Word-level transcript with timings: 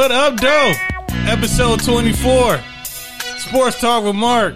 What 0.00 0.12
up? 0.12 0.32
What 0.32 0.44
up, 0.44 0.76
Doe? 1.08 1.12
Episode 1.30 1.84
24. 1.84 2.58
Sports 3.36 3.78
Talk 3.82 4.02
with 4.02 4.16
Mark. 4.16 4.54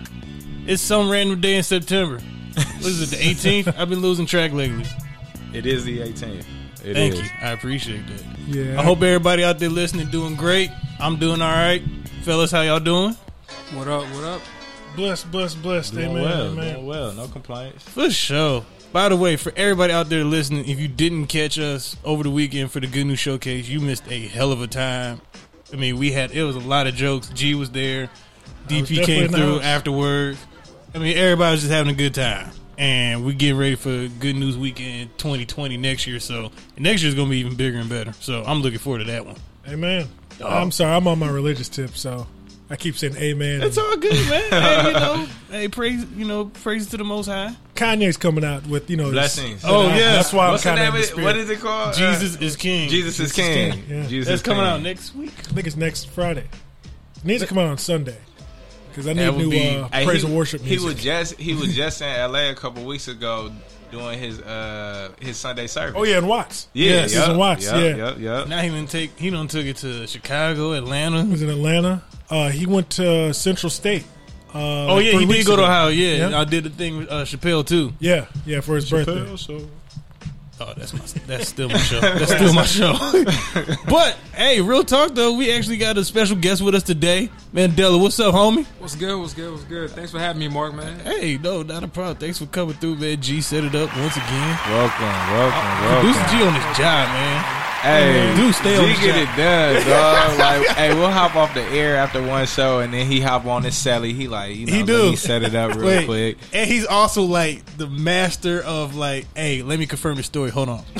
It's 0.67 0.81
some 0.81 1.11
random 1.11 1.39
day 1.43 1.57
in 1.57 1.63
September. 1.63 2.19
What 2.55 2.87
is 2.87 3.13
it, 3.13 3.15
the 3.15 3.23
18th? 3.23 3.79
I've 3.79 3.91
been 3.91 4.01
losing 4.01 4.25
track 4.25 4.53
lately. 4.53 4.87
It 5.53 5.67
is 5.67 5.85
the 5.85 5.99
18th. 5.99 6.47
It 6.83 6.95
Thank 6.95 7.15
is. 7.17 7.21
you. 7.21 7.29
I 7.43 7.51
appreciate 7.51 8.07
that. 8.07 8.25
Yeah. 8.47 8.81
I 8.81 8.83
hope 8.83 9.03
everybody 9.03 9.45
out 9.45 9.59
there 9.59 9.69
listening 9.69 10.09
doing 10.09 10.35
great. 10.35 10.71
I'm 10.99 11.19
doing 11.19 11.43
all 11.43 11.53
right. 11.53 11.83
Fellas, 12.23 12.51
how 12.51 12.63
y'all 12.63 12.81
doing? 12.81 13.13
What 13.75 13.87
up? 13.87 14.05
What 14.15 14.25
up? 14.25 14.41
blessed, 14.97 15.31
blessed, 15.31 15.61
blessed. 15.63 15.93
Doing 15.93 16.09
Amen. 16.09 16.23
well, 16.23 16.53
amen. 16.53 16.75
doing 16.75 16.87
well. 16.87 17.13
No 17.13 17.29
complaints. 17.29 17.87
For 17.87 18.09
sure. 18.11 18.65
By 18.95 19.09
the 19.09 19.17
way, 19.17 19.35
for 19.35 19.53
everybody 19.57 19.93
out 19.93 20.09
there 20.09 20.23
listening, 20.23 20.69
if 20.69 20.79
you 20.79 20.87
didn't 20.87 21.27
catch 21.27 21.59
us 21.59 21.97
over 22.05 22.23
the 22.23 22.31
weekend 22.31 22.71
for 22.71 22.79
the 22.79 22.87
Good 22.87 23.07
News 23.07 23.19
Showcase, 23.19 23.69
you 23.69 23.81
missed 23.81 24.05
a 24.09 24.29
hell 24.29 24.53
of 24.53 24.63
a 24.63 24.69
time. 24.69 25.21
I 25.73 25.77
mean, 25.77 25.99
we 25.99 26.13
had 26.13 26.31
it 26.31 26.45
was 26.45 26.55
a 26.55 26.61
lot 26.61 26.87
of 26.87 26.95
jokes. 26.95 27.29
G 27.31 27.57
was 27.57 27.73
there. 27.73 28.09
DP 28.69 28.69
definitely 28.69 29.05
came 29.05 29.29
through 29.31 29.61
afterwards. 29.63 30.39
I 30.95 30.99
mean, 30.99 31.17
everybody 31.17 31.51
was 31.51 31.63
just 31.63 31.73
having 31.73 31.93
a 31.93 31.97
good 31.97 32.15
time. 32.15 32.53
And 32.79 33.25
we 33.25 33.35
getting 33.35 33.57
ready 33.57 33.75
for 33.75 34.07
Good 34.07 34.37
News 34.37 34.57
Weekend 34.57 35.11
2020 35.19 35.77
next 35.77 36.07
year. 36.07 36.21
So 36.21 36.53
next 36.79 37.03
year 37.03 37.09
is 37.09 37.17
gonna 37.17 37.31
be 37.31 37.39
even 37.39 37.57
bigger 37.57 37.79
and 37.79 37.91
better. 37.91 38.13
So 38.21 38.45
I'm 38.47 38.63
looking 38.63 38.79
forward 38.79 39.01
to 39.01 39.07
that 39.07 39.27
one. 39.27 39.39
Amen. 39.67 40.09
Oh. 40.41 40.47
I'm 40.47 40.71
sorry, 40.71 40.95
I'm 40.95 41.09
on 41.09 41.19
my 41.19 41.31
religious 41.31 41.69
tip, 41.69 41.97
so 41.97 42.29
I 42.71 42.77
keep 42.77 42.97
saying 42.97 43.17
amen. 43.17 43.63
It's 43.63 43.77
all 43.77 43.97
good, 43.97 44.13
man. 44.31 44.51
hey, 44.51 44.87
you 44.89 44.93
know, 44.95 45.27
hey, 45.51 45.69
praise, 45.69 46.05
you 46.17 46.25
know, 46.25 46.47
praise 46.47 46.87
to 46.89 46.97
the 46.97 47.05
Most 47.05 47.27
High. 47.27 47.55
Kanye's 47.75 48.17
coming 48.17 48.43
out 48.45 48.67
with, 48.67 48.89
you 48.89 48.97
know, 48.97 49.05
this- 49.11 49.37
Blessings. 49.37 49.63
Oh, 49.67 49.89
yeah. 49.89 50.13
That's 50.15 50.33
why 50.33 50.51
What's 50.51 50.65
I'm 50.65 50.77
kind 50.79 50.89
of 50.89 50.95
of 50.95 51.19
it? 51.19 51.23
What 51.23 51.37
is 51.37 51.51
it 51.51 51.61
called? 51.61 51.95
Jesus 51.95 52.37
Uh, 52.37 52.45
is 52.45 52.57
King. 52.57 52.89
Jesus 52.89 53.21
is 53.21 53.27
is 53.27 53.33
King. 53.33 53.73
King, 53.73 53.85
yeah. 53.89 54.07
Jesus 54.07 54.29
That's 54.29 54.41
is 54.41 54.43
coming 54.43 54.63
King. 54.65 54.73
out 54.73 54.83
next 54.83 55.15
week. 55.15 55.33
I 55.41 55.43
think 55.53 55.67
it's 55.67 55.77
next 55.77 56.09
Friday. 56.09 56.45
It 57.17 57.25
needs 57.25 57.43
to 57.43 57.47
come 57.49 57.59
out 57.59 57.67
on 57.69 57.77
Sunday 57.79 58.17
because 58.89 59.07
I 59.09 59.13
need 59.13 59.21
That 59.23 59.35
would 59.35 59.43
new 59.47 59.51
be- 59.51 59.77
uh, 59.77 59.89
praise 60.05 60.23
he, 60.23 60.27
and 60.29 60.37
worship 60.37 60.63
music. 60.63 60.79
He 60.81 60.85
was 60.87 60.95
just 61.03 61.35
he 61.39 61.53
was 61.55 61.75
just 61.77 62.01
in 62.01 62.09
L.A. 62.09 62.51
a 62.51 62.55
couple 62.55 62.85
weeks 62.87 63.09
ago 63.09 63.53
doing 63.95 64.19
his 64.19 64.41
uh 64.41 65.11
his 65.21 65.37
Sunday 65.37 65.67
service. 65.67 65.95
oh 65.97 66.05
yeah, 66.05 66.19
and 66.19 66.29
Watts. 66.29 66.69
yeah, 66.73 66.91
yes, 66.91 67.11
he's 67.13 67.21
yep, 67.21 67.31
in 67.31 67.37
Watts. 67.39 67.65
Yep, 67.65 67.75
yeah, 67.75 68.07
yep, 68.09 68.19
yep. 68.19 68.49
Now 68.49 68.61
he 68.61 68.69
didn't 68.69 68.91
take 68.91 69.19
he 69.19 69.31
done 69.31 69.49
took 69.49 69.65
it 69.67 69.77
to 69.79 70.07
Chicago, 70.07 70.73
Atlanta. 70.73 71.17
he 71.17 71.23
Atlanta. 71.23 71.31
was 71.31 71.43
in 71.43 71.49
Atlanta. 71.51 72.03
Uh, 72.31 72.49
he 72.51 72.67
went 72.67 72.91
to 72.91 73.33
Central 73.35 73.71
State. 73.71 74.05
Uh, 74.55 74.59
Oh 74.87 74.95
like 74.97 75.07
yeah, 75.07 75.13
he 75.13 75.19
did 75.21 75.29
weeks 75.29 75.47
go 75.47 75.57
to 75.57 75.63
ago. 75.63 75.71
Ohio. 75.71 75.89
Yeah, 75.89 76.29
Yeah. 76.31 76.41
I 76.41 76.45
did 76.45 76.63
the 76.65 76.71
thing 76.71 76.99
with 76.99 77.11
uh, 77.11 77.25
Chappelle 77.25 77.67
too. 77.67 77.93
Yeah, 77.99 78.27
yeah, 78.47 78.61
for 78.61 78.77
his 78.77 78.89
birthday. 78.89 79.25
Oh, 80.61 80.73
that's 80.77 80.93
my 80.93 81.01
that's 81.27 81.49
still 81.49 81.69
my 81.69 81.79
show. 81.79 82.01
That's 82.01 82.33
still 82.33 82.55
my 82.55 82.65
show. 82.65 82.95
but 83.89 84.17
hey, 84.35 84.61
real 84.61 84.85
talk 84.85 85.15
though, 85.15 85.37
we 85.37 85.53
actually 85.53 85.79
got 85.79 85.99
a 85.99 86.05
special 86.05 86.37
guest 86.37 86.63
with 86.63 86.77
us 86.77 86.85
today. 86.85 87.29
Mandela, 87.53 88.01
what's 88.01 88.21
up, 88.21 88.35
homie? 88.35 88.65
What's 88.79 88.95
good? 88.95 89.19
What's 89.19 89.35
good? 89.35 89.51
What's 89.51 89.65
good? 89.65 89.91
Thanks 89.91 90.13
for 90.13 90.21
having 90.21 90.39
me, 90.39 90.49
Mark, 90.49 90.75
man. 90.75 91.01
Hey, 91.01 91.39
no, 91.39 91.63
not 91.63 91.83
a 91.83 91.89
problem. 91.89 92.19
Thanks 92.19 92.39
for 92.39 92.47
coming 92.47 92.75
through, 92.75 92.97
man. 92.97 93.21
G 93.21 93.41
set 93.41 93.65
it 93.65 93.75
up 93.75 93.97
once 93.97 94.17
again. 94.17 94.59
Welcome, 94.69 95.07
welcome, 95.07 95.89
Producer 95.89 96.21
welcome. 96.21 96.39
G 96.39 96.45
on 96.45 96.55
his 96.55 96.79
job, 96.79 97.09
man. 97.09 97.64
Hey, 97.85 98.35
Dude, 98.37 98.55
stay 98.55 98.77
on 98.77 98.89
the 98.89 98.95
get 98.95 99.17
it 99.17 99.37
done, 99.37 99.75
dog. 99.87 100.39
like, 100.39 100.67
hey, 100.77 100.95
we'll 100.95 101.11
hop 101.11 101.37
off 101.37 101.53
the 101.55 101.63
air 101.63 101.97
after 101.97 102.23
one 102.23 102.47
show, 102.47 102.81
and 102.81 102.93
then 102.95 103.07
he 103.07 103.21
hop 103.21 103.45
on 103.45 103.63
his 103.63 103.75
celly. 103.75 104.15
He 104.15 104.27
like, 104.27 104.57
you 104.57 104.67
know, 104.67 104.73
He 104.73 104.83
do. 104.83 105.11
me 105.11 105.17
set 105.17 105.43
it 105.43 105.55
up 105.55 105.75
real 105.77 105.87
Wait, 105.87 106.07
quick. 106.07 106.39
and 106.53 106.69
he's 106.69 106.87
also 106.87 107.23
like 107.23 107.65
the 107.77 107.87
master 107.87 108.63
of 108.63 108.97
like, 108.97 109.27
hey, 109.37 109.63
let 109.63 109.79
me 109.79 109.87
confirm 109.87 110.17
the 110.17 110.23
story. 110.23 110.51
Hold 110.51 110.69
on. 110.71 110.85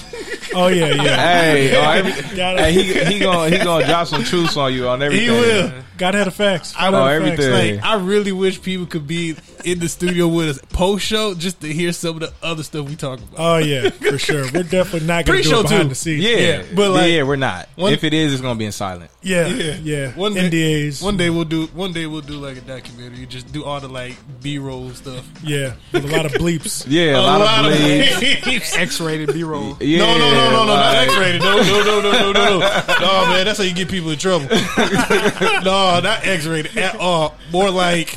Oh 0.57 0.69
yeah, 0.69 0.87
yeah. 1.03 1.17
Hey, 1.43 1.77
oh, 1.77 1.91
every, 1.91 2.13
hey, 2.13 2.73
he 2.73 2.83
he 3.15 3.19
gonna 3.19 3.51
he 3.51 3.59
gonna 3.65 3.85
drop 3.87 4.07
some 4.07 4.23
truths 4.23 4.57
on 4.57 4.73
you 4.73 4.87
on 4.87 5.03
everything. 5.03 5.27
He 5.27 5.33
will. 5.33 5.73
Gotta 5.97 6.19
have 6.19 6.25
the 6.27 6.31
facts. 6.33 6.75
I 6.77 6.91
Gotta 6.91 6.97
know 6.97 7.03
oh, 7.05 7.21
the 7.21 7.31
facts. 7.31 7.43
everything. 7.45 7.77
Like, 7.77 7.85
I 7.85 7.95
really 8.03 8.33
wish 8.33 8.61
people 8.61 8.87
could 8.87 9.07
be 9.07 9.37
in 9.65 9.79
the 9.79 9.89
studio 9.89 10.27
with 10.29 10.49
us 10.49 10.59
post 10.71 11.05
show 11.07 11.35
just 11.35 11.61
to 11.61 11.73
hear 11.73 11.93
some 11.93 12.17
of 12.17 12.21
the 12.21 12.33
other 12.43 12.63
stuff 12.63 12.89
we 12.89 12.97
talk 12.97 13.21
about. 13.21 13.35
Oh 13.39 13.57
yeah, 13.59 13.91
for 13.91 14.19
sure. 14.19 14.45
We're 14.53 14.65
definitely 14.65 15.07
not 15.07 15.25
going 15.25 15.39
to 15.39 15.43
do 15.45 15.49
Pre-show 15.51 15.61
it 15.61 15.63
behind 15.65 15.83
too. 15.85 15.89
the 15.91 15.95
scenes. 15.95 16.23
Yeah, 16.25 16.37
Yeah, 16.37 16.63
but 16.75 16.91
like- 16.91 17.13
yeah, 17.13 17.23
we're 17.23 17.37
not. 17.37 17.69
One- 17.77 17.93
if 17.93 18.03
it 18.05 18.13
is, 18.13 18.33
it's 18.33 18.43
gonna 18.43 18.59
be 18.59 18.65
in 18.67 18.73
silent. 18.73 19.11
yeah, 19.23 19.47
Yeah. 19.47 19.77
yeah. 19.83 20.13
One 20.13 20.35
day- 20.35 20.51
NDAs. 20.51 21.03
One 21.03 21.17
day 21.17 21.31
we'll 21.31 21.45
do. 21.45 21.67
One 21.69 21.93
day 21.93 22.07
we'll 22.07 22.21
do 22.21 22.35
like 22.35 22.57
a 22.57 22.61
documentary. 22.61 23.27
Just 23.27 23.53
do 23.53 23.65
all 23.65 23.81
the 23.81 23.89
like 23.89 24.17
B 24.43 24.59
roll 24.59 24.91
stuff. 24.91 25.25
Yeah, 25.43 25.75
with 25.93 26.05
a 26.05 26.09
lot 26.09 26.27
of 26.27 26.33
bleeps. 26.33 26.85
Yeah, 26.95 27.19
a, 27.19 27.21
lot, 27.21 27.65
of 27.65 27.73
bleeds. 27.73 28.43
bleeds. 28.45 28.77
X-rated 28.77 29.33
B-roll. 29.33 29.77
Yeah, 29.81 29.99
No, 29.99 30.19
no, 30.19 30.19
no, 30.19 30.35
no, 30.35 30.51
no, 30.51 30.65
not 30.67 30.95
like- 30.95 31.09
X-rated. 31.09 31.41
No, 31.43 31.57
no, 31.57 31.83
no, 31.85 32.01
no, 32.01 32.13
no, 32.13 32.33
no, 32.33 32.59
no. 32.59 32.59
No, 33.01 33.27
man, 33.29 33.45
that's 33.47 33.59
how 33.59 33.65
you 33.65 33.75
get 33.75 33.89
people 33.89 34.11
in 34.11 34.19
trouble. 34.19 34.47
no, 34.49 35.84
not 36.03 36.27
X-rated 36.27 36.77
at 36.77 36.97
all. 36.97 37.35
More 37.53 37.71
like 37.71 38.15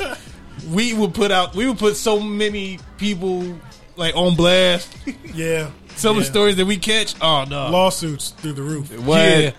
we 0.72 0.92
would 0.94 1.14
put 1.14 1.30
out. 1.30 1.54
We 1.54 1.66
would 1.68 1.78
put 1.78 1.96
so 1.96 2.20
many 2.20 2.78
people 2.98 3.58
like 3.96 4.14
on 4.16 4.34
blast. 4.36 4.94
Yeah, 5.34 5.70
Some 5.96 6.16
of 6.18 6.22
the 6.22 6.26
stories 6.30 6.56
that 6.56 6.66
we 6.66 6.76
catch. 6.76 7.14
Oh 7.20 7.44
no, 7.48 7.70
lawsuits 7.70 8.30
through 8.30 8.52
the 8.54 8.62
roof. 8.62 8.90
What? 9.00 9.18
Yeah. 9.18 9.50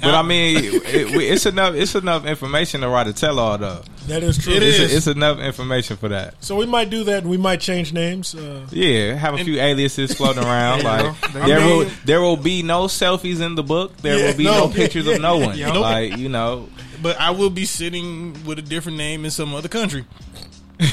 But 0.00 0.14
I 0.14 0.22
mean, 0.22 0.58
it, 0.62 1.10
we- 1.10 1.26
it's 1.26 1.44
enough. 1.44 1.74
It's 1.74 1.96
enough 1.96 2.24
information 2.24 2.82
to 2.82 2.88
write 2.88 3.08
a 3.08 3.12
tell 3.12 3.40
all 3.40 3.58
though. 3.58 3.82
That 4.06 4.22
is 4.22 4.38
true. 4.38 4.54
It 4.54 4.62
It's, 4.62 4.78
is. 4.78 4.94
it's 4.94 5.06
enough 5.08 5.38
information 5.40 5.96
for 5.96 6.08
that. 6.10 6.42
So 6.42 6.54
we 6.54 6.66
might 6.66 6.88
do 6.88 7.02
that, 7.04 7.22
and 7.24 7.30
we 7.30 7.36
might 7.36 7.60
change 7.60 7.92
names. 7.92 8.32
Uh, 8.34 8.64
Yeah, 8.70 9.14
have 9.14 9.34
a 9.34 9.42
few 9.44 9.60
aliases 9.60 10.14
floating 10.14 10.44
around. 10.44 10.82
Like 10.84 11.20
go. 11.32 11.40
there 11.46 11.58
mean- 11.58 11.78
will 11.78 11.90
there 12.04 12.20
will 12.20 12.36
be 12.36 12.62
no 12.62 12.84
selfies 12.84 13.40
in 13.44 13.56
the 13.56 13.64
book. 13.64 13.96
There 13.96 14.16
Yeah, 14.18 14.26
will 14.30 14.36
be 14.38 14.44
no, 14.44 14.68
no, 14.68 14.72
pictures 14.72 15.06
yeah, 15.06 15.14
of 15.16 15.20
no 15.20 15.36
one. 15.46 15.58
yeah. 15.58 15.72
Like 15.72 16.16
you 16.16 16.28
know, 16.28 16.68
but 17.02 17.18
I 17.20 17.30
will 17.30 17.50
be 17.50 17.64
sitting 17.64 18.44
with 18.44 18.58
a 18.58 18.62
different 18.62 18.98
name 18.98 19.24
in 19.24 19.30
some 19.30 19.54
other 19.54 19.68
country, 19.68 20.04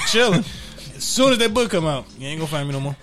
chilling. 0.08 0.40
as 0.96 1.04
soon 1.04 1.34
as 1.34 1.40
that 1.40 1.54
book 1.54 1.72
come 1.72 1.86
out, 1.86 2.06
you 2.18 2.28
ain't 2.28 2.40
gonna 2.40 2.50
find 2.50 2.68
me 2.68 2.74
no 2.74 2.80
more. 2.80 2.96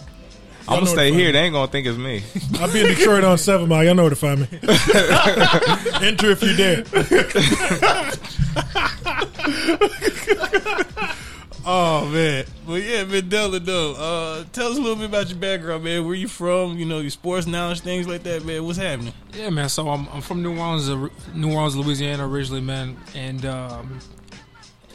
I'm 0.69 0.79
gonna 0.81 0.87
stay 0.87 1.11
to 1.11 1.17
here. 1.17 1.27
find. 1.27 1.35
They 1.35 1.41
ain't 1.41 1.53
gonna 1.53 1.71
think 1.71 1.87
it's 1.87 1.99
me. 1.99 2.23
I'll 2.61 2.73
be 2.73 2.81
in 2.81 2.87
Detroit 2.87 3.25
on 3.25 3.37
Seven 3.37 3.69
Mile. 3.69 3.85
Y'all 3.85 3.95
know 3.95 4.05
where 4.05 4.11
to 4.11 4.17
find 4.17 4.41
me. 4.41 4.47
Enter 6.07 6.31
if 6.31 6.43
you 6.43 6.57
dare. 6.57 6.85
Oh 11.65 12.07
man, 12.09 12.45
but 12.67 12.83
yeah, 12.83 13.05
Mandela 13.05 13.65
though. 13.65 13.93
Uh, 13.95 14.45
tell 14.53 14.73
us 14.73 14.79
a 14.79 14.81
little 14.81 14.97
bit 14.97 15.07
about 15.07 15.29
your 15.29 15.39
background, 15.39 15.85
man. 15.85 16.05
Where 16.05 16.15
you 16.15 16.27
from? 16.27 16.77
You 16.77 16.85
know, 16.87 16.99
your 16.99 17.11
sports 17.11 17.47
knowledge, 17.47 17.81
things 17.81 18.09
like 18.09 18.25
that, 18.25 18.45
man. 18.45 18.65
What's 18.65 18.79
happening? 18.79 19.13
Yeah, 19.33 19.51
man. 19.51 19.69
So 19.69 19.89
I'm, 19.89 20.09
I'm 20.09 20.23
from 20.23 20.43
New 20.43 20.59
Orleans, 20.59 20.89
New 21.35 21.53
Orleans, 21.53 21.77
Louisiana, 21.77 22.27
originally, 22.27 22.63
man, 22.63 22.97
and 23.15 23.45
um, 23.47 24.01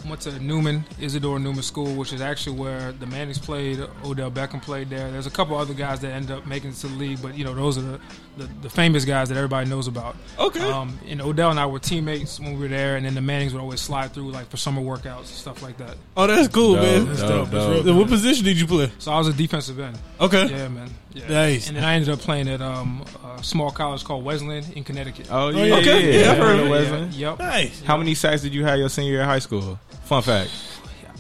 went 0.06 0.22
to 0.22 0.38
Newman, 0.40 0.86
Isidore 1.00 1.40
Newman 1.40 1.64
School, 1.64 1.96
which 1.96 2.14
is 2.14 2.22
actually 2.22 2.58
where 2.58 2.92
the 2.92 3.06
Mannings 3.06 3.38
played. 3.38 3.80
Odell 4.04 4.32
Beckham 4.32 4.62
played 4.62 4.90
there. 4.90 5.10
There's 5.12 5.28
a 5.28 5.32
couple 5.32 5.58
other 5.58 5.74
guys 5.74 6.00
that 6.02 6.12
end 6.12 6.32
up 6.32 6.46
making 6.46 6.72
it 6.72 6.76
to 6.78 6.88
the 6.88 6.96
league, 6.96 7.22
but 7.22 7.38
you 7.38 7.44
know 7.46 7.54
those 7.54 7.78
are 7.78 7.82
the, 7.82 8.00
the, 8.38 8.44
the 8.64 8.70
famous 8.70 9.06
guys 9.06 9.30
that 9.30 9.36
everybody 9.38 9.70
knows 9.70 9.88
about. 9.88 10.16
Okay. 10.40 10.60
Um, 10.70 11.00
and 11.08 11.22
Odell 11.22 11.50
and 11.52 11.60
I 11.60 11.66
were 11.66 11.80
teammates 11.80 12.40
when 12.40 12.54
we 12.54 12.60
were 12.60 12.68
there, 12.68 12.96
and 12.96 13.06
then 13.06 13.16
the 13.16 13.22
Mannings 13.22 13.54
would 13.54 13.62
always 13.62 13.82
slide 13.82 14.14
through 14.14 14.32
like 14.32 14.48
for 14.50 14.58
summer 14.58 14.82
workouts 14.82 15.18
and 15.20 15.26
stuff 15.28 15.62
like 15.62 15.78
that. 15.78 15.96
Oh, 16.16 16.28
that's 16.28 16.48
cool, 16.48 16.76
Dope, 16.76 16.84
man. 16.84 17.06
That's 17.08 17.22
dope. 17.22 17.30
dope. 17.30 17.50
That's 17.74 17.86
real- 17.86 17.98
What 17.98 18.08
position 18.08 18.44
did 18.46 18.60
you 18.60 18.68
play? 18.68 18.92
So 19.00 19.12
I 19.12 19.18
was 19.18 19.28
a 19.28 19.34
defensive 19.34 19.80
end. 19.80 19.98
Okay. 20.20 20.48
Yeah, 20.48 20.68
man. 20.68 20.90
Yeah. 21.14 21.28
Nice. 21.30 21.68
And 21.68 21.78
then 21.78 21.84
I 21.84 21.96
ended 21.96 22.10
up 22.10 22.20
playing 22.20 22.48
at 22.48 22.62
um, 22.62 23.04
a 23.38 23.44
small 23.44 23.72
college 23.72 24.04
called 24.04 24.24
Wesleyan 24.24 24.64
in 24.74 24.84
Connecticut. 24.84 25.28
Oh 25.32 25.50
yeah, 25.50 25.64
yeah, 25.66 25.76
okay. 25.78 26.14
yeah. 26.14 26.20
Yeah, 26.26 26.28
I 26.28 26.32
I've 26.34 26.38
heard 26.38 26.46
heard 26.48 26.60
of 26.60 26.66
of 26.66 26.70
Wesley. 26.72 27.20
Yeah, 27.20 27.30
yep. 27.32 27.40
Nice. 27.40 27.82
How 27.84 27.98
many 27.98 28.14
sacks 28.14 28.42
did 28.44 28.54
you 28.54 28.64
have 28.66 28.78
your 28.78 28.90
senior 28.90 29.12
year 29.14 29.22
of 29.22 29.28
high 29.28 29.40
school? 29.40 29.80
Fun 30.08 30.22
fact. 30.24 30.50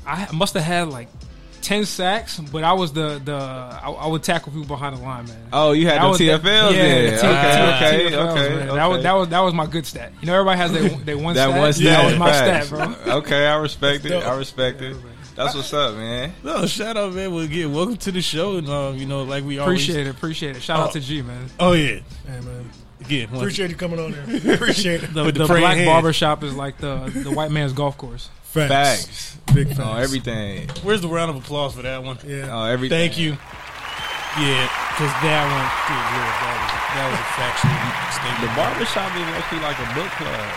I 0.05 0.27
must 0.33 0.53
have 0.53 0.63
had 0.63 0.89
like 0.89 1.09
ten 1.61 1.83
sacks, 1.85 2.39
but 2.39 2.63
I 2.63 2.73
was 2.73 2.93
the 2.93 3.19
the 3.23 3.33
I, 3.35 3.89
I 3.91 4.07
would 4.07 4.23
tackle 4.23 4.51
people 4.53 4.67
behind 4.67 4.95
the 4.97 5.01
line, 5.01 5.25
man. 5.25 5.47
Oh, 5.51 5.73
you 5.73 5.87
had 5.87 6.01
That 6.01 6.17
the 6.17 6.27
TFLs 6.29 6.69
the- 6.69 6.75
yeah, 6.77 7.01
the 7.01 7.09
T- 7.09 7.27
okay, 7.27 8.09
T- 8.09 8.15
okay, 8.15 8.15
TFLs, 8.15 8.31
okay, 8.31 8.55
man. 8.55 8.69
okay. 8.69 8.75
That 8.77 8.85
was 8.85 9.03
that 9.03 9.11
was 9.13 9.29
that 9.29 9.39
was 9.41 9.53
my 9.53 9.65
good 9.65 9.85
stat. 9.85 10.13
You 10.21 10.27
know, 10.27 10.33
everybody 10.33 10.57
has 10.59 10.71
their 10.71 10.89
their 11.05 11.17
one 11.17 11.35
that 11.35 11.49
stat. 11.49 11.59
one 11.59 11.73
stat. 11.73 11.85
That 11.85 12.05
was 12.05 12.17
my 12.17 12.31
facts. 12.31 12.67
stat, 12.67 12.95
bro. 13.05 13.13
Okay, 13.17 13.45
I 13.47 13.57
respect 13.57 14.05
it. 14.05 14.13
I 14.13 14.37
respect 14.37 14.81
it. 14.81 14.95
That's 15.35 15.53
what's 15.53 15.71
up, 15.73 15.95
man. 15.95 16.33
No, 16.43 16.65
shout 16.65 16.97
out, 16.97 17.13
man. 17.13 17.31
Well, 17.31 17.43
again, 17.43 17.71
welcome 17.73 17.97
to 17.97 18.11
the 18.11 18.21
show, 18.23 18.57
and 18.57 18.67
um, 18.69 18.95
you 18.97 19.05
know, 19.05 19.23
like 19.23 19.43
we 19.43 19.59
always 19.59 19.83
Appreciate 19.83 20.07
it, 20.07 20.09
appreciate 20.09 20.55
it. 20.55 20.61
Shout 20.63 20.79
Oh. 20.79 20.83
out 20.83 20.93
to 20.93 20.99
G, 21.01 21.21
man. 21.21 21.45
Oh 21.59 21.73
yeah, 21.73 21.99
Hey, 22.25 22.39
man. 22.41 22.71
again, 23.01 23.29
Appreciate 23.35 23.69
you 23.69 23.75
coming 23.75 23.99
on 23.99 24.13
there. 24.13 24.53
Appreciate 24.55 25.03
it. 25.03 25.13
The, 25.13 25.25
the 25.25 25.31
the 25.33 25.45
black 25.47 25.75
hands. 25.75 25.85
barber 25.85 26.13
shop 26.13 26.43
is 26.43 26.55
like 26.55 26.77
the 26.77 27.11
the 27.13 27.29
white 27.31 27.51
man's 27.51 27.73
golf 27.73 27.97
course. 27.97 28.29
Facts. 28.57 29.05
Facts. 29.05 29.37
Big 29.53 29.67
facts. 29.69 29.79
On 29.79 30.01
everything. 30.01 30.67
Where's 30.83 31.01
the 31.01 31.07
round 31.07 31.29
of 31.31 31.35
applause 31.37 31.73
for 31.75 31.81
that 31.83 32.03
one? 32.03 32.17
Yeah. 32.25 32.49
On 32.49 32.69
everything. 32.69 32.97
Thank 32.97 33.17
you. 33.17 33.37
Yeah, 34.37 34.69
because 34.93 35.09
that 35.25 35.43
one, 35.49 35.65
good 35.89 36.03
lord, 36.13 36.35
that 36.37 36.53
was 36.61 36.71
that 36.93 37.05
was 37.09 37.17
a 37.17 37.29
factual 37.41 37.73
statement. 38.13 38.41
The 38.45 38.53
barbershop 38.55 39.09
is 39.17 39.27
actually 39.33 39.61
like 39.65 39.79
a 39.79 39.89
book 39.95 40.11
club. 40.11 40.49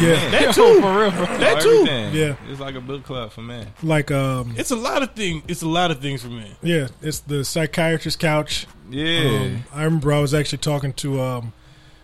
Yeah. 0.00 0.12
men. 0.14 0.30
That 0.32 0.54
too. 0.54 0.80
for 0.80 0.98
real, 0.98 1.10
bro. 1.10 1.38
That 1.38 1.60
too. 1.62 1.68
everything. 1.68 2.14
Yeah. 2.14 2.36
It's 2.50 2.60
like 2.60 2.74
a 2.74 2.80
book 2.80 3.04
club 3.04 3.30
for 3.32 3.42
men. 3.42 3.66
Like, 3.82 4.10
um, 4.10 4.54
It's 4.56 4.70
a 4.70 4.76
lot 4.76 5.02
of 5.02 5.12
things. 5.14 5.42
It's 5.46 5.60
a 5.60 5.68
lot 5.68 5.90
of 5.90 6.00
things 6.00 6.22
for 6.22 6.28
men. 6.28 6.56
yeah, 6.62 6.88
it's 7.02 7.20
the 7.20 7.44
psychiatrist 7.44 8.18
couch. 8.18 8.66
Yeah. 8.88 9.28
Um, 9.28 9.64
I 9.74 9.84
remember 9.84 10.10
I 10.12 10.20
was 10.20 10.32
actually 10.32 10.58
talking 10.58 10.94
to 10.94 11.20
um, 11.20 11.52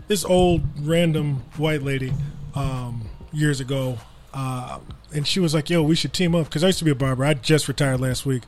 this 0.08 0.26
old 0.26 0.62
random 0.86 1.36
white 1.56 1.82
lady 1.82 2.12
um, 2.54 3.08
years 3.32 3.60
ago, 3.60 3.96
uh, 4.34 4.78
and 5.14 5.26
she 5.26 5.40
was 5.40 5.54
like, 5.54 5.70
"Yo, 5.70 5.82
we 5.82 5.94
should 5.96 6.12
team 6.12 6.34
up." 6.34 6.46
Because 6.46 6.62
I 6.64 6.68
used 6.68 6.78
to 6.80 6.84
be 6.84 6.90
a 6.90 6.94
barber. 6.94 7.24
I 7.24 7.34
just 7.34 7.68
retired 7.68 8.00
last 8.00 8.26
week. 8.26 8.42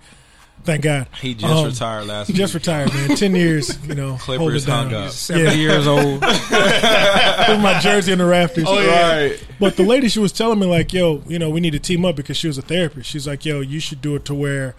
Thank 0.64 0.82
God. 0.82 1.06
He 1.20 1.34
just 1.34 1.52
Um, 1.52 1.66
retired 1.66 2.06
last 2.06 2.26
He 2.26 2.32
week. 2.32 2.38
just 2.38 2.54
retired, 2.54 2.92
man. 2.92 3.16
Ten 3.16 3.34
years, 3.36 3.78
you 3.86 3.94
know. 3.94 4.16
Clippers 4.20 4.64
it 4.64 4.66
down. 4.66 4.90
hung 4.90 5.04
up. 5.04 5.10
Seventy 5.12 5.44
Yeah. 5.44 5.52
years 5.72 5.86
old. 5.86 6.20
With 6.22 7.60
my 7.60 7.78
jersey 7.80 8.12
in 8.12 8.18
the 8.18 8.24
rafters. 8.26 8.64
Oh, 8.66 8.76
Right. 8.86 9.38
But 9.60 9.76
the 9.76 9.82
lady, 9.84 10.08
she 10.08 10.18
was 10.18 10.32
telling 10.32 10.58
me 10.58 10.66
like, 10.66 10.92
"Yo, 10.92 11.22
you 11.28 11.38
know, 11.38 11.50
we 11.50 11.60
need 11.60 11.72
to 11.72 11.78
team 11.78 12.04
up 12.04 12.16
because 12.16 12.36
she 12.36 12.46
was 12.48 12.58
a 12.58 12.62
therapist." 12.62 13.08
She's 13.08 13.26
like, 13.26 13.44
"Yo, 13.44 13.60
you 13.60 13.80
should 13.80 14.00
do 14.00 14.16
it 14.16 14.24
to 14.26 14.34
where, 14.34 14.74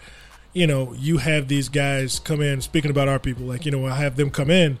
you 0.52 0.66
know, 0.66 0.94
you 0.98 1.18
have 1.18 1.48
these 1.48 1.68
guys 1.68 2.18
come 2.18 2.40
in 2.42 2.60
speaking 2.60 2.90
about 2.90 3.08
our 3.08 3.18
people. 3.18 3.46
Like, 3.46 3.64
you 3.64 3.70
know, 3.70 3.86
I 3.86 3.94
have 3.96 4.16
them 4.16 4.30
come 4.30 4.50
in, 4.50 4.78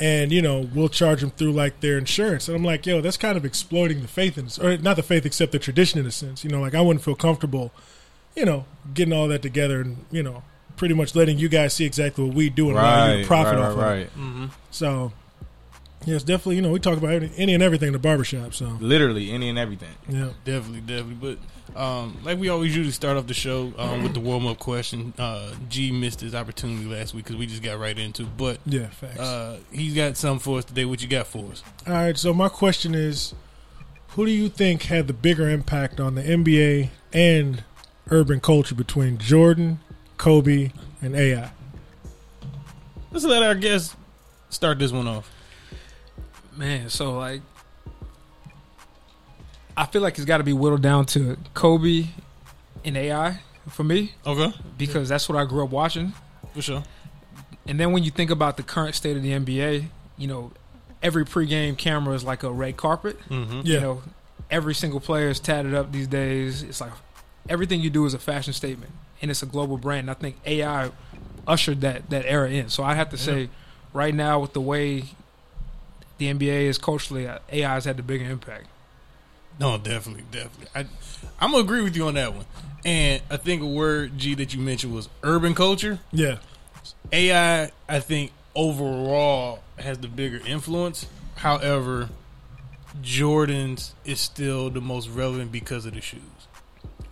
and 0.00 0.32
you 0.32 0.42
know, 0.42 0.68
we'll 0.74 0.88
charge 0.88 1.20
them 1.20 1.30
through 1.30 1.52
like 1.52 1.80
their 1.80 1.98
insurance." 1.98 2.48
And 2.48 2.56
I'm 2.56 2.64
like, 2.64 2.86
"Yo, 2.86 3.00
that's 3.00 3.16
kind 3.16 3.36
of 3.36 3.44
exploiting 3.44 4.02
the 4.02 4.08
faith 4.08 4.38
in, 4.38 4.44
this 4.44 4.58
or 4.58 4.76
not 4.78 4.96
the 4.96 5.02
faith, 5.02 5.24
except 5.26 5.52
the 5.52 5.58
tradition 5.58 6.00
in 6.00 6.06
a 6.06 6.10
sense. 6.10 6.44
You 6.44 6.50
know, 6.50 6.60
like 6.60 6.74
I 6.74 6.80
wouldn't 6.80 7.04
feel 7.04 7.14
comfortable, 7.14 7.72
you 8.34 8.44
know, 8.44 8.64
getting 8.94 9.12
all 9.12 9.28
that 9.28 9.42
together 9.42 9.80
and 9.80 10.04
you 10.10 10.22
know, 10.22 10.42
pretty 10.76 10.94
much 10.94 11.14
letting 11.14 11.38
you 11.38 11.48
guys 11.48 11.74
see 11.74 11.84
exactly 11.84 12.24
what 12.24 12.34
we 12.34 12.50
do 12.50 12.68
and 12.68 12.78
allow 12.78 13.12
you 13.12 13.22
to 13.22 13.26
profit 13.26 13.54
right, 13.54 13.62
off 13.62 13.76
right, 13.76 13.82
of 13.82 13.98
it. 13.98 14.00
right. 14.00 14.06
Mm-hmm. 14.16 14.46
So." 14.70 15.12
Yes, 16.06 16.22
definitely. 16.22 16.54
You 16.56 16.62
know, 16.62 16.70
we 16.70 16.78
talk 16.78 16.96
about 16.96 17.10
any, 17.10 17.30
any 17.36 17.54
and 17.54 17.62
everything 17.62 17.88
in 17.88 17.92
the 17.92 17.98
barbershop. 17.98 18.54
So, 18.54 18.66
Literally 18.80 19.32
any 19.32 19.48
and 19.48 19.58
everything. 19.58 19.92
yeah. 20.08 20.30
Definitely, 20.44 20.80
definitely. 20.82 21.14
But 21.14 21.38
um, 21.76 22.16
like 22.24 22.38
we 22.38 22.48
always 22.48 22.74
usually 22.76 22.92
start 22.92 23.16
off 23.16 23.26
the 23.26 23.34
show 23.34 23.72
um, 23.78 24.02
with 24.02 24.14
the 24.14 24.20
warm 24.20 24.46
up 24.46 24.58
question. 24.58 25.12
Uh, 25.18 25.52
G 25.68 25.92
missed 25.92 26.20
his 26.20 26.34
opportunity 26.34 26.84
last 26.86 27.14
week 27.14 27.24
because 27.24 27.36
we 27.36 27.46
just 27.46 27.62
got 27.62 27.78
right 27.78 27.98
into. 27.98 28.22
it. 28.22 28.36
But 28.36 28.58
Yeah, 28.66 28.86
facts. 28.88 29.18
uh, 29.20 29.58
he's 29.70 29.94
got 29.94 30.16
something 30.16 30.40
for 30.40 30.58
us 30.58 30.64
today. 30.64 30.84
What 30.84 31.02
you 31.02 31.08
got 31.08 31.26
for 31.26 31.50
us? 31.52 31.62
All 31.86 31.92
right, 31.92 32.16
so 32.18 32.32
my 32.34 32.48
question 32.48 32.94
is 32.94 33.34
who 34.10 34.24
do 34.26 34.32
you 34.32 34.48
think 34.48 34.84
had 34.84 35.06
the 35.06 35.12
bigger 35.12 35.48
impact 35.48 36.00
on 36.00 36.14
the 36.14 36.22
NBA 36.22 36.88
and 37.12 37.62
urban 38.10 38.40
culture 38.40 38.74
between 38.74 39.18
Jordan, 39.18 39.80
Kobe, 40.16 40.70
and 41.02 41.14
AI? 41.14 41.50
Let's 43.12 43.24
let 43.24 43.42
our 43.42 43.54
guest 43.54 43.94
start 44.50 44.78
this 44.78 44.92
one 44.92 45.06
off. 45.06 45.30
Man, 46.56 46.88
so 46.88 47.16
like, 47.16 47.40
I 49.78 49.86
feel 49.86 50.02
like 50.02 50.16
it's 50.16 50.24
got 50.24 50.38
to 50.38 50.44
be 50.44 50.52
whittled 50.52 50.82
down 50.82 51.06
to 51.06 51.36
Kobe 51.54 52.06
and 52.84 52.96
AI 52.96 53.40
for 53.68 53.84
me 53.84 54.12
Okay, 54.26 54.52
because 54.76 55.08
that's 55.08 55.28
what 55.28 55.38
I 55.38 55.44
grew 55.44 55.62
up 55.64 55.70
watching. 55.70 56.12
for 56.52 56.62
sure. 56.62 56.82
And 57.66 57.78
then 57.78 57.92
when 57.92 58.02
you 58.02 58.10
think 58.10 58.30
about 58.30 58.56
the 58.56 58.62
current 58.62 58.94
state 58.94 59.16
of 59.16 59.22
the 59.22 59.30
NBA, 59.30 59.84
you 60.16 60.26
know, 60.26 60.52
every 61.02 61.24
pregame 61.24 61.76
camera 61.78 62.14
is 62.14 62.24
like 62.24 62.42
a 62.42 62.50
red 62.50 62.76
carpet. 62.76 63.18
Mm-hmm. 63.28 63.60
Yeah. 63.64 63.74
You 63.74 63.80
know, 63.80 64.02
every 64.50 64.74
single 64.74 65.00
player 65.00 65.28
is 65.28 65.38
tatted 65.38 65.74
up 65.74 65.92
these 65.92 66.06
days. 66.08 66.62
It's 66.62 66.80
like 66.80 66.92
everything 67.48 67.80
you 67.80 67.90
do 67.90 68.04
is 68.06 68.14
a 68.14 68.18
fashion 68.18 68.52
statement, 68.54 68.90
and 69.22 69.30
it's 69.30 69.42
a 69.42 69.46
global 69.46 69.76
brand. 69.76 70.08
And 70.08 70.10
I 70.10 70.14
think 70.14 70.36
AI 70.46 70.90
ushered 71.46 71.82
that 71.82 72.10
that 72.10 72.24
era 72.26 72.50
in. 72.50 72.68
So 72.70 72.82
I 72.82 72.94
have 72.94 73.10
to 73.10 73.16
say, 73.18 73.48
right 73.92 74.14
now 74.14 74.40
with 74.40 74.54
the 74.54 74.60
way 74.60 75.04
the 76.16 76.32
NBA 76.34 76.62
is 76.64 76.78
culturally, 76.78 77.26
AI 77.52 77.74
has 77.74 77.84
had 77.84 77.96
the 77.96 78.02
bigger 78.02 78.24
impact. 78.24 78.66
No, 79.58 79.76
definitely, 79.78 80.24
definitely. 80.30 80.68
I, 80.74 80.80
I'm 81.40 81.50
gonna 81.52 81.62
agree 81.64 81.82
with 81.82 81.96
you 81.96 82.06
on 82.06 82.14
that 82.14 82.34
one. 82.34 82.44
And 82.84 83.20
I 83.30 83.36
think 83.36 83.60
a 83.62 83.66
word 83.66 84.16
G 84.18 84.34
that 84.36 84.54
you 84.54 84.60
mentioned 84.60 84.94
was 84.94 85.08
urban 85.22 85.54
culture. 85.54 85.98
Yeah. 86.12 86.38
AI, 87.12 87.70
I 87.88 88.00
think 88.00 88.32
overall 88.54 89.60
has 89.78 89.98
the 89.98 90.08
bigger 90.08 90.40
influence. 90.46 91.06
However, 91.36 92.08
Jordan's 93.02 93.94
is 94.04 94.20
still 94.20 94.70
the 94.70 94.80
most 94.80 95.08
relevant 95.08 95.52
because 95.52 95.86
of 95.86 95.94
the 95.94 96.00
shoes, 96.00 96.20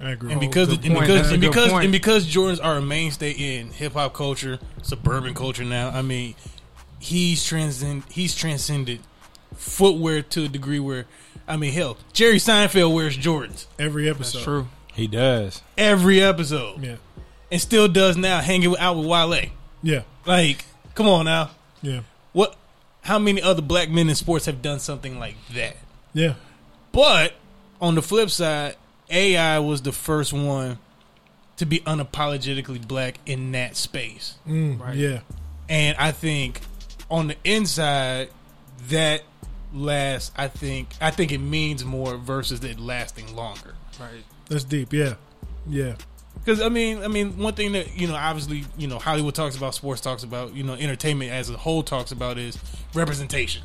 I 0.00 0.10
agree. 0.10 0.32
and 0.32 0.38
Oh, 0.38 0.46
because 0.46 0.68
good 0.68 0.84
and 0.84 0.94
point. 0.94 1.06
because 1.06 1.20
That's 1.22 1.32
and 1.32 1.40
because 1.40 1.70
point. 1.70 1.84
and 1.84 1.92
because 1.92 2.26
Jordans 2.26 2.62
are 2.64 2.76
a 2.78 2.82
mainstay 2.82 3.30
in 3.32 3.70
hip 3.70 3.92
hop 3.92 4.14
culture, 4.14 4.58
suburban 4.82 5.34
culture 5.34 5.64
now. 5.64 5.90
I 5.90 6.02
mean, 6.02 6.34
he's 6.98 7.44
transcend 7.44 8.04
he's 8.10 8.34
transcended 8.34 9.00
footwear 9.54 10.22
to 10.22 10.44
a 10.44 10.48
degree 10.48 10.80
where, 10.80 11.06
I 11.48 11.56
mean, 11.56 11.72
hell, 11.72 11.96
Jerry 12.12 12.36
Seinfeld 12.38 12.92
wears 12.92 13.16
Jordans 13.16 13.66
Every 13.78 14.06
That's 14.06 14.16
episode. 14.18 14.42
true. 14.42 14.68
He 14.94 15.06
does. 15.06 15.62
every 15.76 16.22
episode, 16.22 16.82
Yeah. 16.82 16.96
and 17.52 17.60
still 17.60 17.86
does 17.86 18.16
now, 18.16 18.40
hanging 18.40 18.76
out 18.78 18.96
with 18.96 19.06
Wale. 19.06 19.50
Yeah. 19.82 20.02
Like, 20.24 20.64
come 20.94 21.06
on 21.06 21.26
now. 21.26 21.50
Yeah. 21.82 22.00
What? 22.32 22.56
How 23.02 23.18
many 23.18 23.40
other 23.42 23.62
black 23.62 23.88
men 23.90 24.08
in 24.08 24.14
sports 24.16 24.46
have 24.46 24.62
done 24.62 24.80
something 24.80 25.18
like 25.20 25.36
that? 25.54 25.76
Yeah. 26.14 26.34
But 26.92 27.34
on 27.80 27.94
the 27.94 28.02
flip 28.02 28.30
side, 28.30 28.76
AI 29.10 29.58
was 29.60 29.82
the 29.82 29.92
first 29.92 30.32
one 30.32 30.78
to 31.58 31.66
be 31.66 31.80
unapologetically 31.80 32.86
black 32.88 33.18
in 33.26 33.52
that 33.52 33.76
space, 33.76 34.34
Mm, 34.48 34.80
Right. 34.80 34.96
Yeah. 34.96 35.20
and 35.68 35.96
I 35.98 36.10
think 36.12 36.60
on 37.10 37.28
the 37.28 37.36
inside 37.44 38.30
that 38.88 39.22
lasts. 39.72 40.32
I 40.36 40.48
think 40.48 40.88
I 41.00 41.10
think 41.10 41.32
it 41.32 41.38
means 41.38 41.84
more 41.84 42.16
versus 42.16 42.62
it 42.64 42.78
lasting 42.78 43.34
longer. 43.34 43.74
Right. 44.00 44.24
That's 44.48 44.64
deep. 44.64 44.92
Yeah. 44.92 45.14
Yeah. 45.68 45.96
Because 46.34 46.60
I 46.60 46.68
mean, 46.68 47.02
I 47.02 47.08
mean, 47.08 47.38
one 47.38 47.54
thing 47.54 47.72
that 47.72 47.98
you 47.98 48.06
know, 48.06 48.14
obviously, 48.14 48.64
you 48.78 48.86
know, 48.86 48.98
Hollywood 48.98 49.34
talks 49.34 49.56
about, 49.56 49.74
sports 49.74 50.00
talks 50.00 50.22
about, 50.22 50.54
you 50.54 50.62
know, 50.62 50.74
entertainment 50.74 51.32
as 51.32 51.50
a 51.50 51.56
whole 51.56 51.82
talks 51.82 52.12
about 52.12 52.38
is 52.38 52.58
representation. 52.94 53.62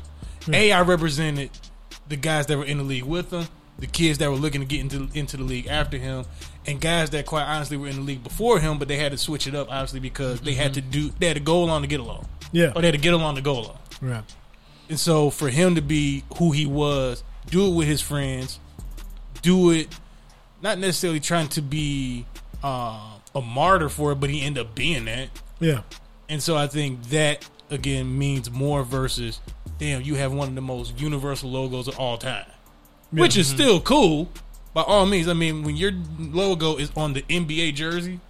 AI 0.52 0.80
represented 0.82 1.50
the 2.08 2.16
guys 2.16 2.46
that 2.46 2.58
were 2.58 2.64
in 2.64 2.78
the 2.78 2.84
league 2.84 3.04
with 3.04 3.30
him, 3.30 3.46
the 3.78 3.86
kids 3.86 4.18
that 4.18 4.28
were 4.28 4.36
looking 4.36 4.60
to 4.60 4.66
get 4.66 4.80
into 4.80 5.08
into 5.14 5.36
the 5.36 5.44
league 5.44 5.66
after 5.68 5.96
him, 5.96 6.24
and 6.66 6.80
guys 6.80 7.10
that 7.10 7.26
quite 7.26 7.44
honestly 7.44 7.76
were 7.76 7.86
in 7.86 7.96
the 7.96 8.02
league 8.02 8.24
before 8.24 8.58
him, 8.58 8.78
but 8.78 8.88
they 8.88 8.96
had 8.96 9.12
to 9.12 9.18
switch 9.18 9.46
it 9.46 9.54
up 9.54 9.68
obviously 9.70 10.00
because 10.00 10.40
they 10.40 10.54
had 10.54 10.72
mm-hmm. 10.72 10.90
to 10.90 11.08
do 11.08 11.12
they 11.18 11.28
had 11.28 11.36
to 11.36 11.42
go 11.42 11.62
along 11.62 11.82
to 11.82 11.88
get 11.88 12.00
along, 12.00 12.26
Yeah. 12.50 12.72
or 12.74 12.82
they 12.82 12.88
had 12.88 12.94
to 12.94 13.00
get 13.00 13.14
along 13.14 13.36
to 13.36 13.42
go 13.42 13.58
along. 13.58 13.78
Right. 14.00 14.24
And 14.88 14.98
so 14.98 15.30
for 15.30 15.48
him 15.48 15.74
to 15.74 15.82
be 15.82 16.24
who 16.36 16.52
he 16.52 16.66
was, 16.66 17.22
do 17.46 17.66
it 17.66 17.74
with 17.74 17.88
his 17.88 18.00
friends, 18.00 18.58
do 19.40 19.70
it 19.70 19.88
not 20.62 20.78
necessarily 20.78 21.20
trying 21.20 21.48
to 21.48 21.62
be 21.62 22.26
uh, 22.62 23.18
a 23.34 23.40
martyr 23.40 23.88
for 23.88 24.12
it, 24.12 24.16
but 24.16 24.30
he 24.30 24.42
ended 24.42 24.66
up 24.66 24.74
being 24.74 25.06
that. 25.06 25.28
Yeah. 25.60 25.82
And 26.28 26.42
so 26.42 26.56
I 26.56 26.66
think 26.66 27.02
that 27.04 27.48
again 27.70 28.18
means 28.18 28.50
more 28.50 28.84
versus 28.84 29.40
damn, 29.78 30.02
you 30.02 30.14
have 30.14 30.32
one 30.32 30.48
of 30.48 30.54
the 30.54 30.60
most 30.60 31.00
universal 31.00 31.50
logos 31.50 31.88
of 31.88 31.98
all 31.98 32.16
time. 32.16 32.46
Which 33.10 33.36
is 33.36 33.46
still 33.46 33.80
cool 33.80 34.30
by 34.72 34.82
all 34.82 35.04
means. 35.04 35.28
I 35.28 35.34
mean, 35.34 35.64
when 35.64 35.76
your 35.76 35.92
logo 36.18 36.76
is 36.76 36.90
on 36.96 37.12
the 37.12 37.22
NBA 37.22 37.74
jersey, 37.74 38.20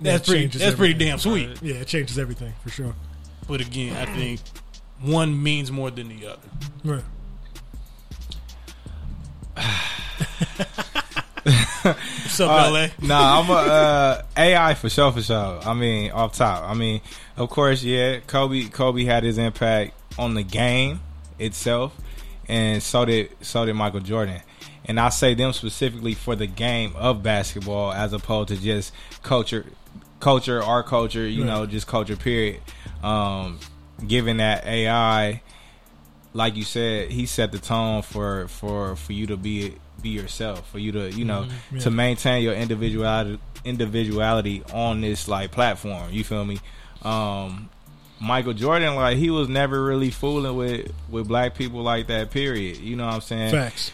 that's 0.00 0.22
it 0.22 0.30
pretty 0.30 0.42
changes 0.44 0.60
that's 0.62 0.76
pretty 0.76 0.94
damn 0.94 1.18
sweet. 1.18 1.60
Yeah. 1.60 1.76
It 1.76 1.88
changes 1.88 2.18
everything 2.18 2.54
for 2.62 2.70
sure. 2.70 2.94
But 3.46 3.60
again, 3.60 3.96
I 3.96 4.06
think 4.06 4.40
one 5.02 5.42
means 5.42 5.70
more 5.72 5.90
than 5.90 6.08
the 6.08 6.26
other. 6.26 6.48
Right. 6.84 7.04
What's 11.44 12.38
up, 12.40 12.50
Uh, 12.50 12.70
LA? 12.70 12.86
nah, 13.02 13.40
I'm 13.40 13.50
a 13.50 13.52
uh, 13.52 14.22
AI 14.36 14.74
for 14.74 14.88
sure, 14.88 15.10
for 15.12 15.20
sure. 15.22 15.60
I 15.64 15.74
mean, 15.74 16.12
off 16.12 16.34
top. 16.36 16.62
I 16.68 16.74
mean, 16.74 17.00
of 17.36 17.50
course, 17.50 17.82
yeah. 17.82 18.20
Kobe, 18.26 18.64
Kobe 18.68 19.04
had 19.04 19.24
his 19.24 19.38
impact 19.38 19.94
on 20.18 20.34
the 20.34 20.44
game 20.44 21.00
itself, 21.40 21.92
and 22.48 22.80
so 22.82 23.04
did 23.04 23.30
so 23.44 23.66
did 23.66 23.74
Michael 23.74 24.00
Jordan. 24.00 24.40
And 24.84 24.98
I 25.00 25.08
say 25.10 25.34
them 25.34 25.52
specifically 25.52 26.14
for 26.14 26.36
the 26.36 26.46
game 26.46 26.94
of 26.96 27.22
basketball, 27.22 27.92
as 27.92 28.12
opposed 28.12 28.48
to 28.50 28.56
just 28.56 28.92
culture, 29.22 29.66
culture, 30.20 30.62
our 30.62 30.82
culture. 30.84 31.26
You 31.26 31.42
Right. 31.42 31.48
know, 31.50 31.66
just 31.66 31.86
culture. 31.88 32.16
Period. 32.16 32.60
Um, 33.02 33.58
given 34.06 34.38
that 34.38 34.64
AI, 34.66 35.42
like 36.32 36.56
you 36.56 36.64
said, 36.64 37.10
he 37.10 37.26
set 37.26 37.52
the 37.52 37.58
tone 37.58 38.02
for 38.02 38.48
for 38.48 38.96
for 38.96 39.12
you 39.12 39.26
to 39.28 39.36
be 39.36 39.74
be 40.00 40.10
yourself, 40.10 40.68
for 40.70 40.78
you 40.78 40.92
to 40.92 41.10
you 41.12 41.24
know 41.24 41.42
Mm-hmm. 41.42 41.76
Yeah. 41.76 41.82
to 41.82 41.90
maintain 41.90 42.42
your 42.42 42.54
individuality 42.54 43.38
individuality 43.64 44.62
on 44.72 45.00
this 45.00 45.28
like 45.28 45.50
platform. 45.52 46.10
You 46.12 46.24
feel 46.24 46.44
me? 46.44 46.58
Um, 47.02 47.68
Michael 48.20 48.52
Jordan, 48.54 48.94
like 48.94 49.16
he 49.16 49.30
was 49.30 49.48
never 49.48 49.84
really 49.84 50.10
fooling 50.10 50.56
with 50.56 50.92
with 51.10 51.28
black 51.28 51.54
people 51.54 51.82
like 51.82 52.06
that. 52.08 52.30
Period. 52.30 52.78
You 52.78 52.96
know 52.96 53.06
what 53.06 53.14
I'm 53.14 53.20
saying? 53.20 53.50
Facts. 53.52 53.92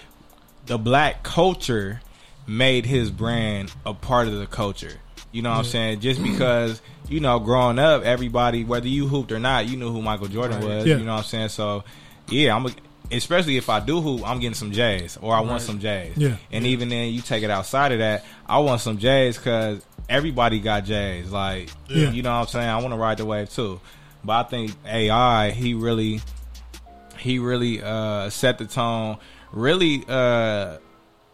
the 0.67 0.79
black 0.79 1.23
culture 1.23 2.01
made 2.47 2.87
his 2.87 3.11
brand 3.11 3.73
a 3.85 3.93
part 3.95 4.29
of 4.29 4.35
the 4.39 4.47
culture. 4.47 5.01
You 5.33 5.43
know 5.43 5.51
what 5.51 5.59
I'm 5.59 5.65
saying? 5.65 6.01
Just 6.01 6.23
because, 6.23 6.81
you 7.09 7.21
know, 7.21 7.39
growing 7.39 7.79
up, 7.79 8.03
everybody, 8.03 8.65
whether 8.65 8.89
you 8.89 9.09
hooped 9.09 9.33
or 9.33 9.39
not, 9.39 9.67
you 9.67 9.77
knew 9.77 9.91
who 9.93 10.03
Michael 10.03 10.29
Jordan 10.29 10.61
was. 10.67 10.87
Yeah. 10.87 10.97
You 10.99 11.05
know 11.05 11.13
what 11.13 11.19
I'm 11.21 11.25
saying? 11.25 11.49
So, 11.49 11.85
yeah, 12.29 12.55
I'm 12.55 12.67
a, 12.67 12.71
especially 13.11 13.57
if 13.57 13.69
I 13.71 13.81
do 13.81 14.01
hoop, 14.01 14.29
I'm 14.29 14.39
getting 14.41 14.55
some 14.55 14.73
J's 14.73 15.17
or 15.21 15.35
I 15.35 15.41
want 15.41 15.63
some 15.63 15.79
J's. 15.81 16.17
Yeah. 16.17 16.37
And 16.53 16.67
even 16.67 16.89
then, 16.91 17.13
you 17.13 17.21
take 17.23 17.43
it 17.43 17.51
outside 17.51 17.93
of 17.93 17.99
that, 18.01 18.25
I 18.47 18.59
want 18.59 18.81
some 18.81 18.99
J's 18.99 19.37
because 19.39 19.85
everybody 20.09 20.61
got 20.61 20.85
J's. 20.85 21.31
Like, 21.33 21.71
Yeah. 21.89 22.11
you 22.11 22.23
know 22.23 22.31
what 22.33 22.41
I'm 22.41 22.47
saying? 22.49 22.69
I 22.69 22.77
want 22.77 22.93
to 22.93 22.99
ride 22.99 23.19
the 23.19 23.25
wave 23.25 23.51
too. 23.51 23.81
But 24.25 24.47
I 24.47 24.49
think 24.49 24.73
AI, 24.87 25.51
he 25.51 25.75
really 25.75 26.21
he 27.19 27.39
really 27.39 27.83
uh, 27.83 28.31
set 28.31 28.59
the 28.59 28.67
tone. 28.67 29.17
Really, 29.53 30.05
uh, 30.09 30.79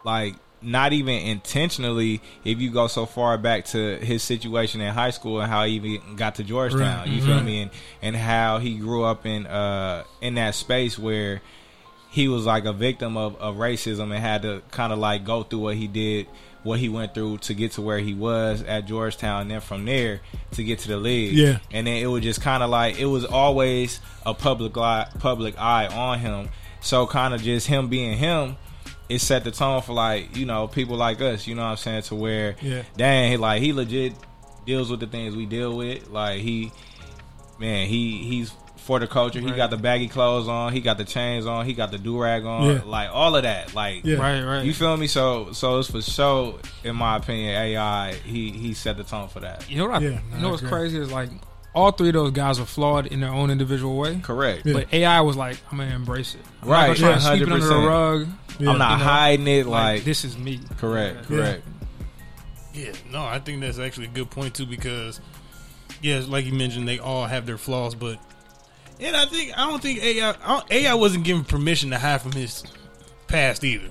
like 0.04 0.34
not 0.64 0.92
even 0.92 1.14
intentionally. 1.14 2.21
If 2.44 2.61
you 2.61 2.71
go 2.71 2.87
so 2.87 3.06
far 3.06 3.37
back 3.38 3.66
to 3.66 3.99
his 3.99 4.23
situation 4.23 4.80
in 4.80 4.92
high 4.92 5.11
school 5.11 5.40
and 5.40 5.50
how 5.50 5.64
he 5.64 5.75
even 5.75 6.16
got 6.16 6.37
to 6.37 6.44
Georgetown, 6.44 7.11
you 7.11 7.21
feel 7.23 7.40
me, 7.42 7.62
and 7.62 7.71
and 8.02 8.16
how 8.16 8.59
he 8.59 8.76
grew 8.78 9.04
up 9.04 9.26
in 9.26 9.47
uh 9.47 10.04
in 10.21 10.35
that 10.35 10.54
space 10.54 10.99
where 10.99 11.42
he 12.11 12.28
was 12.28 12.47
like 12.47 12.64
a 12.64 12.73
victim 12.73 13.16
of, 13.16 13.35
of 13.40 13.56
racism 13.56 14.04
and 14.04 14.14
had 14.14 14.42
to 14.42 14.62
kind 14.71 14.92
of 14.92 14.99
like 15.00 15.25
go 15.25 15.42
through 15.42 15.59
what 15.59 15.75
he 15.75 15.88
did, 15.88 16.28
what 16.62 16.78
he 16.78 16.88
went 16.88 17.12
through 17.12 17.38
to 17.38 17.54
get 17.54 17.73
to 17.73 17.83
where 17.83 17.99
he 17.99 18.14
was 18.14 18.62
at 18.62 18.87
Georgetown, 18.87 19.42
and 19.42 19.50
then 19.50 19.61
from 19.61 19.85
there 19.85 20.21
to 20.52 20.62
get 20.62 20.78
to 20.80 20.88
the 20.88 20.97
league. 20.97 21.33
Yeah. 21.35 21.59
and 21.73 21.87
then 21.88 21.97
it 21.97 22.06
was 22.06 22.23
just 22.23 22.40
kind 22.40 22.62
of 22.62 22.71
like 22.71 22.99
it 23.00 23.06
was 23.06 23.25
always 23.25 23.99
a 24.25 24.33
public 24.33 24.76
eye, 24.78 25.09
public 25.18 25.59
eye 25.59 25.88
on 25.88 26.21
him. 26.21 26.49
So 26.80 27.06
kind 27.06 27.35
of 27.35 27.42
just 27.42 27.66
him 27.66 27.88
being 27.88 28.16
him, 28.16 28.56
it 29.08 29.20
set 29.20 29.44
the 29.44 29.50
tone 29.50 29.82
for 29.82 29.92
like 29.92 30.37
you 30.37 30.46
know 30.46 30.66
people 30.68 30.96
like 30.96 31.20
us. 31.20 31.46
You 31.46 31.54
know 31.54 31.62
what 31.62 31.68
I'm 31.73 31.76
saying 31.76 32.02
to 32.04 32.14
where 32.14 32.56
Yeah. 32.62 32.82
dang, 32.96 33.30
he, 33.32 33.37
like 33.37 33.61
he 33.62 33.73
legit 33.73 34.14
deals 34.66 34.90
with 34.90 35.00
the 35.00 35.06
things 35.06 35.37
we 35.37 35.44
deal 35.46 35.76
with. 35.76 36.08
Like 36.08 36.40
he, 36.40 36.73
man, 37.58 37.87
he 37.88 38.18
he's 38.25 38.52
for 38.78 38.99
the 38.99 39.06
culture. 39.06 39.40
He 39.40 39.46
Right. 39.46 39.56
got 39.56 39.70
the 39.70 39.78
baggy 39.78 40.08
clothes 40.08 40.46
on. 40.46 40.73
He 40.75 40.80
got 40.82 40.99
the 40.99 41.04
chains 41.04 41.46
on. 41.46 41.64
He 41.64 41.73
got 41.73 41.90
the 41.90 41.96
do 41.99 42.20
rag 42.20 42.44
on. 42.44 42.64
Yeah. 42.68 42.80
Like 42.84 43.08
all 43.12 43.34
of 43.37 43.42
that. 43.44 43.75
Like 43.75 44.04
Yeah. 44.04 44.16
Right, 44.16 44.42
right. 44.42 44.64
you 44.64 44.75
feel 44.75 44.96
me? 44.96 45.06
So 45.06 45.52
so 45.52 45.78
it's 45.78 45.90
for 45.90 46.02
sure. 46.02 46.58
In 46.82 46.96
my 46.96 47.16
opinion, 47.16 47.50
AI 47.54 48.12
he 48.14 48.50
he 48.50 48.75
set 48.75 48.96
the 48.99 49.04
tone 49.04 49.28
for 49.28 49.40
that. 49.40 49.70
You 49.70 49.78
know 49.78 49.87
what? 49.88 50.02
I, 50.02 50.04
Yeah, 50.04 50.11
you 50.11 50.18
I 50.34 50.40
know 50.40 50.50
what's 50.50 50.62
agree. 50.62 50.70
crazy 50.78 50.99
is 50.99 51.11
like 51.12 51.30
all 51.74 51.90
three 51.92 52.08
of 52.08 52.14
those 52.14 52.30
guys 52.30 52.58
are 52.60 52.64
flawed 52.66 53.06
in 53.06 53.20
their 53.20 53.30
own 53.32 53.50
individual 53.50 53.96
way. 53.96 54.20
Correct. 54.22 54.64
Yeah. 54.64 54.74
But 54.74 54.92
AI 54.92 55.20
was 55.22 55.36
like, 55.36 55.56
I'm 55.72 55.78
gonna 55.78 55.94
embrace 55.94 56.34
it. 56.34 56.40
I'm 56.62 56.68
Right, 56.68 56.88
not 56.88 56.98
gonna 56.98 57.20
sweep 57.20 57.42
it 57.42 57.52
under 57.52 57.66
the 57.66 57.76
rug. 57.76 58.28
Yeah. 58.58 58.70
I'm 58.70 58.78
not 58.78 58.92
You 58.92 58.98
know, 58.98 59.04
hiding 59.04 59.48
it. 59.48 59.66
Like, 59.66 59.96
Like, 59.96 60.04
this 60.04 60.24
is 60.24 60.38
me. 60.38 60.60
correct. 60.78 61.28
Yeah. 61.30 61.36
Correct. 61.36 61.62
Yeah, 62.72 62.92
no, 63.10 63.24
I 63.24 63.38
think 63.38 63.60
that's 63.60 63.78
actually 63.78 64.06
a 64.06 64.10
good 64.10 64.30
point 64.30 64.54
too 64.54 64.66
because, 64.66 65.20
yeah, 66.02 66.22
like 66.26 66.44
you 66.44 66.52
mentioned, 66.52 66.88
they 66.88 66.98
all 66.98 67.24
have 67.26 67.46
their 67.46 67.58
flaws, 67.58 67.94
but 67.94 68.18
and 69.00 69.16
I 69.16 69.26
think 69.26 69.52
I 69.56 69.68
don't 69.68 69.80
think 69.82 70.02
AI 70.02 70.30
I 70.30 70.34
don't- 70.48 70.72
AI 70.72 70.94
wasn't 70.94 71.24
given 71.24 71.44
permission 71.44 71.90
to 71.90 71.98
hide 71.98 72.20
from 72.22 72.32
his 72.32 72.62
past 73.28 73.64
either. 73.64 73.88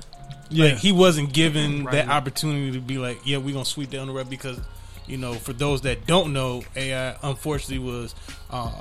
Yeah. 0.49 0.65
Like 0.65 0.77
he 0.77 0.91
wasn't 0.91 1.33
given 1.33 1.83
Right. 1.85 1.93
that 1.93 2.09
opportunity 2.09 2.71
to 2.73 2.79
be 2.79 2.97
like, 2.97 3.21
yeah, 3.25 3.37
we're 3.37 3.53
gonna 3.53 3.65
sweep 3.65 3.89
down 3.89 4.07
the 4.07 4.13
rug 4.13 4.29
because, 4.29 4.59
you 5.07 5.17
know, 5.17 5.33
for 5.33 5.53
those 5.53 5.81
that 5.81 6.05
don't 6.07 6.33
know, 6.33 6.63
AI 6.75 7.15
unfortunately 7.23 7.79
was 7.79 8.15
uh, 8.49 8.71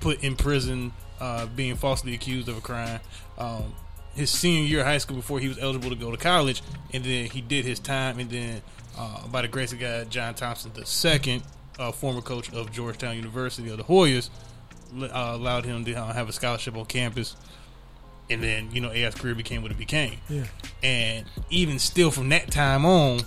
put 0.00 0.22
in 0.22 0.36
prison, 0.36 0.92
uh, 1.20 1.46
being 1.46 1.76
falsely 1.76 2.14
accused 2.14 2.48
of 2.48 2.58
a 2.58 2.60
crime. 2.60 3.00
Um, 3.38 3.74
his 4.14 4.30
senior 4.30 4.62
year 4.66 4.80
of 4.80 4.86
high 4.86 4.98
school 4.98 5.16
before 5.16 5.40
he 5.40 5.48
was 5.48 5.58
eligible 5.58 5.90
to 5.90 5.96
go 5.96 6.10
to 6.10 6.16
college, 6.16 6.62
and 6.92 7.04
then 7.04 7.26
he 7.26 7.40
did 7.40 7.64
his 7.64 7.78
time, 7.78 8.18
and 8.18 8.30
then 8.30 8.62
uh, 8.98 9.26
by 9.28 9.42
the 9.42 9.48
grace 9.48 9.72
of 9.72 9.78
God, 9.80 10.10
John 10.10 10.34
Thompson 10.34 10.70
the 10.74 10.86
second, 10.86 11.42
uh, 11.78 11.92
former 11.92 12.22
coach 12.22 12.50
of 12.52 12.72
Georgetown 12.72 13.16
University 13.16 13.68
of 13.68 13.76
the 13.76 13.84
Hoyas, 13.84 14.30
uh, 14.98 15.08
allowed 15.34 15.66
him 15.66 15.84
to 15.84 15.92
uh, 15.94 16.12
have 16.14 16.28
a 16.28 16.32
scholarship 16.32 16.76
on 16.76 16.86
campus. 16.86 17.36
And 18.30 18.42
then 18.42 18.70
you 18.72 18.80
know 18.80 18.90
AI's 18.90 19.14
career 19.14 19.34
became 19.36 19.62
what 19.62 19.70
it 19.70 19.78
became 19.78 20.18
Yeah. 20.28 20.44
and 20.82 21.26
even 21.48 21.78
still 21.78 22.10
from 22.10 22.28
that 22.30 22.50
time 22.50 22.84
on, 22.84 23.20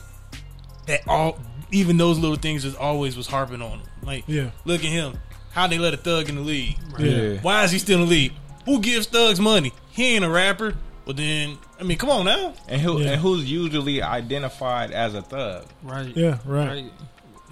that 0.88 1.08
all 1.08 1.40
even 1.72 1.98
those 1.98 2.18
little 2.18 2.38
things 2.38 2.64
just 2.64 2.78
always 2.78 3.16
was 3.18 3.28
harping 3.28 3.62
on 3.62 3.80
him. 3.80 3.88
Like, 4.04 4.24
Yeah. 4.28 4.52
look 4.66 4.82
at 4.84 4.90
him, 4.90 5.18
how 5.52 5.68
they 5.68 5.78
let 5.78 5.94
a 5.94 5.98
thug 5.98 6.30
in 6.30 6.36
the 6.36 6.42
league. 6.42 6.78
Yeah. 6.98 7.38
Why 7.42 7.64
is 7.64 7.72
he 7.72 7.80
still 7.80 8.00
in 8.02 8.06
the 8.06 8.10
league? 8.12 8.34
Who 8.66 8.80
gives 8.80 9.08
thugs 9.08 9.40
money? 9.40 9.72
He 9.92 10.16
ain't 10.16 10.26
a 10.26 10.30
rapper. 10.30 10.76
Well, 11.06 11.16
then 11.16 11.58
I 11.80 11.84
mean, 11.84 11.98
come 11.98 12.10
on 12.10 12.26
now, 12.26 12.54
And 12.68 12.82
who 12.82 13.00
Yeah. 13.02 13.12
and 13.12 13.22
who's 13.22 13.50
usually 13.50 14.02
identified 14.02 14.92
as 14.92 15.14
a 15.16 15.22
thug? 15.22 15.66
Right. 15.82 16.16
Yeah. 16.16 16.38
Right. 16.46 16.68
Right. 16.68 16.84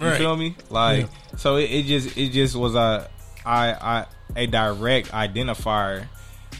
You 0.00 0.06
Right. 0.06 0.18
feel 0.18 0.36
me? 0.36 0.54
Like 0.70 1.08
so, 1.36 1.56
it, 1.56 1.64
it 1.70 1.86
just 1.86 2.16
it 2.16 2.28
just 2.30 2.54
was 2.54 2.74
a 2.76 3.08
I 3.44 3.72
I 3.72 4.06
a 4.36 4.46
direct 4.46 5.10
identifier 5.12 6.06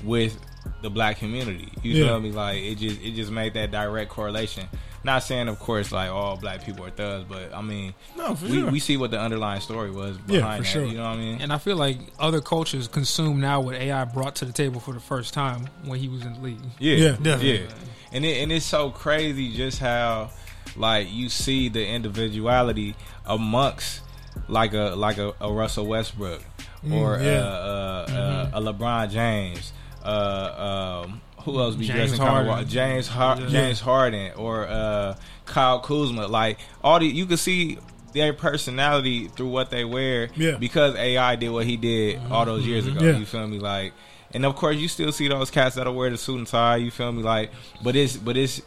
with 0.03 0.37
the 0.83 0.91
black 0.91 1.19
community. 1.19 1.69
You 1.83 1.93
Yeah. 1.93 2.07
feel 2.07 2.21
me? 2.21 2.33
Like 2.33 2.59
it 2.63 2.77
just 2.77 3.01
it 3.01 3.13
just 3.15 3.31
made 3.31 3.55
that 3.55 3.71
direct 3.71 4.11
correlation. 4.11 4.67
Not 5.05 5.23
saying, 5.23 5.47
of 5.49 5.59
course, 5.61 5.93
like 5.93 6.11
all 6.11 6.37
black 6.37 6.65
people 6.65 6.85
are 6.85 6.91
thugs, 6.91 7.25
but 7.29 7.55
I 7.55 7.63
mean, 7.63 7.95
no, 8.17 8.35
for 8.35 8.47
we, 8.47 8.53
sure. 8.61 8.71
we 8.73 8.81
see 8.81 8.97
what 8.97 9.11
the 9.13 9.21
underlying 9.21 9.61
story 9.61 9.91
was 9.93 10.17
Yeah, 10.27 10.39
behind 10.39 10.57
for 10.59 10.63
that. 10.65 10.69
sure. 10.81 10.85
You 10.85 10.97
know 10.97 11.05
what 11.05 11.11
I 11.15 11.17
mean? 11.17 11.41
And 11.41 11.53
I 11.53 11.59
feel 11.59 11.77
like 11.77 11.99
other 12.19 12.41
cultures 12.41 12.89
consume 12.89 13.41
now 13.41 13.61
what 13.61 13.77
AI 13.77 14.05
brought 14.07 14.35
to 14.37 14.45
the 14.45 14.53
table 14.53 14.81
for 14.81 14.93
the 14.93 15.01
first 15.01 15.33
time 15.35 15.69
when 15.85 16.01
he 16.01 16.09
was 16.09 16.23
in 16.25 16.33
the 16.35 16.41
league. 16.41 16.59
Yeah, 16.81 16.97
Yeah. 16.97 17.09
Definitely. 17.13 17.61
yeah. 17.61 17.67
And 18.13 18.25
it, 18.25 18.43
and 18.43 18.51
it's 18.51 18.67
so 18.67 18.91
crazy 18.91 19.55
just 19.55 19.79
how 19.79 20.31
like 20.77 21.11
you 21.13 21.29
see 21.29 21.69
the 21.69 21.87
individuality 21.87 22.95
amongst 23.25 24.01
like 24.49 24.73
a 24.75 24.95
like 24.97 25.19
a, 25.19 25.33
a 25.41 25.53
Russell 25.53 25.87
Westbrook 25.87 26.43
or 26.91 27.19
Mm, 27.19 27.25
yeah. 27.25 27.39
uh, 27.41 28.07
uh, 28.09 28.13
uh, 28.13 28.51
a 28.55 28.61
LeBron 28.61 29.11
James. 29.11 29.73
Uh, 30.05 31.03
um, 31.07 31.21
who 31.45 31.59
else 31.61 31.75
be 31.77 31.87
James 31.87 32.11
dressing 32.11 32.19
kind 32.19 32.39
of 32.41 32.47
Harden. 32.53 32.69
James 32.69 33.09
Har- 33.09 33.41
Yeah. 33.41 33.49
James 33.49 33.81
Harden 33.81 34.33
or 34.37 34.67
uh, 34.67 35.17
Kyle 35.47 35.81
Kuzma. 35.81 36.27
Like 36.27 36.59
all 36.83 36.99
the 36.99 37.07
you 37.07 37.27
can 37.27 37.37
see 37.37 37.79
their 38.13 38.33
personality 38.33 39.29
through 39.29 39.49
what 39.51 39.71
they 39.71 39.85
wear 39.85 40.31
Yeah. 40.37 40.57
because 40.59 40.95
AI 40.97 41.37
did 41.37 41.51
what 41.51 41.67
he 41.67 41.77
did 41.77 42.21
all 42.31 42.45
those 42.45 42.67
years 42.67 42.87
ago. 42.87 43.05
Yeah. 43.05 43.17
You 43.19 43.27
feel 43.27 43.47
me? 43.47 43.59
Like, 43.59 43.93
and 44.33 44.45
of 44.47 44.57
course 44.57 44.77
you 44.77 44.89
still 44.89 45.13
see 45.13 45.29
those 45.29 45.51
cats 45.51 45.77
that'll 45.77 45.95
wear 45.95 46.11
the 46.11 46.19
suit 46.19 46.39
and 46.39 46.47
tie. 46.47 46.77
You 46.77 46.91
feel 46.91 47.13
me? 47.13 47.23
Like, 47.23 47.51
but 47.83 47.97
it's 47.97 48.17
but 48.17 48.37
it's. 48.37 48.61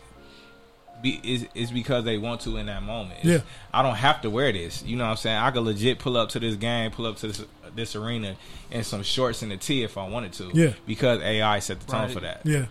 Be, 1.02 1.20
it's, 1.24 1.46
it's 1.56 1.72
because 1.72 2.04
they 2.06 2.20
want 2.20 2.42
to 2.42 2.58
in 2.58 2.68
that 2.68 2.84
moment. 2.84 3.20
It's- 3.24 3.42
Yeah. 3.42 3.52
I 3.74 3.82
don't 3.82 3.96
have 3.96 4.22
to 4.22 4.30
wear 4.30 4.52
this. 4.52 4.84
You 4.84 4.98
know 4.98 5.06
what 5.06 5.10
I'm 5.12 5.18
saying? 5.18 5.38
I 5.38 5.50
could 5.50 5.64
legit 5.64 5.98
pull 5.98 6.16
up 6.16 6.30
to 6.30 6.40
this 6.40 6.56
game, 6.56 6.92
pull 6.92 7.08
up 7.08 7.16
to 7.18 7.28
this 7.28 7.44
this 7.76 7.96
arena 7.96 8.36
in 8.72 8.84
some 8.84 9.04
shorts 9.04 9.42
and 9.42 9.52
a 9.52 9.58
tee 9.58 9.84
if 9.84 9.98
I 9.98 10.08
wanted 10.08 10.34
to. 10.34 10.52
Yeah. 10.54 10.74
Because 10.86 11.22
AI 11.22 11.60
set 11.60 11.80
the 11.80 11.86
tone 11.92 12.02
Right. 12.04 12.12
for 12.14 12.20
that. 12.22 12.42
Yeah, 12.44 12.66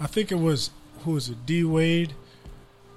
I 0.00 0.06
think 0.06 0.30
it 0.32 0.38
was 0.38 0.70
who 1.04 1.12
was 1.12 1.28
it? 1.28 1.46
D 1.46 1.62
Wade, 1.64 2.12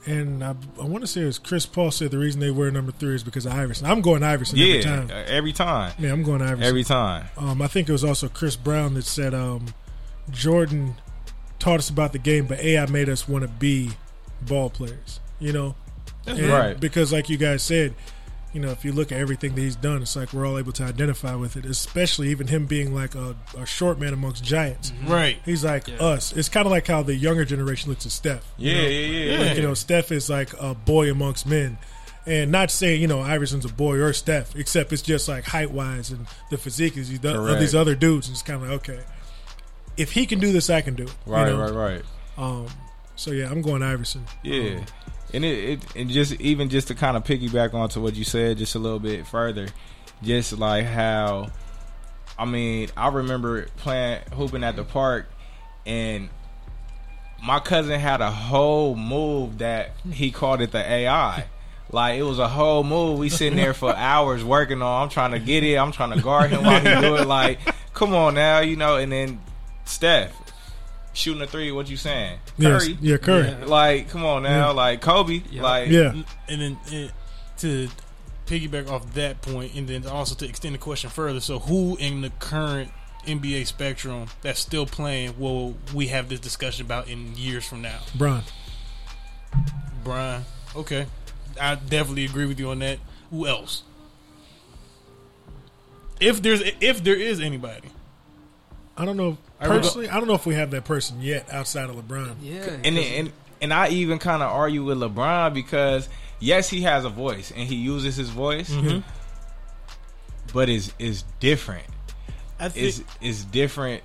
and 0.05 0.43
I, 0.43 0.55
I 0.79 0.85
want 0.85 1.01
to 1.01 1.07
say 1.07 1.21
it 1.21 1.25
was 1.25 1.37
Chris 1.39 1.65
Paul 1.65 1.91
said 1.91 2.09
the 2.11 2.17
reason 2.17 2.39
they 2.41 2.49
wear 2.51 2.71
number 2.71 2.91
three 2.91 3.13
is 3.15 3.23
because 3.23 3.45
of 3.45 3.53
Iverson. 3.53 3.85
I'm 3.85 4.01
going 4.01 4.23
Iverson 4.23 4.57
Yeah. 4.57 4.65
every 4.75 4.83
time. 4.83 5.09
uh, 5.11 5.23
Every 5.27 5.53
time. 5.53 5.93
Yeah, 5.99 6.11
I'm 6.11 6.23
going 6.23 6.41
Iverson. 6.41 6.63
Every 6.63 6.83
time. 6.83 7.25
um, 7.37 7.61
I 7.61 7.67
think 7.67 7.87
it 7.89 7.91
was 7.91 8.03
also 8.03 8.27
Chris 8.27 8.55
Brown 8.55 8.95
that 8.95 9.05
said 9.05 9.33
um, 9.35 9.67
Jordan 10.31 10.95
taught 11.59 11.79
us 11.79 11.89
about 11.89 12.11
the 12.13 12.19
game, 12.19 12.47
but 12.47 12.59
AI 12.59 12.85
made 12.87 13.09
us 13.09 13.27
want 13.27 13.43
to 13.43 13.47
be 13.47 13.91
ball 14.41 14.69
players. 14.69 15.19
You 15.39 15.53
know, 15.53 15.75
That's 16.25 16.39
And 16.39 16.49
right. 16.49 16.79
Because, 16.79 17.11
like 17.13 17.29
you 17.29 17.37
guys 17.37 17.61
said, 17.63 17.93
you 18.53 18.59
know, 18.59 18.69
if 18.71 18.83
you 18.83 18.91
look 18.91 19.11
at 19.11 19.17
everything 19.19 19.55
that 19.55 19.61
he's 19.61 19.75
done, 19.77 20.01
it's 20.01 20.15
like 20.15 20.33
we're 20.33 20.45
all 20.45 20.57
able 20.57 20.73
to 20.73 20.83
identify 20.83 21.35
with 21.35 21.55
it. 21.55 21.65
Especially 21.65 22.29
even 22.29 22.47
him 22.47 22.65
being 22.65 22.93
like 22.93 23.15
a, 23.15 23.35
a 23.57 23.65
short 23.65 23.97
man 23.99 24.13
amongst 24.13 24.43
giants. 24.43 24.91
right. 25.07 25.37
He's 25.45 25.63
like 25.63 25.87
Yeah. 25.87 25.95
us. 26.03 26.33
It's 26.35 26.49
kind 26.49 26.65
of 26.65 26.71
like 26.71 26.87
how 26.87 27.01
the 27.03 27.15
younger 27.15 27.45
generation 27.45 27.89
looks 27.89 28.05
at 28.05 28.11
Steph. 28.11 28.45
you 28.57 28.71
Yeah, 28.71 28.81
know? 28.81 28.87
yeah, 28.87 28.89
yeah, 28.89 29.31
yeah. 29.37 29.47
Like, 29.47 29.55
you 29.57 29.63
know, 29.63 29.73
Steph 29.73 30.11
is 30.11 30.29
like 30.29 30.49
a 30.59 30.75
boy 30.75 31.09
amongst 31.09 31.45
men. 31.47 31.77
And 32.25 32.51
not 32.51 32.69
saying, 32.69 33.01
you 33.01 33.07
know, 33.07 33.21
Iverson's 33.21 33.65
a 33.65 33.69
boy 33.69 33.95
or 33.95 34.13
Steph, 34.13 34.55
except 34.55 34.93
it's 34.93 35.01
just 35.01 35.27
like 35.27 35.43
height 35.45 35.71
wise 35.71 36.11
and 36.11 36.27
the 36.51 36.57
physique 36.57 36.95
is 36.97 37.09
these, 37.09 37.23
of 37.25 37.59
these 37.59 37.73
other 37.73 37.95
dudes. 37.95 38.27
And 38.27 38.35
it's 38.35 38.43
kind 38.43 38.61
of 38.61 38.69
like, 38.69 38.79
okay, 38.89 38.99
if 39.97 40.11
he 40.11 40.25
can 40.27 40.39
do 40.39 40.51
this, 40.51 40.69
I 40.69 40.81
can 40.81 40.93
do 40.95 41.03
it. 41.03 41.13
you 41.25 41.33
Right, 41.33 41.47
know? 41.49 41.59
right, 41.71 41.73
right. 41.73 42.03
Um, 42.37 42.67
so, 43.15 43.31
yeah, 43.31 43.49
I'm 43.49 43.61
going 43.63 43.81
Iverson. 43.81 44.25
Yeah, 44.43 44.77
Um, 44.79 44.85
and 45.33 45.45
it, 45.45 45.69
it 45.69 45.95
and 45.95 46.09
just 46.09 46.33
even 46.41 46.69
just 46.69 46.87
to 46.89 46.95
kind 46.95 47.17
of 47.17 47.23
piggyback 47.23 47.73
onto 47.73 48.01
what 48.01 48.15
you 48.15 48.23
said 48.23 48.57
just 48.57 48.75
a 48.75 48.79
little 48.79 48.99
bit 48.99 49.25
further, 49.27 49.67
just 50.23 50.57
like 50.57 50.85
how, 50.85 51.51
I 52.37 52.45
mean, 52.45 52.89
I 52.95 53.09
remember 53.09 53.67
playing 53.77 54.21
hooping 54.33 54.63
at 54.63 54.75
the 54.75 54.83
park, 54.83 55.27
and 55.85 56.29
my 57.43 57.59
cousin 57.59 57.99
had 57.99 58.21
a 58.21 58.31
whole 58.31 58.95
move 58.95 59.59
that 59.59 59.91
he 60.11 60.31
called 60.31 60.61
it 60.61 60.71
the 60.71 60.83
AI. 60.83 61.45
Like 61.91 62.17
it 62.19 62.23
was 62.23 62.39
a 62.39 62.47
whole 62.47 62.83
move. 62.83 63.19
We 63.19 63.29
sitting 63.29 63.57
there 63.57 63.73
for 63.73 63.93
hours 63.95 64.43
working 64.43 64.81
on. 64.81 65.03
I'm 65.03 65.09
trying 65.09 65.31
to 65.31 65.39
get 65.39 65.63
it. 65.63 65.77
I'm 65.77 65.91
trying 65.91 66.11
to 66.11 66.21
guard 66.21 66.51
him 66.51 66.63
while 66.63 66.79
he 66.79 67.01
do 67.01 67.15
it. 67.15 67.27
Like, 67.27 67.59
come 67.93 68.13
on 68.13 68.35
now, 68.35 68.59
you 68.59 68.75
know. 68.75 68.95
And 68.97 69.11
then 69.11 69.41
Steph 69.85 70.33
shooting 71.13 71.41
a 71.41 71.47
three. 71.47 71.71
What 71.71 71.89
you 71.89 71.97
saying? 71.97 72.39
Yes, 72.57 72.83
Curry. 72.85 72.97
yeah, 73.01 73.17
Curry. 73.17 73.47
Yeah. 73.49 73.65
Like, 73.65 74.09
come 74.09 74.23
on 74.25 74.43
now, 74.43 74.67
Yeah. 74.67 74.69
like 74.69 75.01
Kobe, 75.01 75.41
Yeah. 75.51 75.61
like, 75.61 75.89
Yeah. 75.89 76.13
and 76.47 76.61
then 76.61 76.77
uh, 76.87 77.11
to 77.59 77.89
piggyback 78.47 78.89
off 78.89 79.13
that 79.13 79.41
point, 79.41 79.73
and 79.75 79.87
then 79.87 80.05
also 80.07 80.35
to 80.35 80.45
extend 80.47 80.75
the 80.75 80.79
question 80.79 81.09
further. 81.09 81.39
So, 81.39 81.59
who 81.59 81.95
in 81.97 82.21
the 82.21 82.29
current 82.39 82.91
NBA 83.27 83.65
spectrum 83.65 84.27
that's 84.41 84.59
still 84.59 84.85
playing 84.85 85.37
will 85.39 85.75
we 85.93 86.07
have 86.07 86.27
this 86.29 86.39
discussion 86.39 86.85
about 86.85 87.07
in 87.07 87.35
years 87.37 87.65
from 87.65 87.81
now? 87.81 87.99
Bron. 88.15 88.43
Bron, 90.03 90.43
okay, 90.75 91.05
I 91.59 91.75
definitely 91.75 92.25
agree 92.25 92.45
with 92.47 92.59
you 92.59 92.69
on 92.71 92.79
that. 92.79 92.97
Who 93.29 93.45
else? 93.45 93.83
If 96.19 96.41
there's 96.41 96.61
if 96.81 97.03
there 97.03 97.15
is 97.15 97.39
anybody, 97.39 97.89
I 99.01 99.05
don't 99.05 99.17
know. 99.17 99.37
I 99.59 99.65
go- 99.67 99.77
Personally, 99.77 100.09
I 100.09 100.17
don't 100.19 100.27
know 100.27 100.35
if 100.35 100.45
we 100.45 100.53
have 100.55 100.71
that 100.71 100.85
person 100.85 101.21
yet 101.21 101.51
outside 101.51 101.89
of 101.89 101.95
LeBron. 101.95 102.35
Yeah, 102.41 102.69
and 102.83 102.97
and 102.97 103.31
and 103.61 103.73
I 103.73 103.89
even 103.89 104.19
kind 104.19 104.43
of 104.43 104.51
argue 104.51 104.83
with 104.83 104.97
LeBron 104.99 105.53
because 105.53 106.07
yes, 106.39 106.69
he 106.69 106.81
has 106.81 107.03
a 107.05 107.09
voice 107.09 107.51
and 107.51 107.67
he 107.67 107.75
uses 107.75 108.15
his 108.15 108.29
voice, 108.29 108.69
Mm-hmm. 108.69 108.99
but 110.53 110.69
it's 110.69 110.93
is 110.99 111.23
different. 111.39 111.85
I 112.59 112.69
think 112.69 112.85
It's 112.87 113.03
it's 113.21 113.43
different. 113.45 114.03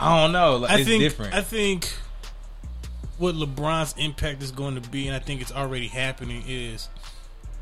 I 0.00 0.22
don't 0.22 0.32
know. 0.32 0.56
Like, 0.56 0.70
I 0.70 0.78
it's 0.78 0.88
think 0.88 1.02
different. 1.02 1.34
I 1.34 1.40
think 1.42 1.90
what 3.18 3.34
LeBron's 3.34 3.94
impact 3.98 4.42
is 4.42 4.50
going 4.50 4.80
to 4.80 4.88
be, 4.90 5.06
and 5.06 5.16
I 5.16 5.18
think 5.20 5.40
it's 5.40 5.52
already 5.52 5.88
happening, 5.88 6.42
is 6.46 6.88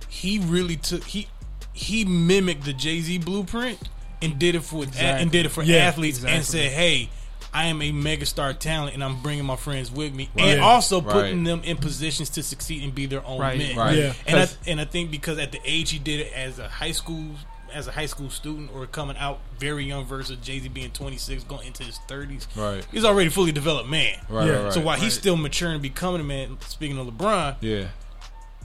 he 0.08 0.38
really 0.40 0.76
took 0.76 1.04
he 1.04 1.28
he 1.72 2.04
mimicked 2.04 2.64
the 2.64 2.72
Jay 2.72 3.00
Z 3.00 3.18
blueprint 3.18 3.78
and 4.22 4.38
did 4.38 4.54
it 4.54 4.62
for 4.64 4.82
Exactly. 4.84 5.22
and 5.22 5.30
did 5.30 5.46
it 5.46 5.50
for 5.50 5.62
Yeah, 5.62 5.78
athletes 5.78 6.22
and 6.24 6.44
said, 6.44 6.72
"Hey, 6.72 7.08
I 7.52 7.66
am 7.66 7.80
a 7.82 7.92
megastar 7.92 8.58
talent, 8.58 8.94
and 8.94 9.04
I'm 9.04 9.20
bringing 9.22 9.44
my 9.44 9.56
friends 9.56 9.90
with 9.90 10.12
me, 10.12 10.28
Right. 10.34 10.48
and 10.48 10.58
Yeah. 10.58 10.64
also 10.66 11.00
Right. 11.00 11.12
putting 11.12 11.44
them 11.44 11.62
in 11.64 11.76
positions 11.76 12.28
to 12.30 12.42
succeed 12.42 12.82
and 12.82 12.94
be 12.94 13.06
their 13.06 13.24
own 13.24 13.38
Right. 13.40 13.58
men." 13.58 13.76
Right. 13.76 13.96
Yeah. 13.96 14.12
And 14.26 14.36
I, 14.38 14.46
'Cause- 14.46 14.56
and 14.66 14.80
I 14.80 14.84
think 14.86 15.10
because 15.10 15.38
at 15.38 15.52
the 15.52 15.60
age 15.64 15.90
he 15.90 15.98
did 15.98 16.20
it 16.20 16.32
as 16.34 16.58
a 16.58 16.68
high 16.68 16.92
school 16.92 17.36
as 17.72 17.88
a 17.88 17.92
high 17.92 18.06
school 18.06 18.30
student 18.30 18.70
or 18.72 18.86
coming 18.86 19.16
out 19.16 19.40
very 19.58 19.84
young 19.84 20.04
versus 20.04 20.36
Jay 20.40 20.60
Z 20.60 20.68
being 20.68 20.92
26 20.92 21.42
going 21.42 21.66
into 21.66 21.82
his 21.82 21.98
30s, 22.06 22.46
Right. 22.54 22.84
He's 22.92 23.04
already 23.04 23.30
fully 23.30 23.50
developed 23.50 23.88
man. 23.88 24.16
right, 24.28 24.46
Yeah. 24.46 24.52
right, 24.52 24.64
right. 24.66 24.72
So 24.72 24.78
while 24.80 24.96
he's 24.96 25.14
still 25.14 25.36
maturing 25.36 25.80
becoming 25.80 26.20
a 26.20 26.24
man, 26.24 26.56
speaking 26.68 26.96
of 26.98 27.08
LeBron, 27.08 27.56
yeah, 27.62 27.86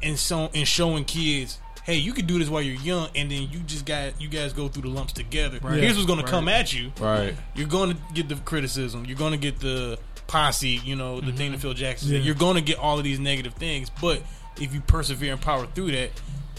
and 0.03 0.19
so 0.19 0.51
and 0.53 0.67
showing 0.67 1.05
kids, 1.05 1.57
hey, 1.89 1.97
you 1.97 2.13
can 2.13 2.27
do 2.27 2.37
this 2.37 2.49
while 2.49 2.61
you're 2.61 2.79
young, 2.81 3.09
and 3.15 3.31
then 3.31 3.49
you 3.49 3.59
just 3.61 3.83
got 3.85 4.21
you 4.21 4.29
guys 4.29 4.53
go 4.53 4.67
through 4.67 4.83
the 4.83 4.89
lumps 4.89 5.11
together. 5.13 5.59
Right. 5.61 5.79
Here's 5.79 5.95
what's 5.95 6.05
going 6.05 6.19
Right. 6.19 6.25
to 6.25 6.31
come 6.31 6.47
at 6.47 6.71
you. 6.71 6.91
right, 6.99 7.35
You're 7.55 7.67
going 7.67 7.91
to 7.91 7.97
get 8.13 8.29
the 8.29 8.35
criticism. 8.35 9.05
You're 9.05 9.17
going 9.17 9.31
to 9.31 9.39
get 9.39 9.59
the 9.59 9.97
posse. 10.27 10.79
You 10.83 10.95
know 10.95 11.19
the 11.19 11.27
mm-hmm. 11.27 11.37
thing 11.37 11.51
that 11.51 11.61
Phil 11.61 11.73
Jackson. 11.73 12.11
Yeah. 12.11 12.19
You're 12.19 12.35
going 12.35 12.55
to 12.55 12.61
get 12.61 12.77
all 12.77 12.99
of 12.99 13.03
these 13.03 13.19
negative 13.19 13.55
things, 13.55 13.89
but 13.89 14.21
if 14.61 14.73
you 14.73 14.81
persevere 14.81 15.33
and 15.33 15.41
power 15.41 15.65
through 15.73 15.91
that, 15.91 16.11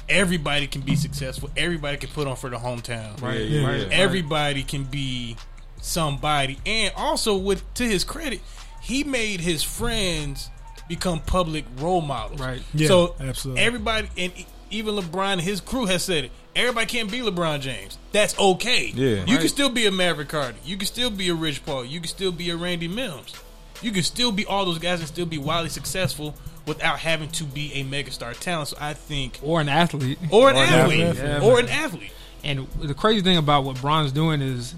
everybody 0.08 0.66
can 0.66 0.80
be 0.80 0.96
successful. 0.96 1.49
Everybody 1.56 1.96
can 1.96 2.10
put 2.10 2.26
on 2.26 2.34
for 2.34 2.50
the 2.50 2.56
hometown. 2.56 3.22
right, 3.22 3.40
Yeah, 3.40 3.66
right, 3.66 3.88
Everybody 3.92 4.64
can 4.64 4.84
be 4.84 5.37
somebody, 5.80 6.58
and 6.66 6.92
also 6.96 7.37
with 7.37 7.62
to 7.75 7.84
his 7.84 8.02
credit, 8.02 8.40
he 8.82 9.04
made 9.04 9.40
his 9.40 9.62
friends 9.62 10.50
become 10.88 11.20
public 11.20 11.64
role 11.76 12.00
models. 12.00 12.40
Right. 12.40 12.62
Yeah, 12.75 12.88
so 12.88 13.14
absolutely. 13.20 13.62
everybody, 13.62 14.08
and 14.18 14.32
even 14.70 14.94
LeBron 14.94 15.32
and 15.34 15.40
his 15.40 15.60
crew 15.60 15.86
has 15.86 16.02
said 16.02 16.24
it. 16.24 16.30
Everybody 16.56 16.86
can't 16.86 17.10
be 17.10 17.18
LeBron 17.20 17.60
James. 17.60 17.98
That's 18.12 18.38
okay. 18.38 18.86
Yeah. 18.94 19.24
you 19.26 19.38
can 19.38 19.48
still 19.48 19.68
be 19.70 19.86
a 19.86 19.90
Maverick 19.90 20.28
Carter. 20.28 20.54
You 20.64 20.76
can 20.76 20.86
still 20.86 21.10
be 21.10 21.28
a 21.28 21.34
Rich 21.34 21.64
Paul. 21.64 21.84
You 21.84 22.00
can 22.00 22.08
still 22.08 22.32
be 22.32 22.50
a 22.50 22.56
Randy 22.56 22.88
Mims. 22.88 23.34
You 23.82 23.92
can 23.92 24.02
still 24.02 24.32
be 24.32 24.44
all 24.46 24.64
those 24.64 24.78
guys 24.78 24.98
and 25.00 25.08
still 25.08 25.26
be 25.26 25.38
wildly 25.38 25.70
successful 25.70 26.34
without 26.66 26.98
having 26.98 27.30
to 27.30 27.44
be 27.44 27.72
a 27.74 27.84
megastar 27.84 28.38
talent. 28.38 28.68
So 28.68 28.76
I 28.80 28.92
think, 28.94 29.38
or 29.42 29.60
an 29.60 29.68
athlete. 29.68 30.18
or 30.30 30.50
an 30.50 30.56
Or 30.56 30.62
an 30.62 30.68
athlete, 30.68 31.00
athlete, 31.00 31.24
yeah. 31.24 31.40
or 31.40 31.60
an 31.60 31.68
athlete. 31.68 32.12
And 32.44 32.66
the 32.82 32.94
crazy 32.94 33.22
thing 33.22 33.36
about 33.36 33.64
what 33.64 33.80
Bron's 33.80 34.12
doing 34.12 34.40
is, 34.42 34.74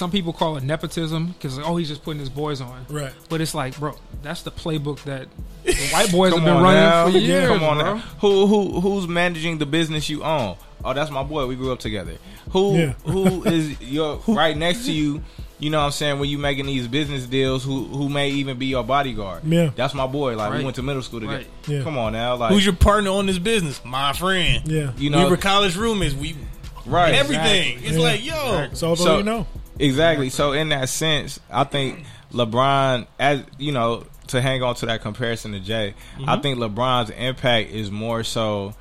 some 0.00 0.10
people 0.10 0.32
call 0.32 0.56
it 0.56 0.62
nepotism 0.64 1.26
because 1.28 1.58
oh 1.58 1.76
he's 1.76 1.88
just 1.88 2.02
putting 2.02 2.20
his 2.20 2.30
boys 2.30 2.62
on. 2.62 2.86
Right. 2.88 3.12
But 3.28 3.42
it's 3.42 3.54
like, 3.54 3.78
bro, 3.78 3.94
that's 4.22 4.40
the 4.42 4.50
playbook 4.50 5.02
that 5.04 5.28
the 5.64 5.74
white 5.92 6.10
boys 6.10 6.32
have 6.32 6.42
been 6.42 6.54
running 6.54 6.80
now. 6.80 7.04
for 7.10 7.18
years. 7.18 7.48
Come 7.48 7.62
on 7.62 7.76
bro. 7.78 7.94
now. 7.94 7.98
Who 8.22 8.46
who 8.46 8.80
who's 8.80 9.06
managing 9.06 9.58
the 9.58 9.66
business 9.66 10.08
you 10.08 10.24
own? 10.24 10.56
Oh, 10.82 10.94
that's 10.94 11.10
my 11.10 11.22
boy. 11.22 11.46
We 11.46 11.54
grew 11.54 11.70
up 11.70 11.80
together. 11.80 12.16
Who 12.52 12.78
Yeah. 12.78 12.92
who 13.04 13.44
is 13.58 13.78
your 13.82 14.22
right 14.26 14.56
next 14.56 14.86
to 14.86 14.92
you? 14.92 15.22
You 15.58 15.68
know 15.68 15.80
what 15.80 15.84
I'm 15.84 15.92
saying? 15.92 16.18
When 16.18 16.30
you 16.30 16.38
making 16.38 16.64
these 16.64 16.88
business 16.88 17.26
deals, 17.26 17.62
who 17.62 17.84
who 17.84 18.08
may 18.08 18.30
even 18.30 18.58
be 18.58 18.66
your 18.68 18.82
bodyguard? 18.82 19.44
Yeah. 19.44 19.70
That's 19.76 19.92
my 19.92 20.06
boy. 20.06 20.34
Like 20.34 20.54
we 20.54 20.64
went 20.64 20.76
to 20.76 20.82
middle 20.82 21.02
school 21.02 21.20
together. 21.20 21.40
Right. 21.40 21.46
Yeah. 21.68 21.82
Come 21.82 21.98
on 21.98 22.14
now. 22.14 22.36
Like 22.36 22.52
Who's 22.52 22.64
your 22.64 22.74
partner 22.74 23.10
on 23.10 23.26
this 23.26 23.38
business? 23.38 23.84
My 23.84 24.14
friend. 24.14 24.66
Yeah. 24.66 24.92
you 24.96 25.10
know 25.10 25.24
we 25.24 25.30
were 25.30 25.36
college 25.36 25.76
roommates. 25.76 26.14
We 26.14 26.36
right. 26.86 27.12
everything. 27.14 27.80
It's 27.82 27.98
Yeah. 27.98 27.98
like 27.98 28.24
yo, 28.24 28.68
So 28.72 28.94
So- 28.94 29.18
you 29.18 29.24
know, 29.24 29.46
Exactly. 29.80 30.30
So 30.30 30.52
in 30.52 30.68
that 30.70 30.88
sense, 30.88 31.40
I 31.50 31.64
think 31.64 32.04
LeBron, 32.32 33.06
as 33.18 33.42
you 33.58 33.72
know, 33.72 34.04
to 34.28 34.40
hang 34.40 34.62
on 34.62 34.74
to 34.76 34.86
that 34.86 35.00
comparison 35.02 35.52
to 35.52 35.60
Jay, 35.60 35.94
I 36.16 36.20
mm-hmm. 36.20 36.42
think 36.42 36.58
LeBron's 36.58 37.10
impact 37.10 37.70
is 37.70 37.90
more 37.90 38.22
so 38.22 38.74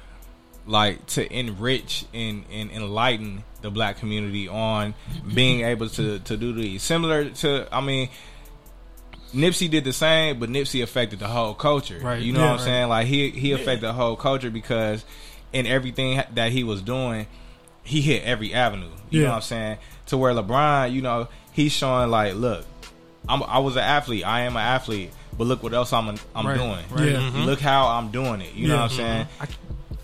like 0.67 1.03
to 1.07 1.33
enrich 1.33 2.05
and, 2.13 2.43
and 2.51 2.69
enlighten 2.71 3.43
the 3.61 3.71
black 3.71 3.97
community 3.97 4.47
on 4.47 4.93
being 5.33 5.61
able 5.61 5.89
to 5.89 6.19
to 6.19 6.37
do 6.37 6.53
these 6.53 6.83
similar 6.83 7.29
to. 7.29 7.67
I 7.71 7.81
mean. 7.81 8.09
Nipsey 9.31 9.69
did 9.69 9.83
the 9.83 9.93
same, 9.93 10.39
but 10.39 10.49
Nipsey 10.49 10.81
affected 10.81 11.19
the 11.19 11.27
whole 11.27 11.53
culture. 11.53 11.99
Right. 12.01 12.19
You 12.19 12.33
know 12.33 12.39
Yeah. 12.39 12.51
what 12.53 12.61
I'm 12.61 12.65
saying? 12.65 12.89
Like 12.89 13.05
he 13.05 13.29
he 13.29 13.51
affected 13.51 13.81
the 13.81 13.93
whole 13.93 14.15
culture 14.15 14.49
because 14.49 15.05
in 15.53 15.67
everything 15.67 16.19
that 16.33 16.51
he 16.51 16.63
was 16.63 16.81
doing, 16.81 17.27
he 17.83 18.01
hit 18.01 18.23
every 18.23 18.55
avenue. 18.55 18.89
You 19.11 19.19
Yeah. 19.21 19.25
know 19.25 19.31
what 19.33 19.35
I'm 19.35 19.41
saying? 19.43 19.77
To 20.09 20.17
where 20.17 20.33
LeBron, 20.33 20.91
you 20.91 21.01
know, 21.01 21.27
he's 21.51 21.71
showing 21.71 22.09
like, 22.11 22.35
look, 22.35 22.65
I'm, 23.27 23.43
I 23.43 23.59
was 23.59 23.75
an 23.75 23.83
athlete. 23.83 24.25
I 24.25 24.41
am 24.41 24.53
an 24.55 24.61
athlete, 24.63 25.11
but 25.37 25.45
look 25.47 25.61
what 25.63 25.73
else 25.73 25.93
I'm 25.93 26.09
I'm 26.35 26.47
Right, 26.47 26.57
doing. 26.57 26.85
right. 26.91 27.11
Yeah. 27.11 27.29
Mhm. 27.31 27.45
Look 27.45 27.59
how 27.59 27.87
I'm 27.87 28.09
doing 28.11 28.41
it. 28.41 28.53
You 28.53 28.67
know 28.69 28.77
what 28.77 28.91
I'm 28.91 28.97
saying? 28.97 29.27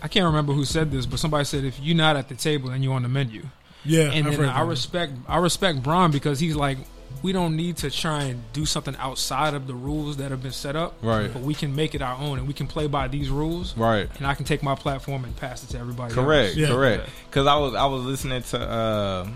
I 0.01 0.07
can't 0.07 0.25
remember 0.27 0.53
who 0.53 0.65
said 0.65 0.91
this, 0.91 1.05
but 1.07 1.17
somebody 1.19 1.45
said 1.45 1.63
if 1.63 1.79
you're 1.79 1.95
not 1.97 2.15
at 2.15 2.29
the 2.29 2.35
table, 2.35 2.69
then 2.69 2.83
you're 2.83 2.93
on 2.93 3.01
the 3.03 3.09
menu. 3.09 3.43
yeah. 3.83 4.11
and 4.11 4.27
I've 4.27 4.33
then 4.33 4.41
heard 4.41 4.49
I 4.49 4.59
that. 4.63 4.65
respect 4.69 5.13
I 5.27 5.37
respect 5.37 5.81
Bron 5.81 6.11
because 6.11 6.39
he's 6.39 6.55
like 6.55 6.77
we 7.23 7.31
don't 7.31 7.55
need 7.55 7.77
to 7.77 7.89
try 7.89 8.23
and 8.23 8.43
do 8.53 8.65
something 8.65 8.95
outside 8.97 9.55
of 9.55 9.65
the 9.65 9.73
rules 9.73 10.17
that 10.17 10.29
have 10.29 10.43
been 10.43 10.51
set 10.51 10.75
up. 10.75 10.95
Right. 11.01 11.31
But 11.33 11.41
we 11.41 11.55
can 11.55 11.75
make 11.75 11.95
it 11.95 12.01
our 12.03 12.15
own 12.19 12.37
and 12.37 12.47
we 12.47 12.53
can 12.53 12.67
play 12.67 12.85
by 12.85 13.07
these 13.07 13.29
rules. 13.29 13.75
Right. 13.75 14.07
And 14.19 14.27
I 14.27 14.35
can 14.35 14.45
take 14.45 14.61
my 14.61 14.75
platform 14.75 15.23
and 15.25 15.35
pass 15.35 15.63
it 15.63 15.69
to 15.71 15.79
everybody. 15.79 16.13
Correct. 16.13 16.49
Else. 16.49 16.57
Yeah. 16.57 16.67
Correct. 16.67 17.09
Because 17.29 17.47
I 17.47 17.55
was 17.57 17.73
I 17.73 17.85
was 17.85 18.03
listening 18.03 18.43
to 18.43 18.59
uh, 18.59 19.27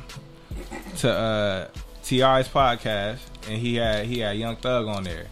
to 0.98 1.12
uh, 1.12 1.68
T.I.'s 2.04 2.48
podcast, 2.48 3.20
and 3.48 3.58
he 3.60 3.76
had 3.76 4.06
he 4.06 4.20
had 4.20 4.38
Young 4.38 4.56
Thug 4.56 4.88
on 4.88 5.04
there, 5.04 5.28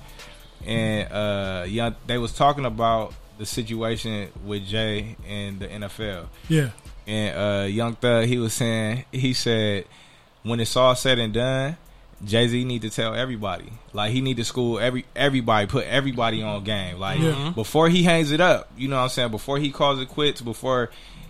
and 0.66 1.12
uh, 1.12 1.66
young 1.68 1.96
they 2.06 2.18
was 2.18 2.34
talking 2.34 2.66
about 2.66 3.14
the 3.38 3.46
situation 3.46 4.30
with 4.46 4.66
Jay 4.66 5.16
and 5.28 5.60
the 5.60 5.68
NFL. 5.68 6.28
Yeah. 6.50 6.70
and 7.06 7.38
uh, 7.38 7.66
Young 7.68 7.96
Thug, 7.96 8.26
he 8.26 8.38
was 8.40 8.52
saying, 8.54 9.06
he 9.12 9.34
said, 9.34 9.86
when 10.44 10.60
it's 10.60 10.76
all 10.76 10.96
said 10.96 11.20
and 11.20 11.34
done, 11.34 11.78
Jay 12.26 12.48
Z 12.48 12.64
need 12.64 12.82
to 12.82 12.90
tell 12.90 13.14
everybody, 13.14 13.72
like 13.94 14.12
he 14.12 14.22
need 14.22 14.38
to 14.38 14.44
school 14.46 14.80
every 14.80 15.06
everybody, 15.16 15.68
put 15.68 15.86
everybody 15.86 16.42
on 16.42 16.64
game, 16.64 16.98
like 17.00 17.20
Yeah. 17.20 17.52
before 17.54 17.90
he 17.90 18.04
hangs 18.04 18.32
it 18.32 18.42
up, 18.42 18.72
you 18.78 18.88
know 18.88 18.96
what 18.98 19.04
I'm 19.04 19.10
saying? 19.10 19.32
Before 19.32 19.60
he 19.60 19.70
calls 19.72 20.00
it 20.00 20.08
quits, 20.10 20.42
before 20.42 20.90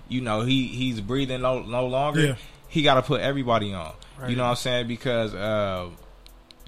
you 0.10 0.22
know 0.22 0.42
he 0.42 0.68
he's 0.68 1.02
breathing 1.02 1.42
no 1.42 1.62
no 1.62 1.88
longer, 1.88 2.22
Yeah. 2.22 2.36
He 2.68 2.82
got 2.84 2.96
to 2.96 3.02
put 3.02 3.22
everybody 3.22 3.74
on. 3.74 3.94
Right. 4.20 4.30
You 4.30 4.36
know 4.36 4.44
what 4.44 4.50
I'm 4.52 4.56
saying? 4.58 4.88
Because 4.88 5.34
uh, 5.34 5.90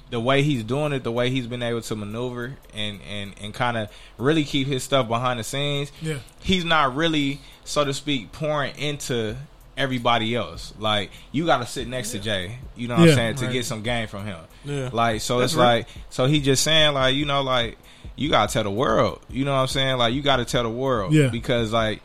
the 0.09 0.19
way 0.19 0.41
he's 0.43 0.63
doing 0.63 0.93
it, 0.93 1.03
the 1.03 1.11
way 1.11 1.29
he's 1.29 1.47
been 1.47 1.63
able 1.63 1.81
to 1.81 1.95
maneuver 1.95 2.55
and 2.73 2.99
and 3.09 3.33
and 3.41 3.53
kind 3.53 3.77
of 3.77 3.89
really 4.17 4.43
keep 4.43 4.67
his 4.67 4.83
stuff 4.83 5.07
behind 5.07 5.39
the 5.39 5.43
scenes, 5.43 5.91
Yeah. 6.01 6.19
he's 6.41 6.65
not 6.65 6.95
really, 6.95 7.39
so 7.63 7.83
to 7.85 7.93
speak, 7.93 8.31
pouring 8.31 8.75
into 8.77 9.35
everybody 9.77 10.35
else. 10.35 10.73
Like 10.79 11.11
you 11.31 11.45
got 11.45 11.59
to 11.59 11.65
sit 11.65 11.87
next 11.87 12.11
to 12.11 12.19
Jay, 12.19 12.57
you 12.75 12.87
know 12.87 12.95
what 12.95 13.05
Yeah, 13.05 13.11
I'm 13.11 13.15
saying, 13.17 13.35
to 13.35 13.45
right. 13.45 13.53
get 13.53 13.65
some 13.65 13.81
game 13.81 14.07
from 14.07 14.25
him. 14.25 14.39
Yeah. 14.65 14.89
Like 14.91 15.21
so, 15.21 15.39
That's 15.39 15.53
it's 15.53 15.57
right. 15.57 15.77
like 15.79 15.87
so 16.09 16.25
he 16.25 16.41
just 16.41 16.63
saying 16.63 16.93
like 16.93 17.15
you 17.15 17.25
know 17.25 17.41
like 17.43 17.77
you 18.15 18.29
got 18.29 18.49
to 18.49 18.53
tell 18.53 18.63
the 18.63 18.71
world, 18.71 19.21
you 19.29 19.45
know 19.45 19.53
what 19.53 19.61
I'm 19.61 19.67
saying? 19.67 19.97
Like 19.97 20.13
you 20.13 20.21
got 20.21 20.37
to 20.37 20.45
tell 20.45 20.63
the 20.63 20.69
world, 20.69 21.13
Yeah. 21.13 21.29
because 21.29 21.71
like 21.71 22.01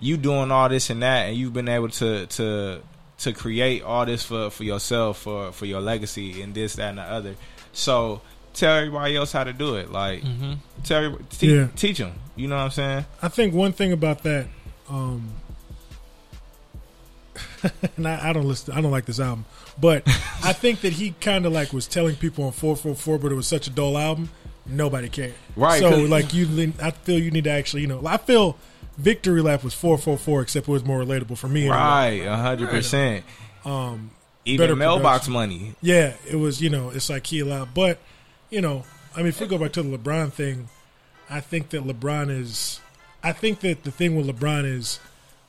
you 0.00 0.16
doing 0.16 0.50
all 0.50 0.68
this 0.68 0.90
and 0.90 1.02
that, 1.02 1.28
and 1.28 1.36
you've 1.36 1.52
been 1.54 1.68
able 1.68 1.88
to 1.88 2.26
to 2.26 2.82
to 3.18 3.32
create 3.32 3.82
all 3.82 4.04
this 4.06 4.24
for 4.24 4.50
for 4.50 4.64
yourself 4.64 5.18
for 5.18 5.52
for 5.52 5.66
your 5.66 5.80
legacy 5.80 6.42
and 6.42 6.54
this 6.54 6.74
that 6.76 6.90
and 6.90 6.98
the 6.98 7.02
other. 7.02 7.34
So 7.72 8.20
tell 8.52 8.76
everybody 8.76 9.16
else 9.16 9.32
how 9.32 9.44
to 9.44 9.52
do 9.52 9.76
it. 9.76 9.90
Like 9.92 10.22
Mhm. 10.22 10.58
tell 10.84 10.98
everybody, 11.04 11.24
te- 11.30 11.54
Yeah. 11.54 11.68
teach 11.76 11.98
them. 11.98 12.12
You 12.36 12.48
know 12.48 12.56
what 12.56 12.62
I'm 12.62 12.70
saying? 12.70 13.04
I 13.22 13.28
think 13.28 13.54
one 13.54 13.72
thing 13.72 13.92
about 13.92 14.22
that, 14.24 14.46
um, 14.88 15.28
and 17.96 18.06
I, 18.06 18.30
I 18.30 18.32
don't 18.32 18.46
listen. 18.46 18.74
I 18.74 18.80
don't 18.80 18.90
like 18.90 19.06
this 19.06 19.20
album, 19.20 19.44
but 19.80 20.02
I 20.42 20.52
think 20.52 20.80
that 20.82 20.92
he 20.94 21.12
kind 21.20 21.46
of 21.46 21.52
like 21.52 21.72
was 21.72 21.86
telling 21.86 22.16
people 22.16 22.44
on 22.44 22.52
four 22.52 22.76
four 22.76 22.94
four, 22.94 23.18
but 23.18 23.32
it 23.32 23.34
was 23.34 23.46
such 23.46 23.66
a 23.66 23.70
dull 23.70 23.96
album, 23.98 24.30
nobody 24.66 25.08
cared. 25.08 25.34
Right, 25.56 25.80
So 25.80 25.90
like 26.00 26.34
you, 26.34 26.72
I 26.82 26.90
feel 26.90 27.18
you 27.18 27.30
need 27.30 27.44
to 27.44 27.50
actually, 27.50 27.82
you 27.82 27.88
know, 27.88 28.02
I 28.06 28.16
feel 28.18 28.56
Victory 28.96 29.42
Lap 29.42 29.64
was 29.64 29.74
four 29.74 29.98
four 29.98 30.16
four, 30.16 30.42
except 30.42 30.68
it 30.68 30.70
was 30.70 30.84
more 30.84 31.00
relatable 31.00 31.36
for 31.38 31.48
me. 31.48 31.68
Right, 31.68 32.22
a 32.24 32.36
hundred 32.36 32.68
percent. 32.70 33.24
Um, 33.64 34.10
Even 34.44 34.64
better 34.64 34.76
mailbox 34.76 35.26
production. 35.26 35.32
money. 35.32 35.74
Yeah, 35.82 36.14
it 36.28 36.36
was. 36.36 36.60
You 36.62 36.70
know, 36.70 36.90
it's 36.90 37.10
like 37.10 37.26
he 37.26 37.40
allowed, 37.40 37.74
but 37.74 37.98
you 38.50 38.60
know, 38.60 38.84
I 39.14 39.18
mean, 39.18 39.28
if 39.28 39.40
we 39.40 39.46
go 39.46 39.58
back 39.58 39.72
to 39.72 39.82
the 39.82 39.98
LeBron 39.98 40.32
thing, 40.32 40.68
I 41.28 41.40
think 41.40 41.70
that 41.70 41.82
LeBron 41.84 42.30
is. 42.30 42.80
I 43.22 43.32
think 43.32 43.60
that 43.60 43.84
the 43.84 43.90
thing 43.90 44.16
with 44.16 44.26
LeBron 44.26 44.64
is 44.66 45.00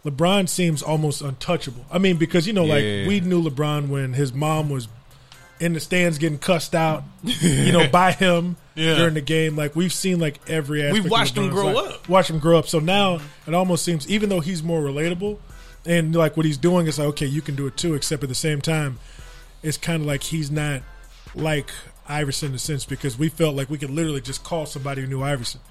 LeBron 0.06 0.48
seems 0.50 0.82
almost 0.82 1.22
untouchable. 1.22 1.86
I 1.92 1.98
mean, 2.00 2.18
because 2.18 2.48
you 2.48 2.54
know, 2.54 2.64
like 2.66 2.84
Yeah. 2.84 3.08
we 3.08 3.20
knew 3.20 3.44
LeBron 3.44 3.90
when 3.90 4.14
his 4.14 4.34
mom 4.34 4.70
was 4.70 4.88
in 5.60 5.74
the 5.74 5.80
stands 5.80 6.18
getting 6.18 6.38
cussed 6.40 6.74
out, 6.76 7.04
you 7.24 7.72
know, 7.72 7.88
by 7.92 8.12
him 8.12 8.56
Yeah. 8.76 8.96
during 8.96 9.14
the 9.14 9.22
game. 9.22 9.56
Like 9.56 9.76
we've 9.76 9.94
seen 9.94 10.20
like 10.20 10.40
every 10.48 10.84
aspect. 10.84 11.04
We've 11.04 11.12
watched 11.12 11.38
him 11.38 11.50
grow 11.50 11.78
up. 11.78 12.08
Watch 12.10 12.30
him 12.30 12.40
grow 12.40 12.60
up. 12.60 12.68
So 12.68 12.80
now 12.80 13.20
it 13.48 13.54
almost 13.54 13.84
seems, 13.86 14.10
even 14.10 14.30
though 14.30 14.42
he's 14.42 14.62
more 14.62 14.82
relatable, 14.82 15.38
and 15.86 16.14
like 16.16 16.36
what 16.36 16.46
he's 16.46 16.58
doing 16.58 16.88
is 16.88 17.00
like, 17.00 17.08
okay, 17.10 17.26
you 17.26 17.42
can 17.42 17.56
do 17.56 17.68
it 17.68 17.78
too. 17.78 17.94
Except 17.96 18.22
at 18.24 18.30
the 18.30 18.36
same 18.36 18.62
time, 18.62 19.00
it's 19.64 19.78
kind 19.78 20.02
of 20.02 20.08
like 20.08 20.24
he's 20.24 20.52
not 20.52 20.82
like 21.34 21.70
Iverson 22.08 22.50
in 22.50 22.56
a 22.56 22.60
sense 22.60 22.86
because 22.86 23.18
we 23.18 23.30
felt 23.30 23.56
like 23.56 23.70
we 23.70 23.78
could 23.78 23.90
literally 23.90 24.22
just 24.22 24.44
call 24.44 24.66
somebody 24.66 25.02
who 25.02 25.08
knew 25.08 25.24
Iverson. 25.24 25.62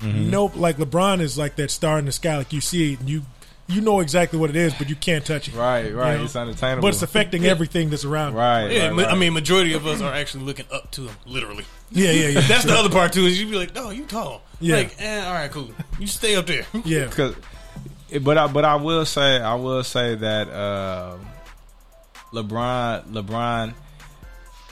Mm-hmm. 0.00 0.30
Nope, 0.30 0.56
like 0.56 0.76
LeBron 0.76 1.20
is 1.20 1.38
like 1.38 1.56
that 1.56 1.70
star 1.70 1.98
in 1.98 2.04
the 2.06 2.12
sky. 2.12 2.38
Like 2.38 2.52
you 2.52 2.60
see 2.60 2.94
it 2.94 3.00
and 3.00 3.08
you 3.08 3.22
you 3.66 3.80
know 3.80 4.00
exactly 4.00 4.38
what 4.38 4.50
it 4.50 4.56
is, 4.56 4.74
but 4.74 4.88
you 4.88 4.96
can't 4.96 5.24
touch 5.24 5.48
it. 5.48 5.54
Right, 5.54 5.92
right. 5.94 6.12
You 6.12 6.18
know? 6.18 6.24
It's 6.24 6.36
unattainable. 6.36 6.82
But 6.82 6.94
it's 6.94 7.02
affecting 7.02 7.46
everything 7.46 7.90
that's 7.90 8.04
around. 8.04 8.34
right, 8.34 8.68
Yeah, 8.68 8.86
right, 8.88 8.94
ma- 8.96 9.02
I 9.04 9.14
mean, 9.14 9.32
majority 9.32 9.72
of 9.72 9.86
us 9.86 10.02
are 10.02 10.12
actually 10.12 10.44
looking 10.44 10.66
up 10.70 10.90
to 10.92 11.08
him, 11.08 11.16
literally. 11.26 11.64
Yeah, 11.90 12.10
yeah, 12.10 12.28
yeah. 12.28 12.40
That's 12.48 12.64
the 12.64 12.74
other 12.74 12.90
part 12.90 13.12
too. 13.12 13.24
Is 13.24 13.40
you'd 13.40 13.50
be 13.50 13.56
like, 13.56 13.74
no, 13.74 13.90
you 13.90 14.04
tall. 14.04 14.42
Yeah. 14.60 14.76
Like, 14.76 14.96
eh, 14.98 15.24
all 15.24 15.32
right, 15.32 15.50
cool. 15.50 15.70
You 15.98 16.06
stay 16.06 16.36
up 16.36 16.46
there. 16.46 16.66
yeah. 16.84 17.06
Cause, 17.06 17.36
but 18.22 18.36
I, 18.36 18.46
but 18.48 18.64
I 18.64 18.76
will 18.76 19.04
say 19.06 19.40
I 19.40 19.54
will 19.54 19.84
say 19.84 20.14
that 20.16 20.48
uh, 20.48 21.16
LeBron 22.32 23.06
LeBron 23.12 23.74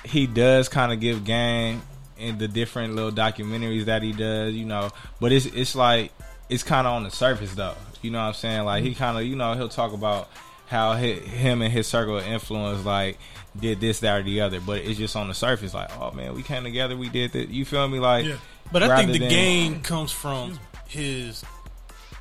he 0.05 0.27
does 0.27 0.69
kind 0.69 0.93
of 0.93 1.01
give 1.01 1.25
game 1.25 1.83
in 2.19 2.39
the 2.39 2.49
different 2.49 2.95
little 2.95 3.13
documentaries 3.13 3.85
that 3.87 4.03
he 4.03 4.13
does, 4.13 4.55
you 4.55 4.65
know. 4.65 4.91
But 5.21 5.33
it's 5.33 5.47
it's 5.47 5.75
like 5.75 6.13
it's 6.49 6.63
kind 6.63 6.87
of 6.87 6.95
on 6.95 7.05
the 7.05 7.11
surface 7.11 7.55
though. 7.55 7.75
You 8.03 8.11
know 8.11 8.19
what 8.19 8.25
I'm 8.29 8.35
saying? 8.35 8.65
Like 8.65 8.83
he 8.85 8.95
kind 8.95 9.17
of 9.17 9.25
you 9.25 9.37
know 9.37 9.55
he'll 9.55 9.69
talk 9.69 9.93
about 9.93 10.29
how 10.67 10.93
hi 10.93 11.13
him 11.13 11.63
and 11.63 11.73
his 11.73 11.87
circle 11.87 12.19
of 12.19 12.27
influence 12.27 12.85
like 12.85 13.19
did 13.59 13.81
this 13.81 14.01
that 14.01 14.21
or 14.21 14.23
the 14.23 14.41
other, 14.41 14.61
but 14.61 14.79
it's 14.81 14.99
just 14.99 15.17
on 15.17 15.29
the 15.29 15.35
surface. 15.35 15.73
Like 15.75 15.91
oh 16.01 16.11
man, 16.13 16.35
we 16.35 16.43
came 16.43 16.65
together, 16.65 16.97
we 16.97 17.09
did 17.09 17.33
that. 17.33 17.49
You 17.49 17.65
feel 17.65 17.87
me? 17.89 17.99
Like 17.99 18.27
Yeah. 18.27 18.37
But 18.73 18.83
I 18.83 18.97
think 18.97 19.13
the 19.13 19.19
than- 19.19 19.29
game 19.29 19.81
comes 19.83 20.11
from 20.13 20.59
his. 20.89 21.45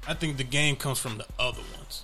I 0.08 0.14
think 0.14 0.38
the 0.38 0.44
game 0.44 0.76
comes 0.76 1.00
from 1.00 1.18
the 1.18 1.26
other 1.40 1.62
ones. 1.78 2.04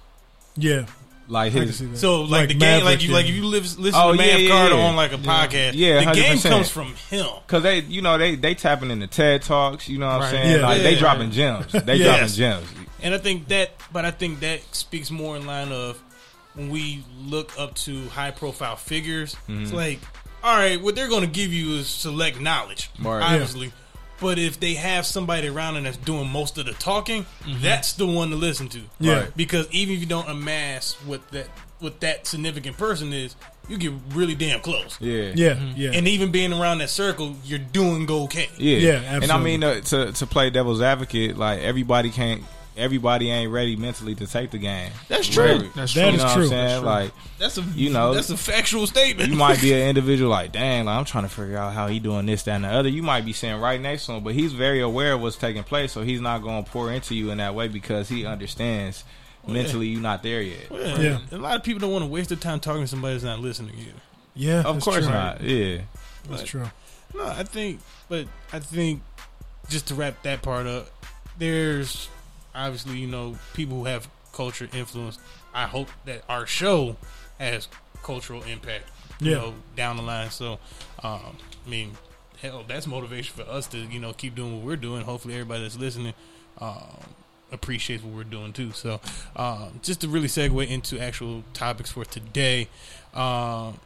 Yeah. 0.56 0.86
like 1.28 1.52
his. 1.52 1.84
So 2.00 2.22
like, 2.22 2.32
Like 2.32 2.48
the 2.50 2.54
game, 2.54 2.60
Maverick, 2.60 2.86
like 2.86 3.04
you, 3.04 3.12
like 3.14 3.26
if 3.26 3.36
you 3.36 3.44
live, 3.46 3.64
listen 3.78 4.00
Oh, 4.02 4.12
to 4.12 4.18
Mav 4.18 4.26
yeah, 4.26 4.36
yeah, 4.38 4.50
Carter 4.50 4.76
yeah. 4.76 4.86
on 4.86 4.96
like 4.96 5.12
a 5.12 5.18
podcast, 5.18 5.72
Yeah, 5.76 6.06
the 6.06 6.12
game 6.14 6.38
100%. 6.38 6.50
comes 6.50 6.70
from 6.70 6.94
him. 7.10 7.26
Cause 7.48 7.64
they, 7.64 7.80
you 7.82 8.02
know, 8.02 8.18
they 8.18 8.36
they 8.36 8.56
tapping 8.56 8.90
into 8.92 9.08
TED 9.08 9.42
talks. 9.42 9.90
You 9.90 9.98
know 9.98 10.06
what 10.08 10.14
I'm 10.16 10.22
Right. 10.22 10.32
saying? 10.32 10.60
Yeah. 10.62 10.68
Like 10.68 10.82
they 10.84 10.96
dropping 10.96 11.32
gems. 11.32 11.72
They 11.74 11.96
Yes. 11.96 12.36
dropping 12.36 12.64
gems. 12.64 12.87
And 13.02 13.14
I 13.14 13.18
think 13.18 13.48
that, 13.50 13.72
but 13.92 14.06
I 14.06 14.12
think 14.12 14.40
that 14.42 14.62
speaks 14.76 15.12
more 15.12 15.36
in 15.36 15.46
line 15.46 15.72
of 15.72 16.02
when 16.56 16.70
we 16.70 17.04
look 17.20 17.52
up 17.60 17.76
to 17.76 18.08
high 18.10 18.32
profile 18.32 18.76
figures. 18.76 19.36
Mm-hmm. 19.48 19.64
It's 19.64 19.74
like, 19.74 20.00
all 20.44 20.56
right, 20.58 20.82
what 20.82 20.96
they're 20.96 21.10
going 21.10 21.22
to 21.22 21.28
give 21.28 21.54
you 21.54 21.76
is 21.76 21.88
select 21.88 22.40
knowledge, 22.42 22.90
Right. 23.00 23.22
obviously. 23.22 23.72
But 24.20 24.40
if 24.40 24.60
they 24.60 24.74
have 24.74 25.06
somebody 25.06 25.48
around 25.48 25.76
and 25.78 25.86
that's 25.86 25.98
doing 25.98 26.28
most 26.30 26.58
of 26.58 26.66
the 26.66 26.74
talking, 26.74 27.28
that's 27.62 27.94
the 27.94 28.08
one 28.08 28.32
to 28.32 28.36
listen 28.36 28.68
to. 28.70 28.82
Yeah. 29.00 29.14
Right. 29.22 29.38
Because 29.38 29.70
even 29.72 29.94
if 29.94 30.00
you 30.00 30.08
don't 30.08 30.28
amass 30.28 30.94
what 31.06 31.30
that 31.32 31.48
what 31.80 32.00
that 32.00 32.26
significant 32.26 32.76
person 32.80 33.14
is, 33.14 33.36
you 33.70 33.78
get 33.78 33.94
really 34.14 34.34
damn 34.34 34.60
close. 34.62 34.98
Yeah. 35.00 35.34
Yeah. 35.36 35.60
Yeah. 35.76 35.92
And 35.94 36.08
even 36.08 36.32
being 36.32 36.52
around 36.52 36.80
that 36.80 36.90
circle, 36.90 37.36
you're 37.44 37.60
doing 37.60 38.10
okay. 38.10 38.50
Yeah. 38.58 38.78
Yeah, 38.78 39.20
And 39.22 39.32
I 39.32 39.38
mean 39.40 39.64
uh, 39.64 39.82
to 39.82 40.12
to 40.14 40.26
play 40.26 40.50
devil's 40.50 40.82
advocate, 40.82 41.38
like 41.38 41.60
everybody 41.60 42.10
can't. 42.10 42.42
Everybody 42.78 43.30
ain't 43.32 43.52
ready 43.52 43.76
mentally 43.76 44.14
to 44.16 44.28
take 44.28 44.52
the 44.52 44.58
game. 44.58 44.92
That's 45.08 45.28
true. 45.28 45.44
Right. 45.58 45.74
That's 45.76 45.94
That 45.96 46.10
You 46.10 46.14
is 46.14 46.18
know 46.20 46.24
what 46.26 46.34
true. 46.34 46.44
I'm 46.44 46.50
saying? 46.50 46.68
That's. 46.68 46.84
Like 46.86 47.12
That's 47.40 47.58
a 47.58 47.62
You 47.76 47.90
know, 47.90 48.14
that's 48.14 48.30
a 48.30 48.38
factual 48.38 48.86
statement. 48.88 49.30
you 49.30 49.36
might 49.36 49.60
be 49.60 49.74
an 49.74 49.80
individual 49.90 50.30
like, 50.30 50.52
dang, 50.52 50.86
like 50.86 50.98
I'm 50.98 51.06
trying 51.06 51.24
to 51.24 51.30
figure 51.30 51.58
out 51.58 51.74
how 51.74 51.88
he 51.88 52.00
doing 52.00 52.26
this, 52.26 52.44
that, 52.44 52.56
and 52.56 52.64
the 52.66 52.70
other. 52.70 52.90
You 52.90 53.04
might 53.04 53.26
be 53.26 53.34
sitting 53.34 53.60
right 53.60 53.82
next 53.82 54.06
to 54.06 54.14
him, 54.14 54.24
but 54.24 54.34
he's 54.34 54.54
very 54.54 54.82
aware 54.82 55.14
of 55.14 55.22
what's 55.22 55.36
taking 55.38 55.64
place, 55.64 55.92
so 55.92 56.04
he's 56.04 56.22
not 56.22 56.42
going 56.44 56.64
to 56.64 56.70
pour 56.72 56.92
into 56.92 57.16
you 57.16 57.32
in 57.32 57.40
that 57.40 57.56
way 57.56 57.68
because 57.68 58.10
he 58.10 58.26
understands 58.26 59.04
mentally 59.48 59.88
you're 59.88 60.02
not 60.02 60.24
there 60.24 60.42
yet. 60.42 60.68
Yeah. 60.72 61.00
Yeah. 61.00 61.20
A 61.32 61.38
lot 61.38 61.56
of 61.56 61.64
people 61.64 61.80
don't 61.80 61.92
want 61.92 62.04
to 62.04 62.10
waste 62.10 62.30
their 62.30 62.38
time 62.38 62.60
talking 62.60 62.82
to 62.82 62.88
somebody 62.88 63.14
that's 63.16 63.24
not 63.24 63.40
listening 63.40 63.72
to 63.76 63.82
you. 63.82 63.94
yeah. 64.36 64.60
Of 64.60 64.76
that's 64.76 64.86
course 64.86 65.04
true. 65.06 65.14
not. 65.14 65.42
Yeah. 65.42 65.80
That's 66.30 66.44
true. 66.44 66.66
No, 67.16 67.26
I 67.26 67.44
think, 67.44 67.80
but 68.10 68.28
I 68.52 68.60
think 68.60 69.02
just 69.70 69.88
to 69.88 69.96
wrap 69.96 70.22
that 70.24 70.42
part 70.42 70.68
up, 70.68 70.90
there's 71.38 72.10
obviously 72.58 72.98
you 72.98 73.08
know 73.08 73.38
people 73.54 73.78
who 73.78 73.86
have 73.86 74.10
culture 74.34 74.68
influence. 74.74 75.18
I 75.54 75.66
hope 75.68 75.90
that 76.06 76.24
our 76.28 76.46
show 76.46 76.98
has 77.40 77.68
cultural 78.04 78.44
impact. 78.44 78.90
You 79.20 79.32
Yeah. 79.32 79.38
know, 79.38 79.54
down 79.76 79.98
the 79.98 80.04
line. 80.04 80.30
So, 80.30 80.60
um, 81.04 81.38
I 81.66 81.70
mean, 81.70 81.98
hell, 82.42 82.64
that's 82.68 82.86
motivation 82.88 83.36
for 83.36 83.50
us 83.50 83.68
to 83.68 83.78
you 83.78 84.00
know 84.00 84.14
keep 84.14 84.36
doing 84.36 84.58
what 84.58 84.66
we're 84.66 84.76
doing. 84.76 85.04
Hopefully, 85.04 85.34
everybody 85.36 85.64
that's 85.64 85.78
listening. 85.78 86.14
Um, 86.60 86.98
appreciates 87.50 88.04
what 88.04 88.14
we're 88.14 88.26
doing 88.26 88.52
too 88.52 88.74
so 88.74 89.00
um, 89.38 89.80
just 89.82 90.02
to 90.02 90.08
really 90.10 90.28
segue 90.28 90.68
into 90.68 91.00
actual 91.00 91.46
topics 91.54 91.90
for 91.90 92.04
today 92.04 92.68
um, 93.14 93.80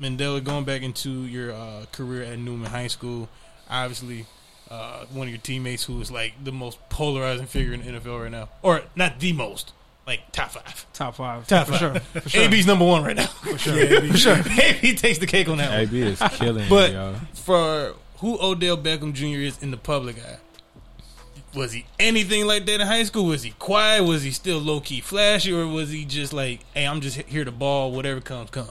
Mandela, 0.00 0.42
going 0.42 0.64
back 0.64 0.82
into 0.82 1.22
your 1.26 1.52
uh, 1.52 1.84
career 1.92 2.24
at 2.24 2.38
Newman 2.38 2.68
High 2.70 2.88
School, 2.88 3.28
obviously 3.68 4.26
uh, 4.70 5.04
one 5.12 5.26
of 5.26 5.30
your 5.32 5.40
teammates 5.40 5.84
who 5.84 6.00
is 6.00 6.10
like 6.10 6.32
the 6.44 6.52
most 6.52 6.78
polarizing 6.88 7.46
figure 7.46 7.72
in 7.72 7.80
the 7.84 8.00
NFL 8.00 8.22
right 8.22 8.30
now, 8.30 8.48
or 8.62 8.82
not 8.94 9.18
the 9.20 9.32
most, 9.32 9.72
like 10.06 10.30
top 10.32 10.50
five. 10.52 10.86
Top 10.92 11.16
five. 11.16 11.46
Top 11.46 11.66
for 11.66 11.72
five. 11.72 11.78
sure. 11.80 11.94
For 12.22 12.28
sure. 12.28 12.42
AB's 12.44 12.66
number 12.66 12.84
one 12.84 13.02
right 13.04 13.16
now. 13.16 13.26
For 13.26 13.58
sure. 13.58 13.84
Yeah, 13.84 14.10
For 14.12 14.16
sure, 14.16 14.36
AB 14.60 14.94
takes 14.96 15.18
the 15.18 15.26
cake 15.26 15.48
on 15.48 15.58
that 15.58 15.70
one. 15.70 15.80
AB 15.80 16.00
is 16.02 16.18
killing 16.34 16.68
But 16.68 16.90
it, 16.90 16.92
yo. 16.94 17.14
for 17.34 17.94
who 18.18 18.38
Odell 18.40 18.76
Beckham 18.76 19.12
Jr. 19.12 19.40
is 19.40 19.62
in 19.62 19.70
the 19.70 19.76
public 19.76 20.16
eye, 20.24 20.36
was 21.54 21.72
he 21.72 21.84
anything 21.98 22.46
like 22.46 22.64
that 22.66 22.80
in 22.80 22.86
high 22.86 23.02
school? 23.02 23.26
Was 23.26 23.42
he 23.42 23.50
quiet? 23.58 24.04
Was 24.04 24.22
he 24.22 24.30
still 24.30 24.58
low 24.60 24.80
key 24.80 25.00
flashy, 25.00 25.52
or 25.52 25.66
was 25.66 25.90
he 25.90 26.04
just 26.04 26.32
like, 26.32 26.60
"Hey, 26.74 26.86
I'm 26.86 27.00
just 27.00 27.16
here 27.22 27.44
to 27.44 27.50
ball. 27.50 27.90
Whatever 27.90 28.20
comes, 28.20 28.50
comes." 28.50 28.70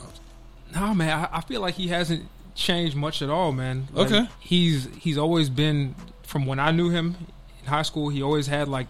No, 0.74 0.94
man, 0.94 1.28
I, 1.32 1.38
I 1.40 1.42
feel 1.42 1.60
like 1.62 1.74
he 1.76 1.88
hasn't 1.90 2.28
changed 2.60 2.96
much 2.96 3.22
at 3.22 3.30
all, 3.30 3.52
man. 3.52 3.88
Like, 3.94 4.12
Okay. 4.12 4.28
he's 4.40 4.88
he's 5.00 5.18
always 5.18 5.50
been 5.50 5.96
from 6.24 6.46
when 6.46 6.60
I 6.60 6.72
knew 6.72 6.90
him 6.90 7.16
in 7.62 7.68
high 7.68 7.82
school. 7.84 8.10
He 8.10 8.22
always 8.22 8.48
had 8.48 8.68
like 8.68 8.88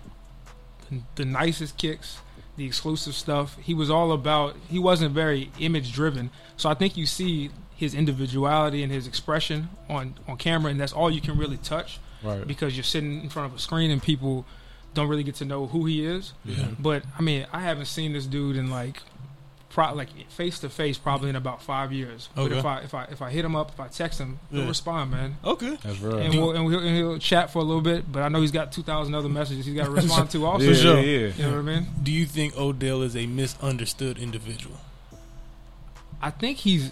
the 1.16 1.26
nicest 1.26 1.78
kicks, 1.78 2.18
the 2.58 2.66
exclusive 2.66 3.14
stuff. 3.14 3.58
He 3.62 3.74
was 3.74 3.90
all 3.90 4.12
about. 4.12 4.56
He 4.70 4.80
wasn't 4.80 5.14
very 5.14 5.52
image 5.60 5.94
driven, 5.94 6.32
so 6.58 6.70
I 6.70 6.74
think 6.74 6.98
you 6.98 7.06
see 7.06 7.52
his 7.76 7.94
individuality 7.94 8.84
and 8.84 8.92
his 8.92 9.08
expression 9.08 9.70
on 9.88 10.16
on 10.28 10.38
camera, 10.38 10.72
and 10.72 10.80
that's 10.80 10.94
all 10.94 11.10
you 11.12 11.22
can 11.22 11.38
really 11.38 11.58
touch 11.58 12.00
Right. 12.24 12.46
because 12.46 12.76
you're 12.76 12.84
sitting 12.84 13.22
in 13.24 13.30
front 13.30 13.50
of 13.52 13.58
a 13.58 13.60
screen 13.62 13.92
and 13.92 14.02
people 14.04 14.46
don't 14.94 15.08
really 15.08 15.24
get 15.24 15.36
to 15.36 15.46
know 15.46 15.68
who 15.68 15.86
he 15.86 16.04
is. 16.06 16.34
Yeah. 16.44 16.66
But 16.80 17.04
I 17.18 17.22
mean, 17.22 17.46
I 17.54 17.62
haven't 17.62 17.86
seen 17.86 18.12
this 18.14 18.26
dude 18.26 18.56
in 18.58 18.70
like, 18.70 19.02
pro- 19.70 19.94
like 19.94 20.10
face 20.32 20.60
to 20.60 20.70
face 20.70 20.98
probably 20.98 21.30
in 21.30 21.36
about 21.36 21.62
five 21.62 21.92
years. 21.94 22.30
But 22.36 22.52
if 22.52 22.66
I 22.66 22.80
if 22.82 22.94
I 22.94 23.04
if 23.06 23.22
I 23.22 23.30
hit 23.30 23.46
him 23.46 23.56
up, 23.56 23.72
if 23.72 23.80
I 23.80 23.88
text 23.88 24.20
him, 24.20 24.40
he'll 24.52 24.62
Yeah. 24.62 24.68
respond, 24.68 25.12
man. 25.12 25.36
Okay. 25.46 25.78
That's 25.84 26.00
real. 26.00 26.18
And 26.18 26.34
we'll, 26.34 26.52
and, 26.52 26.66
we'll, 26.66 26.80
and 26.80 26.96
he'll 26.96 27.20
chat 27.20 27.52
for 27.52 27.60
a 27.60 27.64
little 27.64 27.82
bit. 27.82 28.12
But 28.12 28.24
I 28.24 28.30
know 28.30 28.42
he's 28.42 28.52
got 28.52 28.72
two 28.72 28.84
thousand 28.84 29.16
other 29.16 29.30
messages 29.30 29.66
he's 29.66 29.76
got 29.76 29.86
to 29.86 29.92
respond 30.02 30.30
to 30.32 30.46
also. 30.46 30.66
yeah, 30.66 30.74
sure. 30.74 31.00
yeah, 31.00 31.28
yeah. 31.28 31.34
You 31.38 31.44
know 31.44 31.52
what 31.52 31.60
I 31.72 31.80
mean? 31.80 31.88
Do 32.04 32.12
you 32.12 32.26
think 32.26 32.58
Odell 32.58 33.02
is 33.04 33.16
a 33.16 33.26
misunderstood 33.28 34.18
individual? 34.18 34.78
I 36.22 36.32
think 36.32 36.58
he's, 36.58 36.92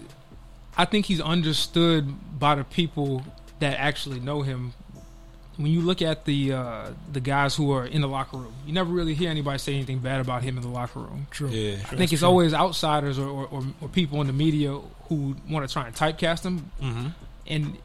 I 0.78 0.86
think 0.86 1.06
he's 1.08 1.20
understood 1.20 2.40
by 2.40 2.56
the 2.56 2.64
people 2.64 3.24
that 3.60 3.78
actually 3.80 4.20
know 4.20 4.42
him. 4.44 4.74
When 5.58 5.72
you 5.72 5.82
look 5.82 6.02
at 6.02 6.26
the 6.26 6.54
uh, 6.54 6.90
the 7.12 7.20
guys 7.20 7.56
who 7.56 7.72
are 7.72 7.86
in 7.86 8.02
the 8.02 8.08
locker 8.08 8.38
room, 8.38 8.54
you 8.66 8.74
never 8.74 8.92
really 8.92 9.16
hear 9.16 9.30
anybody 9.30 9.58
say 9.58 9.74
anything 9.74 10.00
bad 10.00 10.22
about 10.22 10.44
him 10.44 10.56
in 10.56 10.64
the 10.64 10.70
locker 10.70 11.00
room. 11.00 11.28
True. 11.32 11.50
Yeah. 11.50 11.78
I 11.92 11.96
think 11.96 12.14
it's 12.14 12.24
always 12.24 12.54
outsiders 12.54 13.18
or, 13.18 13.28
or, 13.28 13.48
or, 13.48 13.64
or 13.82 13.88
people 13.88 14.22
in 14.22 14.28
the 14.28 14.34
media 14.34 14.78
who 15.10 15.36
want 15.50 15.68
to 15.68 15.74
try 15.74 15.88
and 15.88 15.96
typecast 15.96 16.44
him. 16.44 16.72
Mm-hmm. 16.82 17.08
And 17.48 17.78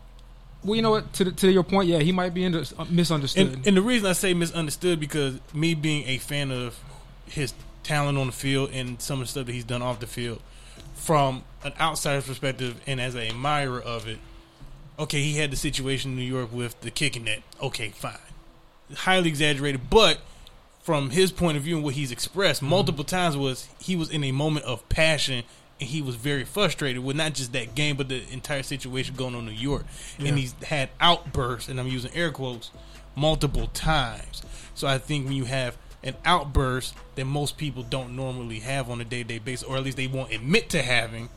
well, 0.64 0.76
you 0.76 0.82
know 0.82 0.90
what? 0.90 1.12
To 1.14 1.24
the, 1.24 1.32
to 1.32 1.50
your 1.50 1.62
point, 1.62 1.88
yeah, 1.88 1.98
he 2.00 2.12
might 2.12 2.35
be 2.35 2.44
under, 2.44 2.62
uh, 2.78 2.85
misunderstood. 2.90 3.54
And, 3.54 3.66
and 3.66 3.76
the 3.76 3.82
reason 3.82 4.06
I 4.08 4.12
say 4.12 4.35
misunderstood 4.35 5.00
because 5.00 5.40
me 5.54 5.74
being 5.74 6.06
a 6.08 6.18
fan 6.18 6.50
of 6.50 6.78
his 7.26 7.54
talent 7.82 8.18
on 8.18 8.26
the 8.26 8.32
field 8.32 8.70
and 8.72 9.00
some 9.00 9.20
of 9.20 9.26
the 9.26 9.30
stuff 9.30 9.46
that 9.46 9.52
he's 9.52 9.64
done 9.64 9.82
off 9.82 9.98
the 9.98 10.06
field, 10.06 10.40
from 10.94 11.42
an 11.64 11.72
outsider's 11.80 12.26
perspective 12.26 12.80
and 12.87 13.00
as 13.00 13.14
an 13.14 13.22
admirer 13.22 13.80
of 13.80 14.06
it, 14.06 14.18
okay, 14.98 15.22
he 15.22 15.38
had 15.38 15.50
the 15.50 15.57
situation 15.57 16.12
in 16.12 16.16
New 16.16 16.22
York 16.22 16.52
with 16.52 16.81
the 16.81 16.90
kicking 16.90 17.24
net. 17.24 17.42
Okay, 17.61 17.90
fine, 17.90 18.18
highly 18.94 19.28
exaggerated, 19.28 19.90
but 19.90 20.20
from 20.83 21.11
his 21.11 21.31
point 21.31 21.57
of 21.57 21.62
view 21.62 21.76
and 21.76 21.85
what 21.85 21.94
he's 21.94 22.11
expressed 22.11 22.61
mm-hmm. 22.61 22.70
multiple 22.70 23.05
times 23.05 23.37
was 23.37 23.68
he 23.81 23.96
was 23.96 24.11
in 24.11 24.24
a 24.24 24.33
moment 24.33 24.66
of 24.66 24.87
passion 24.88 25.44
and 25.81 25.88
he 25.88 26.02
was 26.02 26.16
very 26.16 26.44
frustrated 26.44 27.02
with 27.02 27.16
not 27.16 27.35
just 27.35 27.52
that 27.52 27.74
game 27.74 27.96
but 27.96 28.09
the 28.09 28.22
entire 28.33 28.62
situation 28.62 29.14
going 29.14 29.35
on 29.35 29.40
in 29.40 29.55
New 29.55 29.61
York. 29.61 29.85
Yeah. 30.18 30.28
And 30.28 30.38
he's 30.38 30.55
had 30.64 30.90
outbursts 31.00 31.68
and 31.68 31.78
I'm 31.78 31.87
using 31.87 32.12
air 32.14 32.31
quotes 32.31 32.70
multiple 33.14 33.68
times. 33.68 34.42
So 34.74 34.87
I 34.88 34.98
think 34.98 35.26
when 35.26 35.35
you 35.35 35.44
have 35.44 35.76
an 36.02 36.16
outburst 36.24 36.94
that 37.14 37.24
most 37.24 37.57
people 37.57 37.83
don't 37.83 38.16
normally 38.16 38.61
have 38.61 38.90
on 38.90 39.00
a 39.00 39.05
day 39.05 39.22
to 39.22 39.28
day 39.28 39.38
basis, 39.38 39.62
or 39.66 39.76
at 39.76 39.85
least 39.85 39.96
they 39.96 40.07
won't 40.07 40.33
admit 40.33 40.68
to 40.70 40.83
having, 40.83 41.28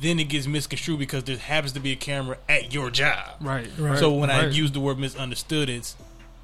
then 0.00 0.18
it 0.18 0.24
gets 0.24 0.46
misconstrued 0.46 0.98
because 0.98 1.24
there 1.24 1.36
happens 1.36 1.72
to 1.72 1.80
be 1.80 1.92
a 1.92 1.96
camera 1.96 2.38
at 2.48 2.72
your 2.72 2.90
job. 2.90 3.36
Right. 3.40 3.68
Right. 3.78 3.98
So 3.98 4.12
when 4.12 4.30
I 4.30 4.48
use 4.48 4.72
the 4.72 4.80
word 4.80 4.98
misunderstood, 4.98 5.68
it's 5.68 5.96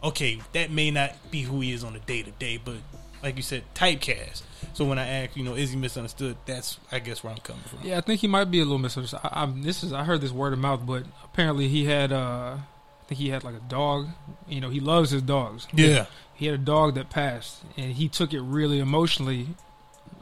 okay. 0.02 0.40
That 0.52 0.70
may 0.70 0.90
not 0.90 1.14
be 1.30 1.42
who 1.42 1.60
he 1.60 1.72
is 1.72 1.84
on 1.84 1.94
a 1.94 2.00
day 2.00 2.22
to 2.22 2.30
day, 2.32 2.58
but 2.62 2.76
like 3.22 3.36
you 3.36 3.42
said, 3.42 3.62
typecast. 3.74 4.42
So 4.74 4.84
when 4.84 4.98
I 4.98 5.06
ask, 5.06 5.36
you 5.36 5.44
know, 5.44 5.54
is 5.54 5.70
he 5.70 5.76
misunderstood? 5.76 6.36
That's 6.46 6.78
I 6.90 6.98
guess 6.98 7.22
where 7.22 7.32
I'm 7.32 7.38
coming 7.40 7.62
from. 7.64 7.80
Yeah, 7.82 7.98
I 7.98 8.00
think 8.00 8.20
he 8.20 8.26
might 8.26 8.50
be 8.50 8.60
a 8.60 8.64
little 8.64 8.78
misunderstood. 8.78 9.20
I, 9.22 9.42
I'm, 9.42 9.62
this 9.62 9.84
is 9.84 9.92
I 9.92 10.04
heard 10.04 10.20
this 10.20 10.32
word 10.32 10.52
of 10.52 10.58
mouth, 10.58 10.86
but 10.86 11.04
apparently 11.24 11.68
he 11.68 11.84
had 11.84 12.12
uh, 12.12 12.56
I 12.56 13.04
think 13.06 13.20
he 13.20 13.28
had 13.28 13.44
like 13.44 13.54
a 13.54 13.68
dog. 13.68 14.08
You 14.48 14.60
know, 14.60 14.70
he 14.70 14.80
loves 14.80 15.10
his 15.10 15.22
dogs. 15.22 15.66
Yeah. 15.74 16.06
He 16.34 16.46
had 16.46 16.54
a 16.54 16.58
dog 16.58 16.94
that 16.94 17.10
passed, 17.10 17.62
and 17.76 17.92
he 17.92 18.08
took 18.08 18.32
it 18.32 18.40
really 18.40 18.80
emotionally. 18.80 19.48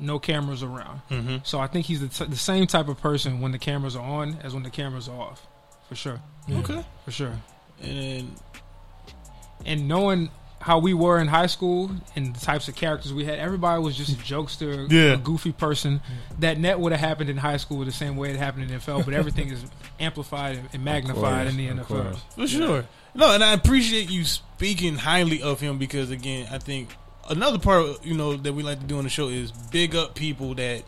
No 0.00 0.18
cameras 0.18 0.62
around, 0.62 1.02
Mm-hmm. 1.10 1.36
so 1.44 1.60
I 1.60 1.66
think 1.66 1.86
he's 1.86 2.00
the, 2.00 2.08
t- 2.08 2.30
the 2.30 2.36
same 2.36 2.66
type 2.66 2.88
of 2.88 3.00
person 3.00 3.40
when 3.40 3.52
the 3.52 3.58
cameras 3.58 3.94
are 3.96 4.02
on 4.04 4.38
as 4.42 4.54
when 4.54 4.62
the 4.62 4.70
cameras 4.70 5.08
are 5.08 5.20
off, 5.20 5.46
for 5.88 5.94
sure, 5.94 6.20
Okay. 6.50 6.82
for 7.04 7.10
sure. 7.10 7.34
And 7.82 8.34
And 9.66 9.88
knowing 9.88 10.30
how 10.60 10.78
we 10.78 10.92
were 10.92 11.18
in 11.18 11.26
high 11.26 11.46
school 11.46 11.90
and 12.16 12.34
the 12.34 12.40
types 12.40 12.68
of 12.68 12.74
characters 12.76 13.12
we 13.14 13.24
had, 13.24 13.38
everybody 13.38 13.82
was 13.82 13.96
just 13.96 14.10
a 14.12 14.16
jokester, 14.16 14.90
Yeah. 14.90 15.14
a 15.14 15.16
goofy 15.16 15.52
person. 15.52 16.00
That 16.40 16.58
net 16.58 16.78
would 16.78 16.92
have 16.92 17.00
happened 17.00 17.30
in 17.30 17.38
high 17.38 17.56
school 17.56 17.82
the 17.84 17.92
same 17.92 18.16
way 18.16 18.30
it 18.30 18.36
happened 18.36 18.64
in 18.70 18.78
NFL, 18.78 19.02
but 19.04 19.14
everything 19.14 19.48
is 19.48 19.64
amplified 19.98 20.56
and- 20.58 20.68
and 20.74 20.84
magnified 20.84 21.46
in 21.46 21.56
the 21.56 21.66
NFL. 21.68 22.16
For 22.34 22.46
sure. 22.46 22.84
No, 23.14 23.32
and 23.34 23.42
I 23.42 23.52
appreciate 23.54 24.10
you 24.10 24.24
speaking 24.24 24.96
highly 24.96 25.42
of 25.42 25.60
him 25.60 25.78
because 25.78 26.10
again, 26.10 26.46
I 26.52 26.58
think 26.58 26.90
another 27.30 27.58
part 27.58 28.04
you 28.04 28.14
know 28.14 28.36
that 28.36 28.52
we 28.52 28.62
like 28.62 28.80
to 28.80 28.86
do 28.86 28.98
on 28.98 29.04
the 29.04 29.10
show 29.10 29.28
is 29.28 29.50
big 29.52 29.94
up 29.96 30.14
people 30.14 30.54
that 30.56 30.82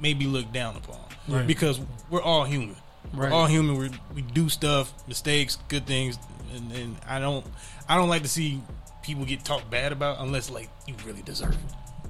maybe 0.00 0.26
look 0.26 0.52
down 0.52 0.76
upon. 0.76 1.00
Right. 1.28 1.46
Because 1.46 1.80
we're 2.10 2.22
all 2.22 2.44
human. 2.44 2.76
Right. 3.14 3.30
We're 3.30 3.36
all 3.36 3.46
human. 3.46 3.78
We 3.78 3.90
we 4.14 4.22
do 4.22 4.48
stuff, 4.48 4.92
mistakes, 5.08 5.56
good 5.68 5.86
things, 5.86 6.18
and, 6.54 6.70
and 6.72 6.96
I 7.08 7.18
don't 7.18 7.46
I 7.88 7.96
don't 7.96 8.08
like 8.08 8.22
to 8.22 8.28
see 8.28 8.60
people 9.02 9.24
get 9.24 9.44
talked 9.44 9.70
bad 9.70 9.92
about 9.92 10.18
unless 10.20 10.50
like 10.50 10.68
you 10.86 10.94
really 11.06 11.22
deserve 11.22 11.54
it. 11.54 11.58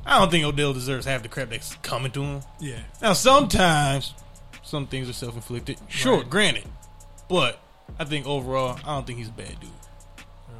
I 0.04 0.18
don't 0.18 0.30
think 0.30 0.44
Odell 0.44 0.72
deserves 0.72 1.04
half 1.04 1.22
the 1.22 1.28
crap 1.28 1.50
that's 1.50 1.74
coming 1.76 2.12
to 2.12 2.22
him. 2.22 2.40
Yeah. 2.60 2.78
Now, 3.02 3.12
sometimes 3.12 4.14
some 4.62 4.86
things 4.86 5.08
are 5.08 5.12
self 5.12 5.34
inflicted. 5.34 5.78
Sure, 5.88 6.18
Right. 6.18 6.30
granted, 6.30 6.64
but 7.28 7.58
I 7.98 8.04
think 8.04 8.26
overall, 8.26 8.78
I 8.84 8.94
don't 8.94 9.06
think 9.06 9.18
he's 9.18 9.28
a 9.28 9.32
bad 9.32 9.58
dude. 9.60 9.70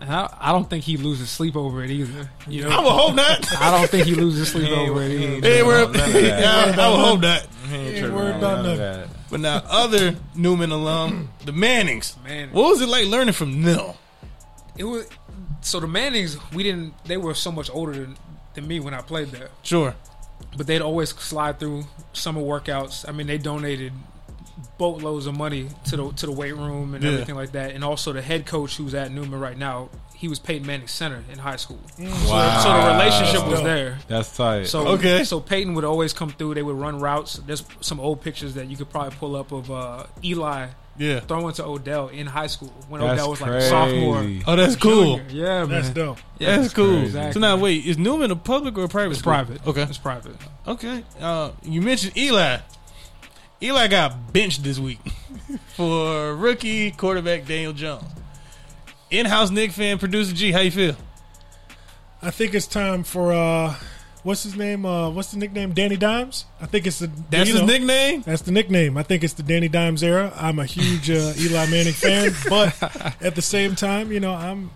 And 0.01 0.11
I, 0.13 0.35
I 0.41 0.53
don't 0.53 0.69
think 0.69 0.85
he 0.85 0.97
loses 0.97 1.31
sleep 1.31 1.57
over 1.57 1.83
it 1.83 1.91
either. 1.91 2.31
You 2.47 2.63
know, 2.65 2.71
I 2.71 2.81
would 2.83 2.91
hope 2.93 3.15
not. 3.15 3.57
I 3.61 3.71
don't 3.77 3.89
think 3.89 4.07
he 4.07 4.15
loses 4.15 4.49
sleep 4.51 4.67
He 4.69 4.73
ain't- 4.75 4.91
over 4.91 5.03
it 5.03 5.11
either. 5.13 5.35
ain't 5.37 5.45
Hey, 5.45 5.63
we're, 5.63 5.81
None 5.81 5.87
of 5.89 5.93
that. 6.13 6.23
yeah, 6.23 6.85
I 6.85 6.91
would 6.91 7.01
hope 7.01 7.21
not. 7.21 7.47
He 7.69 7.75
ain't 7.75 7.87
Ain't 7.89 7.99
tripping 7.99 8.15
worried 8.17 8.33
on 8.35 8.39
about 8.39 8.63
none 8.65 8.73
of 8.73 8.79
nothing. 8.79 9.11
But 9.31 9.41
now, 9.41 9.63
other 9.69 10.15
Newman 10.35 10.71
alum, 10.71 11.31
the 11.45 11.53
Mannings. 11.53 12.15
Man, 12.25 12.51
What 12.53 12.69
was 12.71 12.81
it 12.81 12.89
like 12.89 13.07
learning 13.07 13.33
from 13.35 13.63
them? 13.63 13.95
it 14.77 14.85
was 14.85 15.09
so 15.63 15.81
the 15.81 15.87
Mannings. 15.89 16.37
We 16.53 16.63
didn't. 16.63 16.93
They 17.07 17.17
were 17.17 17.35
so 17.35 17.51
much 17.51 17.71
older 17.71 17.93
than, 17.93 18.17
than 18.55 18.69
me 18.69 18.79
when 18.81 18.93
I 18.95 19.01
played 19.01 19.29
there. 19.29 19.49
Sure. 19.63 19.95
but 20.57 20.67
they'd 20.67 20.83
always 20.83 21.09
slide 21.11 21.59
through 21.59 21.87
summer 22.13 22.41
workouts. 22.43 23.09
I 23.09 23.13
mean, 23.13 23.27
they 23.27 23.39
donated 23.39 23.93
boatloads 24.79 25.27
of 25.27 25.37
money 25.37 25.69
to 25.87 25.97
the 25.97 26.13
to 26.13 26.27
the 26.27 26.33
weight 26.33 26.57
room 26.57 26.95
and 26.95 27.03
Yeah. 27.05 27.13
everything 27.13 27.35
like 27.35 27.53
that. 27.53 27.73
And 27.73 27.85
also 27.85 28.13
the 28.13 28.23
head 28.23 28.47
coach 28.47 28.77
who's 28.77 28.95
at 28.95 29.13
Newman 29.13 29.39
right 29.41 29.57
now, 29.59 29.89
he 30.15 30.29
was 30.29 30.39
Peyton 30.39 30.67
Manning's 30.67 30.93
center 30.93 31.23
in 31.31 31.39
high 31.39 31.57
school. 31.57 31.79
Wow. 31.99 32.61
So 32.63 32.73
the 32.73 32.93
relationship 32.93 33.47
was 33.47 33.59
Dope. 33.61 33.65
there. 33.65 33.99
That's 34.09 34.35
tight. 34.37 34.67
So 34.67 34.87
Okay. 34.89 35.25
so 35.25 35.41
Peyton 35.41 35.75
would 35.75 35.85
always 35.85 36.13
come 36.13 36.31
through. 36.31 36.55
They 36.55 36.63
would 36.63 36.77
run 36.77 37.01
routes. 37.01 37.35
There's 37.47 37.65
some 37.81 38.01
old 38.01 38.23
pictures 38.23 38.55
that 38.55 38.67
you 38.69 38.77
could 38.77 38.91
probably 38.91 39.17
pull 39.19 39.37
up 39.37 39.53
of 39.53 39.71
uh, 39.71 40.05
Eli 40.25 40.69
Yeah. 40.99 41.21
throwing 41.21 41.53
to 41.55 41.65
Odell 41.67 42.09
in 42.09 42.27
high 42.27 42.47
school 42.47 42.73
when 42.89 43.03
That's 43.03 43.21
Odell 43.21 43.31
was 43.31 43.41
like 43.43 43.51
crazy. 43.51 43.67
a 43.67 43.71
sophomore. 43.71 44.27
Oh, 44.47 44.57
that's 44.57 44.77
cool. 44.77 45.19
junior. 45.19 45.45
Yeah, 45.45 45.59
man. 45.61 45.69
That's 45.69 45.91
dope. 45.91 46.19
Yeah, 46.39 46.57
that's 46.57 46.73
cool. 46.73 47.03
Exactly. 47.03 47.33
So 47.35 47.41
now, 47.41 47.57
wait, 47.59 47.85
is 47.85 47.99
Newman 47.99 48.31
a 48.31 48.37
public 48.37 48.79
or 48.79 48.85
a 48.85 48.89
private? 48.89 49.13
It's 49.13 49.21
private. 49.23 49.67
Okay. 49.67 49.83
It's 49.83 49.99
private. 49.99 50.37
Okay. 50.67 51.05
Uh, 51.21 51.51
you 51.63 51.83
mentioned 51.83 52.17
Eli. 52.17 52.59
Eli 53.63 53.89
got 53.89 54.33
benched 54.33 54.63
this 54.63 54.79
week 54.79 55.01
for 55.75 56.35
rookie 56.35 56.91
quarterback 56.91 57.47
Daniel 57.47 57.73
Jones. 57.73 58.05
In-house 59.11 59.51
Nick 59.51 59.71
fan, 59.71 59.99
producer 59.99 60.35
G, 60.35 60.53
how 60.53 60.61
you 60.61 60.71
feel? 60.71 60.97
I 62.21 62.31
think 62.31 62.55
it's 62.55 62.67
time 62.67 63.05
for 63.05 63.33
uh, 63.33 63.75
what's 64.25 64.43
his 64.43 64.57
name? 64.57 64.85
Uh, 64.85 65.09
what's 65.11 65.31
the 65.31 65.39
nickname? 65.39 65.73
Danny 65.73 65.97
Dimes. 65.97 66.45
I 66.61 66.67
think 66.67 66.87
it's 66.87 66.99
the 66.99 67.11
That's 67.31 67.49
his 67.49 67.61
know, 67.61 67.67
nickname. 67.67 68.23
That's 68.23 68.43
the 68.43 68.53
nickname. 68.53 68.99
I 68.99 69.05
think 69.05 69.23
it's 69.23 69.35
the 69.35 69.43
Danny 69.43 69.69
Dimes 69.69 70.03
era. 70.03 70.33
I'm 70.37 70.59
a 70.59 70.67
huge 70.67 71.09
uh, 71.11 71.33
Eli 71.39 71.67
Manning 71.71 71.93
fan, 71.93 72.33
but 72.49 72.75
at 73.23 73.37
the 73.37 73.43
same 73.43 73.77
time, 73.77 74.11
you 74.13 74.21
know, 74.21 74.33
I'm 74.35 74.71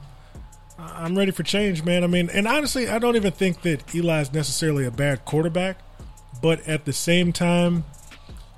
I'm 0.78 1.18
ready 1.18 1.32
for 1.32 1.42
change, 1.42 1.84
man. 1.84 2.04
I 2.04 2.06
mean, 2.06 2.30
and 2.30 2.46
honestly, 2.46 2.88
I 2.88 2.98
don't 2.98 3.16
even 3.16 3.32
think 3.32 3.62
that 3.62 3.94
Eli 3.94 4.20
is 4.20 4.32
necessarily 4.32 4.86
a 4.86 4.90
bad 4.90 5.24
quarterback, 5.24 5.78
but 6.40 6.66
at 6.68 6.84
the 6.84 6.92
same 6.92 7.32
time, 7.32 7.84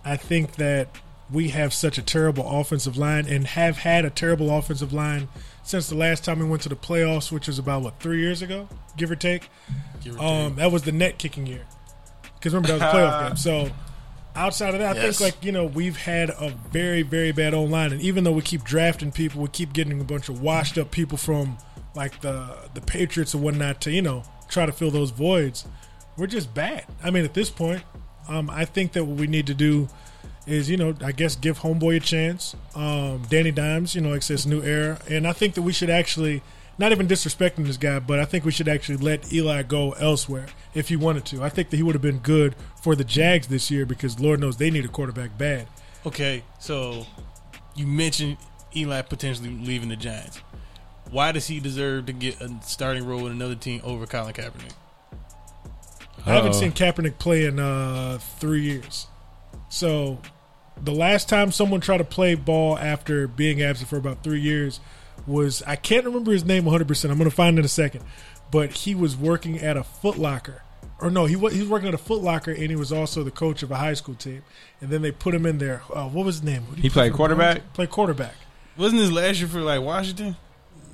I 0.04 0.16
think 0.16 0.56
that 0.56 0.88
we 1.30 1.48
have 1.50 1.72
such 1.72 1.96
a 1.98 2.02
terrible 2.02 2.46
offensive 2.60 2.96
line 2.96 3.26
and 3.26 3.46
have 3.46 3.78
had 3.78 4.04
a 4.04 4.10
terrible 4.10 4.50
offensive 4.56 4.92
line 4.92 5.28
since 5.62 5.88
the 5.88 5.94
last 5.94 6.24
time 6.24 6.40
we 6.40 6.44
went 6.44 6.62
to 6.62 6.68
the 6.68 6.76
playoffs, 6.76 7.30
which 7.32 7.46
was 7.46 7.58
about 7.58 7.82
what 7.82 8.00
three 8.00 8.20
years 8.20 8.42
ago, 8.42 8.68
give 8.96 9.10
or 9.10 9.16
take. 9.16 9.48
Give 10.02 10.18
or 10.18 10.22
Um, 10.22 10.46
take. 10.50 10.56
that 10.56 10.72
was 10.72 10.82
the 10.82 10.92
net 10.92 11.18
kicking 11.18 11.46
year. 11.46 11.62
Because 12.34 12.52
remember 12.52 12.76
that 12.78 12.84
was 12.84 12.94
a 12.94 12.96
playoff 12.96 13.28
game. 13.28 13.36
So 13.68 13.70
outside 14.34 14.74
of 14.74 14.80
that, 14.80 14.96
I 14.96 15.00
Yes. 15.00 15.18
think 15.18 15.34
like 15.34 15.44
you 15.44 15.52
know 15.52 15.64
we've 15.66 15.96
had 15.96 16.30
a 16.30 16.50
very 16.72 17.02
very 17.02 17.32
bad 17.32 17.54
O 17.54 17.62
line, 17.64 17.92
and 17.92 18.00
even 18.02 18.24
though 18.24 18.32
we 18.32 18.42
keep 18.42 18.64
drafting 18.64 19.12
people, 19.12 19.40
we 19.42 19.48
keep 19.48 19.72
getting 19.72 20.00
a 20.00 20.04
bunch 20.04 20.28
of 20.28 20.42
washed 20.42 20.76
up 20.78 20.90
people 20.90 21.16
from 21.16 21.56
like 21.94 22.20
the 22.20 22.56
the 22.74 22.80
Patriots 22.80 23.32
and 23.34 23.42
whatnot 23.42 23.80
to 23.82 23.90
you 23.92 24.02
know 24.02 24.24
try 24.48 24.66
to 24.66 24.72
fill 24.72 24.90
those 24.90 25.10
voids. 25.12 25.64
We're 26.16 26.26
just 26.26 26.52
bad. 26.52 26.84
I 27.02 27.10
mean, 27.10 27.24
at 27.24 27.32
this 27.34 27.48
point, 27.48 27.82
um, 28.28 28.50
I 28.50 28.64
think 28.64 28.92
that 28.92 29.04
what 29.04 29.18
we 29.18 29.26
need 29.26 29.46
to 29.46 29.54
do 29.54 29.88
is 30.46 30.68
you 30.68 30.76
know 30.76 30.94
I 31.04 31.12
guess 31.12 31.36
give 31.36 31.60
Homeboy 31.60 31.96
a 31.96 32.00
chance. 32.00 32.56
Um, 32.74 33.22
Danny 33.28 33.50
Dimes, 33.50 33.94
you 33.94 34.00
know, 34.00 34.10
like 34.10 34.28
a 34.28 34.48
new 34.48 34.62
era, 34.62 34.98
and 35.08 35.26
I 35.26 35.32
think 35.32 35.54
that 35.54 35.62
we 35.62 35.72
should 35.72 35.90
actually 35.90 36.42
not 36.78 36.92
even 36.92 37.06
disrespecting 37.06 37.66
this 37.66 37.76
guy, 37.76 37.98
but 37.98 38.18
I 38.18 38.24
think 38.24 38.44
we 38.44 38.50
should 38.50 38.68
actually 38.68 38.96
let 38.96 39.32
Eli 39.32 39.62
go 39.62 39.92
elsewhere 39.92 40.46
if 40.74 40.88
he 40.88 40.96
wanted 40.96 41.24
to. 41.26 41.42
I 41.42 41.48
think 41.48 41.70
that 41.70 41.76
he 41.76 41.82
would 41.82 41.94
have 41.94 42.02
been 42.02 42.18
good 42.18 42.56
for 42.80 42.96
the 42.96 43.04
Jags 43.04 43.46
this 43.48 43.70
year 43.70 43.84
because 43.84 44.18
Lord 44.18 44.40
knows 44.40 44.56
they 44.56 44.70
need 44.70 44.84
a 44.84 44.88
quarterback 44.88 45.36
bad. 45.36 45.66
Okay, 46.06 46.42
so 46.58 47.06
you 47.76 47.86
mentioned 47.86 48.38
Eli 48.74 49.02
potentially 49.02 49.50
leaving 49.50 49.90
the 49.90 49.96
Giants. 49.96 50.40
Why 51.10 51.30
does 51.30 51.46
he 51.46 51.60
deserve 51.60 52.06
to 52.06 52.12
get 52.12 52.40
a 52.40 52.50
starting 52.62 53.06
role 53.06 53.26
in 53.26 53.32
another 53.32 53.54
team 53.54 53.80
over 53.84 54.06
Colin 54.06 54.32
Kaepernick? 54.32 54.72
I 56.26 56.32
haven't 56.34 56.54
seen 56.54 56.72
Kaepernick 56.72 57.18
play 57.18 57.44
in 57.46 57.58
uh, 57.58 58.18
three 58.38 58.62
years. 58.62 59.06
So 59.68 60.18
the 60.80 60.92
last 60.92 61.28
time 61.28 61.50
someone 61.52 61.80
tried 61.80 61.98
to 61.98 62.04
play 62.04 62.34
ball 62.34 62.78
after 62.78 63.26
being 63.26 63.62
absent 63.62 63.88
for 63.88 63.96
about 63.96 64.22
three 64.22 64.40
years 64.40 64.80
was 65.26 65.62
I 65.66 65.76
can't 65.76 66.04
remember 66.04 66.32
his 66.32 66.44
name 66.44 66.64
100. 66.64 66.86
percent 66.88 67.10
I'm 67.10 67.18
going 67.18 67.30
to 67.30 67.34
find 67.34 67.56
it 67.56 67.60
in 67.60 67.64
a 67.64 67.68
second, 67.68 68.04
but 68.50 68.72
he 68.72 68.94
was 68.94 69.16
working 69.16 69.58
at 69.60 69.76
a 69.76 69.84
Foot 69.84 70.18
Locker, 70.18 70.62
or 71.00 71.10
no, 71.10 71.26
he 71.26 71.36
was 71.36 71.54
he 71.54 71.60
was 71.60 71.68
working 71.68 71.88
at 71.88 71.94
a 71.94 71.98
Foot 71.98 72.22
Locker, 72.22 72.50
and 72.50 72.70
he 72.70 72.76
was 72.76 72.92
also 72.92 73.22
the 73.22 73.30
coach 73.30 73.62
of 73.62 73.70
a 73.70 73.76
high 73.76 73.94
school 73.94 74.14
team. 74.14 74.42
And 74.80 74.90
then 74.90 75.02
they 75.02 75.12
put 75.12 75.34
him 75.34 75.46
in 75.46 75.58
there. 75.58 75.82
Uh, 75.92 76.08
what 76.08 76.26
was 76.26 76.36
his 76.36 76.44
name? 76.44 76.68
What 76.68 76.78
He 76.78 76.88
play 76.90 77.08
played 77.08 77.12
quarterback? 77.14 77.72
Play 77.72 77.86
quarterback. 77.86 78.34
Wasn't 78.76 79.00
his 79.00 79.12
last 79.12 79.38
year 79.40 79.48
for 79.48 79.60
like 79.60 79.80
Washington? 79.80 80.36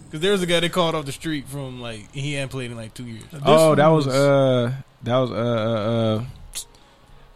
Because 0.08 0.20
there 0.20 0.32
was 0.32 0.42
a 0.42 0.46
guy 0.46 0.60
they 0.60 0.68
called 0.70 0.94
off 0.94 1.04
the 1.04 1.12
street 1.12 1.46
from 1.46 1.80
like 1.80 2.10
he 2.12 2.32
hadn't 2.34 2.48
played 2.48 2.70
in 2.70 2.76
like 2.76 2.94
two 2.94 3.04
years. 3.06 3.24
This 3.30 3.42
oh, 3.44 3.68
one 3.70 3.76
that 3.78 3.88
was 3.88 4.06
uh, 4.06 4.72
that 5.02 5.16
was 5.18 5.30
uh, 5.30 5.34
uh, 5.34 6.18
uh 6.18 6.24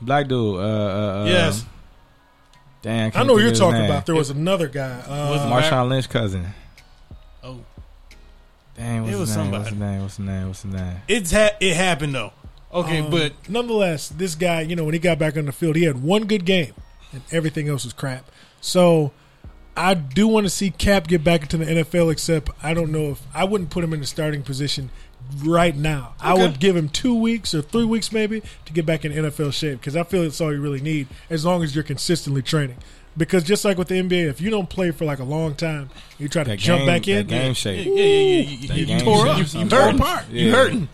black 0.01 0.27
dude. 0.29 0.57
Uh, 0.57 0.59
uh, 0.59 1.23
uh 1.23 1.25
Yes. 1.27 1.65
Damn, 2.81 3.09
I 3.09 3.11
can't 3.11 3.27
know 3.29 3.35
what 3.35 3.43
you're 3.43 3.53
talking 3.53 3.81
name. 3.83 3.91
about. 3.91 4.07
There 4.07 4.15
was 4.15 4.31
another 4.31 4.67
guy. 4.69 4.97
Was 4.97 5.09
Uh, 5.09 5.45
it 5.45 5.51
Marshawn 5.51 5.89
Lynch 5.89 6.09
cousin. 6.09 6.47
Oh, 7.45 7.61
Damn, 8.77 9.03
what's 9.03 9.15
It 9.15 9.19
was 9.19 9.29
his 9.29 9.37
name? 9.37 9.45
somebody. 9.45 9.63
What's 9.63 9.71
the 9.71 9.77
name? 9.85 10.01
What's 10.03 10.17
his 10.17 10.27
name? 10.27 10.47
What's 10.49 10.63
his 10.63 10.73
name? 10.75 10.97
it's 11.09 11.31
ha- 11.33 11.57
it 11.61 11.77
happened 11.77 12.15
though. 12.15 12.33
Okay, 12.73 13.01
Um, 13.01 13.11
but 13.11 13.35
nonetheless, 13.49 14.09
this 14.09 14.35
guy, 14.35 14.63
you 14.63 14.75
know, 14.75 14.85
when 14.85 14.95
he 14.95 14.99
got 14.99 15.19
back 15.19 15.37
on 15.37 15.45
the 15.45 15.53
field, 15.53 15.77
he 15.77 15.85
had 15.85 16.03
one 16.03 16.25
good 16.25 16.45
game, 16.47 16.73
and 17.13 17.21
everything 17.31 17.69
else 17.69 17.85
was 17.85 17.93
crap. 17.93 18.25
So, 18.63 19.13
I 19.77 19.95
do 19.95 20.29
want 20.29 20.45
to 20.47 20.51
see 20.51 20.71
Cap 20.71 21.07
get 21.09 21.25
back 21.25 21.43
into 21.43 21.57
the 21.59 21.65
NFL. 21.65 22.11
Except 22.13 22.51
I 22.63 22.75
don't 22.75 22.93
know 22.93 23.11
if 23.11 23.23
I 23.35 23.45
wouldn't 23.45 23.71
put 23.71 23.83
him 23.85 23.93
in 23.93 24.01
the 24.01 24.07
starting 24.07 24.43
position 24.43 24.91
right 25.45 25.75
now. 25.77 26.15
I 26.21 26.35
would 26.35 26.59
give 26.61 26.77
him 26.77 26.89
two 26.89 27.15
weeks 27.15 27.55
or 27.55 27.63
three 27.63 27.85
weeks 27.85 28.13
maybe 28.13 28.43
to 28.67 28.73
get 28.73 28.85
back 28.85 29.05
in 29.05 29.13
NFL 29.13 29.53
shape 29.53 29.81
because 29.81 29.97
I 29.97 30.03
feel 30.03 30.23
it's 30.23 30.41
all 30.41 30.53
you 30.53 30.61
really 30.61 30.81
need 30.81 31.07
as 31.31 31.45
long 31.45 31.63
as 31.63 31.75
you're 31.75 31.85
consistently 31.85 32.43
training. 32.43 32.77
Because 33.17 33.45
just 33.45 33.63
like 33.65 33.77
with 33.77 33.89
the 33.89 34.01
NBA, 34.01 34.27
if 34.29 34.41
you 34.41 34.49
don't 34.51 34.71
play 34.71 34.91
for 34.91 35.05
like 35.05 35.19
a 35.19 35.25
long 35.25 35.55
time, 35.55 35.91
you 36.19 36.29
try 36.29 36.45
to 36.45 36.51
That 36.51 36.59
jump 36.59 36.81
game, 36.81 36.87
back 36.87 37.09
in. 37.09 37.27
game 37.27 37.53
shape. 37.55 37.87
yeah, 37.87 37.93
yeah, 37.93 38.41
yeah, 38.41 38.75
you, 38.75 38.85
you, 38.87 39.01
tore 39.01 39.27
up. 39.27 39.37
You, 39.37 39.45
is 39.45 39.55
you 39.55 39.69
something. 39.69 39.99
hurting. 39.99 40.35
You 40.35 40.51
hurting. 40.51 40.89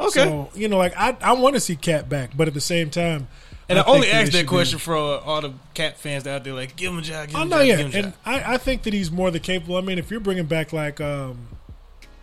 Okay. 0.00 0.24
So 0.24 0.50
you 0.54 0.66
know, 0.68 0.78
like 0.78 0.94
I, 0.96 1.16
I 1.20 1.32
want 1.34 1.54
to 1.54 1.60
see 1.60 1.76
Cap 1.76 2.08
back, 2.08 2.30
but 2.36 2.48
at 2.48 2.54
the 2.54 2.60
same 2.60 2.90
time, 2.90 3.28
And 3.70 3.78
I, 3.78 3.82
think 3.82 3.94
only 3.94 4.08
that 4.08 4.14
asked 4.22 4.32
that 4.32 4.46
question 4.46 4.76
be- 4.78 4.82
for 4.82 4.96
uh, 4.96 5.18
all 5.20 5.40
the 5.40 5.52
Cap 5.74 5.96
fans 5.96 6.26
out 6.26 6.44
there. 6.44 6.52
Like, 6.52 6.76
give 6.76 6.92
him 6.92 6.98
a 6.98 7.02
job. 7.02 7.28
Give 7.28 7.36
him 7.36 7.40
Oh 7.40 7.42
a 7.42 7.48
no, 7.48 7.56
job. 7.58 7.66
yeah, 7.66 7.76
give 7.76 7.94
him 7.94 8.04
and. 8.04 8.14
I, 8.26 8.54
I 8.54 8.56
think 8.58 8.82
that 8.82 8.92
he's 8.92 9.10
more 9.10 9.30
than 9.30 9.40
capable. 9.42 9.76
I 9.76 9.80
mean, 9.80 9.98
if 9.98 10.10
you're 10.10 10.20
bringing 10.20 10.46
back 10.46 10.72
like, 10.72 11.00
um, 11.00 11.48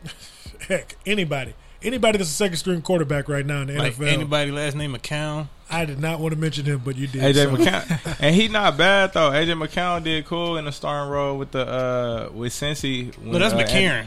heck, 0.68 0.96
anybody, 1.06 1.54
anybody 1.82 2.18
that's 2.18 2.30
a 2.30 2.34
second 2.34 2.58
string 2.58 2.82
quarterback 2.82 3.30
right 3.30 3.46
now 3.46 3.62
in 3.62 3.68
the 3.68 3.74
Like 3.78 3.96
NFL, 3.96 4.08
anybody 4.12 4.52
last 4.52 4.76
name 4.76 4.94
McCown. 4.96 5.48
I 5.70 5.84
did 5.86 6.00
not 6.00 6.20
want 6.22 6.34
to 6.34 6.40
mention 6.40 6.64
him, 6.66 6.82
but 6.84 6.96
you 6.96 7.08
did. 7.08 7.22
AJ 7.22 7.34
so. 7.36 7.56
McCown, 7.56 8.18
and 8.22 8.34
he's 8.36 8.50
not 8.52 8.78
bad 8.78 9.14
though. 9.14 9.32
AJ 9.32 9.62
McCown 9.62 10.04
did 10.04 10.26
cool 10.26 10.58
in 10.58 10.66
the 10.66 10.72
starting 10.72 11.12
role 11.12 11.38
with 11.38 11.52
the 11.52 11.68
uh 11.68 12.30
with 12.34 12.54
Cincy. 12.54 13.16
when, 13.18 13.32
No, 13.34 13.40
that's 13.40 13.54
uh, 13.54 13.58
McCarron. 13.58 14.06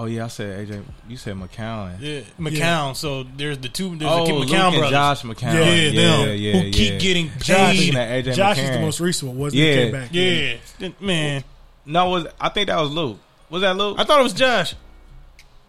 Oh 0.00 0.06
yeah, 0.06 0.24
I 0.24 0.28
said 0.28 0.66
AJ. 0.66 0.82
You 1.10 1.18
said 1.18 1.36
McCown. 1.36 2.00
Yeah, 2.00 2.20
McCown. 2.38 2.96
So 2.96 3.22
there's 3.22 3.58
the 3.58 3.68
two. 3.68 3.96
There's 3.96 4.10
oh, 4.10 4.24
the 4.26 4.32
Luke 4.32 4.48
McCown 4.48 4.68
and 4.68 4.76
brothers. 4.76 4.90
Josh 4.90 5.22
McCown. 5.24 5.52
Yeah, 5.52 5.60
Yeah, 5.60 5.74
yeah, 5.74 5.90
them 5.90 6.38
yeah, 6.38 6.52
who 6.52 6.58
yeah. 6.58 6.70
keep 6.72 7.00
getting 7.00 7.30
Josh, 7.38 7.76
Speaking 7.76 7.94
paid. 7.94 8.26
of 8.28 8.32
AJ 8.32 8.36
Josh 8.36 8.58
is 8.58 8.70
the 8.70 8.80
most 8.80 9.00
recent 9.00 9.28
one, 9.32 9.38
wasn't 9.38 9.60
he? 9.60 9.68
Yeah. 9.68 9.74
Came 9.76 9.92
back. 9.92 10.08
Yeah, 10.10 10.56
Th- 10.78 11.00
man. 11.02 11.44
No, 11.84 12.08
was 12.08 12.26
I 12.40 12.48
think 12.48 12.68
that 12.68 12.80
was 12.80 12.90
Luke. 12.90 13.18
Was 13.50 13.60
that 13.60 13.76
Luke? 13.76 13.96
I 13.98 14.04
thought 14.04 14.20
it 14.20 14.22
was 14.22 14.32
Josh. 14.32 14.74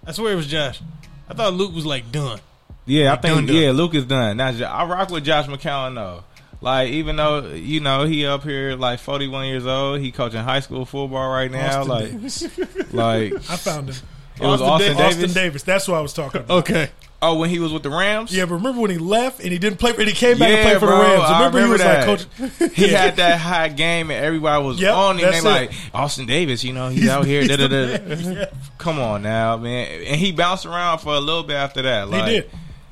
I 0.06 0.14
swear 0.14 0.32
it 0.32 0.38
was 0.38 0.48
Josh. 0.48 0.82
I 1.28 1.34
thought 1.34 1.54
Luke 1.54 1.76
was 1.76 1.86
like 1.86 2.10
done. 2.10 2.40
Yeah, 2.86 3.12
I 3.12 3.18
think 3.18 3.36
done, 3.36 3.46
done. 3.48 3.56
yeah, 3.58 3.72
Luke 3.72 3.96
is 3.96 4.06
done. 4.06 4.38
Now 4.38 4.48
I 4.48 4.86
rock 4.86 5.10
with 5.10 5.26
Josh 5.26 5.48
McCown 5.48 5.96
though. 5.96 6.24
Like 6.62 6.90
even 6.92 7.16
though 7.16 7.48
you 7.48 7.82
know 7.82 8.06
he 8.06 8.26
up 8.26 8.44
here 8.44 8.76
like 8.76 9.00
forty 9.00 9.28
one 9.28 9.48
years 9.48 9.66
old, 9.66 10.00
he 10.00 10.14
coaching 10.14 10.40
high 10.42 10.60
school 10.60 10.86
football 10.86 11.30
right 11.30 11.52
now. 11.52 11.82
Austin 11.82 11.88
like 11.90 12.12
Davis. 12.12 12.94
like 12.94 13.34
I 13.50 13.58
found 13.58 13.90
him. 13.90 13.96
It 14.36 14.42
was 14.42 14.62
Austin 14.62 14.92
Austin, 14.92 14.94
Da- 14.98 14.98
Davis. 15.10 15.16
Austin 15.26 15.34
Davis. 15.44 15.64
That's 15.64 15.88
what 15.88 15.98
I 15.98 16.02
was 16.02 16.14
talking 16.14 16.42
about. 16.42 16.58
Okay. 16.60 16.90
Oh, 17.24 17.38
when 17.38 17.52
he 17.52 17.60
was 17.60 17.72
with 17.72 17.84
the 17.84 17.92
Rams. 17.92 18.36
Yeah, 18.36 18.46
but 18.46 18.56
remember 18.56 18.82
when 18.82 18.90
he 18.90 18.98
left 18.98 19.42
and 19.42 19.52
he 19.52 19.60
didn't 19.60 19.78
play, 19.78 19.92
and 19.92 20.08
he 20.08 20.12
came 20.14 20.40
back 20.40 20.50
and 20.50 20.58
Yeah, 20.58 20.64
played 20.64 20.80
for 20.80 20.88
bro, 20.88 20.98
the 20.98 21.04
Rams. 21.04 21.24
I 21.24 21.38
Remember, 21.38 21.60
he 21.64 21.70
was 21.70 21.80
remember 21.82 22.48
like 22.48 22.60
coach. 22.60 22.72
He 22.76 22.88
had 22.88 23.16
that 23.18 23.40
high 23.40 23.68
game 23.68 24.10
and 24.10 24.26
everybody 24.26 24.64
was 24.66 24.82
Yep, 24.82 24.96
on 24.96 25.18
him. 25.20 25.32
They 25.32 25.42
like. 25.42 25.72
Austin 25.94 26.26
Davis, 26.26 26.64
you 26.64 26.74
know, 26.74 26.90
he's, 26.90 27.08
out 27.08 27.26
here. 27.28 27.42
he's 27.42 27.50
da, 27.56 27.58
da, 27.58 27.68
da. 27.68 28.16
Yeah. 28.16 28.46
Come 28.80 29.00
on 29.00 29.22
now, 29.22 29.58
man. 29.58 30.02
And 30.08 30.16
he 30.20 30.32
bounced 30.32 30.66
around 30.66 30.98
for 31.00 31.14
a 31.14 31.20
little 31.20 31.44
bit 31.44 31.58
after 31.58 31.84
that. 31.84 32.10
Like, 32.10 32.26
he 32.28 32.32
did. 32.38 32.50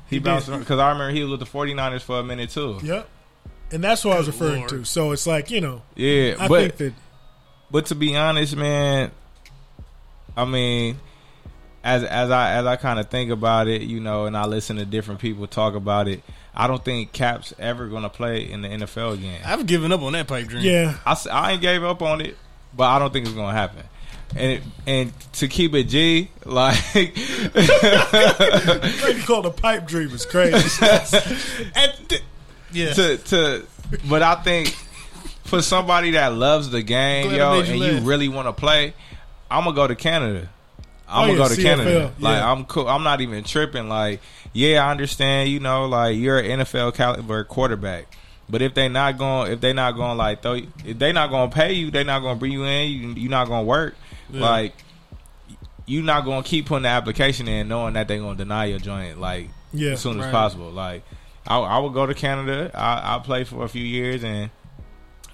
He, 0.08 0.16
He 0.16 0.18
bounced 0.20 0.46
did. 0.46 0.52
around 0.52 0.60
because 0.60 0.78
I 0.78 0.90
remember 0.92 1.12
he 1.12 1.22
was 1.24 1.32
with 1.32 1.40
the 1.40 1.46
49ers 1.58 2.02
for 2.02 2.20
a 2.20 2.22
minute 2.22 2.50
too. 2.50 2.78
Yep. 2.84 3.08
And 3.72 3.82
that's 3.82 4.04
what 4.04 4.14
I 4.14 4.18
was 4.18 4.28
referring 4.28 4.58
Lord. 4.58 4.68
to. 4.70 4.84
So 4.84 5.10
it's 5.10 5.26
like 5.26 5.50
you 5.50 5.60
know, 5.60 5.82
Yeah, 5.96 6.36
I 6.38 6.46
but 6.46 6.60
think 6.60 6.76
that 6.76 6.92
but 7.72 7.86
to 7.86 7.96
be 7.96 8.14
honest, 8.16 8.54
man, 8.54 9.10
I 10.36 10.44
mean, 10.44 10.98
as 11.82 12.04
as 12.04 12.30
I 12.30 12.52
as 12.52 12.66
I 12.66 12.76
kind 12.76 12.98
of 13.00 13.08
think 13.08 13.30
about 13.30 13.68
it, 13.68 13.82
you 13.82 14.00
know, 14.00 14.26
and 14.26 14.36
I 14.36 14.44
listen 14.46 14.76
to 14.76 14.84
different 14.84 15.20
people 15.20 15.46
talk 15.46 15.74
about 15.74 16.08
it, 16.08 16.22
I 16.54 16.66
don't 16.66 16.84
think 16.84 17.12
Cap's 17.12 17.54
ever 17.58 17.86
going 17.88 18.02
to 18.02 18.08
play 18.10 18.50
in 18.50 18.62
the 18.62 18.68
NFL 18.68 19.14
again. 19.14 19.40
I've 19.44 19.66
given 19.66 19.90
up 19.92 20.02
on 20.02 20.12
that 20.12 20.26
pipe 20.28 20.46
dream. 20.46 20.62
yeah, 20.64 20.98
I, 21.06 21.16
I 21.30 21.52
ain't 21.52 21.62
gave 21.62 21.82
up 21.82 22.02
on 22.02 22.20
it, 22.20 22.36
but 22.76 22.84
I 22.84 22.98
don't 22.98 23.12
think 23.12 23.26
it's 23.26 23.34
gonna 23.34 23.52
happen. 23.56 23.84
And 24.36 24.52
it, 24.52 24.62
and 24.86 25.12
to 25.34 25.48
keep 25.48 25.74
it 25.74 25.84
G, 25.84 26.30
like 26.44 26.76
you 26.94 27.10
call 29.24 29.42
the 29.42 29.50
pipe 29.56 29.86
dream 29.86 30.10
is 30.10 30.26
crazy. 30.26 30.54
At 31.74 32.08
the- 32.08 32.20
yeah. 32.72 32.92
to 32.92 33.16
to, 33.18 33.66
but 34.08 34.22
I 34.22 34.36
think 34.36 34.68
for 35.44 35.60
somebody 35.62 36.12
that 36.12 36.32
loves 36.34 36.70
the 36.70 36.82
game, 36.82 37.28
Glad 37.28 37.36
yo, 37.36 37.50
made 37.60 37.66
you 37.68 37.82
and 37.82 38.02
you 38.04 38.08
really 38.08 38.28
want 38.28 38.46
to 38.46 38.52
play, 38.52 38.94
I'm 39.50 39.64
gonna 39.64 39.74
go 39.74 39.86
to 39.88 39.96
Canada. 39.96 40.48
I'm 41.10 41.24
Oh, 41.24 41.26
gonna 41.26 41.32
yeah, 41.32 41.38
go 41.48 41.54
to 41.54 41.60
CFL, 41.60 41.62
Canada. 41.64 42.12
Like 42.20 42.36
yeah. 42.38 42.52
I'm 42.52 42.64
cool. 42.64 42.88
I'm 42.88 43.02
not 43.02 43.20
even 43.20 43.44
tripping. 43.44 43.88
Like 43.88 44.20
yeah, 44.52 44.86
I 44.86 44.90
understand. 44.90 45.48
You 45.50 45.60
know, 45.60 45.86
like 45.86 46.16
you're 46.16 46.38
an 46.38 46.60
NFL 46.60 46.94
caliber 46.94 47.44
quarterback. 47.44 48.06
But 48.48 48.62
if 48.62 48.74
they 48.74 48.88
not 48.88 49.16
going, 49.18 49.52
if 49.52 49.60
they 49.60 49.72
not 49.72 49.92
going 49.92 50.16
like 50.18 50.42
throw, 50.42 50.54
you- 50.54 50.72
if 50.84 50.98
they 50.98 51.12
not 51.12 51.30
going 51.30 51.50
to 51.50 51.54
pay 51.54 51.72
you, 51.72 51.90
they 51.90 52.02
not 52.04 52.20
going 52.20 52.34
to 52.36 52.38
bring 52.40 52.52
you 52.52 52.64
in. 52.64 52.90
You 52.90 53.08
you 53.22 53.28
not 53.28 53.46
going 53.48 53.62
to 53.62 53.66
work. 53.66 53.94
Yeah. 54.30 54.40
Like 54.40 54.74
you 55.86 56.02
not 56.02 56.24
going 56.24 56.42
to 56.42 56.48
keep 56.48 56.66
putting 56.66 56.84
the 56.84 56.88
application 56.88 57.48
in, 57.48 57.68
knowing 57.68 57.94
that 57.94 58.06
they 58.08 58.18
going 58.18 58.36
to 58.36 58.44
deny 58.44 58.66
your 58.66 58.78
joint 58.78 59.20
like 59.20 59.48
Yeah, 59.72 59.90
as 59.92 60.00
soon 60.00 60.20
as 60.20 60.30
possible. 60.30 60.70
Like 60.70 61.02
I, 61.46 61.58
I 61.58 61.78
would 61.78 61.92
go 61.94 62.06
to 62.06 62.14
Canada. 62.14 62.70
I, 62.74 63.16
I 63.16 63.18
play 63.20 63.44
for 63.44 63.64
a 63.64 63.68
few 63.68 63.84
years 63.84 64.22
and 64.24 64.50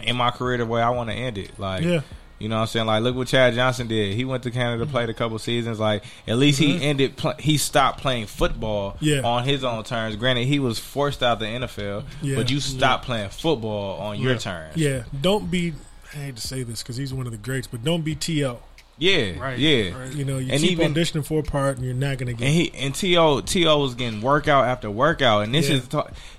in 0.01 0.17
my 0.17 0.31
career 0.31 0.59
the 0.59 0.67
way 0.67 0.81
I 0.83 0.91
want 0.91 1.11
to 1.11 1.17
end 1.17 1.37
it. 1.39 1.59
Like 1.59 1.83
yeah, 1.85 2.01
you 2.39 2.49
know 2.49 2.57
what 2.57 2.61
I'm 2.63 2.67
saying? 2.69 2.87
Like, 2.87 3.03
look 3.03 3.17
what 3.17 3.29
Chad 3.29 3.55
Johnson 3.55 3.87
did. 3.87 4.15
He 4.15 4.25
went 4.25 4.43
to 4.43 4.51
Canada, 4.51 4.85
played 4.87 5.09
a 5.09 5.15
couple 5.15 5.39
seasons. 5.39 5.79
Like, 5.81 6.05
at 6.29 6.37
least 6.39 6.59
he 6.59 6.83
ended. 6.83 7.17
Pl- 7.17 7.35
he 7.39 7.57
stopped 7.59 8.01
playing 8.01 8.27
football 8.27 8.93
Mm-hmm. 8.93 9.05
Yeah. 9.05 9.21
on 9.23 9.45
his 9.45 9.65
own 9.65 9.85
terms. 9.85 10.17
Granted, 10.17 10.45
he 10.47 10.59
was 10.59 10.79
forced 10.79 11.23
out 11.23 11.39
the 11.39 11.47
NFL, 11.47 12.05
Yeah. 12.23 12.37
but 12.37 12.51
you 12.51 12.61
stopped 12.61 13.05
playing 13.07 13.31
football 13.31 13.99
on 14.01 14.21
your 14.21 14.33
Yeah. 14.33 14.39
terms. 14.39 14.77
yeah. 14.77 15.03
Don't 15.21 15.51
be. 15.51 15.73
I 16.15 16.19
hate 16.19 16.37
to 16.37 16.43
say 16.47 16.63
this 16.63 16.83
because 16.83 16.97
he's 16.97 17.13
one 17.13 17.27
of 17.27 17.33
the 17.33 17.39
greats, 17.39 17.67
but 17.67 17.83
don't 17.85 18.03
be 18.03 18.15
To. 18.15 18.57
yeah, 18.99 19.39
Right. 19.39 19.59
yeah. 19.59 19.91
Right. 19.99 20.13
You 20.15 20.25
know, 20.25 20.39
you 20.39 20.51
And 20.53 20.61
keep 20.63 20.73
even- 20.73 20.95
auditioning 20.95 21.25
for 21.27 21.41
a 21.41 21.43
part, 21.43 21.77
and 21.77 21.85
you're 21.85 21.95
not 21.95 22.17
going 22.19 22.29
to 22.29 22.33
get. 22.33 22.45
And 22.47 22.55
he 22.55 22.73
and 22.75 22.95
T.O. 22.95 23.41
T.O. 23.43 23.79
was 23.81 23.95
getting 23.95 24.23
workout 24.23 24.67
after 24.67 24.91
workout, 24.91 25.43
and 25.45 25.55
this 25.55 25.69
Yeah. 25.69 25.77
is 25.77 25.89
t- 25.89 25.99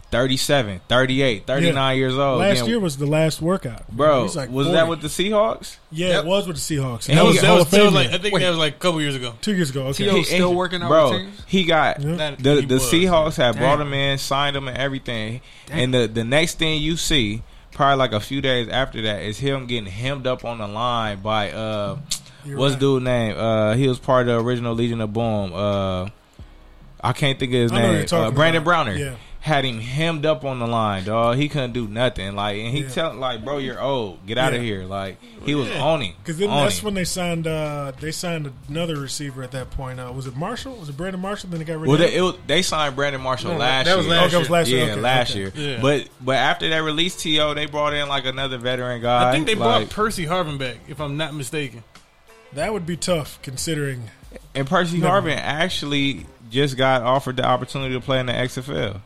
37, 0.09 0.79
38, 0.87 1.45
39 1.45 1.97
years 1.97 2.17
old. 2.17 2.39
Last 2.39 2.53
getting- 2.55 2.69
year 2.69 2.79
was 2.79 2.95
the 2.97 3.05
last 3.05 3.41
workout, 3.41 3.89
bro, 3.91 4.23
He's 4.23 4.35
like 4.37 4.49
was 4.49 4.67
40. 4.67 4.77
that 4.77 4.87
with 4.87 5.01
the 5.01 5.07
Seahawks? 5.09 5.75
Yeah, 5.91 6.07
Yep. 6.07 6.23
it 6.23 6.27
was 6.27 6.47
with 6.47 6.55
the 6.55 6.61
Seahawks. 6.77 7.09
And 7.09 7.17
that 7.17 7.25
was 7.25 7.41
that 7.41 7.53
was, 7.53 7.69
that 7.71 7.83
was 7.83 7.93
like. 7.93 8.07
I 8.11 8.17
think 8.17 8.33
Wait. 8.33 8.39
that 8.41 8.49
was 8.49 8.57
like 8.57 8.75
a 8.75 8.79
couple 8.79 9.01
years 9.01 9.15
ago. 9.15 9.33
two 9.41 9.53
years 9.53 9.69
ago. 9.69 9.87
Okay, 9.87 10.05
T.O. 10.05 10.15
He- 10.15 10.23
still 10.23 10.55
working 10.55 10.81
out 10.81 10.87
bro. 10.87 11.11
with 11.11 11.19
teams? 11.21 11.41
He 11.45 11.63
got 11.65 12.01
Yeah. 12.01 12.35
The 12.39 12.55
he 12.61 12.65
the 12.65 12.75
was. 12.75 12.83
Seahawks 12.83 13.35
had 13.35 13.53
Damn. 13.55 13.61
brought 13.63 13.81
him 13.81 13.93
in, 13.93 14.17
signed 14.17 14.55
him, 14.55 14.67
and 14.69 14.77
everything. 14.77 15.41
And 15.69 15.93
the 15.93 16.07
the 16.07 16.23
next 16.23 16.57
thing 16.57 16.81
you 16.81 16.95
see, 16.95 17.41
probably 17.73 17.97
like 17.97 18.13
a 18.13 18.21
few 18.21 18.39
days 18.39 18.69
after 18.69 19.01
that, 19.01 19.23
is 19.23 19.37
him 19.39 19.65
getting 19.65 19.91
hemmed 19.91 20.25
up 20.25 20.45
on 20.45 20.59
the 20.59 20.67
line 20.67 21.19
by 21.21 21.51
uh, 21.51 21.97
You're 22.45 22.57
what's 22.57 22.75
right. 22.75 22.79
dude 22.79 23.03
name? 23.03 23.37
Uh, 23.37 23.73
he 23.73 23.89
was 23.89 23.99
part 23.99 24.29
of 24.29 24.37
the 24.37 24.41
original 24.41 24.73
Legion 24.73 25.01
of 25.01 25.11
Boom. 25.11 25.51
Uh, 25.53 26.07
I 27.03 27.11
can't 27.13 27.37
think 27.37 27.53
of 27.53 27.59
his 27.59 27.71
I 27.73 27.75
know 27.75 27.81
who 27.81 27.87
you're 27.89 27.97
name. 27.99 28.05
talking 28.07 28.27
Uh, 28.27 28.31
Brandon 28.31 28.61
about. 28.63 28.65
Browner. 28.85 28.95
Yeah. 28.95 29.15
Had 29.47 29.63
him 29.63 29.79
hemmed 29.79 30.25
up 30.25 30.43
on 30.43 30.59
the 30.59 30.67
line, 30.67 31.05
dog. 31.05 31.37
He 31.37 31.47
couldn't 31.47 31.71
do 31.71 31.87
nothing. 31.87 32.35
Like, 32.35 32.57
and 32.57 32.67
he 32.75 32.81
Yeah. 32.83 32.89
tell 32.89 33.13
like, 33.13 33.45
bro, 33.45 33.59
you're 33.59 33.81
old. 33.81 34.25
Get 34.27 34.37
out 34.37 34.53
of 34.53 34.61
here. 34.61 34.83
Like, 34.83 35.21
he 35.45 35.55
was 35.55 35.69
owning. 35.71 36.15
Because 36.21 36.37
then 36.37 36.49
owning. 36.49 36.63
that's 36.65 36.83
when 36.83 36.95
they 36.95 37.05
signed. 37.05 37.47
Uh, 37.47 37.93
they 38.01 38.11
signed 38.11 38.51
another 38.67 38.97
receiver 38.97 39.43
at 39.43 39.51
that 39.51 39.71
point. 39.71 40.01
Uh, 40.01 40.11
was 40.13 40.27
it 40.27 40.35
Marshall? 40.35 40.75
Was 40.75 40.89
it 40.89 40.97
Brandon 40.97 41.21
Marshall? 41.21 41.49
Then 41.49 41.59
they 41.59 41.65
got 41.65 41.79
rid 41.79 41.87
Well, 41.87 41.93
of 42.01 42.11
they, 42.11 42.21
was, 42.21 42.35
they 42.45 42.61
signed 42.61 42.97
Brandon 42.97 43.21
Marshall 43.21 43.53
No, 43.53 43.57
last 43.57 43.85
that 43.85 43.95
was 43.95 44.05
year. 44.05 44.15
last 44.15 44.25
Okay, 44.27 44.35
it 44.35 44.39
was 44.39 44.49
last 44.49 44.67
year. 44.69 44.85
Yeah, 44.85 44.91
Okay, 44.91 45.01
last 45.01 45.31
okay. 45.31 45.39
year. 45.39 45.51
Yeah. 45.55 45.81
But 45.81 46.09
but 46.19 46.35
after 46.35 46.69
they 46.69 46.81
released 46.81 47.21
T.O., 47.21 47.53
they 47.53 47.67
brought 47.67 47.93
in 47.93 48.09
like 48.09 48.25
another 48.25 48.57
veteran 48.57 49.01
guy. 49.01 49.29
I 49.29 49.31
think 49.31 49.45
they 49.47 49.53
brought 49.55 49.89
Percy 49.89 50.25
Harvin 50.25 50.57
back, 50.57 50.75
if 50.89 50.99
I'm 50.99 51.15
not 51.15 51.33
mistaken. 51.33 51.85
That 52.51 52.73
would 52.73 52.85
be 52.85 52.97
tough 52.97 53.39
considering. 53.43 54.11
and 54.53 54.67
Percy 54.67 54.97
Never 54.97 55.21
Harvin 55.21 55.37
actually 55.37 56.25
just 56.51 56.75
got 56.75 57.01
offered 57.01 57.37
the 57.37 57.45
opportunity 57.45 57.93
to 57.93 58.01
play 58.01 58.19
in 58.19 58.25
the 58.25 58.33
XFL. 58.33 58.99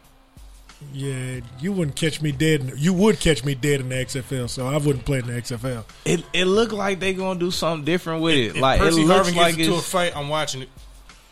Yeah, 0.94 1.40
you 1.60 1.72
wouldn't 1.72 1.96
catch 1.96 2.22
me 2.22 2.32
dead. 2.32 2.62
in- 2.62 2.74
You 2.78 2.94
would 2.94 3.20
catch 3.20 3.46
me 3.46 3.56
dead 3.56 3.80
in 3.82 3.90
the 3.90 3.96
XFL, 3.96 4.50
so 4.50 4.68
I 4.68 4.78
wouldn't 4.78 5.06
play 5.06 5.20
in 5.20 5.28
the 5.28 5.34
XFL. 5.34 5.86
It 6.06 6.24
it 6.34 6.46
looked 6.46 6.74
like 6.74 7.00
they're 7.00 7.14
gonna 7.14 7.40
do 7.40 7.52
something 7.52 7.86
different 7.86 8.22
with 8.22 8.36
it. 8.36 8.46
If 8.56 8.58
like 8.58 8.80
Percy 8.80 9.02
it 9.02 9.06
looks 9.06 9.30
Harvin 9.30 9.36
like 9.38 9.56
gets 9.58 9.68
into 9.70 9.80
a 9.80 9.82
fight, 9.82 10.16
I'm 10.16 10.28
watching 10.30 10.64
it. 10.64 10.70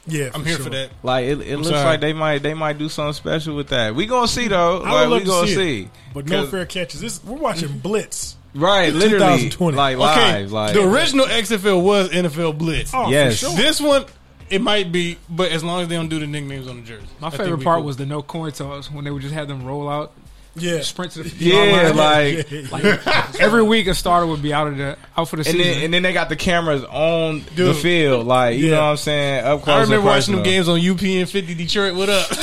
Yeah, 0.08 0.30
I'm 0.34 0.42
for 0.42 0.48
here 0.48 0.56
sure. 0.56 0.64
for 0.66 0.70
that. 0.72 0.90
like 1.04 1.26
it, 1.26 1.42
it 1.42 1.52
I'm 1.54 1.58
looks 1.58 1.70
sorry. 1.70 1.84
like 1.84 2.00
they 2.02 2.14
might 2.14 2.42
they 2.42 2.54
might 2.54 2.78
do 2.78 2.88
something 2.90 3.14
special 3.14 3.56
with 3.56 3.68
that. 3.70 3.94
We 3.96 4.06
gonna 4.06 4.28
see 4.28 4.48
though. 4.48 4.82
I 4.82 4.92
like 5.06 5.10
love 5.10 5.12
we 5.12 5.20
to 5.20 5.26
gonna 5.26 5.48
see, 5.48 5.56
see. 5.56 5.82
it, 5.84 5.88
but 6.14 6.28
no 6.30 6.46
fair 6.48 6.66
catches. 6.66 7.02
This 7.02 7.24
we're 7.24 7.38
watching 7.38 7.78
Blitz. 7.84 8.38
Right, 8.56 8.90
in 8.90 8.98
literally, 8.98 9.50
2020. 9.50 9.78
like 9.78 9.96
Okay, 9.98 10.02
live, 10.42 10.52
like 10.52 10.74
the 10.74 10.90
original 10.90 11.28
XFL 11.28 11.84
was 11.84 12.10
NFL 12.10 12.58
Blitz. 12.58 12.92
Oh, 12.96 13.08
Yes. 13.10 13.40
for 13.42 13.46
sure. 13.50 13.56
This 13.58 13.80
one, 13.80 14.06
it 14.50 14.62
might 14.62 14.92
be, 14.92 15.18
but 15.30 15.52
as 15.52 15.64
long 15.64 15.82
as 15.82 15.88
they 15.88 15.96
don't 15.96 16.10
do 16.10 16.20
the 16.20 16.28
nicknames 16.28 16.68
on 16.68 16.78
the 16.82 16.88
jersey. 16.88 17.06
My 17.20 17.28
I 17.28 17.32
favorite 17.32 17.64
part 17.64 17.78
cool. 17.78 17.86
was 17.86 17.98
the 17.98 18.06
no 18.06 18.22
coin 18.22 18.52
toss 18.52 18.90
when 18.92 19.06
they 19.06 19.12
would 19.12 19.22
just 19.22 19.34
have 19.34 19.48
them 19.48 19.64
roll 19.66 19.88
out, 19.90 20.12
Yeah, 20.56 20.82
sprint 20.82 21.12
to 21.14 21.24
the 21.24 21.30
yeah, 21.46 21.92
line. 21.94 22.36
like 22.72 22.72
like 22.72 23.40
every 23.40 23.64
week 23.64 23.88
a 23.88 23.94
starter 23.94 24.26
would 24.28 24.42
be 24.42 24.54
out 24.54 24.68
of 24.68 24.78
the 24.78 24.98
out 25.18 25.30
for 25.30 25.36
the 25.36 25.42
and 25.42 25.58
season. 25.58 25.60
then 25.62 25.84
and 25.86 25.94
then 25.94 26.02
they 26.04 26.14
got 26.14 26.30
the 26.30 26.36
cameras 26.36 26.84
on 26.86 27.44
the 27.56 27.74
field, 27.74 28.26
like 28.28 28.58
you 28.58 28.66
Yeah. 28.66 28.72
know 28.76 28.82
what 28.86 28.90
I'm 28.92 28.98
saying. 28.98 29.46
Up 29.46 29.62
close 29.62 29.74
I 29.76 29.82
and 29.82 29.90
remember 29.92 30.08
watching 30.10 30.34
them 30.36 30.44
games 30.44 30.68
on 30.68 30.80
UPN 30.80 31.28
50 31.30 31.54
Detroit. 31.56 31.96
What 31.96 32.10
up? 32.10 32.28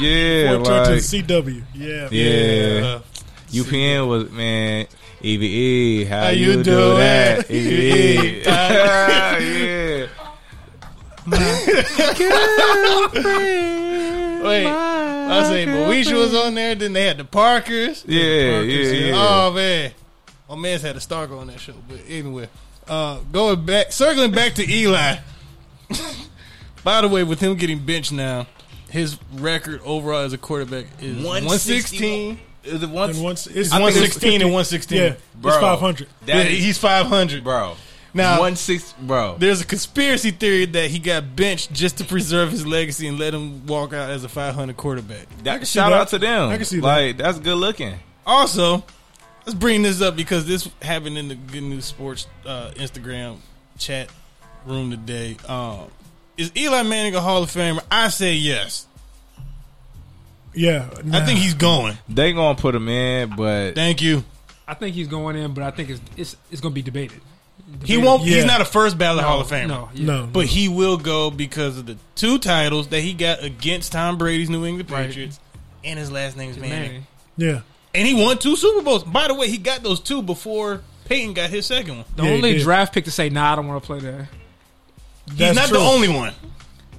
Yeah, 0.00 0.52
Four 0.62 0.64
like 0.64 0.84
to 0.84 0.92
CW. 0.98 1.62
Yeah, 1.74 2.08
yeah. 2.12 2.86
Uh, 2.86 3.00
UPN 3.50 4.06
was 4.08 4.30
man. 4.30 4.86
EVE, 5.20 6.06
how, 6.06 6.22
How 6.24 6.28
you, 6.28 6.46
you 6.52 6.56
do 6.58 6.62
doing? 6.62 6.96
that? 6.98 7.50
EVE, 7.50 8.46
yeah. 8.46 10.06
Wait, 14.42 14.66
I 14.66 15.42
say 15.44 15.66
Moesha 15.66 16.14
was 16.14 16.34
on 16.34 16.54
there. 16.54 16.74
Then 16.74 16.92
they 16.92 17.04
had 17.04 17.18
the 17.18 17.24
Parkers. 17.24 18.04
Yeah, 18.06 18.22
The 18.22 18.50
Parkers, 18.52 18.92
yeah, 18.92 19.06
yeah. 19.08 19.14
Oh 19.16 19.52
man, 19.52 19.92
my 20.48 20.56
man's 20.56 20.82
had 20.82 20.96
a 20.96 21.00
Stark 21.00 21.30
on 21.30 21.48
that 21.48 21.60
show. 21.60 21.74
But 21.88 22.00
anyway, 22.08 22.48
uh, 22.86 23.18
going 23.32 23.64
back, 23.66 23.92
circling 23.92 24.32
back 24.32 24.54
to 24.54 24.70
Eli. 24.70 25.16
By 26.84 27.00
the 27.00 27.08
way, 27.08 27.24
with 27.24 27.40
him 27.40 27.56
getting 27.56 27.80
benched 27.84 28.12
now, 28.12 28.46
his 28.90 29.18
record 29.34 29.80
overall 29.84 30.20
as 30.20 30.32
a 30.32 30.38
quarterback 30.38 30.86
is 31.00 31.16
116. 31.16 32.38
Is 32.64 32.82
it 32.82 32.88
one? 32.90 33.10
And 33.10 33.18
it's, 33.28 33.46
It's 33.46 33.72
I 33.72 33.80
116 33.80 34.42
and 34.42 34.50
116. 34.52 34.98
Yeah, 34.98 35.14
Bro. 35.36 35.52
it's 35.52 35.60
five 35.60 35.78
hundred. 35.80 36.08
That 36.26 36.36
Yeah, 36.36 36.42
is- 36.52 36.64
he's 36.64 36.78
500. 36.78 37.42
bro. 37.44 37.74
Now- 38.14 38.40
one 38.40 38.56
six, 38.56 38.94
bro. 39.00 39.36
There's 39.38 39.60
a 39.60 39.66
conspiracy 39.66 40.30
theory 40.30 40.64
that 40.66 40.90
he 40.90 40.98
got 40.98 41.36
benched 41.36 41.72
just 41.72 41.98
to 41.98 42.04
preserve 42.04 42.50
his 42.50 42.66
legacy 42.66 43.06
and 43.06 43.18
let 43.18 43.34
him 43.34 43.66
walk 43.66 43.92
out 43.92 44.10
as 44.10 44.24
a 44.24 44.28
500 44.28 44.76
quarterback. 44.76 45.26
That, 45.44 45.60
see 45.66 45.78
shout 45.78 45.90
that. 45.90 46.00
out 46.00 46.08
to 46.08 46.18
them. 46.18 46.48
I 46.50 46.56
can 46.56 46.64
see 46.64 46.80
that. 46.80 46.86
Like 46.86 47.16
that's 47.18 47.38
good 47.38 47.56
looking. 47.56 47.94
Also, 48.26 48.84
let's 49.46 49.58
bring 49.58 49.82
this 49.82 50.00
up 50.02 50.16
because 50.16 50.46
this 50.46 50.68
happened 50.82 51.18
in 51.18 51.28
the 51.28 51.34
Good 51.34 51.62
News 51.62 51.84
Sports 51.84 52.26
uh, 52.46 52.70
Instagram 52.76 53.36
chat 53.78 54.08
room 54.66 54.90
today. 54.90 55.36
Um, 55.46 55.88
is 56.36 56.52
Eli 56.56 56.82
Manning 56.82 57.14
a 57.14 57.20
Hall 57.20 57.42
of 57.42 57.50
Famer? 57.50 57.82
I 57.90 58.08
say 58.08 58.34
yes. 58.34 58.86
Yeah, 60.54 60.88
I 61.12 61.24
think 61.24 61.38
he's 61.38 61.54
going. 61.54 61.98
They 62.08 62.32
gonna 62.32 62.58
put 62.58 62.74
him 62.74 62.88
in, 62.88 63.36
but 63.36 63.74
Thank 63.74 64.02
you. 64.02 64.24
I 64.66 64.74
think 64.74 64.94
he's 64.94 65.08
going 65.08 65.36
in, 65.36 65.54
but 65.54 65.62
I 65.64 65.70
think 65.70 65.90
it's 65.90 66.00
it's, 66.16 66.36
it's 66.50 66.60
going 66.60 66.72
to 66.72 66.74
be 66.74 66.82
debated. 66.82 67.20
He 67.84 67.96
won't. 67.98 68.24
Yeah. 68.24 68.36
He's 68.36 68.44
not 68.44 68.60
a 68.60 68.64
first 68.64 68.98
ballot 68.98 69.22
No, 69.22 69.28
Hall 69.28 69.40
of 69.40 69.46
Famer. 69.48 69.68
No, 69.68 69.88
yeah. 69.94 70.06
no, 70.06 70.28
But 70.32 70.46
he 70.46 70.68
will 70.68 70.96
go 70.96 71.30
because 71.30 71.78
of 71.78 71.86
the 71.86 71.96
two 72.14 72.38
titles 72.38 72.88
that 72.88 73.00
he 73.00 73.12
got 73.14 73.42
against 73.44 73.92
Tom 73.92 74.18
Brady's 74.18 74.50
New 74.50 74.64
England 74.66 74.90
Right. 74.90 75.06
Patriots, 75.06 75.38
and 75.84 75.98
his 75.98 76.10
last 76.10 76.36
name 76.36 76.50
is 76.50 76.58
Manning. 76.58 76.78
Manning. 76.80 77.06
yeah, 77.36 77.60
And 77.94 78.06
he 78.08 78.14
won 78.14 78.38
two 78.38 78.56
Super 78.56 78.82
Bowls. 78.82 79.04
By 79.04 79.28
the 79.28 79.34
way, 79.34 79.48
he 79.48 79.58
got 79.58 79.82
those 79.82 80.00
two 80.00 80.22
before 80.22 80.80
Peyton 81.04 81.34
got 81.34 81.50
his 81.50 81.66
second 81.66 81.96
one. 81.98 82.04
The 82.16 82.24
Yeah, 82.24 82.30
only 82.30 82.58
draft 82.58 82.92
pick 82.94 83.04
to 83.04 83.10
say, 83.10 83.28
"Nah, 83.30 83.52
I 83.52 83.56
don't 83.56 83.66
want 83.68 83.82
to 83.82 83.86
play 83.86 83.98
there." 84.00 84.28
He's 85.28 85.36
That's 85.38 85.56
not 85.56 85.68
true. 85.68 85.78
the 85.78 85.84
only 85.84 86.08
one. 86.08 86.34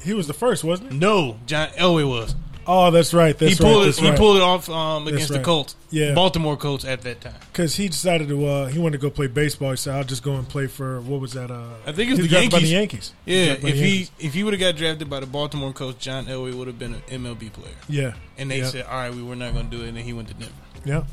he 0.03 0.13
was 0.13 0.27
the 0.27 0.33
first, 0.33 0.63
wasn't 0.63 0.91
he? 0.93 0.97
No, 0.97 1.37
John 1.45 1.67
Elway 1.69 2.07
was. 2.07 2.35
Oh, 2.71 2.91
that's 2.91 3.15
right. 3.15 3.35
That's 3.35 3.57
he 3.57 3.63
pulled 3.63 3.85
right. 3.85 3.89
it. 3.89 3.95
He 3.99 4.09
right. 4.09 4.17
pulled 4.17 4.37
it 4.37 4.43
off 4.43 4.69
um, 4.69 5.07
against 5.07 5.29
the. 5.29 5.39
Colts. 5.39 5.75
Yeah. 5.89 6.13
Baltimore 6.13 6.55
Colts 6.55 6.85
at 6.85 7.01
that 7.01 7.19
time. 7.19 7.33
because 7.51 7.73
he 7.75 7.87
decided 7.87 8.27
to. 8.27 8.45
Uh, 8.45 8.65
he 8.67 8.77
wanted 8.77 8.99
to 8.99 9.01
go 9.01 9.09
play 9.09 9.25
baseball. 9.25 9.71
He 9.71 9.77
said, 9.77 9.95
"I'll 9.95 10.03
just 10.03 10.21
go 10.21 10.35
and 10.35 10.47
play 10.47 10.67
for 10.67 11.01
what 11.01 11.19
was 11.19 11.33
that? 11.33 11.49
Uh, 11.49 11.63
I 11.87 11.93
think 11.93 12.11
it 12.11 12.17
was 12.17 12.29
the 12.29 12.35
Yankees. 12.35 12.61
the 12.61 12.67
Yankees. 12.67 13.13
Yeah, 13.25 13.45
by 13.45 13.51
if 13.53 13.61
the 13.61 13.71
he 13.71 13.87
Yankees. 13.95 14.11
if 14.19 14.33
he 14.35 14.43
would 14.43 14.53
have 14.53 14.59
got 14.59 14.75
drafted 14.75 15.09
by 15.09 15.19
the 15.19 15.25
Baltimore 15.25 15.73
Colts, 15.73 15.97
John 15.97 16.27
Elway 16.27 16.53
would 16.53 16.67
have 16.67 16.77
been 16.77 16.93
an 16.93 17.01
MLB 17.09 17.51
player. 17.51 17.73
yeah, 17.87 18.13
And 18.37 18.51
they 18.51 18.59
yeah. 18.59 18.65
said, 18.67 18.85
"All 18.85 18.93
right, 18.97 19.11
we 19.13 19.23
were 19.23 19.35
not 19.35 19.53
going 19.53 19.67
to 19.71 19.75
do 19.75 19.83
it." 19.83 19.87
And 19.87 19.97
then 19.97 20.03
he 20.03 20.13
went 20.13 20.27
to 20.27 20.35
Denver. 20.35 20.53
yeah, 20.85 21.03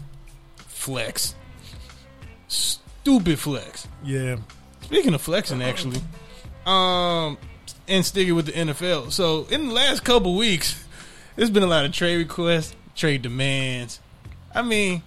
Flex, 0.58 1.34
stupid 2.48 3.38
flex. 3.38 3.88
yeah, 4.04 4.36
Speaking 4.82 5.14
of 5.14 5.22
flexing, 5.22 5.62
actually, 5.62 6.00
um, 6.66 7.38
and 7.88 8.04
sticking 8.04 8.34
with 8.34 8.46
the 8.46 8.52
NFL. 8.52 9.10
So 9.12 9.46
in 9.50 9.68
the 9.68 9.74
last 9.74 10.04
couple 10.04 10.36
weeks, 10.36 10.84
there's 11.36 11.50
been 11.50 11.62
a 11.62 11.68
lot 11.68 11.84
of 11.84 11.92
trade 11.92 12.16
requests, 12.16 12.74
trade 12.94 13.22
demands. 13.22 14.00
I 14.54 14.62
mean, 14.62 15.02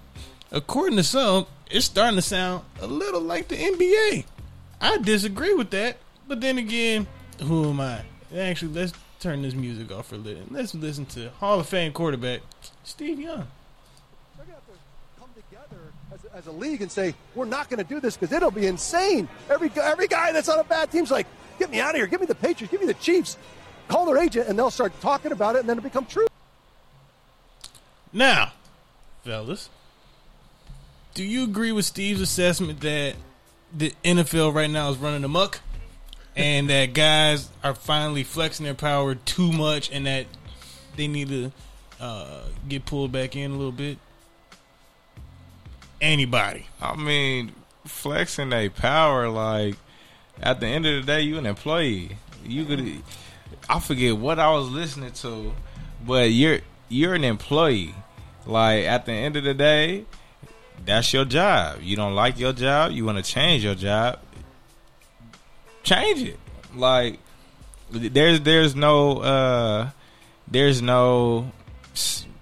according 0.52 0.98
to 0.98 1.04
some, 1.04 1.48
it's 1.70 1.86
starting 1.86 2.16
to 2.16 2.22
sound 2.22 2.64
a 2.82 2.88
little 2.88 3.22
like 3.22 3.48
the 3.48 3.56
NBA. 3.56 4.26
I 4.80 4.98
disagree 4.98 5.54
with 5.54 5.72
that, 5.72 5.98
but 6.28 6.40
then 6.40 6.58
again, 6.58 7.08
who 7.42 7.70
am 7.70 7.82
I? 7.82 8.02
Actually, 8.36 8.74
let's 8.74 8.94
turn 9.20 9.42
this 9.42 9.54
music 9.54 9.92
off 9.92 10.08
for 10.08 10.16
a 10.16 10.20
little. 10.20 10.44
Let's 10.50 10.74
listen 10.74 11.06
to 11.08 11.30
Hall 11.32 11.60
of 11.60 11.68
Fame 11.68 11.92
quarterback 11.92 12.42
Steve 12.84 13.20
Young. 13.20 13.48
They're 14.38 14.46
have 14.46 14.66
to 14.66 15.20
come 15.20 15.30
together 15.36 15.80
as 16.34 16.48
a 16.48 16.52
league 16.52 16.82
and 16.82 16.92
say, 16.92 17.14
we're 17.36 17.46
not 17.46 17.70
going 17.70 17.80
to 17.80 17.84
do 17.84 18.00
this 18.00 18.16
because 18.16 18.34
it'll 18.34 18.52
be 18.52 18.68
insane. 18.68 19.28
Every, 19.50 19.72
every 19.82 20.08
guy 20.08 20.32
that's 20.32 20.48
on 20.48 20.60
a 20.60 20.64
bad 20.64 20.92
team's 20.92 21.12
like, 21.12 21.28
get 21.58 21.70
me 21.70 21.80
out 21.80 21.92
of 21.92 21.96
here. 21.96 22.08
Give 22.08 22.22
me 22.22 22.28
the 22.28 22.36
Patriots. 22.36 22.72
Give 22.72 22.80
me 22.80 22.88
the 22.88 22.94
Chiefs. 22.94 23.38
Call 23.90 24.06
their 24.06 24.18
agent, 24.18 24.48
and 24.48 24.58
they'll 24.58 24.72
start 24.72 24.94
talking 25.02 25.34
about 25.34 25.56
it, 25.56 25.60
and 25.60 25.70
then 25.70 25.78
it'll 25.78 25.84
become 25.84 26.06
true. 26.06 26.28
Now, 28.14 28.54
fellas, 29.24 29.70
do 31.14 31.24
you 31.24 31.44
agree 31.44 31.72
with 31.72 31.86
Steve's 31.86 32.22
assessment 32.22 32.80
that 32.82 33.16
the 33.76 33.94
NFL 34.04 34.54
right 34.54 34.70
now 34.70 34.90
is 34.90 34.98
running 34.98 35.24
amok 35.24 35.60
and 36.36 36.70
that 36.70 36.94
guys 36.94 37.50
are 37.64 37.76
finally 37.76 38.24
flexing 38.24 38.64
their 38.64 38.74
power 38.74 39.16
too 39.16 39.52
much 39.52 39.92
and 39.92 40.06
that 40.06 40.26
they 40.96 41.08
need 41.08 41.30
to 41.30 41.52
uh, 42.00 42.42
get 42.68 42.86
pulled 42.86 43.12
back 43.12 43.36
in 43.36 43.52
a 43.52 43.56
little 43.56 43.72
bit? 43.72 43.98
Anybody? 46.00 46.68
I 46.82 46.96
mean, 46.96 47.52
flexing 47.86 48.50
their 48.50 48.70
power. 48.70 49.28
Like 49.30 49.76
at 50.42 50.60
the 50.60 50.68
end 50.68 50.86
of 50.86 51.06
the 51.06 51.12
day, 51.12 51.22
you 51.22 51.38
an 51.38 51.46
employee. 51.46 52.18
You 52.46 52.66
could. 52.66 53.02
I 53.68 53.80
forget 53.80 54.18
what 54.18 54.40
I 54.40 54.52
was 54.52 54.70
listening 54.70 55.12
to, 55.12 55.54
but 56.06 56.32
you're 56.32 56.60
you're 56.88 57.14
an 57.14 57.24
employee. 57.24 57.94
Like 58.46 58.86
at 58.86 59.06
the 59.06 59.12
end 59.12 59.36
of 59.36 59.44
the 59.44 59.54
day, 59.54 60.06
that's 60.86 61.14
your 61.14 61.26
job. 61.26 61.80
You 61.82 61.96
don't 61.96 62.16
like 62.16 62.40
your 62.40 62.54
job. 62.54 62.92
You 62.92 63.06
want 63.06 63.24
to 63.24 63.24
change 63.24 63.64
your 63.64 63.76
job. 63.76 64.20
Change 65.84 66.24
it. 66.24 66.40
Like 66.76 67.20
there's 67.92 68.42
there's 68.42 68.76
no 68.76 69.20
uh 69.20 69.90
there's 70.48 70.82
no 70.82 71.52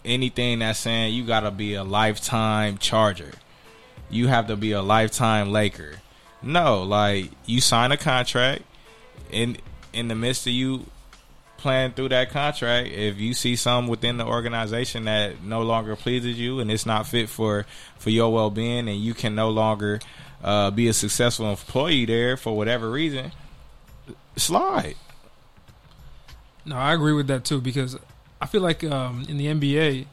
anything 0.05 0.60
that's 0.60 0.80
saying 0.80 1.14
you 1.14 1.26
got 1.26 1.41
to 1.41 1.51
be 1.51 1.74
a 1.74 1.84
lifetime 1.84 2.78
Charger. 2.78 3.34
You 4.10 4.28
have 4.28 4.47
to 4.47 4.55
be 4.55 4.72
a 4.72 4.82
lifetime 4.82 5.51
Laker. 5.51 6.01
No, 6.41 6.84
like 6.84 7.32
you 7.45 7.62
sign 7.62 7.91
a 7.91 7.97
contract 7.97 8.64
in 9.32 9.58
in 9.91 10.08
the 10.08 10.16
midst 10.16 10.47
of 10.47 10.53
you 10.53 10.86
playing 11.58 11.91
through 11.93 12.10
that 12.10 12.30
contract, 12.30 12.89
if 12.89 13.20
you 13.20 13.34
see 13.34 13.55
something 13.55 13.89
within 13.89 14.18
the 14.18 14.26
organization 14.26 15.05
that 15.05 15.43
no 15.43 15.62
longer 15.64 15.95
pleases 15.95 16.39
you 16.39 16.60
and 16.60 16.72
it's 16.72 16.86
not 16.86 17.08
fit 17.08 17.30
for 17.30 17.66
for 17.97 18.10
your 18.10 18.32
well 18.32 18.49
being, 18.49 18.88
and 18.88 18.97
you 18.99 19.14
can 19.14 19.36
no 19.36 19.49
longer 19.49 19.99
uh, 20.43 20.70
be 20.72 20.88
a 20.88 20.93
successful 20.93 21.49
employee 21.49 22.05
there 22.05 22.38
for 22.38 22.55
whatever 22.55 22.89
reason, 22.91 23.32
slide. 24.36 24.95
No, 26.66 26.76
I 26.76 26.93
agree 26.93 27.14
with 27.14 27.28
that 27.28 27.43
too 27.45 27.62
because 27.62 27.97
I 28.41 28.45
feel 28.45 28.62
like 28.62 28.84
um, 28.84 29.26
in 29.30 29.38
the 29.38 29.47
NBA, 29.47 30.05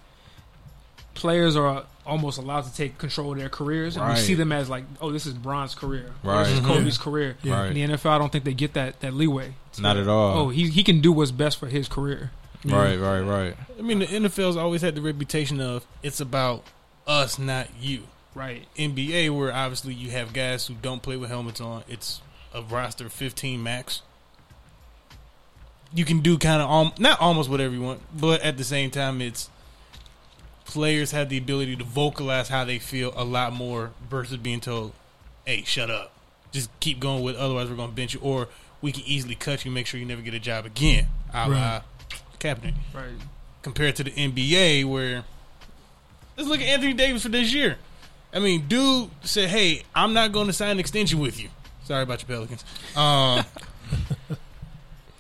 players 1.15 1.57
are 1.57 1.85
almost 2.07 2.39
allowed 2.39 2.63
to 2.63 2.75
take 2.75 2.99
control 2.99 3.33
of 3.33 3.39
their 3.39 3.49
careers, 3.49 3.97
and 3.97 4.09
we 4.09 4.17
see 4.17 4.35
them 4.35 4.53
as 4.53 4.69
like, 4.69 4.85
oh, 5.01 5.11
this 5.11 5.27
is 5.27 5.33
Bron's 5.35 5.75
career, 5.75 6.13
Right. 6.23 6.45
this 6.45 6.59
is. 6.59 6.61
Kobe's 6.61 6.99
career. 6.99 7.37
Right. 7.45 7.67
In 7.69 7.75
the 7.91 7.95
NFL, 7.97 8.11
I 8.11 8.19
don't 8.19 8.31
think 8.31 8.45
they 8.45 8.55
get 8.55 8.75
that 8.75 9.01
that 9.01 9.15
leeway. 9.15 9.55
To- 9.75 9.83
Not 9.83 9.97
at 9.97 10.09
all. 10.09 10.39
Oh, 10.39 10.49
he 10.49 10.69
he 10.71 10.83
can 10.83 11.01
do 11.01 11.13
what's 11.13 11.31
best 11.31 11.59
for 11.59 11.67
his 11.69 11.89
career. 11.89 12.31
Right, 12.65 12.97
right, 12.99 13.21
right. 13.21 13.55
I 13.79 13.83
mean, 13.83 13.99
the 13.99 14.07
NFL's 14.07 14.57
always 14.57 14.81
had 14.81 14.95
the 14.95 15.03
reputation 15.03 15.61
of 15.61 15.85
it's 16.03 16.19
about 16.21 16.65
us, 17.07 17.39
not 17.39 17.69
you. 17.79 18.05
Right. 18.35 18.67
NBA, 18.77 19.37
where 19.37 19.53
obviously 19.53 19.93
you 19.95 20.11
have 20.11 20.33
guys 20.33 20.67
who 20.67 20.75
don't 20.75 21.03
play 21.03 21.17
with 21.17 21.29
helmets 21.31 21.61
on, 21.61 21.85
it's 21.89 22.21
a 22.55 22.63
roster 22.63 23.07
of 23.07 23.13
15 23.13 23.63
max. 23.63 24.01
You 25.93 26.05
can 26.05 26.21
do 26.21 26.39
kind 26.39 26.61
of 26.61 26.71
um, 26.71 26.93
not 26.99 27.21
almost 27.21 27.49
whatever 27.49 27.75
you 27.75 27.83
want, 27.83 28.01
but 28.19 28.41
at 28.43 28.57
the 28.57 28.65
same 28.65 28.91
time, 28.91 29.21
it's 29.21 29.49
players 30.65 31.13
have 31.13 31.29
the 31.29 31.39
ability 31.39 31.77
to 31.77 31.85
vocalize 31.85 32.49
how 32.49 32.65
they 32.65 32.79
feel 32.79 33.13
a 33.17 33.25
lot 33.25 33.53
more 33.53 33.93
versus 34.11 34.39
being 34.39 34.61
told, 34.61 34.93
"Hey, 35.45 35.63
shut 35.65 35.91
up, 35.91 36.13
just 36.51 36.69
keep 36.81 36.99
going 36.99 37.23
with, 37.23 37.37
otherwise 37.37 37.69
we're 37.71 37.77
going 37.77 37.91
to 37.91 37.95
bench 37.95 38.15
you, 38.15 38.21
or 38.21 38.49
we 38.85 38.93
can 38.93 39.03
easily 39.07 39.35
cut 39.35 39.65
you, 39.65 39.71
make 39.71 39.87
sure 39.87 39.99
you 39.99 40.07
never 40.07 40.23
get 40.23 40.35
a 40.35 40.39
job 40.39 40.65
again." 40.67 41.09
A 41.33 41.49
la 41.49 41.55
Right. 41.57 41.83
Kaepernick 42.39 42.75
Right. 42.93 43.07
compared 43.63 43.97
to 43.97 44.05
the 44.05 44.11
NBA 44.13 44.85
where 44.85 45.25
let's 46.37 46.49
look 46.49 46.61
at 46.61 46.67
Anthony 46.67 46.93
Davis 46.93 47.23
for 47.23 47.31
this 47.31 47.53
year. 47.53 47.79
I 48.33 48.39
mean, 48.41 48.67
dude 48.69 49.11
said, 49.23 49.49
"Hey, 49.49 49.83
I'm 49.95 50.13
not 50.13 50.33
going 50.33 50.47
to 50.49 50.53
sign 50.53 50.71
an 50.73 50.79
extension 50.81 51.19
with 51.21 51.41
you. 51.41 51.49
Sorry 51.85 52.03
about 52.03 52.21
your 52.21 52.29
Pelicans, 52.29 52.65
um, 52.97 53.45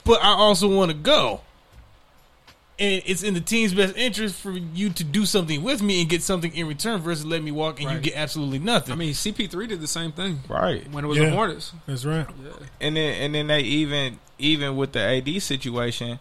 but 0.04 0.22
I 0.22 0.28
also 0.34 0.68
want 0.68 0.90
to 0.90 0.96
go." 0.96 1.40
And 2.76 3.02
it's 3.06 3.22
in 3.22 3.34
the 3.34 3.40
team's 3.40 3.72
best 3.72 3.96
interest 3.96 4.34
for 4.40 4.50
you 4.50 4.90
to 4.90 5.04
do 5.04 5.26
something 5.26 5.62
with 5.62 5.80
me 5.80 6.00
and 6.00 6.10
get 6.10 6.22
something 6.22 6.52
in 6.54 6.66
return 6.66 7.00
versus 7.00 7.24
let 7.24 7.40
me 7.40 7.52
walk 7.52 7.80
and 7.80 7.88
you 7.92 8.00
get 8.00 8.16
absolutely 8.16 8.58
nothing. 8.58 8.92
I 8.92 8.96
mean, 8.96 9.12
CP3 9.14 9.68
did 9.68 9.80
the 9.80 9.86
same 9.86 10.10
thing 10.10 10.40
Right. 10.48 10.90
when 10.90 11.04
it 11.04 11.06
was 11.06 11.18
Yeah. 11.18 11.26
the 11.26 11.36
Hornets. 11.36 11.72
That's 11.86 12.04
right. 12.04 12.26
and 12.80 12.96
then 12.96 13.14
and 13.22 13.34
then 13.34 13.46
they 13.46 13.60
even 13.60 14.18
even 14.40 14.76
with 14.76 14.90
the 14.92 14.98
AD 15.00 15.38
situation, 15.40 16.18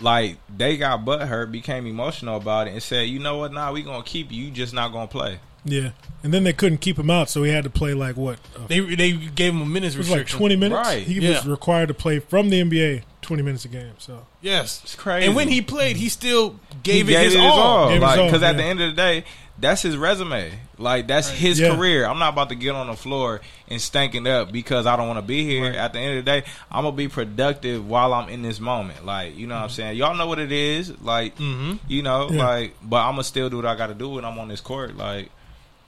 like 0.00 0.38
they 0.54 0.76
got 0.76 1.04
butt 1.04 1.28
hurt, 1.28 1.52
became 1.52 1.86
emotional 1.86 2.36
about 2.36 2.66
it, 2.66 2.72
and 2.72 2.82
said, 2.82 3.08
"You 3.08 3.20
know 3.20 3.36
what? 3.38 3.52
Nah, 3.52 3.70
we 3.72 3.82
gonna 3.82 4.02
keep 4.02 4.32
you. 4.32 4.46
You 4.46 4.50
just 4.50 4.74
not 4.74 4.90
gonna 4.92 5.06
play." 5.06 5.38
Yeah, 5.64 5.90
and 6.22 6.32
then 6.32 6.44
they 6.44 6.52
couldn't 6.52 6.78
keep 6.78 6.98
him 6.98 7.10
out, 7.10 7.28
so 7.28 7.42
he 7.42 7.50
had 7.52 7.64
to 7.64 7.70
play 7.70 7.92
like 7.94 8.16
what? 8.16 8.38
Uh, 8.56 8.66
they 8.68 8.80
they 8.80 9.12
gave 9.12 9.52
him 9.52 9.60
a 9.62 9.66
minutes 9.66 9.94
it 9.94 9.98
was 9.98 10.08
like 10.08 10.18
restriction. 10.20 10.38
twenty 10.38 10.56
minutes. 10.56 10.86
Right, 10.88 11.02
He 11.02 11.14
yeah. 11.20 11.30
was 11.30 11.46
required 11.46 11.88
to 11.88 11.94
play 11.94 12.20
from 12.20 12.48
the 12.48 12.62
NBA 12.62 13.02
twenty 13.22 13.42
minutes 13.42 13.64
a 13.64 13.68
game. 13.68 13.92
So 13.98 14.24
Yes, 14.40 14.80
It's 14.84 14.94
crazy. 14.94 15.26
And 15.26 15.34
when 15.36 15.48
he 15.48 15.60
played, 15.60 15.96
he 15.96 16.08
still 16.08 16.58
gave 16.82 17.08
he 17.08 17.14
it 17.14 17.16
gave 17.18 17.24
his 17.26 17.34
it 17.34 17.40
all. 17.40 17.88
Gave 17.88 17.94
his 17.96 18.02
Like, 18.02 18.18
all, 18.20 18.26
because 18.26 18.42
at 18.42 18.52
yeah. 18.54 18.62
the 18.62 18.64
end 18.64 18.80
of 18.80 18.90
the 18.90 18.96
day, 18.96 19.24
that's 19.58 19.82
his 19.82 19.96
resume. 19.96 20.52
Like 20.78 21.08
that's 21.08 21.28
his 21.28 21.58
Yeah. 21.58 21.74
career. 21.74 22.06
I'm 22.06 22.20
not 22.20 22.32
about 22.32 22.48
to 22.50 22.54
get 22.54 22.74
on 22.76 22.86
the 22.86 22.94
floor 22.96 23.40
and 23.68 23.80
stank 23.80 24.14
it 24.14 24.26
up 24.26 24.52
because 24.52 24.86
I 24.86 24.96
don't 24.96 25.08
want 25.08 25.18
to 25.18 25.26
be 25.26 25.44
here. 25.44 25.66
At 25.72 25.92
the 25.92 25.98
end 25.98 26.18
of 26.18 26.24
the 26.24 26.30
day, 26.30 26.44
I'm 26.70 26.84
gonna 26.84 26.96
be 26.96 27.08
productive 27.08 27.86
while 27.86 28.14
I'm 28.14 28.28
in 28.28 28.42
this 28.42 28.60
moment. 28.60 29.04
Like 29.04 29.36
you 29.36 29.46
know 29.48 29.56
what 29.56 29.64
I'm 29.64 29.70
saying. 29.70 29.96
Y'all 29.98 30.14
know 30.16 30.28
what 30.28 30.38
it 30.38 30.52
is. 30.52 30.98
Like 31.02 31.38
you 31.40 32.02
know, 32.02 32.30
Yeah. 32.30 32.46
like 32.46 32.76
but 32.82 32.98
I'm 33.04 33.12
gonna 33.14 33.24
still 33.24 33.50
do 33.50 33.56
what 33.56 33.66
I 33.66 33.74
got 33.74 33.88
to 33.88 33.94
do 33.94 34.08
when 34.10 34.24
I'm 34.24 34.38
on 34.38 34.48
this 34.48 34.60
court. 34.60 34.96
Like. 34.96 35.30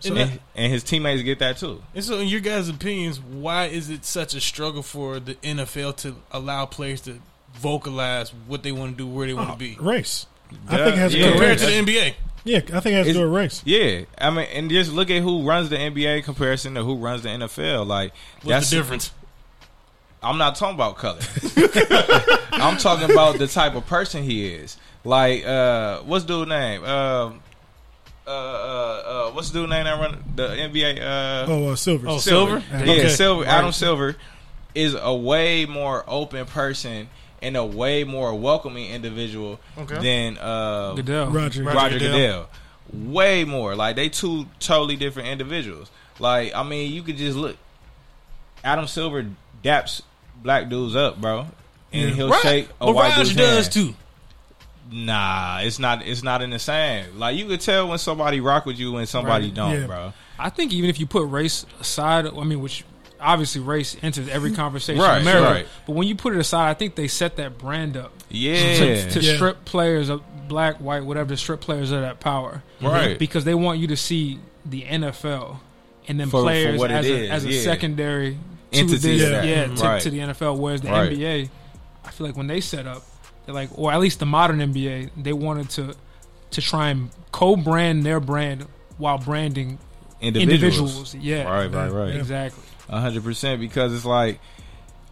And 0.05 0.18
and, 0.18 0.30
that- 0.32 0.38
and 0.55 0.72
his 0.72 0.82
teammates 0.82 1.22
get 1.22 1.38
that 1.40 1.59
too. 1.59 1.82
And 1.94 2.03
so, 2.05 2.18
in 2.18 2.28
your 2.28 2.40
guys' 2.40 2.68
opinions, 2.68 3.20
why 3.20 3.66
is 3.66 3.90
it 3.90 4.05
such 4.05 4.34
a 4.34 4.40
struggle 4.40 4.82
for 4.82 5.20
the 5.20 5.34
NFL 5.36 5.96
to 5.98 6.16
allow 6.32 6.66
players 6.66 7.01
to 7.03 7.20
vocalize 7.55 8.30
what 8.46 8.62
they 8.62 8.72
want 8.72 8.92
to 8.92 9.05
do, 9.05 9.07
where 9.07 9.26
they 9.26 9.34
want 9.34 9.51
to 9.53 9.57
be, 9.59 9.76
race. 9.80 10.26
I 10.68 10.76
think 10.76 10.88
it 10.88 10.98
has 10.98 11.12
to 11.12 11.18
Yeah. 11.18 11.24
do 11.26 11.30
compared 11.32 11.59
to 11.59 11.66
the 11.66 11.72
NBA? 11.72 12.14
Yeah, 12.44 12.57
I 12.59 12.61
think 12.80 12.86
it 12.86 12.92
has 12.94 13.07
to 13.09 13.12
do 13.12 13.20
with 13.22 13.36
race. 13.36 13.62
Yeah, 13.66 14.03
I 14.18 14.30
mean, 14.30 14.46
and 14.53 14.70
just 14.70 14.90
look 14.92 15.11
at 15.11 15.20
who 15.22 15.42
runs 15.42 15.68
the 15.68 15.76
NBA 15.76 16.24
comparison 16.24 16.74
to 16.74 16.82
who 16.84 16.96
runs 16.96 17.22
the 17.22 17.28
NFL. 17.28 17.86
Like 17.86 18.12
What's 18.42 18.46
that's 18.48 18.70
the 18.70 18.76
difference? 18.76 19.12
I'm 20.22 20.38
not 20.38 20.55
talking 20.57 20.74
about 20.74 20.96
color. 20.96 21.18
I'm 22.53 22.76
talking 22.78 23.11
about 23.11 23.38
the 23.38 23.46
type 23.46 23.74
of 23.74 23.86
person 23.86 24.22
he 24.22 24.46
is. 24.53 24.76
Like, 25.05 25.44
uh, 25.46 26.01
what's 26.01 26.24
dude 26.24 26.48
name? 26.48 26.84
Um, 26.84 26.88
uh, 26.88 27.32
uh, 28.31 29.28
uh, 29.28 29.31
what's 29.33 29.51
the 29.51 29.61
dude 29.61 29.70
name 29.70 29.85
that 29.85 29.99
run 30.01 30.22
the 30.37 30.49
NBA? 30.49 31.01
Uh, 31.01 31.47
Oh, 31.51 31.68
uh, 31.70 31.76
Silver. 31.76 32.09
Oh, 32.09 32.18
Silver? 32.18 32.62
Yeah, 32.70 32.83
Okay. 32.83 33.09
Silver. 33.09 33.45
Adam 33.45 33.66
Right. 33.66 33.74
Silver 33.74 34.16
is 34.74 34.97
a 35.01 35.14
way 35.14 35.66
more 35.66 36.05
open 36.07 36.47
person 36.47 37.09
and 37.43 37.57
a 37.57 37.64
way 37.64 38.05
more 38.05 38.35
welcoming 38.35 38.91
individual 38.91 39.59
Okay. 39.78 39.99
than 40.01 40.39
uh, 40.39 40.95
Goodell. 40.95 41.26
Roger. 41.31 41.62
Roger, 41.64 41.76
Roger 41.78 41.99
Goodell. 41.99 42.12
Goodell. 42.12 42.49
Way 43.12 43.45
more. 43.45 43.74
Like 43.76 43.97
they 43.97 44.09
two 44.09 44.47
totally 44.59 44.97
different 44.97 45.28
individuals. 45.28 45.91
Like 46.18 46.55
I 46.55 46.62
mean, 46.62 46.93
you 46.93 47.03
could 47.03 47.16
just 47.16 47.37
look. 47.37 47.57
Adam 48.62 48.87
Silver 48.87 49.26
daps 49.64 50.03
black 50.43 50.68
dudes 50.68 50.95
up, 50.97 51.20
bro, 51.20 51.47
and 51.93 52.11
Yeah. 52.11 52.14
he'll 52.14 52.28
Right. 52.31 52.43
shake 52.43 52.68
a 52.81 52.87
But 52.87 52.95
white 52.95 53.16
Raj 53.16 53.28
dude's 53.28 53.37
does 53.37 53.64
hand. 53.66 53.72
too. 53.72 53.95
Nah, 54.91 55.61
it's 55.61 55.78
not. 55.78 56.05
It's 56.07 56.22
not 56.22 56.43
in 56.43 56.51
the 56.51 56.59
same. 56.59 57.18
Like 57.18 57.36
you 57.36 57.47
could 57.47 57.61
tell 57.61 57.88
when 57.88 57.99
somebody 57.99 58.41
rock 58.41 58.66
with 58.66 58.78
you 58.78 58.97
and 58.97 59.09
somebody 59.09 59.47
Right. 59.47 59.55
don't, 59.55 59.80
Yeah. 59.80 59.86
bro. 59.86 60.12
I 60.38 60.51
think 60.51 60.72
even 60.72 60.91
if 60.91 60.99
you 60.99 61.07
put 61.07 61.24
race 61.26 61.64
aside, 61.80 62.26
I 62.26 62.45
mean, 62.45 62.61
which 62.61 62.84
obviously 63.20 63.61
race 63.61 63.97
enters 64.03 64.28
every 64.28 64.51
conversation 64.53 65.03
Right, 65.03 65.16
in 65.20 65.22
America, 65.28 65.51
right. 65.53 65.66
but 65.86 65.93
when 65.95 66.09
you 66.09 66.14
put 66.14 66.32
it 66.32 66.38
aside, 66.38 66.70
I 66.70 66.74
think 66.74 66.95
they 66.95 67.07
set 67.09 67.36
that 67.36 67.59
brand 67.59 67.97
up 67.97 68.12
Yeah, 68.30 68.55
to, 68.78 69.11
to 69.11 69.20
Yeah. 69.20 69.34
strip 69.34 69.64
players 69.66 70.09
of 70.09 70.22
black, 70.49 70.76
white, 70.78 71.05
whatever, 71.05 71.28
to 71.28 71.36
strip 71.36 71.61
players 71.61 71.91
of 71.91 72.01
that 72.01 72.18
power, 72.20 72.62
Right. 72.80 73.18
Because 73.18 73.45
they 73.45 73.55
want 73.55 73.78
you 73.78 73.86
to 73.88 73.97
see 73.97 74.38
the 74.64 74.84
NFL 74.88 75.61
and 76.09 76.18
then 76.18 76.28
For- 76.28 76.38
for 76.41 76.45
players 76.45 76.78
what 76.78 76.91
it 76.91 76.95
as, 76.95 77.07
a, 77.07 77.14
is, 77.24 77.30
as 77.30 77.45
a 77.45 77.53
yeah. 77.53 77.62
secondary 77.62 78.38
to 78.72 78.78
Entity 78.78 78.97
this, 79.18 79.22
to 79.24 79.28
that. 79.30 79.45
yeah, 79.47 79.64
Mhm. 79.66 79.76
to, 79.76 79.84
Right. 79.84 80.03
to 80.03 80.11
the 80.11 80.20
NFL. 80.20 80.57
Whereas 80.57 80.80
the 80.80 80.91
Right. 80.91 81.12
NBA, 81.12 81.51
I 82.07 82.11
feel 82.11 82.26
like 82.26 82.36
when 82.38 82.47
they 82.47 82.61
set 82.62 82.86
up, 82.86 83.03
they're 83.03 83.20
like, 83.53 83.70
or 83.78 83.92
at 83.92 84.01
least 84.01 84.18
the 84.20 84.26
modern 84.26 84.59
NBA, 84.59 85.11
they 85.16 85.32
wanted 85.32 85.70
to 85.70 85.94
to 86.53 86.61
try 86.61 86.88
and 86.90 87.11
co-brand 87.32 88.05
their 88.05 88.18
brand 88.20 88.66
while 88.98 89.18
branding 89.18 89.78
individuals. 90.20 91.12
individuals. 91.12 91.14
Yeah, 91.14 91.44
Right, 91.44 91.72
right, 91.72 91.90
right. 91.90 92.14
exactly. 92.16 92.62
A 92.88 93.01
hundred 93.01 93.22
percent 93.24 93.61
because 93.61 93.94
it's 93.94 94.05
like, 94.05 94.40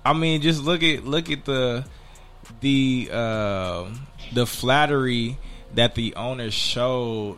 I 0.04 0.12
mean, 0.12 0.40
just 0.42 0.62
look 0.62 0.82
at 0.82 1.04
look 1.04 1.30
at 1.30 1.44
the 1.44 1.84
the 2.60 3.08
uh, 3.12 3.84
the 4.32 4.46
flattery 4.46 5.38
that 5.74 5.94
the 5.94 6.14
owners 6.16 6.54
showed 6.54 7.36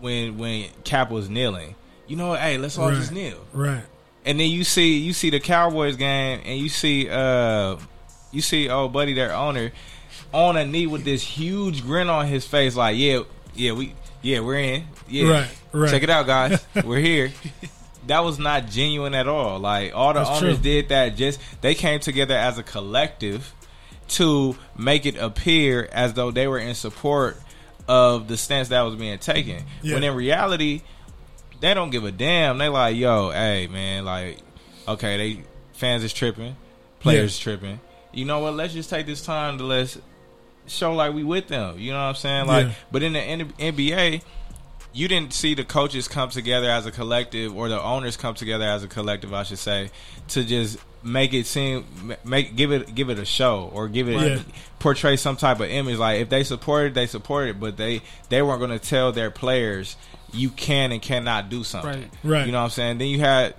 when 0.00 0.38
when 0.38 0.68
Cap 0.84 1.10
was 1.10 1.28
kneeling. 1.28 1.74
You 2.06 2.16
know, 2.16 2.34
hey, 2.34 2.58
let's 2.58 2.78
all 2.78 2.88
Right. 2.88 2.96
just 2.96 3.12
kneel. 3.12 3.38
Right. 3.52 3.84
And 4.24 4.38
then 4.40 4.50
you 4.50 4.64
see 4.64 4.98
you 4.98 5.12
see 5.12 5.30
the 5.30 5.40
Cowboys 5.40 5.96
game, 5.96 6.40
and 6.44 6.58
you 6.58 6.68
see 6.68 7.08
uh 7.08 7.76
you 8.32 8.40
see 8.42 8.68
old 8.68 8.92
buddy 8.92 9.12
their 9.14 9.32
owner 9.34 9.72
on 10.32 10.56
a 10.56 10.64
knee 10.64 10.86
with 10.86 11.04
this 11.04 11.22
huge 11.22 11.82
grin 11.82 12.08
on 12.08 12.26
his 12.26 12.46
face, 12.46 12.76
like 12.76 12.96
yeah 12.96 13.22
yeah 13.54 13.72
we 13.72 13.94
yeah 14.22 14.40
we're 14.40 14.54
in 14.58 14.84
yeah 15.08 15.30
Right, 15.30 15.48
right. 15.72 15.90
check 15.90 16.02
it 16.02 16.10
out 16.10 16.26
guys 16.26 16.64
we're 16.84 16.98
here. 17.00 17.32
That 18.06 18.20
was 18.24 18.38
not 18.38 18.66
genuine 18.68 19.14
at 19.14 19.28
all. 19.28 19.58
Like 19.58 19.92
all 19.94 20.12
the 20.14 20.20
That's 20.24 20.30
owners 20.42 20.54
true. 20.56 20.62
did 20.62 20.88
that 20.90 21.16
just 21.16 21.40
they 21.60 21.74
came 21.74 22.00
together 22.00 22.34
as 22.34 22.58
a 22.58 22.62
collective 22.62 23.52
to 24.10 24.56
make 24.76 25.06
it 25.06 25.16
appear 25.16 25.88
as 25.92 26.14
though 26.14 26.30
they 26.30 26.46
were 26.48 26.58
in 26.58 26.74
support 26.74 27.36
of 27.86 28.26
the 28.28 28.36
stance 28.36 28.68
that 28.68 28.82
was 28.82 28.94
being 28.96 29.18
taken. 29.18 29.64
Yeah. 29.82 29.94
When 29.94 30.04
in 30.04 30.14
reality, 30.14 30.82
they 31.60 31.74
don't 31.74 31.90
give 31.90 32.04
a 32.04 32.10
damn. 32.12 32.58
They 32.58 32.68
like, 32.68 32.96
yo, 32.96 33.30
hey 33.30 33.66
man, 33.68 34.04
like, 34.04 34.38
okay, 34.88 35.16
they 35.16 35.42
fans 35.74 36.02
is 36.04 36.12
tripping, 36.12 36.56
players 37.00 37.38
tripping. 37.38 37.80
You 38.12 38.24
know 38.24 38.40
what? 38.40 38.54
Let's 38.54 38.72
just 38.74 38.90
take 38.90 39.06
this 39.06 39.24
time 39.24 39.58
to 39.58 39.64
let's 39.64 39.98
show 40.66 40.94
like 40.94 41.14
we 41.14 41.24
with 41.24 41.48
them. 41.48 41.78
You 41.78 41.92
know 41.92 41.98
what 41.98 42.04
I'm 42.04 42.14
saying? 42.14 42.46
Like, 42.46 42.66
Yeah. 42.66 42.72
but 42.92 43.02
in 43.02 43.12
the 43.12 43.20
NBA, 43.20 44.22
you 44.92 45.06
didn't 45.08 45.32
see 45.32 45.54
the 45.54 45.64
coaches 45.64 46.08
come 46.08 46.30
together 46.30 46.68
as 46.68 46.86
a 46.86 46.90
collective, 46.90 47.56
or 47.56 47.68
the 47.68 47.80
owners 47.80 48.16
come 48.16 48.34
together 48.34 48.64
as 48.64 48.82
a 48.82 48.88
collective, 48.88 49.32
I 49.32 49.44
should 49.44 49.58
say, 49.58 49.90
to 50.28 50.44
just 50.44 50.78
make 51.02 51.32
it 51.32 51.46
seem, 51.46 51.84
make 52.24 52.56
give 52.56 52.72
it 52.72 52.94
give 52.94 53.08
it 53.08 53.18
a 53.18 53.24
show 53.24 53.70
or 53.72 53.88
give 53.88 54.08
it 54.08 54.16
Right. 54.16 54.44
portray 54.80 55.16
some 55.16 55.36
type 55.36 55.60
of 55.60 55.70
image. 55.70 55.96
Like 55.98 56.20
if 56.20 56.28
they 56.28 56.42
supported, 56.44 56.94
they 56.94 57.06
supported, 57.06 57.58
but 57.60 57.76
they 57.76 58.02
they 58.28 58.42
weren't 58.42 58.58
going 58.58 58.76
to 58.78 58.84
tell 58.84 59.12
their 59.12 59.30
players 59.30 59.96
you 60.32 60.50
can 60.50 60.92
and 60.92 61.00
cannot 61.00 61.48
do 61.48 61.64
something. 61.64 61.90
Right. 61.90 62.10
Right. 62.22 62.46
You 62.46 62.52
know 62.52 62.58
what 62.58 62.64
I'm 62.64 62.70
saying? 62.70 62.98
Then 62.98 63.08
you 63.08 63.20
had 63.20 63.54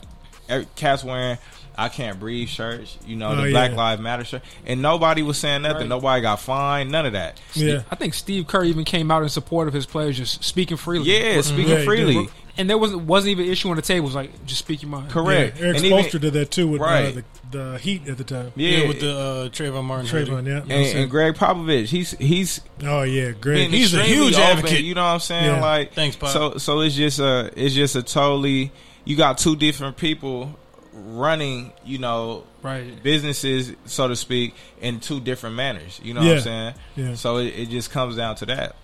every- 0.47 0.67
cats 0.75 1.03
wearing 1.03 1.37
I 1.81 1.89
can't 1.89 2.19
breathe 2.19 2.47
shirts, 2.47 2.97
you 3.05 3.15
know, 3.15 3.35
the 3.35 3.43
Oh, 3.47 3.49
Black 3.51 3.71
yeah. 3.71 3.77
Lives 3.77 4.01
Matter 4.01 4.23
shirt. 4.23 4.41
And 4.65 4.81
nobody 4.81 5.21
was 5.23 5.37
saying 5.37 5.63
nothing. 5.63 5.77
Right. 5.81 5.89
Nobody 5.89 6.21
got 6.21 6.39
fined, 6.39 6.91
none 6.91 7.05
of 7.05 7.13
that. 7.13 7.39
Yeah. 7.53 7.83
I 7.89 7.95
think 7.95 8.13
Steve 8.13 8.47
Kerr 8.47 8.63
even 8.63 8.83
came 8.85 9.09
out 9.11 9.23
in 9.23 9.29
support 9.29 9.67
of 9.67 9.73
his 9.73 9.85
players, 9.85 10.17
just 10.17 10.43
speaking 10.43 10.77
freely. 10.77 11.05
Yeah, 11.11 11.41
speaking 11.41 11.69
Yeah, 11.69 11.79
he 11.79 11.85
freely. 11.85 12.13
did. 12.13 12.29
and 12.57 12.69
there 12.69 12.77
wasn't 12.77 13.03
wasn't 13.03 13.31
even 13.31 13.45
an 13.45 13.51
issue 13.51 13.69
on 13.69 13.77
the 13.77 13.81
table. 13.81 14.03
It 14.05 14.07
was 14.07 14.15
like 14.15 14.45
just 14.45 14.59
speak 14.59 14.81
your 14.81 14.91
mind. 14.91 15.09
Correct. 15.09 15.57
Yeah, 15.59 15.65
Erik 15.67 15.77
And 15.77 15.85
Spoelstra 15.85 16.19
did 16.21 16.33
that 16.33 16.51
too 16.51 16.67
with 16.67 16.81
Right. 16.81 17.17
uh, 17.17 17.21
the, 17.51 17.57
the 17.71 17.77
Heat 17.79 18.07
at 18.07 18.17
the 18.17 18.23
time. 18.23 18.51
Yeah, 18.55 18.77
Yeah, 18.79 18.87
with 18.87 18.99
the 18.99 19.11
uh, 19.17 19.49
Trayvon 19.49 19.83
Martin. 19.85 20.07
Trayvon, 20.07 20.45
yeah. 20.47 20.61
and, 20.61 20.97
and 20.99 21.09
Gregg 21.09 21.35
Popovich, 21.35 21.87
he's 21.87 22.11
he's 22.11 22.61
Oh 22.83 23.01
yeah, 23.03 23.31
great. 23.31 23.65
been 23.65 23.71
He's 23.71 23.93
a 23.93 24.03
huge 24.03 24.33
open, 24.35 24.45
advocate. 24.57 24.81
You 24.83 24.93
know 24.95 25.01
what 25.03 25.07
I'm 25.13 25.19
saying? 25.19 25.45
Yeah. 25.55 25.61
Like, 25.61 25.93
Thanks, 25.93 26.15
Pop. 26.15 26.29
So, 26.29 26.57
so 26.57 26.81
it's 26.81 26.95
just 26.95 27.19
a, 27.19 27.51
it's 27.55 27.73
just 27.73 27.95
a 27.95 28.03
totally. 28.03 28.71
You 29.03 29.15
got 29.17 29.39
two 29.39 29.55
different 29.55 29.97
people 29.97 30.55
running, 30.93 31.71
you 31.85 31.97
know, 31.97 32.43
Right. 32.61 33.01
businesses, 33.03 33.73
so 33.85 34.07
to 34.07 34.15
speak, 34.15 34.53
in 34.81 34.99
two 34.99 35.19
different 35.19 35.55
manners. 35.55 35.99
You 36.03 36.13
know 36.13 36.21
what 36.21 36.31
I'm 36.37 36.41
saying? 36.41 36.73
Yeah. 36.95 37.13
So 37.15 37.37
it, 37.37 37.47
it 37.57 37.69
just 37.69 37.91
comes 37.91 38.15
down 38.15 38.35
to 38.37 38.45
that. 38.47 38.75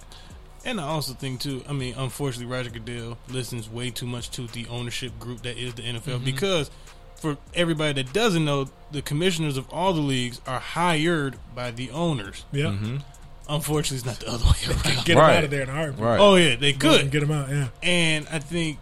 And 0.65 0.81
I 0.81 0.83
also 0.83 1.13
think 1.13 1.39
too. 1.41 1.63
I 1.67 1.73
mean, 1.73 1.95
unfortunately, 1.97 2.51
Roger 2.53 2.69
Goodell 2.69 3.17
listens 3.29 3.69
way 3.69 3.89
too 3.89 4.05
much 4.05 4.29
to 4.31 4.47
the 4.47 4.67
ownership 4.67 5.17
group 5.19 5.43
that 5.43 5.57
is 5.57 5.73
the 5.75 5.83
NFL 5.83 6.25
because, 6.25 6.69
for 7.15 7.37
everybody 7.53 8.01
that 8.01 8.11
doesn't 8.11 8.43
know, 8.43 8.67
the 8.91 9.01
commissioners 9.01 9.55
of 9.55 9.69
all 9.71 9.93
the 9.93 10.01
leagues 10.01 10.41
are 10.45 10.59
hired 10.59 11.37
by 11.55 11.71
the 11.71 11.89
owners. 11.91 12.43
yeah. 12.51 12.65
Mm-hmm. 12.65 12.97
Unfortunately, 13.49 13.97
it's 13.97 14.05
not 14.05 14.19
the 14.19 14.29
other 14.29 14.43
way 14.43 14.57
around. 14.91 15.05
Get 15.05 15.15
Right. 15.15 15.37
out 15.37 15.43
of 15.45 15.51
there 15.51 15.61
in 15.61 15.69
a 15.69 15.73
heartbeat. 15.73 16.03
Right. 16.03 16.19
Oh 16.19 16.35
yeah, 16.35 16.57
they 16.57 16.73
Go 16.73 16.89
and 16.91 16.99
could. 17.03 17.11
get 17.11 17.19
them 17.21 17.31
out. 17.31 17.49
Yeah. 17.49 17.67
And 17.81 18.27
I 18.29 18.39
think 18.39 18.77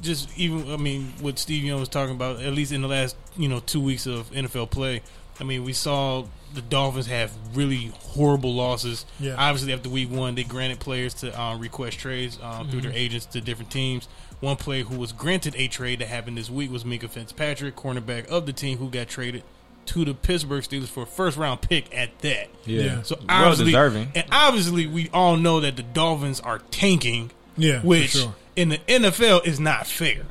just 0.00 0.36
even 0.38 0.70
I 0.72 0.76
mean 0.76 1.12
what 1.20 1.38
Steve 1.38 1.64
Young 1.64 1.80
was 1.80 1.88
talking 1.88 2.14
about, 2.14 2.40
at 2.40 2.52
least 2.52 2.72
in 2.72 2.82
the 2.82 2.88
last 2.88 3.16
you 3.36 3.48
know 3.48 3.60
two 3.60 3.80
weeks 3.80 4.06
of 4.06 4.30
NFL 4.32 4.70
play. 4.70 5.02
I 5.40 5.42
mean, 5.44 5.64
we 5.64 5.72
saw 5.72 6.24
the 6.54 6.62
Dolphins 6.62 7.08
have 7.08 7.32
really 7.54 7.86
horrible 7.98 8.54
losses. 8.54 9.04
Yeah. 9.18 9.34
Obviously, 9.36 9.72
after 9.72 9.88
week 9.88 10.08
one, 10.08 10.36
they 10.36 10.44
granted 10.44 10.78
players 10.78 11.12
to 11.14 11.40
um, 11.40 11.58
request 11.58 11.98
trades 11.98 12.38
um, 12.40 12.68
through 12.70 12.82
their 12.82 12.92
agents 12.92 13.26
to 13.26 13.40
different 13.40 13.72
teams. 13.72 14.06
One 14.38 14.54
player 14.56 14.84
who 14.84 14.96
was 14.96 15.10
granted 15.10 15.56
a 15.56 15.66
trade 15.66 15.98
that 15.98 16.06
happened 16.06 16.38
this 16.38 16.48
week 16.48 16.70
was 16.70 16.84
Minkah 16.84 17.10
Fitzpatrick, 17.10 17.74
cornerback 17.74 18.26
of 18.28 18.46
the 18.46 18.52
team, 18.52 18.78
who 18.78 18.88
got 18.90 19.08
traded 19.08 19.42
to 19.86 20.04
the 20.04 20.14
Pittsburgh 20.14 20.62
Steelers 20.62 20.86
for 20.86 21.02
a 21.02 21.06
first 21.06 21.36
round 21.36 21.60
pick 21.62 21.92
at 21.92 22.16
that. 22.20 22.48
Yeah. 22.64 23.02
So 23.02 23.16
Well 23.16 23.26
obviously, 23.28 23.64
deserving. 23.66 24.12
and 24.14 24.26
obviously, 24.30 24.86
we 24.86 25.10
all 25.12 25.36
know 25.36 25.58
that 25.60 25.74
the 25.74 25.82
Dolphins 25.82 26.38
are 26.38 26.60
tanking, 26.70 27.32
Yeah. 27.56 27.80
for 27.80 27.86
which 27.88 28.10
sure. 28.10 28.34
In 28.56 28.68
the 28.70 28.78
NFL 28.78 29.46
is 29.46 29.58
not 29.60 29.86
fair 29.86 30.22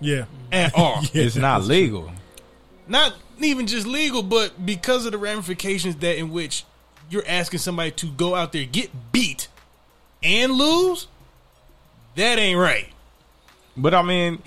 Yeah. 0.00 0.24
at 0.50 0.74
all. 0.76 1.02
Yeah, 1.12 1.24
It's 1.24 1.36
not 1.36 1.58
that's 1.58 1.68
legal. 1.68 2.10
Not 2.88 3.14
even 3.40 3.66
just 3.66 3.86
legal, 3.86 4.22
but 4.22 4.64
because 4.64 5.06
of 5.06 5.12
the 5.12 5.18
ramifications 5.18 5.96
that 5.96 6.16
in 6.18 6.30
which 6.30 6.64
you're 7.10 7.24
asking 7.26 7.58
somebody 7.60 7.90
to 7.92 8.06
go 8.06 8.34
out 8.34 8.52
there 8.52 8.64
get 8.64 8.90
beat 9.12 9.48
and 10.22 10.52
lose. 10.52 11.06
That 12.16 12.38
ain't 12.38 12.58
right. 12.58 12.88
But 13.76 13.94
I 13.94 14.02
mean, 14.02 14.42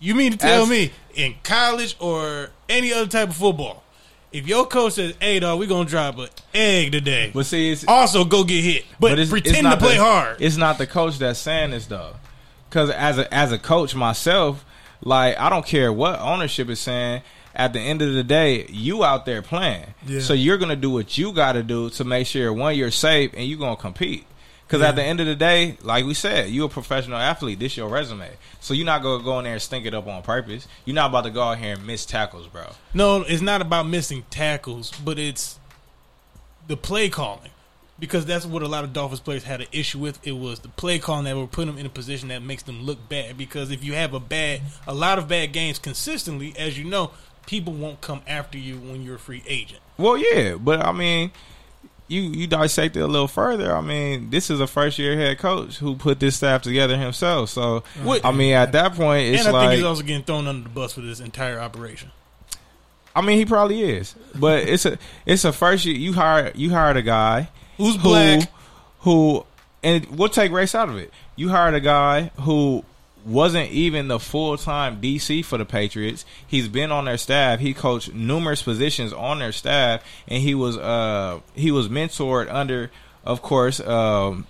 You 0.00 0.14
mean 0.14 0.32
to 0.32 0.38
tell 0.38 0.64
As- 0.64 0.68
me 0.68 0.90
in 1.14 1.34
college 1.42 1.96
or 1.98 2.50
any 2.68 2.92
other 2.92 3.06
type 3.06 3.28
of 3.30 3.36
football, 3.36 3.82
If 4.36 4.46
your 4.46 4.66
coach 4.66 4.94
says, 4.94 5.14
"Hey, 5.20 5.40
dog, 5.40 5.58
we 5.58 5.66
gonna 5.66 5.88
drop 5.88 6.18
an 6.18 6.28
egg 6.54 6.92
today," 6.92 7.30
But 7.32 7.46
see, 7.46 7.70
it's, 7.72 7.84
also 7.88 8.24
go 8.24 8.44
get 8.44 8.62
hit, 8.62 8.84
but, 9.00 9.12
it's- 9.12 9.24
it's 9.26 9.30
pretend 9.30 9.56
to 9.56 9.62
not 9.62 9.78
play 9.78 9.96
the- 9.96 10.02
hard. 10.02 10.36
It's 10.40 10.56
not 10.56 10.76
the 10.78 10.86
coach 10.86 11.18
that's 11.18 11.38
saying 11.38 11.70
this 11.70 11.86
though, 11.86 12.16
because 12.68 12.90
as 12.90 13.18
a 13.18 13.32
as 13.32 13.50
a 13.52 13.58
coach 13.58 13.94
myself, 13.94 14.64
like 15.02 15.38
I 15.40 15.48
don't 15.48 15.64
care 15.64 15.92
what 15.92 16.20
ownership 16.20 16.68
is 16.68 16.80
saying. 16.80 17.22
At 17.58 17.72
the 17.72 17.80
end 17.80 18.02
of 18.02 18.12
the 18.12 18.22
day, 18.22 18.66
you 18.68 19.02
out 19.02 19.24
there 19.24 19.40
playing, 19.40 19.94
Yeah. 20.06 20.20
so 20.20 20.34
you're 20.34 20.58
gonna 20.58 20.76
do 20.76 20.90
what 20.90 21.16
you 21.16 21.32
got 21.32 21.52
to 21.52 21.62
do 21.62 21.88
to 21.88 22.04
make 22.04 22.26
sure 22.26 22.52
one 22.52 22.76
you're 22.76 22.90
safe 22.90 23.30
and 23.34 23.46
you're 23.48 23.58
gonna 23.58 23.76
compete. 23.76 24.26
Because 24.66 24.82
Yeah. 24.82 24.88
at 24.88 24.96
the 24.96 25.02
end 25.04 25.20
of 25.20 25.26
the 25.26 25.36
day, 25.36 25.78
like 25.82 26.04
we 26.04 26.14
said, 26.14 26.50
you're 26.50 26.66
a 26.66 26.68
professional 26.68 27.18
athlete. 27.18 27.58
This 27.60 27.76
your 27.76 27.88
resume, 27.88 28.28
so 28.60 28.74
you're 28.74 28.84
not 28.86 29.02
gonna 29.02 29.22
go 29.22 29.38
in 29.38 29.44
there 29.44 29.52
and 29.52 29.62
stink 29.62 29.86
it 29.86 29.94
up 29.94 30.06
on 30.08 30.22
purpose. 30.22 30.66
You're 30.84 30.94
not 30.96 31.10
about 31.10 31.22
to 31.24 31.30
go 31.30 31.42
out 31.42 31.58
here 31.58 31.74
and 31.74 31.86
miss 31.86 32.04
tackles, 32.04 32.48
bro. 32.48 32.64
No, 32.92 33.22
it's 33.22 33.42
not 33.42 33.60
about 33.60 33.86
missing 33.86 34.24
tackles, 34.30 34.90
but 35.04 35.18
it's 35.18 35.58
the 36.66 36.76
play 36.76 37.08
calling. 37.08 37.50
Because 37.98 38.26
that's 38.26 38.44
what 38.44 38.62
a 38.62 38.68
lot 38.68 38.84
of 38.84 38.92
Dolphins 38.92 39.20
players 39.20 39.44
had 39.44 39.62
an 39.62 39.68
issue 39.72 39.98
with. 39.98 40.18
It 40.26 40.32
was 40.32 40.58
the 40.58 40.68
play 40.68 40.98
calling 40.98 41.24
that 41.24 41.34
would 41.34 41.50
put 41.50 41.66
them 41.66 41.78
in 41.78 41.86
a 41.86 41.88
position 41.88 42.28
that 42.28 42.42
makes 42.42 42.62
them 42.62 42.82
look 42.82 43.08
bad. 43.08 43.38
Because 43.38 43.70
if 43.70 43.82
you 43.82 43.94
have 43.94 44.12
a 44.12 44.20
bad, 44.20 44.60
a 44.86 44.92
lot 44.92 45.16
of 45.18 45.28
bad 45.28 45.52
games 45.54 45.78
consistently, 45.78 46.52
as 46.58 46.78
you 46.78 46.84
know, 46.84 47.12
people 47.46 47.72
won't 47.72 48.02
come 48.02 48.20
after 48.26 48.58
you 48.58 48.76
when 48.76 49.02
you're 49.02 49.14
a 49.14 49.18
free 49.18 49.42
agent. 49.46 49.80
Well, 49.96 50.18
yeah, 50.18 50.56
but 50.56 50.84
I 50.84 50.92
mean, 50.92 51.30
you 52.08 52.22
you 52.22 52.46
dissect 52.46 52.96
it 52.96 53.00
a 53.00 53.06
little 53.06 53.28
further. 53.28 53.74
I 53.74 53.80
mean, 53.80 54.30
this 54.30 54.50
is 54.50 54.60
a 54.60 54.66
first 54.66 54.98
year 54.98 55.16
head 55.16 55.38
coach 55.38 55.78
who 55.78 55.96
put 55.96 56.20
this 56.20 56.36
staff 56.36 56.62
together 56.62 56.96
himself. 56.96 57.50
So, 57.50 57.82
I 58.24 58.32
mean, 58.32 58.54
at 58.54 58.72
that 58.72 58.94
point, 58.94 59.34
it's 59.34 59.46
and 59.46 59.54
I 59.54 59.58
like, 59.58 59.68
think 59.68 59.78
he's 59.78 59.84
also 59.84 60.02
getting 60.02 60.22
thrown 60.22 60.46
under 60.46 60.62
the 60.62 60.68
bus 60.68 60.92
for 60.92 61.00
this 61.00 61.20
entire 61.20 61.58
operation. 61.58 62.12
I 63.14 63.22
mean, 63.22 63.38
he 63.38 63.46
probably 63.46 63.82
is, 63.82 64.14
but 64.34 64.68
it's 64.68 64.84
a 64.84 64.98
it's 65.24 65.44
a 65.44 65.52
first 65.52 65.84
year. 65.84 65.96
You 65.96 66.12
hire 66.12 66.52
you 66.54 66.70
hired 66.70 66.96
a 66.96 67.02
guy 67.02 67.48
Who's 67.78 67.96
who 67.96 68.02
black? 68.02 68.52
who, 69.00 69.46
and 69.82 70.04
we'll 70.06 70.28
take 70.28 70.52
race 70.52 70.74
out 70.74 70.88
of 70.88 70.96
it. 70.96 71.12
You 71.34 71.48
hired 71.48 71.74
a 71.74 71.80
guy 71.80 72.30
who 72.40 72.84
wasn't 73.26 73.70
even 73.72 74.08
the 74.08 74.20
full 74.20 74.56
time 74.56 75.00
DC 75.00 75.44
for 75.44 75.58
the 75.58 75.64
Patriots. 75.64 76.24
He's 76.46 76.68
been 76.68 76.92
on 76.92 77.04
their 77.06 77.18
staff. 77.18 77.58
He 77.60 77.74
coached 77.74 78.14
numerous 78.14 78.62
positions 78.62 79.12
on 79.12 79.40
their 79.40 79.52
staff, 79.52 80.02
and 80.28 80.42
he 80.42 80.54
was 80.54 80.76
uh 80.78 81.40
he 81.54 81.70
was 81.70 81.88
mentored 81.88 82.52
under, 82.52 82.90
of 83.24 83.42
course, 83.42 83.80
um, 83.80 84.46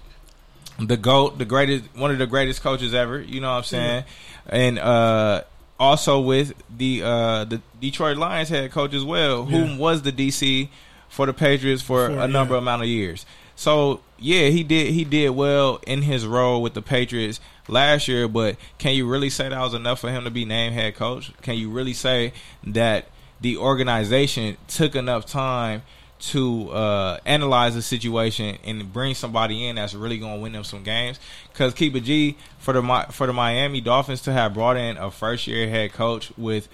the 0.78 0.96
goat, 0.98 1.38
the 1.38 1.44
greatest, 1.46 1.84
one 1.96 2.10
of 2.10 2.18
the 2.18 2.26
greatest 2.26 2.62
coaches 2.62 2.92
ever. 2.94 3.18
You 3.20 3.40
know 3.40 3.50
what 3.50 3.58
I'm 3.58 3.64
saying? 3.64 4.04
And 4.46 4.78
uh, 4.78 5.42
also 5.80 6.20
with 6.20 6.52
the 6.76 7.02
uh, 7.02 7.44
the 7.46 7.62
Detroit 7.80 8.18
Lions 8.18 8.50
head 8.50 8.70
coach 8.72 8.92
as 8.92 9.04
well, 9.04 9.46
whom 9.46 9.70
Yeah. 9.72 9.76
was 9.78 10.02
the 10.02 10.12
DC 10.12 10.68
for 11.08 11.24
the 11.26 11.32
Patriots 11.32 11.80
for 11.82 12.08
For- 12.08 12.18
a 12.18 12.28
number 12.28 12.54
yeah. 12.54 12.58
amount 12.60 12.82
of 12.82 12.88
years. 12.88 13.24
So 13.56 14.00
yeah, 14.18 14.48
he 14.48 14.62
did 14.62 14.92
he 14.92 15.04
did 15.04 15.30
well 15.30 15.80
in 15.86 16.02
his 16.02 16.26
role 16.26 16.62
with 16.62 16.74
the 16.74 16.82
Patriots 16.82 17.40
last 17.68 18.06
year. 18.06 18.28
But 18.28 18.56
can 18.78 18.94
you 18.94 19.08
really 19.08 19.30
say 19.30 19.48
that 19.48 19.58
was 19.58 19.74
enough 19.74 20.00
for 20.00 20.10
him 20.10 20.24
to 20.24 20.30
be 20.30 20.44
named 20.44 20.74
head 20.74 20.94
coach? 20.94 21.32
Can 21.42 21.56
you 21.56 21.70
really 21.70 21.94
say 21.94 22.32
that 22.64 23.06
the 23.40 23.56
organization 23.56 24.56
took 24.68 24.94
enough 24.94 25.26
time? 25.26 25.82
to 26.18 26.70
uh, 26.70 27.18
analyze 27.26 27.74
the 27.74 27.82
situation 27.82 28.56
and 28.64 28.90
bring 28.90 29.14
somebody 29.14 29.66
in 29.66 29.76
that's 29.76 29.94
really 29.94 30.18
going 30.18 30.36
to 30.36 30.40
win 30.40 30.52
them 30.52 30.64
some 30.64 30.82
games. 30.82 31.20
Because 31.52 31.74
keep 31.74 31.94
a 31.94 32.00
G 32.00 32.36
for 32.58 32.72
the 32.72 33.06
for 33.10 33.26
the 33.26 33.32
Miami 33.32 33.80
Dolphins 33.80 34.22
to 34.22 34.32
have 34.32 34.54
brought 34.54 34.76
in 34.76 34.96
a 34.96 35.10
first 35.10 35.46
year 35.46 35.68
head 35.68 35.92
coach 35.92 36.32
with 36.36 36.68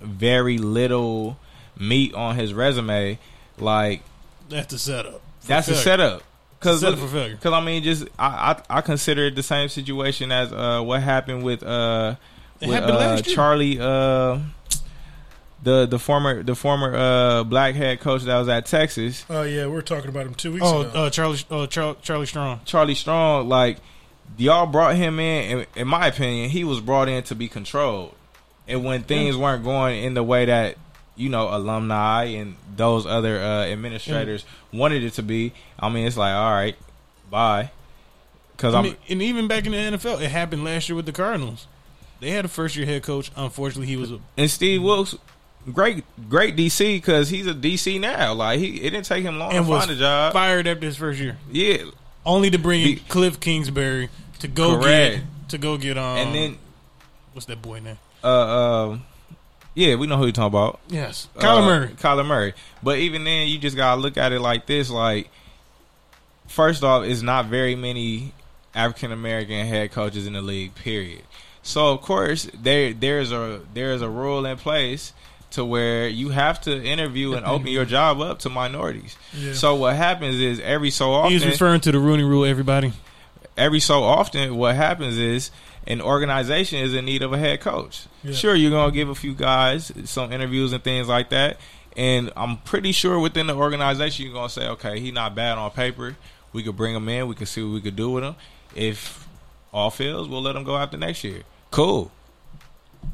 very 0.00 0.58
little 0.58 1.38
meat 1.78 2.14
on 2.14 2.36
his 2.36 2.54
resume, 2.54 3.18
like 3.58 4.02
That's 4.48 4.72
the 4.72 4.78
setup. 4.78 5.20
For 5.44 5.48
that's 5.48 5.66
the 5.68 5.74
failure. 5.74 5.84
setup. 5.84 6.22
Because 6.58 6.80
Setup 6.80 6.98
for 6.98 7.08
failure. 7.08 7.38
I 7.44 7.60
mean, 7.64 7.82
just 7.82 8.04
I, 8.18 8.56
I 8.70 8.78
I 8.78 8.80
consider 8.80 9.24
it 9.26 9.34
the 9.36 9.42
same 9.42 9.68
situation 9.68 10.32
as 10.32 10.52
uh, 10.52 10.80
what 10.82 11.02
happened 11.02 11.42
with 11.44 11.62
uh 11.62 12.16
with 12.60 12.70
happened 12.70 12.96
uh. 12.96 13.20
Charlie 13.22 13.78
uh 13.80 14.38
the 15.62 15.86
the 15.86 15.98
former 15.98 16.42
the 16.42 16.54
former 16.54 16.94
uh 16.94 17.44
black 17.44 17.74
head 17.74 18.00
coach 18.00 18.22
that 18.22 18.38
was 18.38 18.48
at 18.48 18.66
Texas. 18.66 19.24
Oh 19.30 19.42
yeah, 19.42 19.66
we 19.66 19.72
were 19.72 19.82
talking 19.82 20.08
about 20.10 20.26
him 20.26 20.34
two 20.34 20.52
weeks 20.52 20.64
Oh, 20.66 20.82
ago. 20.82 20.90
uh, 21.04 21.10
Charlie, 21.10 21.38
uh, 21.50 21.66
Charlie, 21.66 21.96
Charlie 22.02 22.26
Strong. 22.26 22.60
Charlie 22.64 22.94
Strong, 22.94 23.48
like 23.48 23.78
y'all 24.36 24.66
brought 24.66 24.96
him 24.96 25.18
in. 25.20 25.60
In, 25.60 25.66
in 25.76 25.88
my 25.88 26.06
opinion, 26.06 26.50
he 26.50 26.64
was 26.64 26.80
brought 26.80 27.08
in 27.08 27.22
to 27.24 27.34
be 27.34 27.48
controlled, 27.48 28.14
and 28.68 28.84
when 28.84 29.02
things 29.02 29.36
weren't 29.36 29.64
going 29.64 30.02
in 30.04 30.14
the 30.14 30.22
way 30.22 30.46
that 30.46 30.76
you 31.16 31.28
know 31.28 31.48
alumni 31.54 32.24
and 32.24 32.56
those 32.76 33.06
other 33.06 33.38
uh, 33.38 33.64
administrators 33.66 34.44
wanted 34.72 35.02
it 35.04 35.12
to 35.14 35.22
be, 35.22 35.52
I 35.78 35.88
mean, 35.88 36.06
it's 36.06 36.16
like 36.16 36.34
all 36.34 36.50
right, 36.52 36.76
bye. 37.30 37.70
Because 38.56 38.74
I 38.74 38.78
I'm 38.78 38.84
mean, 38.84 38.96
and 39.08 39.22
even 39.22 39.48
back 39.48 39.66
in 39.66 39.72
the 39.72 39.78
NFL, 39.78 40.20
it 40.22 40.30
happened 40.30 40.64
last 40.64 40.88
year 40.88 40.96
with 40.96 41.06
the 41.06 41.12
Cardinals. 41.12 41.66
They 42.20 42.30
had 42.30 42.44
a 42.44 42.48
first 42.48 42.76
year 42.76 42.86
head 42.86 43.02
coach. 43.02 43.30
Unfortunately, 43.36 43.86
he 43.86 43.96
was 43.96 44.12
a 44.12 44.20
and 44.36 44.48
Steve 44.50 44.82
Wilks, 44.82 45.16
great 45.72 46.04
great 46.28 46.56
DC 46.56 46.78
because 46.96 47.28
he's 47.30 47.46
a 47.46 47.54
DC 47.54 48.00
now. 48.00 48.32
Like 48.34 48.60
he, 48.60 48.76
it 48.80 48.90
didn't 48.90 49.04
take 49.06 49.24
him 49.24 49.38
long 49.38 49.52
and 49.52 49.66
to 49.66 49.72
find 49.72 49.90
a 49.90 49.96
job. 49.96 50.32
fired 50.32 50.66
after 50.66 50.86
his 50.86 50.96
first 50.96 51.18
year, 51.20 51.36
Yeah, 51.50 51.78
only 52.24 52.50
to 52.50 52.58
bring 52.58 52.80
in 52.82 52.94
Be- 52.94 52.96
Cliff 53.08 53.40
Kingsbury 53.40 54.08
to 54.38 54.48
go 54.48 54.78
Correct. 54.80 55.16
get 55.16 55.48
to 55.50 55.58
go 55.58 55.76
get 55.76 55.98
um 55.98 56.16
and 56.18 56.34
then 56.34 56.58
what's 57.32 57.46
that 57.46 57.60
boy 57.60 57.80
name? 57.80 57.98
uh, 58.22 58.26
uh 58.26 58.98
yeah, 59.74 59.96
we 59.96 60.06
know 60.06 60.16
who 60.16 60.24
you're 60.24 60.32
talking 60.32 60.58
about. 60.58 60.80
Yes, 60.88 61.28
Kyler 61.36 61.62
uh, 61.62 61.66
Murray. 61.66 61.88
Kyler 61.88 62.26
Murray. 62.26 62.54
But 62.82 62.98
even 62.98 63.24
then, 63.24 63.48
you 63.48 63.58
just 63.58 63.76
gotta 63.76 64.00
look 64.00 64.16
at 64.16 64.32
it 64.32 64.40
like 64.40 64.66
this: 64.66 64.88
like, 64.90 65.30
first 66.46 66.84
off, 66.84 67.04
it's 67.04 67.22
not 67.22 67.46
very 67.46 67.74
many 67.74 68.32
African 68.74 69.12
American 69.12 69.66
head 69.66 69.92
coaches 69.92 70.26
in 70.26 70.34
the 70.34 70.42
league. 70.42 70.74
Period. 70.74 71.22
So 71.62 71.88
of 71.88 72.02
course, 72.02 72.48
there 72.54 72.92
there's 72.92 73.32
a 73.32 73.60
there's 73.72 74.02
a 74.02 74.08
rule 74.08 74.46
in 74.46 74.56
place 74.58 75.12
to 75.52 75.64
where 75.64 76.08
you 76.08 76.28
have 76.30 76.60
to 76.62 76.84
interview 76.84 77.34
and 77.34 77.46
open 77.46 77.68
your 77.68 77.84
job 77.96 78.20
up 78.20 78.40
to 78.40 78.50
minorities. 78.50 79.16
Yeah. 79.32 79.54
So 79.54 79.74
what 79.76 79.96
happens 79.96 80.36
is 80.36 80.60
every 80.60 80.90
so 80.90 81.12
often, 81.12 81.32
He's 81.32 81.46
referring 81.46 81.80
to 81.82 81.92
the 81.92 81.98
Rooney 81.98 82.24
Rule. 82.24 82.44
Everybody, 82.44 82.92
every 83.56 83.80
so 83.80 84.02
often, 84.02 84.56
what 84.56 84.76
happens 84.76 85.16
is 85.16 85.50
an 85.86 86.00
organization 86.00 86.78
is 86.80 86.94
in 86.94 87.04
need 87.04 87.22
of 87.22 87.32
a 87.32 87.38
head 87.38 87.60
coach. 87.60 88.06
Yeah. 88.22 88.32
Sure, 88.32 88.54
you're 88.54 88.70
gonna 88.70 88.92
give 88.92 89.08
a 89.08 89.14
few 89.14 89.34
guys 89.34 89.92
some 90.04 90.32
interviews 90.32 90.72
and 90.72 90.82
things 90.82 91.08
like 91.08 91.30
that, 91.30 91.58
and 91.96 92.30
I'm 92.36 92.56
pretty 92.58 92.92
sure 92.92 93.18
within 93.18 93.46
the 93.46 93.54
organization 93.54 94.24
you're 94.26 94.34
gonna 94.34 94.48
say, 94.48 94.66
okay, 94.68 94.98
he's 95.00 95.12
not 95.12 95.34
bad 95.34 95.58
on 95.58 95.70
paper. 95.70 96.16
We 96.52 96.62
could 96.62 96.76
bring 96.76 96.94
him 96.94 97.08
in. 97.08 97.26
We 97.28 97.34
could 97.34 97.48
see 97.48 97.62
what 97.62 97.72
we 97.74 97.80
could 97.80 97.96
do 97.96 98.10
with 98.10 98.24
him. 98.24 98.36
If 98.74 99.26
all 99.72 99.90
fails, 99.90 100.28
we'll 100.28 100.42
let 100.42 100.56
him 100.56 100.64
go 100.64 100.76
out 100.76 100.90
the 100.92 100.96
next 100.98 101.22
year. 101.24 101.42
Cool. 101.70 102.10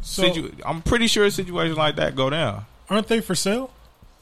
so 0.02 0.22
Situ- 0.22 0.52
I'm 0.64 0.82
pretty 0.82 1.06
sure 1.06 1.24
a 1.24 1.30
situation 1.30 1.76
like 1.76 1.96
that 1.96 2.14
go 2.14 2.30
down. 2.30 2.66
aren't 2.88 3.08
they 3.08 3.20
for 3.20 3.34
sale? 3.34 3.70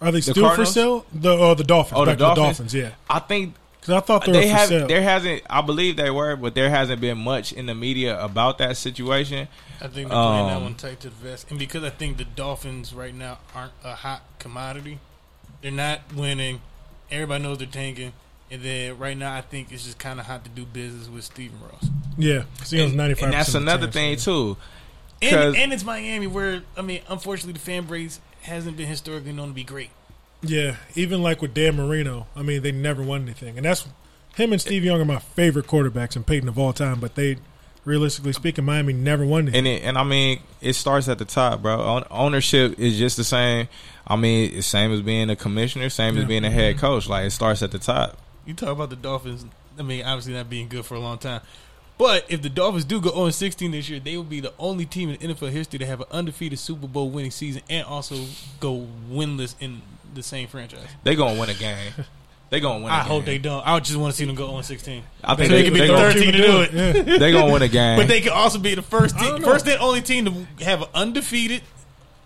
Are 0.01 0.13
they 0.13 0.21
The 0.21 0.31
still 0.33 0.55
for 0.55 0.65
sale? 0.65 1.05
The 1.13 1.31
oh 1.31 1.55
the 1.55 1.65
Dolphins. 1.65 1.99
Oh, 2.01 2.05
the 2.05 2.13
Back 2.13 2.19
to 2.19 2.23
the 2.23 2.35
Dolphins? 2.35 2.59
Dolphins. 2.59 2.75
Yeah, 2.75 2.91
I 3.11 3.19
think 3.19 3.55
because 3.89 4.03
I 4.03 4.07
thought 4.07 4.25
they, 4.25 4.33
they 4.33 4.39
were 4.39 4.45
for 4.53 4.57
have 4.59 4.69
sale. 4.69 4.87
there 4.87 5.03
hasn't 5.03 5.43
I 5.51 5.61
believe 5.61 5.97
they 5.97 6.11
were, 6.11 6.37
but 6.37 6.55
there 6.55 6.71
hasn't 6.71 7.01
been 7.01 7.19
much 7.19 7.53
in 7.53 7.67
the 7.67 7.75
media 7.75 8.21
about 8.23 8.59
that 8.59 8.77
situation. 8.77 9.49
I 9.81 9.87
think 9.89 10.09
they're 10.09 10.09
playing 10.09 10.47
that 10.49 10.57
Um, 10.57 10.63
one 10.65 10.75
tight 10.75 11.01
to 11.01 11.09
the 11.11 11.15
vest, 11.15 11.51
and 11.51 11.59
because 11.59 11.85
I 11.85 11.91
think 11.91 12.17
the 12.19 12.25
Dolphins 12.25 12.93
right 12.93 13.15
now 13.15 13.39
aren't 13.55 13.73
a 13.85 13.95
hot 13.95 14.23
commodity, 14.39 14.99
they're 15.63 15.71
not 15.71 16.01
winning. 16.15 16.61
Everybody 17.11 17.43
knows 17.45 17.59
they're 17.59 17.67
tanking, 17.67 18.13
and 18.51 18.63
then 18.63 18.99
right 18.99 19.17
now 19.17 19.35
I 19.35 19.41
think 19.41 19.73
it's 19.73 19.85
just 19.85 19.99
kind 19.99 20.19
of 20.21 20.27
hot 20.27 20.45
to 20.45 20.51
do 20.51 20.65
business 20.65 21.09
with 21.09 21.25
Stephen 21.25 21.59
Ross. 21.61 21.89
yeah, 22.19 22.43
because 22.55 22.71
he 22.71 22.81
owns 22.83 22.93
ninety 22.95 23.15
five. 23.15 23.25
and 23.25 23.33
that's 23.33 23.55
another 23.55 23.87
thing 23.89 24.17
too. 24.17 24.57
And, 25.23 25.31
'Cause- 25.31 25.55
and 25.57 25.73
it's 25.73 25.85
Miami, 25.85 26.27
where 26.27 26.63
I 26.77 26.83
mean, 26.83 27.01
unfortunately, 27.09 27.55
the 27.55 27.59
fan 27.61 27.85
base 27.85 28.21
hasn't 28.43 28.77
been 28.77 28.87
historically 28.87 29.33
known 29.33 29.49
to 29.49 29.55
be 29.55 29.65
great. 29.65 29.91
Yeah, 30.43 30.77
even 30.95 31.23
like 31.23 31.43
with 31.43 31.55
Dan 31.55 31.77
Marino, 31.77 32.27
I 32.37 32.43
mean, 32.43 32.63
they 32.63 32.73
never 32.73 33.03
won 33.03 33.23
anything, 33.23 33.57
and 33.57 33.67
that's 33.67 33.89
him 34.39 34.53
and 34.53 34.61
Steve 34.61 34.85
Young 34.85 35.01
are 35.01 35.05
my 35.05 35.19
favorite 35.19 35.67
quarterbacks 35.67 36.17
and 36.17 36.27
Peyton 36.27 36.49
of 36.49 36.59
all 36.59 36.73
time. 36.73 37.01
But 37.01 37.17
they, 37.17 37.39
realistically 37.85 38.33
speaking, 38.33 38.65
Miami 38.65 38.93
never 38.93 39.27
won 39.27 39.43
anything. 39.43 39.59
And 39.59 39.67
it, 39.67 39.83
and 39.83 39.99
I 39.99 40.05
mean, 40.05 40.41
it 40.61 40.75
starts 40.75 41.09
at 41.09 41.19
the 41.19 41.25
top, 41.25 41.61
bro. 41.61 42.05
Ownership 42.11 42.79
is 42.79 42.97
just 42.99 43.17
the 43.17 43.25
same. 43.25 43.69
I 44.07 44.17
mean, 44.17 44.53
it's 44.55 44.67
same 44.67 44.93
as 44.93 45.03
being 45.03 45.29
a 45.29 45.37
commissioner, 45.37 45.91
same 45.91 46.17
as 46.17 46.25
being 46.25 46.45
a 46.45 46.51
head 46.51 46.79
coach. 46.79 47.09
Like 47.09 47.27
it 47.27 47.31
starts 47.31 47.63
at 47.63 47.73
the 47.73 47.79
top. 47.79 48.17
You 48.47 48.55
talk 48.55 48.71
about 48.71 48.91
the 48.91 48.97
Dolphins. 48.97 49.45
I 49.79 49.83
mean, 49.83 50.05
obviously 50.05 50.35
not 50.35 50.49
being 50.49 50.69
good 50.69 50.87
for 50.87 50.95
a 50.95 51.01
long 51.01 51.19
time. 51.19 51.41
But 51.99 52.27
if 52.29 52.43
the 52.43 52.49
Dolphins 52.49 52.85
do 52.85 53.01
go 53.01 53.11
0 53.11 53.31
16 53.31 53.73
this 53.73 53.89
year, 53.89 53.99
they 53.99 54.17
will 54.17 54.23
be 54.23 54.39
the 54.39 54.53
only 54.57 54.87
team 54.87 55.11
in 55.11 55.17
NFL 55.17 55.51
history 55.51 55.81
to 55.81 55.87
have 55.87 56.01
an 56.01 56.07
undefeated 56.13 56.61
Super 56.61 56.87
Bowl 56.87 57.11
winning 57.11 57.33
season 57.33 57.63
and 57.69 57.85
also 57.85 58.25
go 58.61 58.87
winless 59.11 59.57
in 59.59 59.83
the 60.15 60.23
same 60.23 60.49
franchise. 60.49 60.87
They 61.05 61.15
gonna 61.15 61.39
win 61.39 61.51
a 61.51 61.55
game. 61.55 61.93
They 62.51 62.61
gonna 62.61 62.83
win. 62.83 62.91
I 62.93 63.01
I 63.01 63.03
hope 63.03 63.25
they 63.27 63.37
don't. 63.39 63.67
I 63.67 63.79
just 63.81 63.99
want 63.99 64.13
to 64.13 64.17
see 64.17 64.25
them 64.25 64.35
go 64.35 64.53
on 64.55 64.63
16. 64.63 65.03
I 65.23 65.35
think 65.35 65.51
So 65.51 65.55
they, 65.55 65.63
they 65.63 65.65
could 65.69 65.75
be 65.75 65.81
they, 65.81 65.87
the 65.87 65.93
gonna, 65.93 66.13
third 66.13 66.23
team 66.23 66.33
to 66.33 66.39
do 66.39 66.61
it. 66.63 66.73
Yeah. 67.07 67.19
they 67.19 67.33
gonna 67.33 67.53
win 67.53 67.61
a 67.63 67.69
game. 67.69 67.99
But 67.99 68.09
they 68.09 68.21
could 68.23 68.33
also 68.33 68.59
be 68.59 68.75
the 68.75 68.81
first 68.83 69.17
I 69.17 69.33
team, 69.33 69.43
first 69.43 69.67
and 69.69 69.79
only 69.81 70.01
team 70.01 70.25
to 70.59 70.65
have 70.65 70.81
an 70.83 70.89
undefeated 70.95 71.61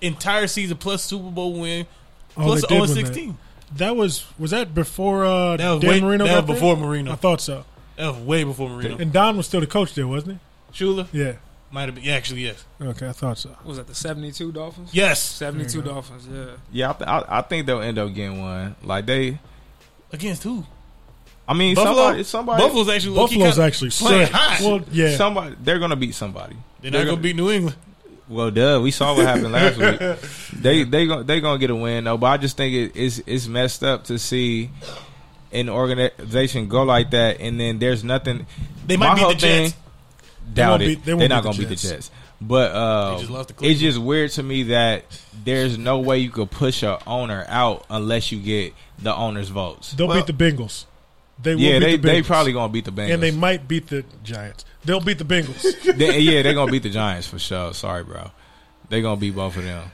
entire 0.01 0.47
season 0.47 0.77
plus 0.77 1.03
Super 1.05 1.31
Bowl 1.31 1.61
win 1.61 1.87
Oh, 2.37 2.43
Plus 2.45 2.63
they 2.63 2.75
the 2.79 2.81
did 2.81 2.89
0 2.89 2.97
win 2.97 3.05
that. 3.05 3.15
16. 3.15 3.39
That 3.79 3.97
was 3.97 4.25
was 4.39 4.51
that 4.53 4.75
before 4.75 5.25
uh, 5.25 5.57
That 5.57 5.71
was 5.73 5.81
Dan 5.81 5.91
way 5.91 6.01
Marino? 6.01 6.25
that 6.27 6.47
was 6.47 6.55
before 6.55 6.77
Marino. 6.77 7.13
I 7.13 7.17
thought 7.17 7.41
so. 7.41 7.65
That 7.97 8.15
was 8.15 8.19
way 8.23 8.45
before 8.45 8.69
Marino. 8.71 8.97
And 8.99 9.13
Don 9.13 9.37
was 9.37 9.47
still 9.47 9.61
the 9.61 9.67
coach 9.67 9.95
there, 9.95 10.07
wasn't 10.07 10.39
he? 10.73 10.85
Shula? 10.85 11.09
Yeah. 11.13 11.33
Might 11.73 11.87
have 11.87 11.95
been. 11.95 12.05
Yeah, 12.05 12.15
actually, 12.15 12.43
yes. 12.43 12.65
Okay, 12.81 13.09
I 13.09 13.13
thought 13.13 13.39
so. 13.39 13.51
What 13.51 13.65
was 13.67 13.77
that 13.79 13.87
the 13.87 13.95
seventy 13.95 14.33
two 14.33 14.53
Dolphins? 14.53 14.91
Yes, 14.93 15.21
Seventy 15.23 15.65
two 15.65 15.81
There 15.81 15.81
you 15.81 15.85
go. 15.89 15.95
Dolphins. 15.95 16.29
Yeah. 16.31 16.47
Yeah, 16.71 16.91
I, 16.91 16.93
th- 16.93 17.09
I, 17.09 17.25
I 17.39 17.43
think 17.43 17.67
they'll 17.67 17.81
end 17.81 17.99
up 17.99 18.13
getting 18.15 18.41
one. 18.41 18.77
Like 18.83 19.07
they, 19.07 19.39
against 20.13 20.43
who? 20.43 20.65
I 21.49 21.55
mean, 21.55 21.75
Buffalo. 21.75 21.97
somebody, 21.97 22.23
somebody, 22.25 22.63
Buffalo's 22.63 22.89
actually 22.89 23.17
Buffalo's 23.17 23.59
actually 23.59 23.91
playing 23.91 24.29
hot. 24.31 24.61
Well, 24.61 24.81
yeah. 24.93 25.17
somebody, 25.17 25.57
they're 25.61 25.79
gonna 25.79 25.97
beat 25.97 26.15
somebody. 26.15 26.57
They're 26.81 26.91
not 26.91 27.05
gonna 27.05 27.17
beat 27.17 27.37
New 27.37 27.51
England. 27.51 27.77
Well, 28.29 28.51
duh, 28.51 28.81
we 28.83 28.91
saw 28.91 29.15
what 29.15 29.27
happened 29.27 29.53
last 29.53 29.77
week. 29.77 30.19
They 30.63 30.85
they 30.85 31.07
gonna 31.07 31.25
they 31.25 31.41
gonna 31.41 31.59
get 31.59 31.71
a 31.71 31.75
win 31.75 32.05
though, 32.05 32.17
but 32.17 32.27
I 32.27 32.37
just 32.37 32.57
think 32.57 32.75
it, 32.75 32.93
it's 32.95 33.21
it's 33.27 33.47
messed 33.49 33.83
up 33.83 34.05
to 34.05 34.19
see 34.19 34.71
an 35.51 35.69
organization 35.69 36.69
go 36.69 36.85
like 36.85 37.11
that, 37.11 37.41
and 37.41 37.59
then 37.59 37.79
there's 37.79 38.05
nothing. 38.05 38.47
They 38.87 38.97
might 38.97 39.15
my 39.15 39.29
beat 39.29 39.29
the 39.29 39.35
Jets. 39.35 39.75
Doubt 40.53 40.71
won't 40.71 40.83
it. 40.83 40.87
beat- 40.87 41.05
they 41.05 41.15
They're 41.15 41.29
not 41.29 41.43
gonna 41.45 41.57
beat 41.59 41.69
the 41.69 41.77
Jets. 41.77 41.89
Jets. 41.91 42.11
But 42.41 42.73
uh, 42.73 43.19
just 43.21 43.63
it's 43.63 43.81
just 43.81 43.99
weird 43.99 44.31
to 44.33 44.43
me 44.43 44.65
that 44.65 45.05
there's 45.45 45.79
no 45.79 46.01
way 46.01 46.19
you 46.19 46.31
could 46.31 46.51
push 46.51 46.83
a 46.83 46.99
owner 47.07 47.45
out 47.49 47.87
unless 47.89 48.33
you 48.33 48.41
get 48.41 48.75
the 48.99 49.15
owner's 49.15 49.49
votes. 49.49 49.93
They'll 49.93 50.09
Well- 50.09 50.25
beat 50.25 50.27
the 50.37 50.45
Bengals. 50.45 50.85
They 51.43 51.55
will 51.55 51.63
Yeah, 51.63 51.79
beat 51.79 51.85
they 51.85 51.97
the 51.97 52.09
Bengals. 52.09 52.13
they 52.13 52.23
probably 52.23 52.53
gonna 52.53 52.73
beat 52.73 52.85
the 52.85 52.93
Bengals. 52.93 53.15
and 53.15 53.23
they 53.23 53.31
might 53.31 53.67
beat 53.69 53.89
the 53.89 54.05
Giants. 54.23 54.65
They'll 54.85 55.01
beat 55.01 55.19
the 55.19 55.25
Bengals. 55.25 55.97
They- 55.97 56.19
yeah, 56.21 56.43
they're 56.43 56.55
gonna 56.55 56.71
beat 56.71 56.83
the 56.83 56.91
Giants 56.91 57.27
for 57.27 57.39
sure. 57.39 57.73
Sorry, 57.75 58.05
bro. 58.05 58.31
They're 58.89 59.03
gonna 59.03 59.17
beat 59.17 59.35
both 59.35 59.57
of 59.57 59.65
them. 59.65 59.91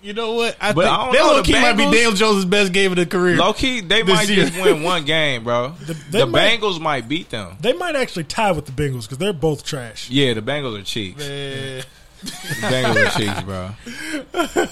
You 0.00 0.12
know 0.12 0.34
what? 0.34 0.56
I 0.60 0.72
But 0.72 0.82
think 0.84 0.92
I 0.94 0.96
don't 1.04 1.12
that 1.12 1.18
know, 1.18 1.26
low 1.26 1.36
the 1.38 1.42
key 1.42 1.52
might 1.52 1.72
be 1.72 1.82
Bengals- 1.84 1.92
Daniel 1.92 2.12
Jones' 2.12 2.44
best 2.44 2.72
game 2.72 2.92
of 2.92 2.96
the 2.96 3.06
career. 3.06 3.36
Low 3.36 3.52
key, 3.52 3.80
they 3.80 4.02
might 4.04 4.28
year. 4.28 4.46
just 4.46 4.60
win 4.60 4.82
one 4.84 5.04
game, 5.04 5.42
bro. 5.44 5.70
The- 5.80 5.94
The, 6.10 6.26
might- 6.26 6.60
Bengals 6.60 6.80
might 6.80 7.08
beat 7.08 7.30
them. 7.30 7.56
they 7.60 7.72
might 7.72 7.96
actually 7.96 8.24
tie 8.24 8.52
with 8.52 8.66
the 8.66 8.72
Bengals 8.72 9.02
because 9.02 9.18
they're 9.18 9.32
both 9.32 9.64
trash. 9.64 10.08
Yeah, 10.08 10.34
the 10.34 10.42
Bengals 10.42 10.78
are 10.78 10.84
cheeks. 10.84 11.18
Man. 11.18 11.82
The 12.22 12.30
Bengals 12.66 13.06
are 13.06 13.18
cheeks, 13.18 13.42
bro. 13.42 13.70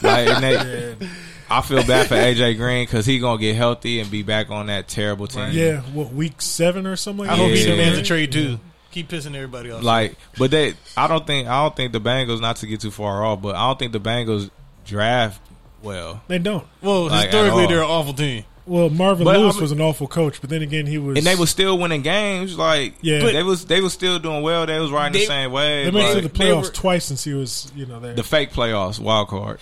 Like, 0.02 0.28
and 0.28 0.44
they, 0.44 1.08
I 1.50 1.60
feel 1.60 1.84
bad 1.86 2.08
for 2.08 2.14
AJ 2.16 2.56
Green 2.56 2.84
because 2.86 3.06
he 3.06 3.18
gonna 3.18 3.40
get 3.40 3.54
healthy 3.56 4.00
and 4.00 4.10
be 4.10 4.22
back 4.22 4.50
on 4.50 4.66
that 4.66 4.88
terrible 4.88 5.26
team. 5.26 5.50
Yeah, 5.52 5.80
what 5.92 6.12
week 6.12 6.40
seven 6.42 6.86
or 6.86 6.96
something? 6.96 7.26
I 7.26 7.30
Like 7.30 7.38
hope 7.38 7.50
that? 7.50 7.56
he 7.56 7.64
Yeah. 7.64 7.70
demands 7.70 7.98
a 7.98 8.02
trade 8.02 8.32
too. 8.32 8.58
Keep 8.90 9.10
pissing 9.10 9.34
everybody 9.34 9.70
off. 9.70 9.82
Like, 9.82 10.16
but 10.38 10.50
they, 10.50 10.74
I 10.96 11.06
don't 11.06 11.26
think, 11.26 11.46
I 11.48 11.62
don't 11.62 11.76
think 11.76 11.92
the 11.92 12.00
Bengals. 12.00 12.40
Not 12.40 12.56
to 12.56 12.66
get 12.66 12.80
too 12.80 12.90
far 12.90 13.24
off, 13.24 13.42
but 13.42 13.54
I 13.54 13.66
don't 13.68 13.78
think 13.78 13.92
the 13.92 14.00
Bengals 14.00 14.50
draft 14.86 15.40
well. 15.82 16.22
They 16.28 16.38
don't. 16.38 16.66
well, 16.80 17.06
like, 17.08 17.26
historically 17.26 17.66
they're 17.66 17.82
an 17.82 17.90
awful 17.90 18.14
team. 18.14 18.44
Well, 18.64 18.90
Marvin 18.90 19.24
But, 19.24 19.38
Lewis 19.38 19.54
I 19.54 19.58
mean- 19.58 19.62
was 19.62 19.72
an 19.72 19.80
awful 19.80 20.08
coach, 20.08 20.40
but 20.40 20.50
then 20.50 20.60
again, 20.62 20.86
he 20.86 20.98
was. 20.98 21.16
And 21.18 21.24
they 21.26 21.36
were 21.36 21.46
still 21.46 21.78
winning 21.78 22.02
games. 22.02 22.58
Like, 22.58 22.94
Yeah. 23.00 23.20
they 23.20 23.42
was 23.44 23.64
they 23.66 23.80
was 23.80 23.92
still 23.92 24.18
doing 24.18 24.42
well. 24.42 24.66
They 24.66 24.78
was 24.80 24.90
riding 24.90 25.12
They- 25.12 25.20
the 25.20 25.26
same 25.26 25.52
way. 25.52 25.84
They 25.84 25.90
made 25.92 26.10
it 26.10 26.14
to 26.22 26.28
the 26.28 26.28
playoffs 26.28 26.62
were- 26.64 26.70
twice 26.70 27.04
since 27.04 27.22
he 27.22 27.32
was, 27.32 27.70
you 27.76 27.86
know, 27.86 28.00
there. 28.00 28.14
the 28.14 28.24
fake 28.24 28.52
playoffs, 28.52 28.98
wild 28.98 29.28
card. 29.28 29.60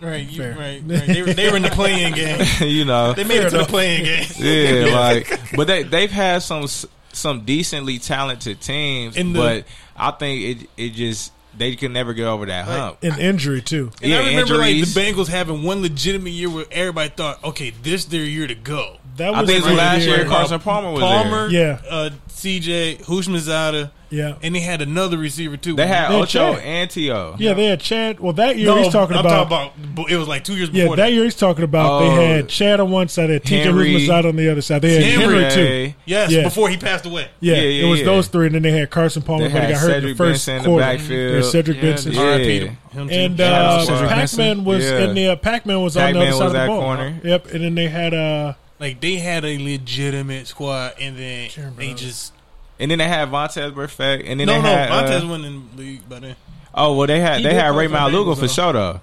Right, 0.00 0.28
you, 0.28 0.42
right, 0.44 0.56
right. 0.56 0.86
They, 0.86 1.22
were, 1.22 1.32
they 1.32 1.50
were 1.50 1.56
in 1.56 1.62
the 1.62 1.70
playing 1.70 2.12
game. 2.14 2.38
you 2.60 2.84
know, 2.84 3.14
They 3.14 3.24
made 3.24 3.40
it 3.40 3.50
to 3.50 3.58
the 3.58 3.64
playing 3.64 4.04
game. 4.04 4.26
Yeah, 4.38 4.94
like, 4.94 5.56
but 5.56 5.66
they 5.66 5.82
they've 5.84 6.10
had 6.12 6.42
some 6.42 6.66
some 7.12 7.40
decently 7.46 7.98
talented 7.98 8.60
teams, 8.60 9.16
In 9.16 9.32
the- 9.32 9.38
but 9.40 9.64
I 9.96 10.10
think 10.12 10.42
it 10.62 10.70
it 10.76 10.90
just 10.94 11.32
they 11.58 11.74
can 11.76 11.92
never 11.92 12.14
get 12.14 12.26
over 12.26 12.46
that 12.46 12.64
hump. 12.66 13.02
An 13.02 13.18
injury 13.20 13.62
too. 13.62 13.90
And 14.02 14.10
yeah, 14.10 14.18
I 14.18 14.26
remember 14.28 14.54
injuries. 14.62 14.96
like 14.96 15.14
the 15.14 15.22
Bengals 15.22 15.28
having 15.28 15.62
one 15.62 15.82
legitimate 15.82 16.30
year 16.30 16.50
where 16.50 16.66
everybody 16.70 17.10
thought, 17.10 17.42
okay, 17.44 17.70
this 17.82 18.04
their 18.06 18.24
year 18.24 18.46
to 18.46 18.54
go. 18.54 18.96
That 19.16 19.34
I 19.34 19.40
was 19.40 19.48
think 19.50 19.64
it 19.64 19.68
was 19.68 19.78
last 19.78 20.02
year 20.06 20.16
year- 20.18 20.26
Carson 20.26 20.60
Palmer 20.60 20.90
was 20.92 21.00
Palmer, 21.00 21.48
Yeah. 21.48 21.80
uh, 21.88 22.10
CJ, 22.28 23.00
Houshmandzadeh, 23.04 23.90
Yeah, 24.10 24.36
and 24.42 24.54
they 24.54 24.60
had 24.60 24.82
another 24.82 25.18
receiver 25.18 25.56
too. 25.56 25.74
They 25.74 25.86
had 25.86 26.10
They 26.10 26.14
had 26.14 26.22
Ocho 26.22 26.54
Chad. 26.54 26.62
and 26.64 26.90
T.O. 26.90 27.36
yeah. 27.38 27.54
They 27.54 27.64
had 27.66 27.80
Chad. 27.80 28.20
Well, 28.20 28.32
that 28.34 28.56
year 28.56 28.66
no, 28.66 28.82
he's 28.82 28.92
talking 28.92 29.16
I'm 29.16 29.26
about. 29.26 29.48
talking 29.50 29.84
about. 29.84 30.10
It 30.10 30.16
was 30.16 30.28
like 30.28 30.44
two 30.44 30.56
years 30.56 30.68
before. 30.68 30.78
yeah, 30.78 30.84
before 30.84 30.96
that 30.96 31.12
year 31.12 31.24
he's 31.24 31.34
talking 31.34 31.64
about. 31.64 32.02
Oh. 32.02 32.16
they 32.16 32.26
had 32.34 32.48
Chad 32.48 32.78
on 32.80 32.90
one 32.90 33.08
side, 33.08 33.26
they 33.28 33.32
had 33.34 33.42
TJ 33.44 33.62
Henry. 33.64 34.08
On 34.10 34.36
the 34.36 34.48
other 34.50 34.62
side. 34.62 34.82
They 34.82 34.94
had 34.94 35.20
Henry. 35.20 35.42
Henry, 35.42 35.90
too. 35.90 35.94
Yes, 36.04 36.30
Yeah. 36.30 36.42
before 36.44 36.68
he 36.68 36.76
passed 36.76 37.04
away. 37.06 37.28
Yeah, 37.40 37.54
Yeah, 37.56 37.60
yeah, 37.62 37.86
it 37.86 37.90
was 37.90 37.98
yeah. 38.00 38.06
those 38.06 38.28
three, 38.28 38.46
and 38.46 38.54
then 38.54 38.62
they 38.62 38.70
had 38.70 38.90
Carson 38.90 39.22
Palmer, 39.22 39.48
They 39.48 39.54
but 39.54 39.64
he 39.66 39.72
got 39.72 39.80
hurt 39.80 39.96
in 39.96 40.04
the 40.04 40.14
first 40.14 40.46
Benson 40.46 40.56
in 40.56 40.62
the 40.62 40.68
quarter. 40.68 40.84
backfield. 40.84 41.44
Cedric 41.44 41.76
Yeah, 41.78 41.82
Benson. 41.82 42.12
Yeah. 42.12 42.20
R.I.P. 42.20 42.58
to 42.60 42.68
him 42.68 43.08
too. 43.08 43.14
And 43.14 43.38
Shout 43.38 43.88
uh, 43.90 44.08
Pac-Man 44.08 44.64
was 44.64 44.84
Yeah. 44.84 44.98
in 45.00 45.14
the 45.14 45.26
uh, 45.28 45.36
Pac-Man 45.36 45.80
was 45.82 45.96
on 45.96 46.12
the 46.12 46.20
Pac-Man 46.20 46.28
other 46.28 46.32
side 46.38 46.46
of 46.46 46.52
the 46.52 46.58
that 46.58 46.66
ball. 46.68 46.80
corner. 46.80 47.20
Yep, 47.24 47.46
and 47.52 47.64
then 47.64 47.74
they 47.74 47.88
had 47.88 48.14
uh, 48.14 48.54
Like 48.78 49.00
they 49.00 49.16
had 49.16 49.44
a 49.44 49.58
legitimate 49.58 50.46
squad, 50.46 50.92
and 51.00 51.16
then 51.18 51.50
they 51.76 51.94
just 51.94 52.32
And 52.78 52.90
then 52.90 52.98
they 52.98 53.08
had 53.08 53.28
Vontaze 53.30 53.72
Burfict, 53.72 54.24
and 54.26 54.38
then 54.38 54.46
no, 54.46 54.54
they 54.54 54.62
no. 54.62 54.68
had 54.68 54.90
Montez 54.90 55.24
uh, 55.24 55.26
wasn't 55.28 55.46
in 55.46 55.68
the 55.74 55.82
league 55.82 56.08
by 56.08 56.18
then. 56.18 56.36
oh 56.74 56.94
well 56.96 57.06
they 57.06 57.20
had 57.20 57.38
He 57.38 57.42
they 57.44 57.54
had 57.54 57.72
play 57.72 57.86
Ray 57.86 57.88
for 57.88 57.94
Maluga 57.94 58.38
for 58.38 58.48
sure 58.48 58.72
though. 58.72 59.00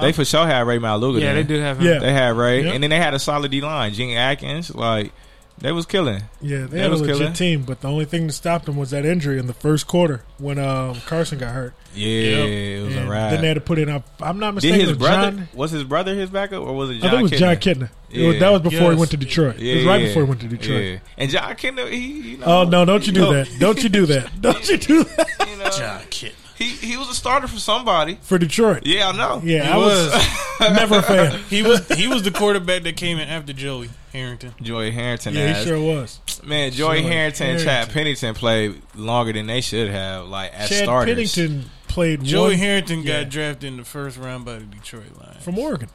They 0.00 0.12
for 0.12 0.24
sure 0.26 0.46
had 0.46 0.66
Rey 0.66 0.78
Maualuga. 0.78 1.20
Yeah, 1.20 1.32
they 1.32 1.40
then. 1.42 1.46
did 1.46 1.62
have 1.62 1.78
him. 1.80 1.86
Yeah. 1.86 1.98
They 2.00 2.12
had 2.12 2.36
Ray, 2.36 2.64
Yep. 2.64 2.74
and 2.74 2.82
then 2.82 2.90
they 2.90 2.98
had 2.98 3.14
a 3.14 3.18
solid 3.18 3.50
D 3.50 3.62
line, 3.62 3.94
Gene 3.94 4.16
Atkins. 4.16 4.74
Like 4.74 5.12
they 5.58 5.72
was 5.72 5.86
killing. 5.86 6.22
yeah, 6.40 6.58
they 6.66 6.66
That 6.66 6.78
had 6.78 6.90
a 6.92 6.96
legit 6.96 7.16
killer. 7.18 7.32
team, 7.32 7.62
but 7.62 7.80
the 7.80 7.88
only 7.88 8.04
thing 8.04 8.26
that 8.26 8.32
stopped 8.34 8.66
them 8.66 8.76
was 8.76 8.90
that 8.90 9.04
injury 9.06 9.38
in 9.38 9.46
the 9.46 9.54
first 9.54 9.86
quarter 9.86 10.22
when 10.38 10.58
um, 10.58 10.96
Carson 11.06 11.38
got 11.38 11.52
hurt. 11.54 11.74
Yeah, 11.94 12.06
Yep. 12.08 12.48
it 12.48 12.84
was 12.84 12.96
And 12.96 13.08
a 13.08 13.10
rap. 13.10 13.30
Then 13.30 13.40
they 13.40 13.48
had 13.48 13.54
to 13.54 13.60
put 13.62 13.78
in. 13.78 13.88
a- 13.88 14.04
I'm 14.20 14.38
not 14.38 14.48
Did 14.50 14.54
mistaken. 14.56 14.80
his 14.80 14.88
was 14.90 14.98
brother 14.98 15.30
John, 15.30 15.48
was 15.54 15.70
his 15.70 15.84
brother 15.84 16.14
his 16.14 16.28
backup 16.30 16.62
or 16.62 16.74
was 16.76 16.90
it 16.90 16.96
I 16.96 16.98
John? 17.00 17.10
think 17.10 17.18
it 17.20 17.22
was 17.22 17.30
Jon 17.40 17.56
Kitna? 17.56 17.60
Kitna. 17.74 17.80
Was- 17.80 17.90
Yeah. 18.34 18.38
that 18.40 18.50
was 18.52 18.60
before 18.62 18.90
he 18.92 18.96
went 18.98 19.10
to 19.12 19.16
Detroit. 19.16 19.58
Yeah, 19.58 19.72
it 19.72 19.76
was 19.78 19.84
right 19.86 20.00
yeah, 20.02 20.06
before 20.08 20.22
he 20.24 20.28
went 20.28 20.40
to 20.42 20.48
Detroit. 20.48 20.84
Yeah. 20.84 20.98
And 21.16 21.30
Jon 21.30 21.54
Kitna, 21.54 21.90
he 21.90 22.30
you 22.32 22.36
know, 22.38 22.46
Oh 22.46 22.64
no! 22.64 22.84
Don't 22.84 23.06
you 23.06 23.12
do 23.14 23.20
know, 23.22 23.32
that! 23.32 23.48
Don't 23.58 23.82
you 23.82 23.88
do 23.88 24.06
that! 24.06 24.30
Don't 24.40 24.68
you 24.68 24.76
do 24.76 25.04
that 25.04 25.28
You 25.48 25.56
know, 25.56 25.70
John 25.70 26.00
Kidd. 26.10 26.32
he 26.56 26.64
he 26.68 26.96
was 26.98 27.08
a 27.08 27.14
starter 27.14 27.48
for 27.48 27.58
somebody. 27.58 28.18
for 28.22 28.36
Detroit? 28.38 28.84
Yeah, 28.84 29.08
I 29.08 29.16
know. 29.16 29.40
Yeah, 29.42 29.64
He 29.64 29.68
I 29.70 29.76
was, 29.78 30.12
was. 30.12 30.60
never 30.76 30.98
a 30.98 31.02
fan. 31.02 31.40
he 31.48 31.62
was. 31.62 31.88
He 31.88 32.06
was 32.08 32.22
the 32.22 32.30
quarterback 32.30 32.82
that 32.82 32.96
came 32.98 33.18
in 33.18 33.28
after 33.28 33.52
Joey 33.54 33.88
Harrington. 34.16 34.54
Joey 34.62 34.90
Harrington. 34.90 35.34
Yeah, 35.34 35.42
ass. 35.42 35.58
he 35.58 35.64
sure 35.66 35.80
was. 35.80 36.20
Man, 36.44 36.72
Joey 36.72 37.00
Joey 37.00 37.02
Harrington 37.10 37.46
and 37.50 37.62
Chad 37.62 37.90
Pennington 37.90 38.34
played 38.34 38.80
longer 38.94 39.32
than 39.32 39.46
they 39.46 39.60
should 39.60 39.90
have, 39.90 40.26
like 40.26 40.52
as 40.54 40.68
Chad 40.70 40.84
starters. 40.84 41.14
Pennington 41.34 41.70
played 41.88 42.24
Joey 42.24 42.50
one 42.50 42.58
Harrington 42.58 43.02
yeah. 43.02 43.22
got 43.22 43.30
drafted 43.30 43.64
in 43.68 43.76
the 43.76 43.84
first 43.84 44.16
round 44.18 44.44
by 44.44 44.54
the 44.54 44.64
Detroit 44.64 45.04
Lions. 45.20 45.44
from 45.44 45.58
Oregon. 45.58 45.88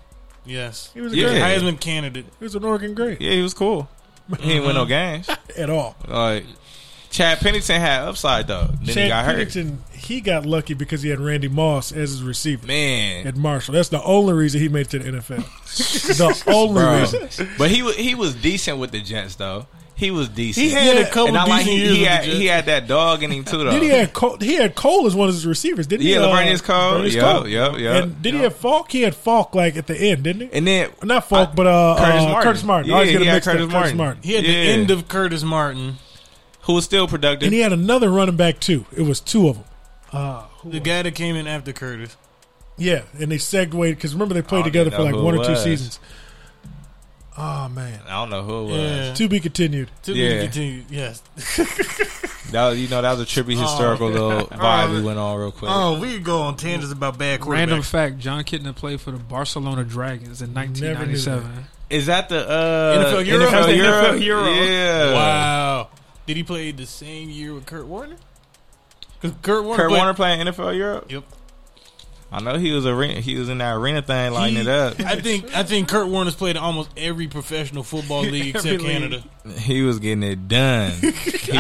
yes, 0.46 0.90
He 0.94 1.02
was 1.02 1.14
a 1.14 1.16
Yeah. 1.18 1.30
great. 1.30 1.42
Heisman 1.42 1.80
candidate. 1.80 2.26
He 2.40 2.44
was 2.46 2.56
an 2.56 2.64
Oregon 2.64 2.94
great 2.94 3.20
Yeah, 3.22 3.32
he 3.32 3.42
was 3.42 3.54
cool. 3.54 3.90
He 4.40 4.48
didn't 4.48 4.66
win 4.66 4.76
no 4.76 4.86
games. 5.00 5.28
at 5.58 5.70
all. 5.70 5.96
Like 6.08 6.46
Chad 7.12 7.40
Pennington 7.40 7.80
had 7.80 8.02
upside 8.04 8.48
though. 8.48 8.68
Then 8.68 8.86
he 8.88 8.94
Chad 8.94 9.10
got 9.10 9.26
hurt. 9.26 9.32
Pennington, 9.36 9.84
he 9.94 10.22
got 10.22 10.46
lucky 10.46 10.74
because 10.74 11.02
he 11.02 11.10
had 11.10 11.20
Randy 11.20 11.48
Moss 11.50 11.92
as 11.92 12.10
his 12.12 12.24
receiver 12.24 12.66
Man, 12.66 13.28
at 13.28 13.36
Marshall. 13.36 13.74
That's 13.74 13.90
the 13.90 14.02
only 14.02 14.34
reason 14.34 14.62
he 14.62 14.70
made 14.70 14.88
it 14.88 14.90
to 14.92 15.00
the 15.00 15.12
NFL. 15.20 16.46
the 16.46 16.52
only 16.52 16.74
bro. 16.82 17.00
reason. 17.02 17.50
But 17.58 17.70
he 17.70 17.84
was 17.84 17.96
he 17.96 18.16
was 18.16 18.34
decent 18.36 18.78
with 18.80 18.92
the 18.92 19.02
Jets 19.02 19.36
though. 19.36 19.68
He 19.94 20.10
was 20.10 20.30
decent. 20.30 20.66
He 20.66 20.72
had 20.72 20.96
Yeah, 20.96 21.02
a 21.04 21.06
couple 21.12 21.28
and 21.28 21.38
I 21.38 21.44
like 21.46 21.66
decent 21.66 21.76
he, 21.78 21.84
years. 21.86 21.96
he 21.98 22.04
had 22.06 22.24
he 22.24 22.46
had 22.48 22.66
that 22.66 22.88
dog 22.88 23.22
in 23.22 23.30
him 23.30 23.44
too 23.44 23.58
though. 23.60 23.70
Did 23.70 23.84
he 23.84 23.90
had 23.90 24.12
Cole, 24.14 24.38
he 24.40 24.56
had 24.56 24.74
Cole 24.74 25.06
as 25.06 25.14
one 25.14 25.30
of 25.30 25.36
his 25.36 25.46
receivers? 25.46 25.86
Didn't 25.86 26.02
he? 26.02 26.14
Yeah, 26.14 26.22
Uh, 26.22 26.34
Laveranues 26.36 26.64
Cole. 26.64 26.94
Laveranues 27.02 27.14
Yep, 27.14 27.24
Cole. 27.24 27.48
yep, 27.48 27.78
yep. 27.78 28.04
And 28.06 28.22
did 28.24 28.34
he 28.34 28.40
have 28.40 28.56
Falk? 28.56 28.92
He 28.92 29.04
had 29.04 29.14
Falk 29.16 29.54
like 29.54 29.78
at 29.78 29.86
the 29.86 29.96
end, 29.96 30.24
didn't 30.24 30.50
he? 30.50 30.58
and 30.58 30.66
then 30.66 30.90
Not 31.04 31.30
Falk, 31.30 31.50
I- 31.50 31.54
but 31.54 31.68
uh, 31.68 31.96
Curtis 32.00 32.22
uh, 32.24 32.26
Martin. 32.30 32.44
Curtis 32.44 32.64
Martin. 32.64 32.90
Yeah, 32.90 32.96
I 32.96 32.98
always 32.98 33.12
get 33.12 33.20
he 33.22 33.26
him 33.26 33.30
had 33.30 33.36
mixed 33.36 33.48
up. 33.48 33.54
Curtis 33.54 33.66
Curtis 33.68 33.74
Martin. 33.74 33.98
Martin. 33.98 34.24
He 34.24 34.34
had 34.34 34.44
Yeah. 34.46 34.52
the 34.52 34.58
end 34.72 34.92
of 34.92 35.08
Curtis 35.08 35.44
Martin, 35.44 35.98
who 36.64 36.74
was 36.74 36.86
still 36.86 37.08
productive. 37.08 37.48
And 37.48 37.54
he 37.54 37.60
had 37.62 37.74
another 37.74 38.10
running 38.10 38.36
back 38.38 38.60
too. 38.60 38.86
It 38.96 39.02
was 39.04 39.20
two 39.20 39.48
of 39.50 39.56
them. 39.56 39.66
Uh, 40.12 40.42
who 40.60 40.70
the 40.72 40.80
was- 40.80 40.86
guy 40.88 41.02
that 41.04 41.16
came 41.16 41.36
in 41.36 41.48
after 41.48 41.72
Curtis. 41.74 42.16
yeah, 42.78 43.04
and 43.20 43.32
they 43.32 43.38
segued 43.38 43.72
because 43.72 44.14
remember 44.14 44.34
they 44.34 44.42
played 44.42 44.64
together 44.66 44.92
for 44.92 45.04
like 45.04 45.16
one 45.16 45.38
or 45.38 45.46
two 45.46 45.56
seasons. 45.56 46.00
Oh 47.38 47.70
man, 47.70 48.02
I 48.08 48.12
don't 48.12 48.30
know 48.30 48.44
who 48.44 48.60
it 48.60 48.64
was. 48.72 48.72
Yeah. 49.08 49.14
to 49.14 49.30
be 49.30 49.40
continued. 49.40 49.90
To 50.04 50.14
Yeah. 50.14 50.36
be 50.36 50.42
continued. 50.44 50.86
Yes. 50.90 51.22
That 52.52 52.68
was, 52.68 52.80
you 52.82 52.90
know 52.90 53.02
that 53.02 53.18
was 53.18 53.22
a 53.22 53.26
trippy 53.26 53.58
historical 53.58 54.10
little 54.10 54.46
vibe 54.48 54.94
we 54.94 55.02
went 55.02 55.18
on 55.18 55.40
real 55.40 55.54
quick. 55.54 55.72
Oh, 55.74 55.98
we 56.02 56.16
could 56.16 56.26
go 56.26 56.42
on 56.42 56.58
tangents 56.58 56.92
about 56.92 57.18
bad 57.18 57.40
quarterbacks. 57.40 57.50
Random 57.50 57.82
fact: 57.82 58.18
Jon 58.18 58.44
Kitna 58.44 58.76
played 58.76 59.00
for 59.00 59.12
the 59.12 59.18
Barcelona 59.20 59.86
Dragons 59.86 60.42
in 60.42 60.54
1997. 60.54 61.50
Is 61.90 62.08
that 62.08 62.28
the 62.28 62.46
uh, 62.46 63.14
NFL 63.14 63.26
Euro? 63.26 63.46
NFL 63.46 63.52
That's 63.52 63.66
the 63.68 63.76
Euro? 63.78 63.92
NFL 64.04 64.22
Euro. 64.26 64.50
Yeah. 64.52 65.14
Wow. 65.14 65.88
Did 66.28 66.38
he 66.38 66.44
play 66.44 66.72
the 66.72 66.86
same 66.86 67.30
year 67.30 67.54
with 67.54 67.66
Kurt 67.66 67.86
Warner? 67.88 68.16
Because 69.20 69.38
Kurt 69.42 69.64
Warner. 69.64 69.78
Kurt 69.82 69.90
played- 69.90 69.98
Warner 70.00 70.14
playing 70.14 70.40
NFL 70.48 70.78
Europe. 70.78 71.12
Yep. 71.12 71.24
I 72.34 72.40
know 72.42 72.58
he 72.58 72.72
was 72.72 72.86
arena. 72.86 73.20
He 73.20 73.36
was 73.38 73.50
in 73.50 73.58
that 73.58 73.74
arena 73.76 74.02
thing, 74.02 74.32
lighting 74.32 74.56
He- 74.56 74.62
it 74.62 74.68
up. 74.70 74.98
I 75.02 75.20
think 75.20 75.54
I 75.54 75.64
think 75.64 75.90
Kurt 75.90 76.08
Warner's 76.08 76.34
played 76.34 76.56
in 76.56 76.62
almost 76.62 76.90
every 76.96 77.28
professional 77.28 77.84
football 77.84 78.22
league 78.22 78.56
except 78.56 78.82
league. 78.82 78.90
Canada. 78.90 79.24
He 79.58 79.82
was 79.82 80.00
getting 80.00 80.24
it 80.24 80.48
done. 80.48 80.92
He 81.02 81.08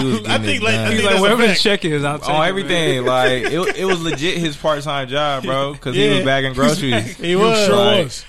was 0.05 0.19
getting 0.21 0.27
I 0.27 0.37
think, 0.37 0.61
it 0.61 0.63
like, 0.63 0.73
I 0.73 0.77
done. 0.77 0.87
think 0.87 1.01
He's 1.01 1.03
like, 1.11 1.19
whatever 1.21 1.47
the 1.47 1.55
check 1.55 1.83
is, 1.83 2.05
I'll 2.05 2.19
take 2.19 2.29
on 2.29 2.35
it, 2.35 2.39
man. 2.39 2.47
everything. 2.47 3.05
like 3.05 3.31
it, 3.43 3.77
it 3.79 3.85
was 3.85 4.01
legit 4.01 4.37
his 4.37 4.55
part 4.55 4.81
time 4.83 5.09
job, 5.09 5.43
bro. 5.43 5.73
Because 5.73 5.93
he 5.95 6.07
was 6.07 6.23
bagging 6.23 6.53
groceries. 6.53 7.17
He 7.17 7.35
was. 7.35 7.65
sure 7.65 7.75
Like, 7.75 8.03
was. 8.05 8.25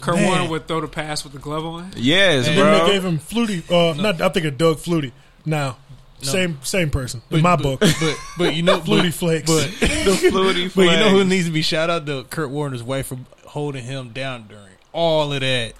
Kurt 0.00 0.14
Man. 0.16 0.26
Warner 0.28 0.48
would 0.50 0.68
throw 0.68 0.80
the 0.80 0.86
pass 0.88 1.24
with 1.24 1.32
the 1.32 1.38
glove 1.40 1.64
on. 1.64 1.90
Yes, 1.96 2.46
And 2.46 2.56
then 2.58 2.64
bro. 2.78 2.86
they 2.86 2.92
gave 2.92 3.04
him 3.04 3.18
Flutie. 3.18 3.68
Uh, 3.70 4.00
not 4.00 4.20
I 4.20 4.28
think 4.28 4.46
of 4.46 4.56
Doug 4.56 4.76
Flutie. 4.76 5.10
Now, 5.44 5.76
same 6.20 6.58
same 6.62 6.90
person 6.90 7.22
in 7.30 7.42
my 7.42 7.56
book. 7.56 7.80
But 7.80 8.16
but 8.38 8.54
you 8.54 8.62
know 8.62 8.80
Flutie 8.80 9.04
but, 9.06 9.14
Flakes. 9.14 9.50
But 9.50 9.70
the 9.80 10.30
Flutie 10.30 10.74
but 10.74 10.82
you 10.82 10.90
know 10.90 11.10
who 11.10 11.24
needs 11.24 11.46
to 11.46 11.52
be 11.52 11.62
shout 11.62 11.90
out 11.90 12.06
to 12.06 12.24
Kurt 12.24 12.50
Warner's 12.50 12.82
wife 12.82 13.06
for 13.08 13.18
holding 13.46 13.84
him 13.84 14.10
down 14.10 14.46
during 14.48 14.72
all 14.92 15.32
of 15.32 15.40
that. 15.40 15.72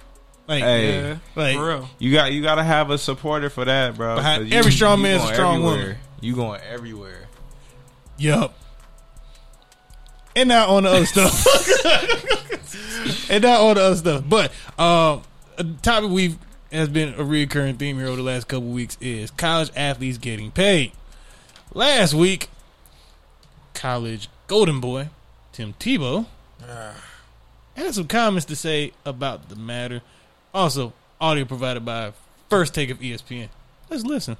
Like 0.47 0.63
Hey. 0.63 1.01
Yeah, 1.01 1.17
Like- 1.35 1.55
for 1.55 1.65
real. 1.67 1.89
You 1.99 2.11
got 2.11 2.33
you 2.33 2.41
got 2.41 2.55
to 2.55 2.63
have 2.63 2.89
a 2.89 2.97
supporter 2.97 3.49
for 3.49 3.63
that, 3.65 3.95
bro. 3.95 4.15
Behind 4.15 4.43
'cause 4.43 4.51
you- 4.51 4.57
every 4.57 4.71
strong 4.71 4.97
you 4.97 5.03
man 5.03 5.15
is 5.21 5.29
a 5.29 5.33
strong 5.33 5.55
everywhere. 5.63 5.77
woman. 5.77 5.97
You 6.19 6.35
going 6.35 6.61
everywhere. 6.69 7.27
Yup. 8.17 8.53
And 10.35 10.49
now 10.49 10.67
on 10.75 10.83
the 10.83 10.89
other 10.89 11.05
stuff. 11.05 11.45
and 13.29 13.43
now 13.43 13.67
on 13.67 13.75
the 13.75 13.81
other 13.81 13.95
stuff. 13.95 14.23
But 14.27 14.51
um, 14.79 15.21
a 15.57 15.63
topic 15.81 16.09
we've 16.09 16.37
has 16.73 16.89
been 16.89 17.13
a 17.17 17.23
recurring 17.23 17.77
theme 17.77 17.97
here 17.97 18.07
over 18.07 18.17
the 18.17 18.23
last 18.23 18.47
couple 18.47 18.69
weeks 18.69 18.97
is 18.99 19.29
college 19.31 19.71
athletes 19.75 20.17
getting 20.17 20.51
paid. 20.51 20.91
Last 21.73 22.13
week, 22.13 22.49
college 23.73 24.27
golden 24.47 24.79
boy 24.79 25.09
Tim 25.51 25.73
Tebow 25.73 26.25
ah. 26.67 26.95
had 27.75 27.93
some 27.93 28.07
comments 28.07 28.45
to 28.45 28.55
say 28.55 28.91
about 29.05 29.49
the 29.49 29.55
matter. 29.55 30.01
Also, 30.53 30.93
audio 31.21 31.45
provided 31.45 31.85
by 31.85 32.13
First 32.49 32.73
Take 32.73 32.89
of 32.89 32.99
ESPN. 32.99 33.49
Let's 33.89 34.03
listen. 34.03 34.37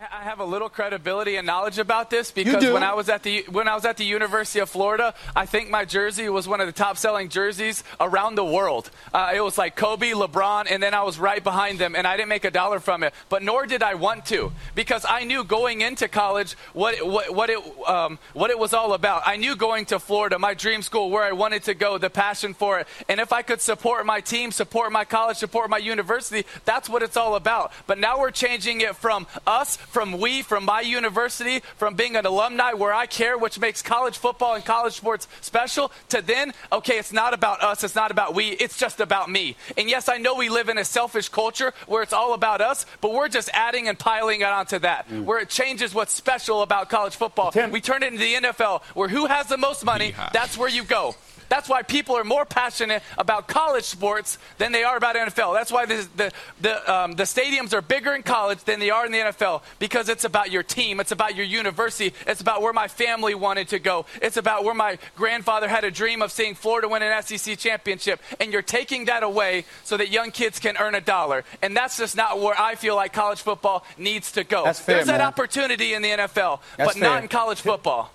I 0.00 0.22
have 0.22 0.40
a 0.40 0.44
little 0.44 0.70
credibility 0.70 1.36
and 1.36 1.46
knowledge 1.46 1.78
about 1.78 2.08
this 2.08 2.30
because 2.30 2.64
when 2.64 2.82
I 2.82 2.94
was 2.94 3.10
at 3.10 3.22
the 3.22 3.44
when 3.50 3.68
I 3.68 3.74
was 3.74 3.84
at 3.84 3.98
the 3.98 4.04
University 4.04 4.58
of 4.60 4.70
Florida, 4.70 5.14
I 5.36 5.44
think 5.44 5.68
my 5.68 5.84
jersey 5.84 6.26
was 6.30 6.48
one 6.48 6.60
of 6.60 6.66
the 6.66 6.72
top 6.72 6.96
selling 6.96 7.28
jerseys 7.28 7.84
around 8.00 8.36
the 8.36 8.44
world. 8.44 8.90
Uh, 9.12 9.32
it 9.34 9.42
was 9.42 9.58
like 9.58 9.76
Kobe, 9.76 10.12
LeBron, 10.12 10.68
and 10.70 10.82
then 10.82 10.94
I 10.94 11.02
was 11.02 11.18
right 11.18 11.44
behind 11.44 11.78
them, 11.78 11.94
and 11.94 12.06
I 12.06 12.16
didn't 12.16 12.30
make 12.30 12.46
a 12.46 12.50
dollar 12.50 12.80
from 12.80 13.02
it. 13.02 13.12
But 13.28 13.42
nor 13.42 13.66
did 13.66 13.82
I 13.82 13.94
want 13.94 14.24
to 14.26 14.52
because 14.74 15.04
I 15.06 15.24
knew 15.24 15.44
going 15.44 15.82
into 15.82 16.08
college 16.08 16.54
what 16.72 16.94
it, 16.94 17.06
what, 17.06 17.34
what 17.34 17.50
it 17.50 17.58
um, 17.86 18.18
what 18.32 18.50
it 18.50 18.58
was 18.58 18.72
all 18.72 18.94
about. 18.94 19.22
I 19.26 19.36
knew 19.36 19.54
going 19.54 19.84
to 19.86 19.98
Florida, 19.98 20.38
my 20.38 20.54
dream 20.54 20.80
school, 20.80 21.10
where 21.10 21.24
I 21.24 21.32
wanted 21.32 21.64
to 21.64 21.74
go, 21.74 21.98
the 21.98 22.08
passion 22.08 22.54
for 22.54 22.80
it, 22.80 22.88
and 23.06 23.20
if 23.20 23.34
I 23.34 23.42
could 23.42 23.60
support 23.60 24.06
my 24.06 24.20
team, 24.20 24.50
support 24.50 24.92
my 24.92 25.04
college, 25.04 25.36
support 25.36 25.68
my 25.68 25.78
university, 25.78 26.46
that's 26.64 26.88
what 26.88 27.02
it's 27.02 27.18
all 27.18 27.34
about. 27.34 27.72
But 27.86 27.98
now 27.98 28.18
we're 28.18 28.30
changing 28.30 28.80
it 28.80 28.96
from 28.96 29.26
us, 29.46 29.76
from 29.90 30.18
we, 30.18 30.42
from 30.42 30.64
my 30.64 30.80
university, 30.80 31.60
from 31.76 31.94
being 31.94 32.16
an 32.16 32.24
alumni 32.24 32.72
where 32.72 32.92
I 32.92 33.06
care, 33.06 33.36
which 33.36 33.58
makes 33.58 33.82
college 33.82 34.18
football 34.18 34.54
and 34.54 34.64
college 34.64 34.94
sports 34.94 35.28
special, 35.40 35.92
to 36.08 36.22
then, 36.22 36.52
okay, 36.72 36.98
it's 36.98 37.12
not 37.12 37.34
about 37.34 37.62
us, 37.62 37.84
it's 37.84 37.94
not 37.94 38.10
about 38.10 38.34
we, 38.34 38.48
it's 38.48 38.78
just 38.78 39.00
about 39.00 39.30
me. 39.30 39.56
And 39.76 39.90
yes, 39.90 40.08
I 40.08 40.18
know 40.18 40.34
we 40.34 40.48
live 40.48 40.68
in 40.68 40.78
a 40.78 40.84
selfish 40.84 41.28
culture 41.28 41.72
where 41.86 42.02
it's 42.02 42.12
all 42.12 42.34
about 42.34 42.60
us, 42.60 42.86
but 43.00 43.12
we're 43.12 43.28
just 43.28 43.50
adding 43.52 43.88
and 43.88 43.98
piling 43.98 44.40
it 44.40 44.46
onto 44.48 44.78
that, 44.78 45.08
mm. 45.08 45.24
where 45.24 45.40
it 45.40 45.48
changes 45.48 45.94
what's 45.94 46.12
special 46.12 46.62
about 46.62 46.88
college 46.88 47.16
football. 47.16 47.52
We 47.70 47.80
turn 47.80 48.02
it 48.02 48.12
into 48.12 48.20
the 48.20 48.34
NFL, 48.34 48.82
where 48.94 49.08
who 49.08 49.26
has 49.26 49.46
the 49.46 49.58
most 49.58 49.84
money, 49.84 50.08
Beehive. 50.08 50.32
that's 50.32 50.56
where 50.56 50.68
you 50.68 50.84
go. 50.84 51.14
That's 51.50 51.68
why 51.68 51.82
people 51.82 52.16
are 52.16 52.24
more 52.24 52.46
passionate 52.46 53.02
about 53.18 53.48
college 53.48 53.84
sports 53.84 54.38
than 54.56 54.72
they 54.72 54.84
are 54.84 54.96
about 54.96 55.16
NFL. 55.16 55.52
That's 55.52 55.70
why 55.70 55.84
this, 55.84 56.06
the 56.16 56.32
the 56.60 56.90
um, 56.90 57.12
the 57.12 57.24
stadiums 57.24 57.74
are 57.74 57.82
bigger 57.82 58.14
in 58.14 58.22
college 58.22 58.64
than 58.64 58.80
they 58.80 58.88
are 58.88 59.04
in 59.04 59.12
the 59.12 59.18
NFL 59.18 59.62
because 59.78 60.08
it's 60.08 60.24
about 60.24 60.50
your 60.50 60.62
team, 60.62 61.00
it's 61.00 61.12
about 61.12 61.34
your 61.34 61.44
university, 61.44 62.14
it's 62.26 62.40
about 62.40 62.62
where 62.62 62.72
my 62.72 62.88
family 62.88 63.34
wanted 63.34 63.68
to 63.68 63.78
go, 63.78 64.06
it's 64.22 64.38
about 64.38 64.64
where 64.64 64.74
my 64.74 64.96
grandfather 65.16 65.68
had 65.68 65.84
a 65.84 65.90
dream 65.90 66.22
of 66.22 66.30
seeing 66.32 66.54
Florida 66.54 66.88
win 66.88 67.02
an 67.02 67.22
SEC 67.22 67.58
championship, 67.58 68.20
and 68.38 68.52
you're 68.52 68.62
taking 68.62 69.06
that 69.06 69.22
away 69.22 69.64
so 69.84 69.96
that 69.96 70.08
young 70.08 70.30
kids 70.30 70.60
can 70.60 70.76
earn 70.78 70.94
a 70.94 71.00
dollar, 71.00 71.44
and 71.62 71.76
that's 71.76 71.98
just 71.98 72.16
not 72.16 72.40
where 72.40 72.58
I 72.58 72.76
feel 72.76 72.94
like 72.94 73.12
college 73.12 73.42
football 73.42 73.84
needs 73.98 74.32
to 74.32 74.44
go. 74.44 74.64
That's 74.64 74.78
fair, 74.78 74.96
There's 74.96 75.08
that 75.08 75.18
man. 75.18 75.26
opportunity 75.26 75.94
in 75.94 76.02
the 76.02 76.10
NFL, 76.10 76.60
That's 76.76 76.94
but 76.94 77.00
not 77.00 77.22
in 77.22 77.28
college 77.28 77.60
football. 77.60 78.12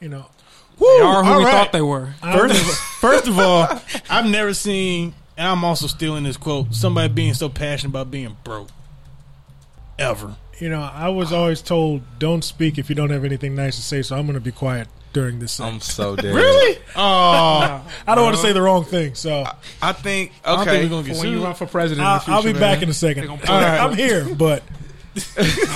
You 0.00 0.08
know, 0.08 0.26
They 0.80 1.00
are 1.00 1.22
who 1.22 1.38
we 1.38 1.44
right. 1.44 1.52
thought 1.52 1.72
they 1.72 1.82
were. 1.82 2.14
First 2.22 2.54
of, 2.54 2.76
first 3.00 3.28
of 3.28 3.38
all, 3.38 3.68
I've 4.10 4.28
never 4.28 4.54
seen, 4.54 5.14
and 5.36 5.48
I'm 5.48 5.64
also 5.64 5.86
stealing 5.86 6.24
this 6.24 6.36
quote, 6.36 6.74
somebody 6.74 7.12
being 7.12 7.34
so 7.34 7.48
passionate 7.48 7.90
about 7.90 8.10
being 8.10 8.36
broke. 8.44 8.68
Ever. 9.98 10.36
you 10.58 10.70
know, 10.70 10.80
I 10.80 11.10
was 11.10 11.30
always 11.30 11.60
told 11.60 12.00
don't 12.18 12.42
speak 12.42 12.78
if 12.78 12.88
you 12.88 12.94
don't 12.94 13.10
have 13.10 13.22
anything 13.24 13.54
nice 13.54 13.76
to 13.76 13.82
say. 13.82 14.00
So 14.00 14.16
I'm 14.16 14.22
going 14.22 14.34
to 14.34 14.40
be 14.40 14.50
quiet 14.52 14.88
during 15.12 15.38
this. 15.38 15.60
I'm 15.60 15.80
so 15.80 16.16
dead. 16.16 16.34
Really? 16.34 16.78
Oh, 16.96 17.84
I 18.06 18.14
don't 18.14 18.24
want 18.24 18.36
to 18.36 18.42
say 18.42 18.52
the 18.52 18.62
wrong 18.62 18.84
thing, 18.84 19.14
so 19.14 19.44
I 19.82 19.92
think 19.92 20.32
I 20.44 20.52
don't 20.52 20.60
okay. 20.60 20.70
think 20.70 20.84
we're 20.84 20.88
going 20.88 21.04
to 21.04 21.10
get 21.12 21.20
when 21.20 21.32
you 21.32 21.44
run 21.44 21.54
for 21.54 21.66
president, 21.66 22.06
I'll, 22.06 22.18
the 22.18 22.24
future, 22.24 22.36
I'll 22.36 22.42
be 22.42 22.52
man, 22.52 22.60
back 22.60 22.82
in 22.82 22.88
a 22.88 22.94
second. 22.94 23.26
gonna 23.26 23.40
All 23.40 23.46
pull 23.46 23.56
right, 23.56 23.74
it. 23.74 23.80
I'm 23.80 23.94
here, 23.94 24.34
but 24.34 24.62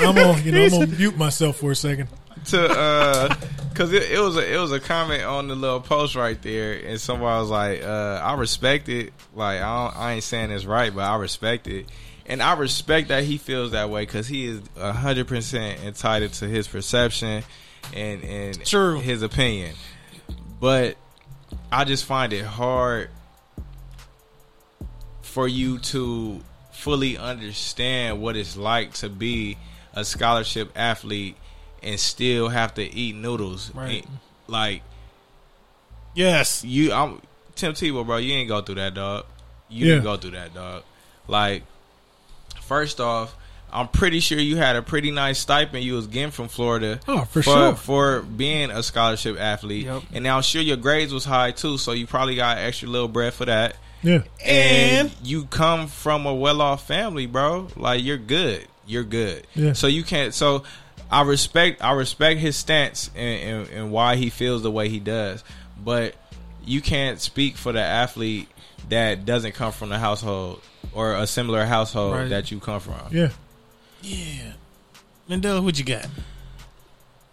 I'm 0.00 0.14
gonna 0.14 0.40
you 0.40 0.52
know 0.52 0.64
I'm 0.64 0.70
gonna 0.70 0.86
mute 0.86 1.16
myself 1.16 1.57
for 1.57 1.70
a 1.70 1.76
second. 1.76 2.09
To 2.47 2.68
uh 2.68 3.34
because 3.68 3.92
it, 3.92 4.11
it 4.11 4.20
was 4.20 4.36
a 4.36 4.55
it 4.55 4.59
was 4.59 4.72
a 4.72 4.80
comment 4.80 5.24
on 5.24 5.49
the 5.49 5.55
little 5.55 5.80
post 5.80 6.14
right 6.14 6.40
there 6.42 6.74
and 6.86 7.01
somebody 7.01 7.40
was 7.40 7.51
like 7.51 7.82
uh 7.82 8.20
i 8.22 8.34
respect 8.34 8.88
it. 8.88 9.12
Like 9.34 9.61
i, 9.61 9.84
don't, 9.84 9.97
I 9.97 10.12
ain't 10.12 10.24
saying 10.24 10.51
it's 10.51 10.64
right 10.64 10.95
but 10.95 11.03
i 11.03 11.16
respect 11.16 11.66
it. 11.66 11.86
And 12.26 12.42
i 12.42 12.55
respect 12.55 13.09
that 13.09 13.24
he 13.24 13.38
feels 13.38 13.72
that 13.72 13.90
way 13.90 14.03
because 14.03 14.26
he 14.26 14.47
is 14.47 14.61
100% 14.61 15.84
entitled 15.84 16.32
to 16.34 16.47
his 16.47 16.68
perception 16.68 17.42
and 17.92 18.24
and 18.24 18.64
True. 18.64 19.01
his 19.01 19.22
opinion. 19.22 19.74
But 20.61 20.97
i 21.72 21.84
just 21.84 22.05
find 22.05 22.32
it 22.32 22.45
hard 22.45 23.11
for 25.22 25.49
you 25.49 25.78
to 25.78 26.40
fully 26.70 27.18
understand 27.18 28.20
what 28.20 28.36
it's 28.36 28.57
like 28.57 28.92
to 28.92 29.09
be 29.09 29.57
a 29.95 30.05
scholarship 30.05 30.70
athlete 30.76 31.36
and 31.85 32.01
still 32.01 32.49
have 32.49 32.74
to 32.74 32.82
eat 32.82 33.14
noodles. 33.14 33.70
Right. 33.74 34.05
And, 34.05 34.18
Like 34.49 34.82
yes. 36.14 36.64
you, 36.64 36.93
I'm 36.93 37.20
Tim 37.55 37.72
Tebow, 37.72 38.05
bro. 38.05 38.16
You 38.16 38.35
ain't 38.35 38.49
go 38.49 38.61
through 38.62 38.76
that, 38.76 38.95
dog. 38.95 39.26
You 39.68 39.87
Yeah. 39.87 39.93
didn't 39.95 40.05
go 40.05 40.16
through 40.16 40.32
that, 40.32 40.55
dog. 40.55 40.82
Like, 41.28 41.62
first 42.62 43.01
off, 43.01 43.35
I'm 43.72 43.89
pretty 43.89 44.20
sure 44.20 44.39
you 44.39 44.57
had 44.57 44.76
a 44.76 44.82
pretty 44.82 45.11
nice 45.11 45.39
stipend 45.41 45.82
you 45.85 45.95
was 45.95 46.07
getting 46.07 46.30
from 46.30 46.49
Florida. 46.49 47.01
Oh, 47.09 47.24
for 47.24 47.43
sure. 47.43 47.74
for 47.74 48.22
being 48.22 48.70
a 48.70 48.82
scholarship 48.82 49.39
athlete. 49.41 49.87
Yep. 49.87 50.03
And 50.12 50.24
now, 50.24 50.37
I'm 50.37 50.43
sure 50.43 50.62
your 50.62 50.76
grades 50.76 51.12
was 51.12 51.24
high 51.24 51.51
too, 51.51 51.78
so 51.78 51.91
you 51.93 52.07
probably 52.07 52.37
got 52.37 52.59
extra 52.59 52.89
little 52.89 53.09
bread 53.09 53.35
for 53.35 53.47
that. 53.47 53.76
Yeah, 54.03 54.20
and 54.45 55.11
you 55.24 55.47
come 55.47 55.87
from 55.89 56.26
a 56.26 56.35
well-off 56.35 56.87
family, 56.87 57.24
bro. 57.26 57.68
Like 57.74 58.05
you're 58.05 58.18
good. 58.18 58.68
You're 58.87 59.03
good. 59.03 59.47
Yeah. 59.55 59.72
So 59.72 59.87
you 59.87 60.05
can't. 60.05 60.35
So 60.35 60.62
I 61.11 61.22
respect. 61.22 61.82
I 61.82 61.92
respect 61.92 62.40
his 62.40 62.57
stance 62.57 63.11
and, 63.14 63.40
and, 63.66 63.68
and 63.70 63.92
why 63.92 64.16
he 64.16 64.30
feels 64.30 64.62
the 64.62 64.70
way 64.70 64.88
he 64.88 64.98
does. 65.00 65.44
But 65.82 66.14
you 66.64 66.80
can't 66.80 67.20
speak 67.20 67.57
for 67.57 67.72
the 67.72 67.80
athlete 67.82 68.48
that 68.88 69.24
doesn't 69.24 69.52
come 69.52 69.72
from 69.72 69.88
the 69.90 69.98
household 69.98 70.61
or 70.92 71.14
a 71.14 71.26
similar 71.26 71.64
household 71.64 72.14
Right. 72.14 72.28
that 72.30 72.50
you 72.50 72.61
come 72.61 72.80
from. 72.80 73.00
yeah. 73.11 73.30
Yeah. 74.02 74.52
Mandela, 75.28 75.62
what 75.64 75.78
you 75.78 75.84
got? 75.84 76.07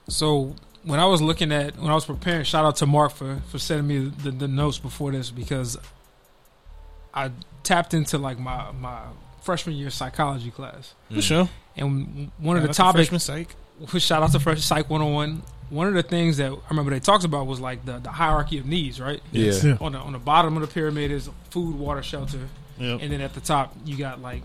So 0.07 0.55
when 0.84 0.99
I 0.99 1.05
was 1.05 1.22
looking 1.22 1.51
at 1.51 1.78
when 1.78 1.91
I 1.91 1.95
was 1.95 2.05
preparing, 2.05 2.43
shout 2.45 2.65
out 2.65 2.78
to 2.78 2.86
Mark 2.86 3.11
for 3.11 3.41
for 3.49 3.59
sending 3.59 3.88
me 3.88 4.11
the, 4.24 4.32
the 4.32 4.47
notes 4.47 4.78
before 4.80 5.11
this 5.11 5.30
because 5.32 5.78
I 7.13 7.32
tapped 7.63 7.93
into 7.93 8.17
like 8.17 8.39
my 8.39 8.72
my 8.72 9.01
freshman 9.41 9.76
year 9.76 9.89
psychology 9.89 10.51
class, 10.51 10.93
For 11.13 11.22
sure. 11.22 11.49
And 11.78 12.32
one 12.38 12.57
of 12.57 12.63
Yeah, 12.63 12.67
the 12.67 12.74
topics 12.74 13.09
freshman 13.09 13.19
psych. 13.19 13.55
shout 13.99 14.22
out 14.24 14.32
to 14.34 14.39
Fresh 14.39 14.61
Psych 14.63 14.89
101. 14.89 15.41
One 15.69 15.88
of 15.88 15.93
the 15.93 16.03
things 16.03 16.38
that 16.38 16.51
I 16.51 16.57
remember 16.69 16.91
they 16.91 16.99
talked 16.99 17.24
about 17.24 17.47
was 17.47 17.59
like 17.61 17.86
the, 17.86 17.99
the 17.99 18.11
hierarchy 18.11 18.57
of 18.57 18.65
needs, 18.65 18.99
right? 18.99 19.22
Yeah. 19.32 19.53
Yeah. 19.63 19.78
On 19.80 19.93
the 19.93 19.99
on 19.99 20.11
the 20.13 20.19
bottom 20.19 20.55
of 20.57 20.61
the 20.61 20.67
pyramid 20.67 21.11
is 21.11 21.30
food, 21.49 21.76
water, 21.80 22.03
shelter, 22.03 22.39
Yep. 22.78 22.99
and 23.01 23.11
then 23.13 23.22
at 23.22 23.34
the 23.34 23.39
top 23.41 23.74
you 23.86 23.97
got 23.97 24.22
like 24.22 24.43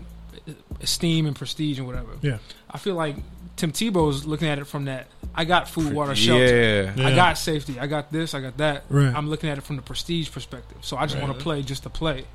esteem 0.81 1.25
and 1.25 1.35
prestige 1.35 1.77
and 1.79 1.87
whatever. 1.87 2.11
Yeah. 2.21 2.37
I 2.71 2.77
feel 2.77 2.95
like 2.95 3.17
Tim 3.57 3.71
Tebow 3.71 4.09
is 4.09 4.25
looking 4.25 4.47
at 4.47 4.59
it 4.59 4.65
from 4.67 4.85
that. 4.85 5.07
I 5.35 5.43
got 5.43 5.67
food, 5.69 5.91
water, 5.93 6.15
shelter. 6.15 6.45
Yeah. 6.45 6.93
Yeah. 6.95 7.07
I 7.07 7.15
got 7.15 7.37
safety. 7.37 7.79
I 7.79 7.87
got 7.87 8.11
this. 8.11 8.33
I 8.33 8.39
got 8.39 8.57
that. 8.57 8.83
Right. 8.89 9.13
I'm 9.13 9.29
looking 9.29 9.49
at 9.49 9.57
it 9.57 9.61
from 9.65 9.75
the 9.75 9.81
prestige 9.81 10.31
perspective. 10.31 10.77
So 10.81 10.95
I 10.95 11.05
just 11.05 11.15
Right. 11.15 11.23
want 11.27 11.37
to 11.37 11.43
play 11.43 11.61
just 11.61 11.83
to 11.83 11.89
play. 11.89 12.25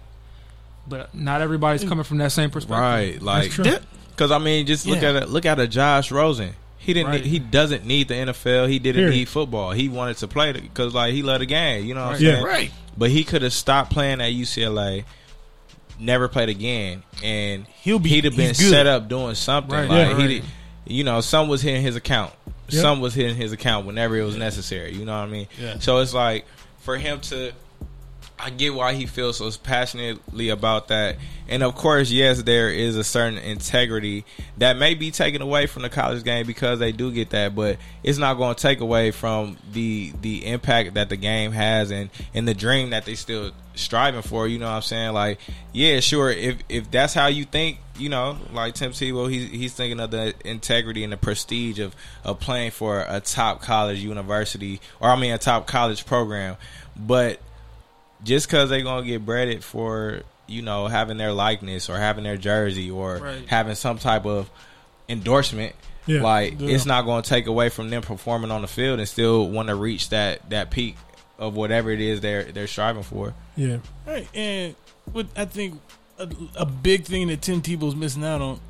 But 0.86 1.14
not 1.14 1.40
everybody's 1.40 1.84
coming 1.84 2.04
from 2.04 2.18
that 2.18 2.32
same 2.32 2.50
perspective. 2.50 2.78
Right. 2.80 3.22
Like 3.22 3.52
true. 3.52 3.64
Because 4.12 4.30
I 4.30 4.38
mean, 4.38 4.66
just 4.66 4.86
look 4.86 5.02
Yeah. 5.02 5.10
at 5.10 5.16
it. 5.24 5.28
Look 5.30 5.46
at 5.46 5.58
a 5.58 5.66
Josh 5.66 6.10
Rosen. 6.12 6.50
He 6.78 6.92
didn't. 6.94 7.10
Right. 7.10 7.24
He 7.24 7.38
doesn't 7.38 7.84
need 7.86 8.08
the 8.08 8.14
NFL. 8.14 8.66
He 8.68 8.78
didn't 8.78 9.00
Period. 9.02 9.14
need 9.16 9.28
football. 9.28 9.70
He 9.72 9.88
wanted 9.88 10.16
to 10.18 10.28
play 10.28 10.52
because 10.52 10.94
like 10.94 11.12
he 11.14 11.22
loved 11.22 11.42
the 11.42 11.46
game. 11.46 11.86
You 11.86 11.94
know 11.94 12.04
what 12.04 12.14
I'm 12.14 12.20
saying? 12.20 12.42
Yeah. 12.42 12.48
Right. 12.48 12.70
But 12.98 13.10
he 13.10 13.22
could 13.24 13.42
have 13.42 13.52
stopped 13.52 13.92
playing 13.92 14.20
at 14.20 14.32
UCLA, 14.32 15.04
never 15.98 16.28
played 16.28 16.48
again, 16.48 17.02
and 17.22 17.66
He'll 17.82 17.98
be- 17.98 18.08
he'd 18.10 18.24
have 18.24 18.36
been 18.36 18.54
set 18.54 18.86
up 18.86 19.08
doing 19.08 19.34
something. 19.34 19.72
Right. 19.74 19.88
Like 19.88 19.98
Yeah. 20.08 20.16
he, 20.16 20.22
Right. 20.22 20.28
did, 20.28 20.44
you 20.86 21.04
know, 21.04 21.20
some 21.20 21.48
was 21.48 21.62
hitting 21.62 21.82
his 21.82 21.96
account. 21.96 22.32
Yep. 22.68 22.82
Some 22.82 23.00
was 23.00 23.14
hitting 23.14 23.36
his 23.36 23.52
account 23.52 23.86
whenever 23.86 24.16
it 24.16 24.24
was 24.24 24.36
necessary. 24.36 24.92
You 24.94 25.04
know 25.04 25.12
what 25.12 25.28
I 25.28 25.30
mean? 25.30 25.46
Yeah. 25.60 25.76
So 25.78 25.98
it's 25.98 26.12
like 26.14 26.44
for 26.80 26.96
him 26.96 27.20
to. 27.20 27.52
I 28.42 28.50
get 28.50 28.74
why 28.74 28.94
he 28.94 29.06
feels 29.06 29.36
so 29.36 29.48
passionately 29.62 30.48
about 30.48 30.88
that. 30.88 31.16
And 31.48 31.62
of 31.62 31.76
course, 31.76 32.10
yes, 32.10 32.42
there 32.42 32.70
is 32.70 32.96
a 32.96 33.04
certain 33.04 33.38
integrity 33.38 34.24
that 34.58 34.76
may 34.76 34.94
be 34.94 35.12
taken 35.12 35.42
away 35.42 35.66
from 35.66 35.82
the 35.82 35.88
college 35.88 36.24
game 36.24 36.44
because 36.44 36.80
they 36.80 36.90
do 36.90 37.12
get 37.12 37.30
that, 37.30 37.54
but 37.54 37.76
it's 38.02 38.18
not 38.18 38.34
going 38.34 38.56
to 38.56 38.60
take 38.60 38.80
away 38.80 39.12
from 39.12 39.58
the 39.72 40.12
the 40.22 40.44
impact 40.46 40.94
that 40.94 41.08
the 41.08 41.16
game 41.16 41.52
has 41.52 41.92
and 41.92 42.10
and 42.34 42.48
the 42.48 42.54
dream 42.54 42.90
that 42.90 43.04
they 43.04 43.14
still 43.14 43.52
striving 43.76 44.22
for. 44.22 44.48
You 44.48 44.58
know 44.58 44.66
what 44.66 44.76
I'm 44.76 44.82
saying? 44.82 45.12
Like, 45.12 45.38
yeah, 45.72 46.00
sure. 46.00 46.30
If 46.30 46.58
if 46.68 46.90
that's 46.90 47.14
how 47.14 47.28
you 47.28 47.44
think, 47.44 47.78
you 47.96 48.08
know, 48.08 48.38
like 48.52 48.74
Tim 48.74 48.90
Tebow, 48.90 49.30
he's 49.30 49.50
he's 49.50 49.72
thinking 49.72 50.00
of 50.00 50.10
the 50.10 50.34
integrity 50.44 51.04
and 51.04 51.12
the 51.12 51.16
prestige 51.16 51.78
of 51.78 51.94
of 52.24 52.40
playing 52.40 52.72
for 52.72 53.04
a 53.08 53.20
top 53.20 53.62
college 53.62 54.00
university 54.00 54.80
or 54.98 55.10
I 55.10 55.16
mean 55.16 55.32
a 55.32 55.38
top 55.38 55.68
college 55.68 56.06
program, 56.06 56.56
but 56.96 57.38
just 58.24 58.46
because 58.46 58.70
they're 58.70 58.82
gonna 58.82 59.04
get 59.06 59.24
breaded 59.24 59.62
for 59.64 60.22
you 60.46 60.62
know 60.62 60.86
having 60.86 61.16
their 61.16 61.32
likeness 61.32 61.88
or 61.88 61.96
having 61.98 62.24
their 62.24 62.36
jersey 62.36 62.90
or 62.90 63.16
Right. 63.18 63.48
having 63.48 63.74
some 63.74 63.98
type 63.98 64.26
of 64.26 64.50
endorsement 65.08 65.74
Yeah. 66.06 66.22
like 66.22 66.60
Yeah. 66.60 66.74
it's 66.74 66.86
not 66.86 67.02
going 67.04 67.22
to 67.22 67.28
take 67.28 67.46
away 67.46 67.68
from 67.68 67.90
them 67.90 68.02
performing 68.02 68.50
on 68.50 68.62
the 68.62 68.68
field 68.68 68.98
and 68.98 69.08
still 69.08 69.48
want 69.48 69.68
to 69.68 69.74
reach 69.74 70.08
that 70.10 70.48
that 70.50 70.70
peak 70.70 70.96
of 71.38 71.54
whatever 71.54 71.90
it 71.90 72.00
is 72.00 72.20
they're 72.20 72.44
they're 72.44 72.66
striving 72.66 73.02
for 73.02 73.34
Yeah. 73.56 73.78
Right, 74.06 74.28
and 74.34 74.74
what 75.12 75.26
I 75.36 75.44
think 75.44 75.80
a, 76.18 76.28
a 76.56 76.66
big 76.66 77.04
thing 77.04 77.28
that 77.28 77.42
Tim 77.42 77.62
Tebow's 77.62 77.96
missing 77.96 78.24
out 78.24 78.40
on, 78.40 78.60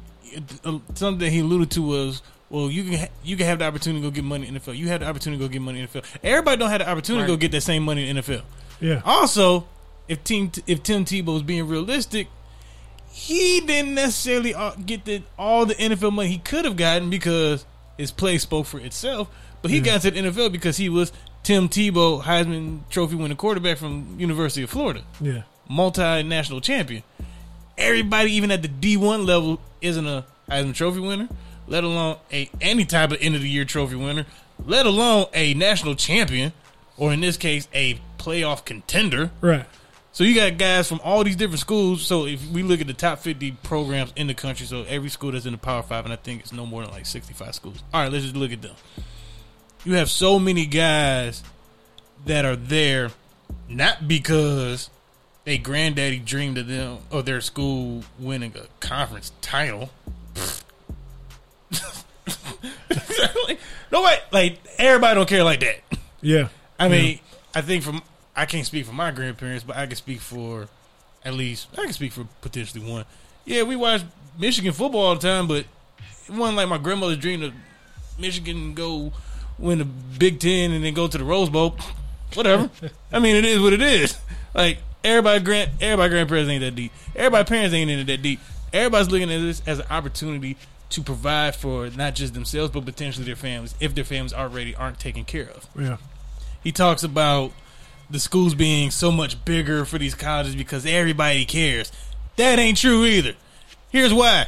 uh, 0.64 0.78
something 0.94 1.18
that 1.18 1.30
he 1.30 1.40
alluded 1.40 1.70
to 1.72 1.82
was, 1.82 2.22
well, 2.48 2.70
you 2.70 2.84
can 2.84 2.92
ha- 3.00 3.08
you 3.22 3.36
can 3.36 3.46
have 3.46 3.58
the 3.58 3.66
opportunity 3.66 4.00
to 4.02 4.08
go 4.08 4.14
get 4.14 4.24
money 4.24 4.46
in 4.46 4.54
the 4.54 4.60
NFL. 4.60 4.76
You 4.78 4.88
had 4.88 5.02
the 5.02 5.06
opportunity 5.08 5.42
to 5.42 5.48
go 5.48 5.52
get 5.52 5.60
money 5.60 5.80
in 5.80 5.88
the 5.92 6.00
NFL. 6.00 6.04
Everybody 6.22 6.56
don't 6.58 6.70
have 6.70 6.78
the 6.78 6.88
opportunity 6.88 7.24
to 7.26 7.32
go 7.32 7.36
get 7.36 7.50
that 7.52 7.60
same 7.62 7.82
money 7.82 8.08
in 8.08 8.16
the 8.16 8.22
NFL. 8.22 8.42
Yeah. 8.82 9.00
Also, 9.04 9.66
if 10.08 10.22
Team 10.24 10.50
if 10.66 10.82
Tim 10.82 11.04
Tebow 11.04 11.36
is 11.36 11.42
being 11.42 11.66
realistic, 11.68 12.28
he 13.10 13.60
didn't 13.60 13.94
necessarily 13.94 14.54
uh, 14.54 14.72
get 14.74 15.04
the 15.04 15.22
all 15.38 15.64
the 15.66 15.74
NFL 15.74 16.12
money 16.12 16.28
he 16.28 16.38
could 16.38 16.64
have 16.64 16.76
gotten 16.76 17.08
because 17.10 17.64
his 17.96 18.10
play 18.10 18.38
spoke 18.38 18.66
for 18.66 18.80
itself. 18.80 19.28
But 19.62 19.70
he 19.70 19.80
got 19.80 20.00
to 20.02 20.10
the 20.10 20.20
NFL 20.20 20.50
because 20.50 20.76
he 20.76 20.88
was 20.88 21.12
Tim 21.44 21.68
Tebow, 21.68 22.22
Heisman 22.22 22.80
Trophy 22.90 23.14
winning 23.14 23.36
quarterback 23.36 23.78
from 23.78 24.16
University 24.18 24.62
of 24.64 24.70
Florida 24.70 25.02
Yeah. 25.20 25.42
multinational 25.70 26.62
champion. 26.62 27.02
Everybody, 27.78 28.32
even 28.32 28.50
at 28.50 28.62
the 28.62 28.68
D 28.68 28.96
one 28.96 29.24
level, 29.24 29.60
isn't 29.80 30.06
a 30.06 30.24
Heisman 30.50 30.74
Trophy 30.74 31.00
winner, 31.00 31.28
let 31.68 31.84
alone 31.84 32.16
a 32.32 32.50
any 32.60 32.84
type 32.84 33.12
of 33.12 33.18
end 33.20 33.34
of 33.36 33.42
the 33.42 33.48
year 33.48 33.64
trophy 33.64 33.94
winner, 33.96 34.26
let 34.64 34.84
alone 34.86 35.26
a 35.32 35.54
national 35.54 35.94
champion, 35.94 36.52
or 36.96 37.12
in 37.12 37.20
this 37.20 37.36
case, 37.36 37.68
a 37.74 37.98
playoff 38.22 38.64
contender. 38.64 39.30
Right. 39.40 39.66
So 40.12 40.24
you 40.24 40.34
got 40.34 40.58
guys 40.58 40.88
from 40.88 41.00
all 41.02 41.24
these 41.24 41.36
different 41.36 41.60
schools. 41.60 42.02
So 42.02 42.26
if 42.26 42.46
we 42.50 42.62
look 42.62 42.80
at 42.80 42.86
the 42.86 42.92
top 42.92 43.18
fifty 43.18 43.52
programs 43.52 44.12
in 44.14 44.26
the 44.26 44.34
country, 44.34 44.66
so 44.66 44.84
every 44.84 45.08
school 45.08 45.32
that's 45.32 45.46
in 45.46 45.52
the 45.52 45.58
Power 45.58 45.82
Five, 45.82 46.04
and 46.04 46.12
I 46.12 46.16
think 46.16 46.40
it's 46.40 46.52
no 46.52 46.66
more 46.66 46.82
than 46.82 46.90
like 46.90 47.06
sixty 47.06 47.32
five 47.32 47.54
schools. 47.54 47.82
All 47.92 48.02
right, 48.02 48.12
let's 48.12 48.24
just 48.24 48.36
look 48.36 48.52
at 48.52 48.60
them. 48.62 48.74
You 49.84 49.94
have 49.94 50.10
so 50.10 50.38
many 50.38 50.66
guys 50.66 51.42
that 52.26 52.44
are 52.44 52.56
there, 52.56 53.10
not 53.68 54.06
because 54.06 54.90
they 55.44 55.58
granddaddy 55.58 56.18
dreamed 56.18 56.58
of 56.58 56.68
them 56.68 56.98
of 57.10 57.24
their 57.24 57.40
school 57.40 58.04
winning 58.18 58.54
a 58.56 58.66
conference 58.84 59.32
title. 59.40 59.90
no 63.90 64.02
way, 64.02 64.18
like 64.30 64.58
everybody 64.78 65.14
don't 65.14 65.28
care 65.28 65.42
like 65.42 65.60
that. 65.60 65.80
Yeah. 66.20 66.48
I 66.78 66.88
mean, 66.88 67.18
I 67.54 67.62
think 67.62 67.82
from 67.82 68.02
I 68.34 68.46
can't 68.46 68.66
speak 68.66 68.86
for 68.86 68.92
my 68.92 69.10
grandparents, 69.10 69.64
but 69.64 69.76
I 69.76 69.86
can 69.86 69.96
speak 69.96 70.20
for 70.20 70.68
at 71.24 71.34
least 71.34 71.68
I 71.74 71.84
can 71.84 71.92
speak 71.92 72.12
for 72.12 72.26
potentially 72.40 72.84
one. 72.90 73.04
Yeah, 73.44 73.62
we 73.64 73.76
watched 73.76 74.04
Michigan 74.38 74.72
football 74.72 75.02
all 75.02 75.14
the 75.14 75.20
time, 75.20 75.46
but 75.48 75.64
it 76.26 76.30
wasn't 76.30 76.56
like 76.56 76.68
my 76.68 76.78
grandmother's 76.78 77.18
dream 77.18 77.40
to 77.40 77.52
Michigan 78.18 78.74
go 78.74 79.12
win 79.58 79.78
the 79.78 79.84
Big 79.84 80.40
Ten 80.40 80.72
and 80.72 80.84
then 80.84 80.94
go 80.94 81.06
to 81.08 81.18
the 81.18 81.24
Rose 81.24 81.50
Bowl. 81.50 81.76
Whatever. 82.34 82.70
I 83.12 83.18
mean, 83.18 83.36
it 83.36 83.44
is 83.44 83.60
what 83.60 83.72
it 83.72 83.82
is. 83.82 84.16
Like 84.54 84.78
everybody, 85.02 85.40
grand 85.42 85.70
everybody 85.80 86.10
grandparents 86.10 86.50
ain't 86.50 86.60
that 86.60 86.74
deep. 86.74 86.92
Everybody 87.16 87.48
parents 87.48 87.74
ain't 87.74 87.90
into 87.90 88.04
that 88.04 88.20
deep. 88.20 88.38
Everybody's 88.70 89.10
looking 89.10 89.30
at 89.32 89.38
this 89.40 89.62
as 89.66 89.78
an 89.78 89.86
opportunity 89.88 90.58
to 90.90 91.00
provide 91.02 91.56
for 91.56 91.88
not 91.88 92.14
just 92.14 92.34
themselves 92.34 92.70
but 92.70 92.84
potentially 92.84 93.24
their 93.24 93.34
families 93.34 93.74
if 93.80 93.94
their 93.94 94.04
families 94.04 94.34
already 94.34 94.74
aren't 94.74 95.00
taken 95.00 95.24
care 95.24 95.48
of 95.48 95.66
Yeah. 95.74 95.96
he 96.62 96.70
talks 96.70 97.02
about 97.02 97.52
the 98.12 98.20
schools 98.20 98.54
being 98.54 98.90
so 98.90 99.10
much 99.10 99.42
bigger 99.44 99.84
for 99.84 99.98
these 99.98 100.14
colleges 100.14 100.54
because 100.54 100.84
everybody 100.86 101.44
cares. 101.44 101.90
That 102.36 102.58
ain't 102.58 102.78
true 102.78 103.04
either. 103.04 103.34
Here's 103.90 104.12
why. 104.12 104.46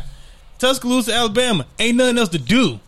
Tuscaloosa, 0.59 1.13
Alabama, 1.13 1.67
ain't 1.79 1.97
nothing 1.97 2.19
else 2.19 2.29
to 2.31 2.39
do. 2.39 2.81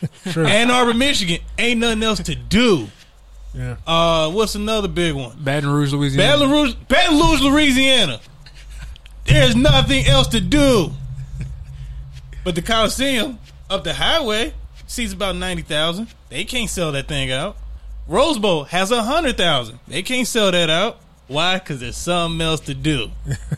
True. 0.30 0.44
Ann 0.46 0.70
Arbor, 0.70 0.92
Michigan, 0.94 1.38
ain't 1.58 1.80
nothing 1.80 2.02
else 2.02 2.20
to 2.20 2.34
do. 2.34 2.88
yeah. 3.54 3.76
Uh, 3.86 4.30
what's 4.30 4.54
another 4.54 4.88
big 4.88 5.14
one? 5.14 5.36
Baton 5.42 5.70
Rouge, 5.70 5.92
Louisiana. 5.92 6.36
Baton 6.36 6.50
Rouge, 6.50 6.74
Baton 6.86 7.18
Rouge, 7.18 7.40
Louisiana. 7.40 8.20
There's 9.24 9.56
nothing 9.56 10.06
else 10.06 10.28
to 10.28 10.40
do. 10.40 10.90
But 12.44 12.54
the 12.54 12.62
Coliseum 12.62 13.38
up 13.68 13.84
the 13.84 13.94
highway 13.94 14.52
seats 14.86 15.12
about 15.12 15.34
ninety 15.34 15.62
thousand. 15.62 16.08
They 16.28 16.44
can't 16.44 16.70
sell 16.70 16.92
that 16.92 17.08
thing 17.08 17.32
out. 17.32 17.56
Rose 18.08 18.38
Bowl 18.38 18.64
has 18.64 18.90
a 18.90 19.02
hundred 19.02 19.36
thousand. 19.36 19.78
They 19.88 20.02
can't 20.02 20.26
sell 20.26 20.52
that 20.52 20.70
out. 20.70 21.00
Why? 21.28 21.58
Because 21.58 21.80
there's 21.80 21.96
something 21.96 22.40
else 22.40 22.60
to 22.60 22.74
do. 22.74 23.10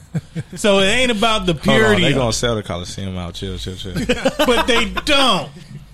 so 0.56 0.78
it 0.78 0.86
ain't 0.86 1.10
about 1.10 1.44
the 1.44 1.54
purity, 1.54 2.02
they 2.02 2.12
of 2.12 2.16
gonna 2.16 2.32
sell 2.32 2.54
the 2.54 2.62
Coliseum 2.62 3.16
out. 3.18 3.34
Chill, 3.34 3.58
chill, 3.58 3.76
chill. 3.76 3.94
but 4.38 4.66
they 4.66 4.88
don't. 5.04 5.50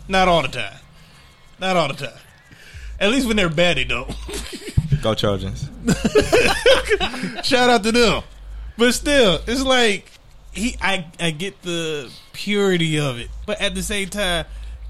Not 0.06 0.28
all 0.28 0.42
the 0.42 0.48
time. 0.48 0.78
Not 1.58 1.76
all 1.76 1.88
the 1.88 1.94
time. 1.94 2.18
At 3.00 3.10
least 3.10 3.26
when 3.26 3.36
they're 3.36 3.48
bad, 3.48 3.76
they 3.76 3.84
don't. 3.84 4.14
Go 5.02 5.14
Trojans. 5.14 5.68
Shout 7.42 7.70
out 7.70 7.82
to 7.82 7.92
them. 7.92 8.22
But 8.78 8.94
still, 8.94 9.40
it's 9.46 9.62
like 9.62 10.10
he 10.52 10.76
I 10.80 11.06
I 11.18 11.30
get 11.32 11.60
the 11.62 12.10
purity 12.32 12.98
of 13.00 13.18
it. 13.18 13.30
But 13.46 13.60
at 13.60 13.74
the 13.74 13.82
same 13.82 14.08
time, 14.08 14.46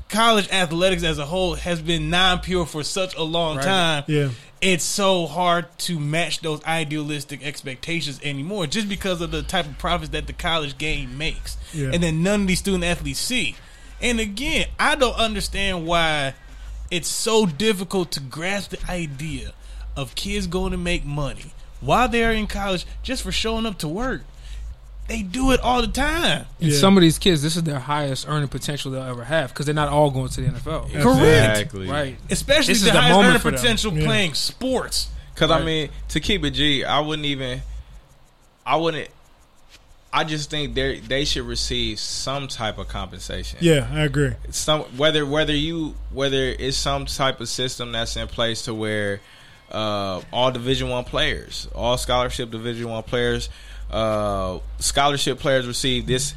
college 0.09 0.49
athletics 0.51 1.03
as 1.03 1.19
a 1.19 1.27
whole 1.27 1.55
has 1.55 1.81
been 1.83 2.11
non 2.11 2.41
pure 2.41 2.67
for 2.67 2.83
such 2.85 3.15
a 3.17 3.23
long 3.23 3.57
Right. 3.57 3.65
time. 3.65 4.05
Yeah. 4.07 4.29
It's 4.61 4.85
so 4.85 5.27
hard 5.27 5.67
to 5.81 6.01
match 6.01 6.41
those 6.41 6.65
idealistic 6.65 7.45
expectations 7.45 8.19
anymore 8.23 8.67
just 8.67 8.89
because 8.89 9.21
of 9.21 9.31
the 9.31 9.43
type 9.43 9.67
of 9.67 9.77
profits 9.79 10.11
that 10.11 10.27
the 10.27 10.33
college 10.33 10.79
game 10.79 11.19
makes. 11.19 11.57
Yeah. 11.75 11.91
And 11.93 12.03
then 12.03 12.23
none 12.23 12.43
of 12.43 12.47
these 12.47 12.61
student 12.61 12.85
athletes 12.85 13.19
see. 13.21 13.57
And 14.01 14.21
again, 14.21 14.69
I 14.79 14.95
don't 14.95 15.17
understand 15.17 15.87
why 15.87 16.35
it's 16.91 17.09
so 17.09 17.45
difficult 17.47 18.11
to 18.13 18.21
grasp 18.21 18.71
the 18.71 18.91
idea 18.91 19.53
of 19.97 20.15
kids 20.15 20.47
going 20.47 20.73
to 20.73 20.79
make 20.79 21.05
money 21.05 21.53
while 21.81 22.09
they're 22.09 22.33
in 22.33 22.47
college 22.47 22.87
just 23.03 23.23
for 23.23 23.33
showing 23.33 23.67
up 23.67 23.79
to 23.79 23.89
work. 23.89 24.23
They 25.07 25.23
do 25.23 25.53
it 25.53 25.61
all 25.61 25.83
the 25.83 25.89
time. 25.89 26.47
And 26.61 26.71
Yeah. 26.73 26.79
some 26.79 26.97
of 26.97 27.03
these 27.03 27.19
kids, 27.19 27.43
this 27.43 27.57
is 27.57 27.63
their 27.65 27.79
highest 27.79 28.27
earning 28.29 28.49
potential 28.49 28.91
they'll 28.91 29.03
ever 29.03 29.25
have 29.25 29.51
because 29.51 29.67
they're 29.67 29.75
not 29.75 29.89
all 29.91 30.11
going 30.11 30.31
to 30.31 30.41
the 30.41 30.47
NFL. 30.49 30.89
Correct. 31.03 31.75
Right. 31.75 32.17
Especially 32.31 32.73
This 32.75 32.83
the 32.83 32.89
is 32.89 32.93
the 32.95 33.01
highest 33.01 33.11
moment 33.15 33.29
earning 33.29 33.41
for 33.41 33.51
potential 33.53 33.93
Yeah. 33.93 34.05
playing 34.07 34.35
sports. 34.35 35.09
Because 35.35 35.51
I 35.51 35.63
mean, 35.63 35.91
to 36.11 36.21
keep 36.21 36.45
it 36.45 36.51
G, 36.53 36.85
I 36.85 37.01
wouldn't 37.01 37.27
even. 37.27 37.61
I 38.65 38.77
wouldn't. 38.77 39.09
I 40.13 40.23
just 40.25 40.49
think 40.49 40.75
they 40.75 41.01
they 41.01 41.25
should 41.25 41.43
receive 41.45 41.99
some 41.99 42.47
type 42.47 42.79
of 42.79 42.87
compensation. 42.89 43.59
Yeah, 43.61 43.89
I 43.93 44.03
agree. 44.03 44.31
Some 44.51 44.83
whether 44.97 45.27
whether 45.27 45.53
you 45.55 45.97
whether 46.13 46.45
it's 46.45 46.77
some 46.77 47.07
type 47.07 47.41
of 47.41 47.49
system 47.49 47.91
that's 47.93 48.17
in 48.17 48.29
place 48.29 48.63
to 48.63 48.75
where 48.75 49.21
uh, 49.73 50.21
all 50.33 50.53
Division 50.53 50.89
One 50.89 51.03
players, 51.05 51.67
all 51.75 51.99
scholarship 51.99 52.53
Division 52.53 52.89
One 52.89 53.03
players, 53.03 53.49
uh, 53.91 54.59
scholarship 54.79 55.39
players 55.39 55.67
receive 55.67 56.07
this 56.07 56.35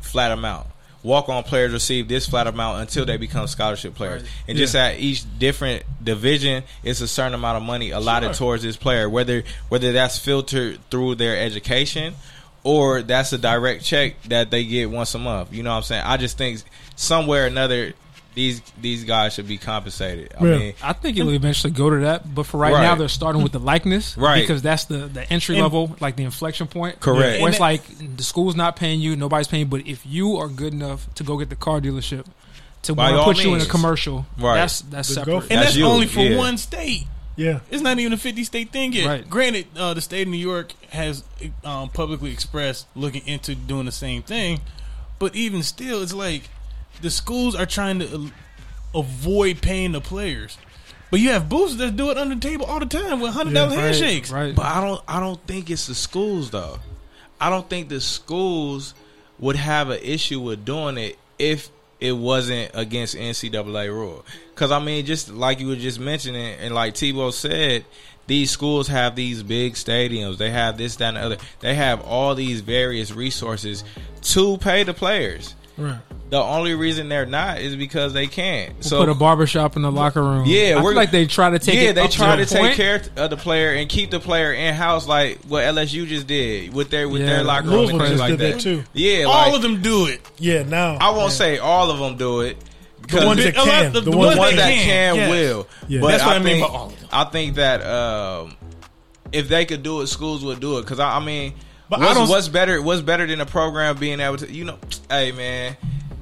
flat 0.00 0.32
amount. 0.32 0.66
Walk 1.02 1.28
on 1.28 1.42
players 1.42 1.70
receive 1.72 2.08
this 2.08 2.26
flat 2.26 2.46
amount 2.46 2.80
until 2.80 3.04
they 3.04 3.18
become 3.18 3.46
scholarship 3.46 3.94
players. 3.94 4.22
And 4.48 4.56
just 4.56 4.74
at 4.74 4.98
each 4.98 5.22
different 5.38 5.82
division, 6.02 6.62
it's 6.82 7.02
a 7.02 7.08
certain 7.08 7.34
amount 7.34 7.58
of 7.58 7.62
money 7.62 7.90
allotted 7.90 8.28
Sure. 8.28 8.34
towards 8.34 8.62
this 8.62 8.76
player. 8.78 9.08
Whether 9.10 9.44
whether 9.68 9.92
that's 9.92 10.18
filtered 10.18 10.78
through 10.90 11.16
their 11.16 11.36
education 11.38 12.14
or 12.62 13.02
that's 13.02 13.34
a 13.34 13.38
direct 13.38 13.84
check 13.84 14.22
that 14.24 14.50
they 14.50 14.64
get 14.64 14.90
once 14.90 15.14
a 15.14 15.18
month. 15.18 15.52
You 15.52 15.62
know 15.62 15.70
what 15.72 15.76
I'm 15.76 15.82
saying? 15.82 16.04
I 16.06 16.16
just 16.16 16.38
think 16.38 16.62
somewhere 16.96 17.44
or 17.44 17.46
another 17.48 17.92
these 18.34 18.60
these 18.80 19.04
guys 19.04 19.34
should 19.34 19.46
be 19.48 19.58
compensated. 19.58 20.32
I 20.38 20.44
Yeah. 20.44 20.58
mean, 20.58 20.74
I 20.82 20.92
think 20.92 21.16
it'll 21.16 21.32
eventually 21.32 21.72
go 21.72 21.90
to 21.90 22.00
that, 22.00 22.34
but 22.34 22.46
for 22.46 22.58
right, 22.58 22.72
Right. 22.72 22.82
now 22.82 22.94
they're 22.96 23.08
starting 23.08 23.42
with 23.42 23.52
the 23.52 23.60
likeness, 23.60 24.16
Right. 24.18 24.40
Because 24.40 24.60
that's 24.62 24.84
the 24.86 25.06
the 25.06 25.30
entry 25.32 25.54
And- 25.56 25.62
level, 25.62 25.96
like 26.00 26.16
the 26.16 26.24
inflection 26.24 26.66
point, 26.66 27.00
Correct. 27.00 27.40
Where 27.40 27.50
it's 27.50 27.60
like 27.60 27.82
the 28.16 28.22
school's 28.24 28.56
not 28.56 28.76
paying 28.76 29.00
you, 29.00 29.14
nobody's 29.16 29.46
paying, 29.48 29.60
you, 29.62 29.66
but 29.66 29.86
if 29.86 30.04
you 30.04 30.36
are 30.36 30.48
good 30.48 30.72
enough 30.72 31.06
to 31.14 31.22
go 31.24 31.36
get 31.38 31.48
the 31.50 31.56
car 31.56 31.80
dealership, 31.80 32.26
to 32.82 32.94
By 32.94 33.04
want 33.04 33.14
to 33.14 33.18
all 33.20 33.24
put 33.32 33.42
you 33.44 33.54
in 33.54 33.60
a 33.60 33.66
commercial, 33.66 34.26
Right. 34.38 34.56
that's 34.56 34.80
that's 34.82 35.08
Then 35.08 35.14
separate. 35.14 35.32
go 35.32 35.38
And 35.40 35.50
That's 35.50 35.62
that's, 35.66 35.76
you, 35.76 35.86
only 35.86 36.06
for 36.06 36.20
yeah. 36.20 36.36
one 36.36 36.58
state. 36.58 37.06
Yeah. 37.36 37.60
It's 37.70 37.82
not 37.82 37.98
even 37.98 38.12
a 38.12 38.16
50 38.16 38.44
state 38.44 38.70
thing 38.72 38.92
yet. 38.92 39.06
Right. 39.06 39.28
Granted, 39.30 39.66
uh, 39.76 39.94
the 39.94 40.00
state 40.00 40.22
of 40.22 40.28
New 40.28 40.36
York 40.38 40.72
has 40.90 41.24
um, 41.64 41.88
publicly 41.88 42.30
expressed 42.30 42.86
looking 42.94 43.26
into 43.26 43.54
doing 43.56 43.86
the 43.86 43.92
same 43.92 44.22
thing, 44.22 44.60
but 45.18 45.34
even 45.34 45.62
still, 45.62 46.02
it's 46.02 46.12
like 46.12 46.48
the 47.04 47.10
schools 47.10 47.54
are 47.54 47.66
trying 47.66 47.98
to 48.00 48.30
avoid 48.94 49.60
paying 49.60 49.92
the 49.92 50.00
players. 50.00 50.56
But 51.10 51.20
you 51.20 51.30
have 51.30 51.50
boosters 51.50 51.76
that 51.76 51.96
do 51.96 52.10
it 52.10 52.16
under 52.16 52.34
the 52.34 52.40
table 52.40 52.64
all 52.64 52.80
the 52.80 52.86
time 52.86 53.20
with 53.20 53.32
hundred 53.32 53.52
dollar 53.54 53.72
Yeah, 53.72 53.76
Right, 53.76 53.84
handshakes. 53.84 54.30
Right. 54.30 54.54
But 54.54 54.64
I 54.64 54.80
don't 54.80 55.02
I 55.06 55.20
don't 55.20 55.40
think 55.46 55.70
it's 55.70 55.86
the 55.86 55.94
schools 55.94 56.50
though. 56.50 56.78
I 57.38 57.50
don't 57.50 57.68
think 57.68 57.90
the 57.90 58.00
schools 58.00 58.94
would 59.38 59.56
have 59.56 59.90
an 59.90 60.00
issue 60.02 60.40
with 60.40 60.64
doing 60.64 60.96
it 60.96 61.18
if 61.38 61.68
it 62.00 62.12
wasn't 62.12 62.70
against 62.72 63.16
NCAA 63.16 63.88
rule. 63.88 64.24
Because 64.54 64.70
I 64.70 64.78
mean, 64.78 65.04
just 65.04 65.28
like 65.28 65.60
you 65.60 65.68
were 65.68 65.76
just 65.76 66.00
mentioning, 66.00 66.54
and 66.58 66.74
like 66.74 66.94
Tebow 66.94 67.34
said, 67.34 67.84
these 68.26 68.50
schools 68.50 68.88
have 68.88 69.14
these 69.14 69.42
big 69.42 69.74
stadiums. 69.74 70.38
They 70.38 70.50
have 70.50 70.78
this, 70.78 70.96
that, 70.96 71.08
and 71.08 71.16
the 71.18 71.20
other. 71.20 71.36
They 71.60 71.74
have 71.74 72.00
all 72.00 72.34
these 72.34 72.62
various 72.62 73.12
resources 73.12 73.84
to 74.22 74.56
pay 74.56 74.84
the 74.84 74.94
players. 74.94 75.54
Right. 75.76 75.98
The 76.30 76.40
only 76.42 76.74
reason 76.74 77.08
they're 77.08 77.26
not 77.26 77.58
is 77.60 77.76
because 77.76 78.12
they 78.12 78.26
can't. 78.26 78.74
We'll 78.90 79.00
put 79.02 79.08
a 79.08 79.14
barbershop 79.14 79.76
in 79.76 79.82
the 79.82 79.90
locker 79.92 80.22
room. 80.22 80.44
Yeah, 80.46 80.76
I 80.78 80.82
we're- 80.82 80.92
feel 80.92 80.94
like 80.94 81.10
they 81.10 81.26
try 81.26 81.50
to 81.50 81.58
take. 81.58 81.74
yeah, 81.76 81.90
it 81.90 81.92
they 81.94 82.02
up 82.02 82.10
try 82.10 82.36
to, 82.36 82.44
to 82.46 82.52
take 82.54 82.74
care 82.74 83.02
of 83.16 83.30
the 83.30 83.36
player 83.36 83.72
and 83.74 83.88
keep 83.88 84.10
the 84.10 84.20
player 84.20 84.52
in 84.52 84.74
house, 84.74 85.06
like 85.06 85.38
what 85.46 85.64
LSU 85.64 86.06
just 86.06 86.26
did 86.26 86.72
with 86.74 86.90
their 86.90 87.08
with 87.08 87.20
Yeah, 87.22 87.28
their 87.28 87.44
locker 87.44 87.66
room 87.68 87.74
Louisville 87.86 88.00
and 88.00 88.08
things 88.08 88.20
like 88.20 88.30
did 88.30 88.40
that. 88.40 88.52
that 88.54 88.60
too. 88.60 88.84
Yeah, 88.94 89.24
All 89.24 89.46
like, 89.46 89.54
of 89.56 89.62
them 89.62 89.82
do 89.82 90.06
it. 90.06 90.20
Yeah. 90.38 90.62
Now 90.62 90.96
I 91.00 91.10
won't 91.10 91.24
yeah. 91.24 91.28
say 91.28 91.58
all 91.58 91.90
of 91.90 91.98
them 91.98 92.16
do 92.16 92.40
it. 92.40 92.56
the 93.08 93.26
ones 93.26 93.38
the- 93.44 93.50
that 93.50 93.54
can. 93.54 93.92
the- 93.92 94.00
The, 94.00 94.10
the 94.10 94.16
ones 94.16 94.38
ones 94.38 94.50
that 94.52 94.56
that 94.56 94.72
can, 94.74 94.84
can 94.84 95.16
yes. 95.16 95.30
will. 95.30 95.68
Yeah. 95.88 96.00
But 96.00 96.08
That's 96.08 96.24
what 96.24 96.36
I 96.36 96.38
mean 96.38 96.46
think, 96.60 96.68
by 96.68 96.74
all 96.78 96.86
of 96.86 97.00
them. 97.00 97.08
I 97.12 97.24
think 97.24 97.54
that 97.56 97.82
um, 97.84 98.56
if 99.32 99.48
they 99.48 99.64
could 99.66 99.82
do 99.82 100.00
it, 100.00 100.06
schools 100.06 100.42
would 100.44 100.60
do 100.60 100.78
it. 100.78 100.82
Because 100.82 100.98
I, 101.00 101.16
I 101.18 101.20
mean, 101.24 101.54
But 101.88 102.00
I 102.00 102.04
what's, 102.04 102.14
don't- 102.18 102.28
what's 102.28 102.48
better? 102.48 102.80
What's 102.82 103.02
better 103.02 103.26
than 103.26 103.40
a 103.40 103.46
program 103.46 103.96
being 103.98 104.20
able 104.20 104.38
to? 104.38 104.50
You 104.52 104.64
know, 104.64 104.78
hey 105.10 105.32
man, 105.32 105.76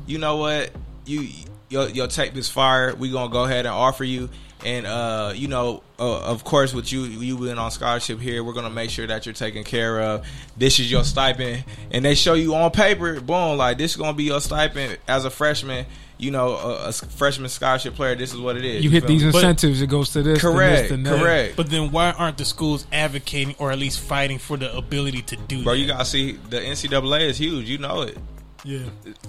you 0.07 0.19
know 0.19 0.37
what? 0.37 0.71
You 1.07 1.29
your 1.69 1.89
your 1.89 2.07
tape 2.09 2.37
is 2.37 2.49
fire. 2.49 2.95
We 2.95 3.11
gonna 3.11 3.33
go 3.33 3.45
ahead 3.45 3.67
and 3.67 3.75
offer 3.75 4.05
you. 4.05 4.29
And 4.65 4.87
uh, 4.87 5.33
you 5.35 5.49
know, 5.49 5.83
uh, 5.99 6.21
of 6.21 6.45
course, 6.45 6.73
with 6.73 6.93
you 6.93 7.03
you 7.03 7.37
being 7.39 7.59
on 7.59 7.71
scholarship 7.71 8.21
here, 8.21 8.45
we're 8.45 8.53
gonna 8.53 8.71
make 8.71 8.91
sure 8.91 9.07
that 9.07 9.27
you're 9.27 9.33
taken 9.35 9.65
care 9.65 10.01
of. 10.01 10.27
This 10.57 10.79
is 10.79 10.91
your 10.91 11.03
stipend, 11.05 11.65
and 11.91 12.05
they 12.05 12.15
show 12.15 12.35
you 12.35 12.55
on 12.55 12.71
paper, 12.71 13.21
boom, 13.21 13.59
like 13.59 13.79
this 13.79 13.93
is 13.93 13.97
gonna 13.97 14.13
be 14.13 14.25
your 14.25 14.41
stipend 14.41 14.99
as 15.09 15.25
a 15.25 15.31
freshman. 15.31 15.87
You 16.19 16.31
know, 16.31 16.51
a, 16.55 16.89
a 16.89 16.93
freshman 16.93 17.49
scholarship 17.49 17.97
player. 17.97 18.15
This 18.15 18.33
is 18.33 18.39
what 18.39 18.57
it 18.57 18.65
is. 18.65 18.85
You 18.85 18.91
hit 18.91 19.09
these 19.09 19.25
me? 19.25 19.33
But- 19.33 19.39
incentives, 19.39 19.83
it 19.83 19.89
goes 19.89 20.11
to 20.11 20.23
this. 20.23 20.41
to 20.41 20.47
this, 20.47 20.55
Correct, 20.55 20.89
to 20.91 20.97
that. 20.99 21.19
correct. 21.21 21.57
But 21.57 21.69
then 21.69 21.91
why 21.91 22.13
aren't 22.13 22.39
the 22.39 22.45
schools 22.45 22.87
advocating 22.93 23.57
or 23.59 23.73
at 23.73 23.79
least 23.81 23.99
fighting 23.99 24.39
for 24.39 24.57
the 24.57 24.73
ability 24.77 25.23
to 25.23 25.37
do 25.37 25.65
Bro, 25.65 25.73
that? 25.73 25.79
you 25.81 25.87
gotta 25.89 26.05
see 26.05 26.33
the 26.33 26.59
NCAA 26.61 27.23
is 27.29 27.39
huge. 27.39 27.69
You 27.69 27.79
know 27.79 28.03
it. 28.03 28.17
Yeah. 28.65 28.79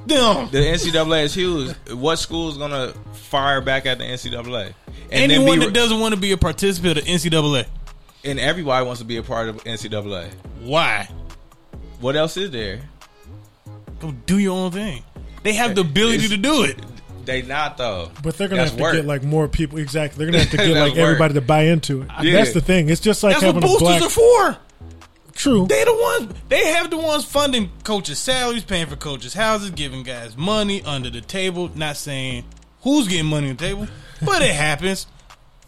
them. 0.05 0.49
The 0.51 0.59
NCAA 0.59 1.23
is 1.23 1.33
huge. 1.33 1.75
What 1.91 2.17
school 2.17 2.49
is 2.49 2.57
gonna 2.57 2.93
fire 3.13 3.61
back 3.61 3.85
at 3.85 3.97
the 3.97 4.03
NCAA? 4.03 4.73
And 5.11 5.31
Anyone 5.31 5.59
be, 5.59 5.65
that 5.65 5.73
doesn't 5.73 5.99
want 5.99 6.13
to 6.13 6.19
be 6.19 6.31
a 6.33 6.37
participant 6.37 6.97
of 6.99 7.05
NCAA, 7.05 7.65
and 8.23 8.39
everybody 8.39 8.85
wants 8.85 8.99
to 9.01 9.05
be 9.05 9.17
a 9.17 9.23
part 9.23 9.49
of 9.49 9.63
NCAA. 9.63 10.29
why? 10.61 11.07
What 11.99 12.15
else 12.15 12.37
is 12.37 12.51
there? 12.51 12.81
Go 13.99 14.11
do 14.25 14.37
your 14.37 14.55
own 14.57 14.71
thing. 14.71 15.03
They 15.43 15.53
have 15.53 15.75
the 15.75 15.81
ability 15.81 16.25
It's- 16.25 16.29
to 16.31 16.37
do 16.37 16.63
it. 16.63 16.77
They 17.25 17.41
not 17.41 17.77
though. 17.77 18.11
But 18.21 18.37
they're 18.37 18.49
gonna 18.49 18.63
That's 18.63 18.71
have 18.71 18.77
to 18.77 18.83
work. 18.83 18.95
get 18.95 19.05
like 19.05 19.23
more 19.23 19.47
people. 19.47 19.77
Exactly. 19.79 20.17
They're 20.17 20.31
gonna 20.31 20.43
have 20.43 20.51
to 20.51 20.57
get 20.67 20.73
That's 20.73 20.79
like 20.89 20.91
work. 20.91 20.99
everybody 20.99 21.33
to 21.35 21.41
buy 21.41 21.63
into 21.67 22.01
it. 22.01 22.09
Yeah. 22.21 22.33
That's 22.33 22.51
the 22.53 22.59
thing. 22.59 22.89
It's 22.89 22.99
just 22.99 23.23
like 23.23 23.35
That's 23.39 23.45
what 23.45 23.55
having 23.55 23.63
a 23.69 23.71
boosters 23.71 23.87
black. 23.87 24.01
are 24.01 24.09
for. 24.09 24.57
True. 25.35 25.65
They 25.67 25.83
the 25.83 25.93
ones. 26.19 26.33
They 26.49 26.65
have 26.73 26.89
the 26.89 26.97
ones 26.97 27.25
funding 27.25 27.71
coaches' 27.83 28.19
salaries, 28.19 28.63
paying 28.63 28.87
for 28.87 28.95
coaches' 28.95 29.33
houses, 29.33 29.71
giving 29.71 30.03
guys 30.03 30.37
money 30.37 30.81
under 30.83 31.09
the 31.09 31.21
table. 31.21 31.69
Not 31.75 31.97
saying 31.97 32.43
who's 32.81 33.07
getting 33.07 33.25
money 33.25 33.49
on 33.49 33.55
the 33.55 33.63
table, 33.65 33.87
but 34.23 34.41
it 34.41 34.53
happens. 34.55 35.07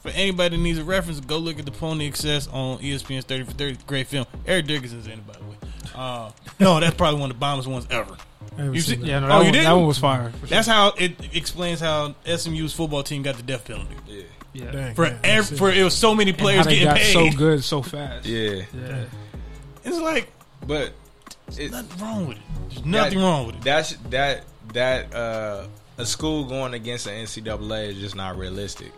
For 0.01 0.09
anybody 0.11 0.55
that 0.55 0.61
needs 0.61 0.77
a 0.77 0.83
reference, 0.83 1.19
go 1.19 1.39
look 1.39 1.57
at 1.57 1.65
the 1.65 1.71
Pony 1.71 2.05
Excess 2.07 2.47
on 2.47 2.77
ESPN's 2.77 3.25
Thirty 3.25 3.43
for 3.43 3.53
Thirty. 3.53 3.77
Great 3.87 4.05
film. 4.07 4.27
Eric 4.45 4.67
Dickerson's 4.67 5.07
in 5.07 5.13
it, 5.13 5.25
by 5.27 5.33
the 5.33 5.39
way. 5.43 5.55
Uh, 5.95 6.29
no, 6.59 6.79
that's 6.79 6.95
probably 6.95 7.19
one 7.19 7.31
of 7.31 7.35
the 7.37 7.39
bombest 7.39 7.67
ones 7.67 7.87
ever. 7.89 8.15
You 8.59 8.79
see- 8.81 8.95
that. 8.97 9.05
Yeah, 9.05 9.19
no, 9.19 9.25
Oh, 9.25 9.29
that, 9.29 9.37
you 9.39 9.43
one, 9.45 9.53
didn't? 9.53 9.63
that 9.65 9.73
one 9.73 9.87
was 9.87 9.97
fire. 9.97 10.31
sure. 10.39 10.47
That's 10.47 10.67
how 10.67 10.89
it 10.97 11.13
explains 11.35 11.79
how 11.79 12.13
SMU's 12.25 12.71
football 12.73 13.01
team 13.01 13.23
got 13.23 13.35
the 13.37 13.43
death 13.43 13.65
penalty. 13.65 13.95
yeah. 14.53 14.71
Dang, 14.71 14.93
For 14.95 15.07
yeah, 15.07 15.17
I 15.23 15.27
ev- 15.27 15.57
for 15.57 15.69
it 15.71 15.83
was 15.83 15.93
so 15.97 16.13
many 16.15 16.29
And 16.31 16.39
how 16.39 16.45
players 16.45 16.65
they 16.65 16.73
getting 16.75 16.87
got 16.87 16.97
paid. 16.97 17.13
so 17.13 17.29
good 17.37 17.63
so 17.63 17.81
fast. 17.81 18.25
Yeah, 18.25 18.61
Yeah. 18.73 19.03
It's 19.85 19.99
like 19.99 20.27
but 20.65 20.91
it, 21.57 21.71
nothing 21.71 22.03
wrong 22.03 22.27
with 22.27 22.37
it. 22.37 22.43
There's 22.69 22.85
nothing 22.85 23.19
that- 23.19 23.23
wrong 23.25 23.47
with 23.47 23.55
it. 23.57 23.61
That's 23.63 23.93
that 24.09 24.43
that 24.73 25.13
uh, 25.15 25.67
a 25.97 26.05
school 26.05 26.45
going 26.45 26.73
against 26.73 27.05
the 27.05 27.11
NCAA 27.11 27.89
is 27.89 27.97
just 27.99 28.15
not 28.15 28.37
realistic. 28.37 28.91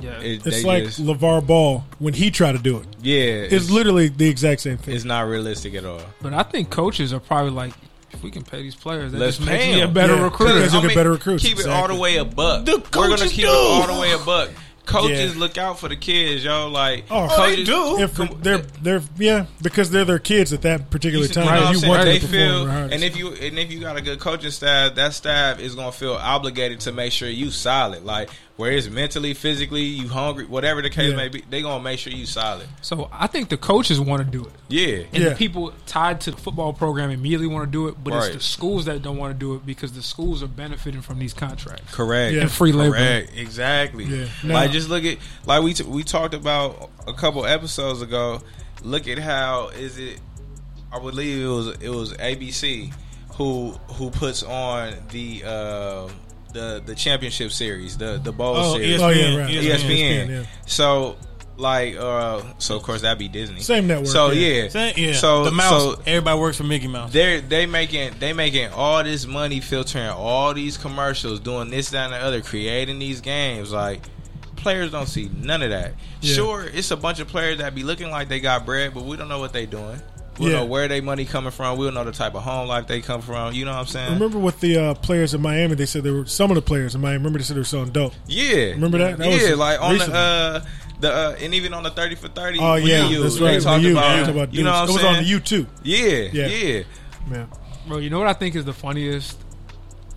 Yeah. 0.00 0.18
It, 0.20 0.46
It's 0.46 0.64
like 0.64 0.84
just- 0.84 1.00
LeVar 1.04 1.46
Ball 1.46 1.84
when 1.98 2.14
he 2.14 2.30
tried 2.30 2.52
to 2.52 2.58
do 2.58 2.78
it. 2.78 2.86
yeah, 3.02 3.22
It's 3.22 3.70
literally 3.70 4.08
the 4.08 4.28
exact 4.28 4.60
same 4.62 4.76
thing. 4.78 4.94
it's 4.94 5.04
not 5.04 5.22
realistic 5.28 5.74
at 5.74 5.84
all. 5.84 6.00
But 6.20 6.34
I 6.34 6.42
think 6.42 6.70
coaches 6.70 7.12
are 7.12 7.20
probably 7.20 7.52
like, 7.52 7.72
if 8.10 8.22
we 8.22 8.30
can 8.30 8.42
pay 8.42 8.62
these 8.62 8.74
players, 8.74 9.12
that 9.12 9.18
Let's 9.18 9.36
just 9.36 9.48
makes 9.48 9.64
pay 9.64 9.74
me 9.76 9.80
a 9.80 9.84
'em. 9.84 9.92
better 9.92 10.16
Yeah. 10.16 10.22
recruiter. 10.24 10.54
Because 10.54 10.72
you'll 10.72 10.82
get 10.82 10.94
better 10.96 11.12
recruits, 11.12 11.44
Keep 11.44 11.60
it 11.60 11.66
all 11.68 11.86
the 11.88 11.94
way 11.94 12.16
a 12.16 12.24
buck. 12.24 12.64
The 12.64 12.78
We're 12.96 13.08
gonna 13.10 13.28
keep 13.28 13.44
do. 13.44 13.46
it 13.46 13.54
all 13.54 13.86
the 13.94 14.00
way 14.00 14.12
a 14.12 14.18
buck. 14.18 14.50
Coaches 14.84 15.34
Yeah. 15.34 15.40
look 15.40 15.56
out 15.58 15.78
for 15.78 15.88
the 15.88 15.94
kids, 15.96 16.42
yo. 16.44 16.68
Like 16.68 17.04
Oh, 17.10 17.28
Oh, 17.30 17.48
they 17.48 17.62
do. 17.62 17.98
If 18.00 18.14
Come- 18.16 18.38
they're 18.42 18.58
they're 18.82 19.00
yeah 19.16 19.46
because 19.62 19.90
they're 19.90 20.04
their 20.04 20.18
kids 20.18 20.52
at 20.52 20.62
that 20.62 20.90
particular 20.90 21.24
You 21.26 21.32
time. 21.32 21.44
you 21.44 21.50
know 21.50 21.70
you 21.80 21.88
want 21.88 22.04
they 22.04 22.18
feel, 22.18 22.64
their 22.66 22.84
and 22.90 23.04
if 23.04 23.16
you 23.16 23.28
and 23.32 23.58
if 23.58 23.70
you 23.70 23.78
got 23.80 23.96
a 23.96 24.02
good 24.02 24.18
coaching 24.18 24.50
staff, 24.50 24.96
that 24.96 25.14
staff 25.14 25.60
is 25.60 25.74
gonna 25.76 25.92
feel 25.92 26.14
obligated 26.14 26.80
to 26.80 26.92
make 26.92 27.12
sure 27.12 27.28
you 27.28 27.50
solid. 27.52 28.04
Like 28.04 28.30
where 28.62 28.72
it's 28.72 28.88
mentally, 28.88 29.34
physically, 29.34 29.82
you 29.82 30.08
hungry, 30.08 30.46
whatever 30.46 30.80
the 30.82 30.88
case 30.88 31.10
Yeah. 31.10 31.16
may 31.16 31.28
be, 31.28 31.42
they 31.50 31.62
gonna 31.62 31.82
make 31.82 31.98
sure 31.98 32.12
you 32.12 32.26
solid. 32.26 32.68
So 32.80 33.08
I 33.12 33.26
think 33.26 33.48
the 33.48 33.56
coaches 33.56 33.98
want 34.00 34.24
to 34.24 34.30
do 34.38 34.44
it. 34.44 34.52
Yeah, 34.68 35.04
And 35.12 35.22
Yeah. 35.24 35.28
the 35.30 35.34
people 35.34 35.72
tied 35.86 36.20
to 36.22 36.30
the 36.30 36.36
football 36.36 36.72
program 36.72 37.10
immediately 37.10 37.48
want 37.48 37.66
to 37.66 37.70
do 37.70 37.88
it, 37.88 37.96
but 38.04 38.12
Right. 38.14 38.26
it's 38.26 38.36
the 38.36 38.42
schools 38.42 38.84
that 38.84 39.02
don't 39.02 39.16
want 39.16 39.32
to 39.34 39.38
do 39.38 39.54
it 39.56 39.66
because 39.66 39.92
the 39.92 40.02
schools 40.02 40.42
are 40.42 40.46
benefiting 40.46 41.02
from 41.02 41.18
these 41.18 41.34
contracts. 41.34 41.92
correct. 41.92 42.34
Yeah. 42.34 42.42
And 42.42 42.50
free 42.52 42.70
labor. 42.72 42.92
Correct. 42.96 43.32
Exactly. 43.36 44.04
Yeah. 44.04 44.26
Like 44.44 44.70
just 44.70 44.88
look 44.88 45.04
at 45.04 45.18
like 45.44 45.62
we 45.62 45.74
t- 45.74 45.82
we 45.82 46.04
talked 46.04 46.34
about 46.34 46.88
a 47.08 47.12
couple 47.12 47.44
episodes 47.44 48.00
ago. 48.00 48.40
Look 48.84 49.08
at 49.08 49.18
how 49.18 49.70
is 49.76 49.98
it? 49.98 50.20
I 50.92 50.98
believe 51.00 51.42
it 51.44 51.48
was 51.48 51.66
it 51.80 51.88
was 51.90 52.12
ABC 52.14 52.92
who 53.36 53.72
who 53.96 54.10
puts 54.10 54.42
on 54.42 54.94
the 55.10 55.42
uh, 55.44 56.08
the 56.52 56.82
the 56.84 56.94
championship 56.94 57.50
series, 57.52 57.96
the 57.98 58.20
the 58.22 58.32
bowl 58.32 58.56
Oh, 58.56 58.74
series. 58.76 59.00
Oh, 59.00 59.08
yeah, 59.08 59.24
ESPN, 59.24 59.38
right. 59.38 59.50
ESPN. 59.50 59.78
ESPN, 59.78 60.28
yeah. 60.28 60.42
So 60.66 61.16
like 61.58 61.96
uh 61.96 62.42
so 62.58 62.76
of 62.76 62.82
course 62.82 63.02
that'd 63.02 63.18
be 63.18 63.28
Disney. 63.28 63.60
Same 63.60 63.86
network, 63.86 64.06
So 64.08 64.30
yeah. 64.30 64.62
yeah. 64.64 64.68
Say- 64.68 64.94
Yeah, 64.96 65.12
So 65.12 65.44
the 65.44 65.50
mouse. 65.50 65.82
so 65.96 66.02
everybody 66.06 66.38
works 66.40 66.56
for 66.56 66.64
Mickey 66.64 66.88
Mouse. 66.88 67.12
they're 67.12 67.40
they 67.40 67.66
making 67.66 68.14
they 68.18 68.32
making 68.32 68.70
all 68.70 69.04
this 69.04 69.26
money 69.26 69.60
filtering 69.60 70.08
all 70.08 70.54
these 70.54 70.76
commercials, 70.78 71.40
doing 71.40 71.70
this, 71.70 71.90
that, 71.90 72.06
and 72.06 72.14
the 72.14 72.18
other, 72.18 72.40
creating 72.40 72.98
these 72.98 73.20
games. 73.20 73.70
Like 73.70 74.02
players 74.56 74.90
don't 74.92 75.06
see 75.08 75.28
none 75.36 75.62
of 75.62 75.70
that. 75.70 75.94
Yeah. 76.20 76.34
Sure, 76.34 76.64
it's 76.64 76.90
a 76.90 76.96
bunch 76.96 77.20
of 77.20 77.28
players 77.28 77.58
that 77.58 77.74
be 77.74 77.82
looking 77.82 78.10
like 78.10 78.28
they 78.28 78.40
got 78.40 78.64
bread, 78.64 78.94
but 78.94 79.04
we 79.04 79.16
don't 79.16 79.28
know 79.28 79.40
what 79.40 79.52
they 79.52 79.66
doing. 79.66 80.00
We 80.38 80.46
Yeah. 80.46 80.60
know 80.60 80.64
where 80.64 80.88
they 80.88 81.00
money 81.02 81.24
coming 81.26 81.50
from. 81.50 81.76
We 81.78 81.84
don't 81.86 81.94
know 81.94 82.04
the 82.04 82.12
type 82.12 82.34
of 82.34 82.42
home 82.42 82.66
life 82.66 82.86
they 82.86 83.00
come 83.02 83.20
from. 83.20 83.52
You 83.52 83.64
know 83.66 83.72
what 83.72 83.80
I'm 83.80 83.86
saying? 83.86 84.14
Remember 84.14 84.38
with 84.38 84.60
the 84.60 84.78
uh, 84.78 84.94
players 84.94 85.34
in 85.34 85.42
Miami, 85.42 85.74
they 85.74 85.84
said 85.86 86.04
there 86.04 86.14
were 86.14 86.24
some 86.26 86.50
of 86.50 86.54
the 86.54 86.62
players 86.62 86.94
in 86.94 87.00
Miami. 87.02 87.18
Remember 87.18 87.38
they 87.38 87.44
said 87.44 87.56
they 87.56 87.60
were 87.60 87.64
selling 87.64 87.90
dope. 87.90 88.14
Yeah, 88.26 88.70
Remember 88.70 88.96
that? 88.98 89.18
That 89.18 89.28
yeah, 89.28 89.50
was 89.50 89.58
like 89.58 89.80
on 89.82 89.92
recently. 89.92 90.12
the 90.14 90.18
uh, 90.18 90.64
the 91.00 91.12
uh, 91.12 91.36
and 91.40 91.54
even 91.54 91.74
on 91.74 91.82
the 91.82 91.90
thirty 91.90 92.14
for 92.14 92.28
thirty. 92.28 92.58
Oh 92.60 92.74
with 92.74 92.84
yeah, 92.86 93.08
you, 93.08 93.22
that's 93.22 93.36
they 93.38 93.44
right. 93.44 93.60
talked 93.62 93.82
you, 93.82 93.92
about, 93.92 94.16
talked 94.18 94.30
about 94.30 94.54
you 94.54 94.62
know 94.64 94.70
what 94.70 94.76
I'm 94.78 94.86
dudes. 94.86 94.90
it 94.90 94.92
was 94.94 95.02
saying? 95.02 95.16
on 95.16 95.22
the 95.24 95.28
U 95.28 95.40
too. 95.40 95.66
Yeah, 95.82 96.06
Yeah. 96.32 96.46
yeah. 96.46 96.82
Yeah. 97.30 97.44
Bro, 97.86 97.98
you 97.98 98.08
know 98.10 98.18
what 98.18 98.28
I 98.28 98.32
think 98.32 98.54
is 98.56 98.64
the 98.64 98.72
funniest? 98.72 99.38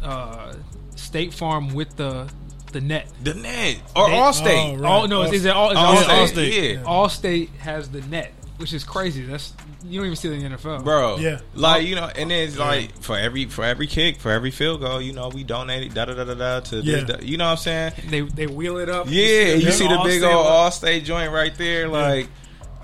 Uh, 0.01 0.53
State 0.95 1.33
Farm 1.33 1.73
with 1.73 1.95
the 1.97 2.29
the 2.71 2.81
net. 2.81 3.07
The 3.23 3.33
net 3.33 3.77
or 3.95 4.07
They- 4.09 4.15
Allstate. 4.15 4.73
Oh, 4.73 4.75
right. 4.77 5.03
Oh 5.03 5.05
no, 5.07 5.23
is, 5.23 5.33
is 5.33 5.45
it 5.45 5.49
all? 5.55 5.71
Is 5.71 5.77
Allstate, 5.77 6.03
Allstate? 6.05 6.27
Allstate. 6.51 6.73
yeah. 6.75 6.83
Allstate 6.83 7.55
has 7.57 7.89
the 7.89 8.01
net, 8.03 8.33
which 8.57 8.73
is 8.73 8.83
crazy. 8.83 9.23
That's 9.23 9.53
you 9.87 9.99
don't 9.99 10.05
even 10.07 10.15
see 10.15 10.29
that 10.29 10.35
in 10.35 10.51
the 10.51 10.57
NFL, 10.57 10.83
bro. 10.83 11.17
Yeah. 11.17 11.39
like 11.53 11.85
you 11.85 11.95
know, 11.95 12.05
and 12.15 12.31
then 12.31 12.47
it's 12.47 12.57
like 12.57 12.97
for 13.01 13.17
every 13.17 13.45
for 13.45 13.63
every 13.63 13.87
kick, 13.87 14.19
for 14.19 14.31
every 14.31 14.51
field 14.51 14.81
goal, 14.81 15.01
you 15.01 15.13
know, 15.13 15.29
we 15.29 15.43
donated 15.43 15.93
da 15.93 16.05
da 16.05 16.13
da 16.13 16.23
da 16.23 16.33
da 16.33 16.59
to 16.61 16.77
Yeah. 16.77 17.01
this, 17.01 17.03
da- 17.17 17.25
you 17.25 17.37
know 17.37 17.45
what 17.45 17.51
I'm 17.51 17.57
saying? 17.57 17.93
They 18.09 18.21
they 18.21 18.47
wheel 18.47 18.77
it 18.77 18.89
up. 18.89 19.07
Yeah, 19.09 19.53
you 19.55 19.71
see 19.71 19.87
the 19.87 19.99
big 20.03 20.23
old 20.23 20.45
Allstate, 20.47 20.99
Allstate 21.01 21.03
joint 21.05 21.31
right 21.31 21.55
there, 21.57 21.87
like. 21.87 22.27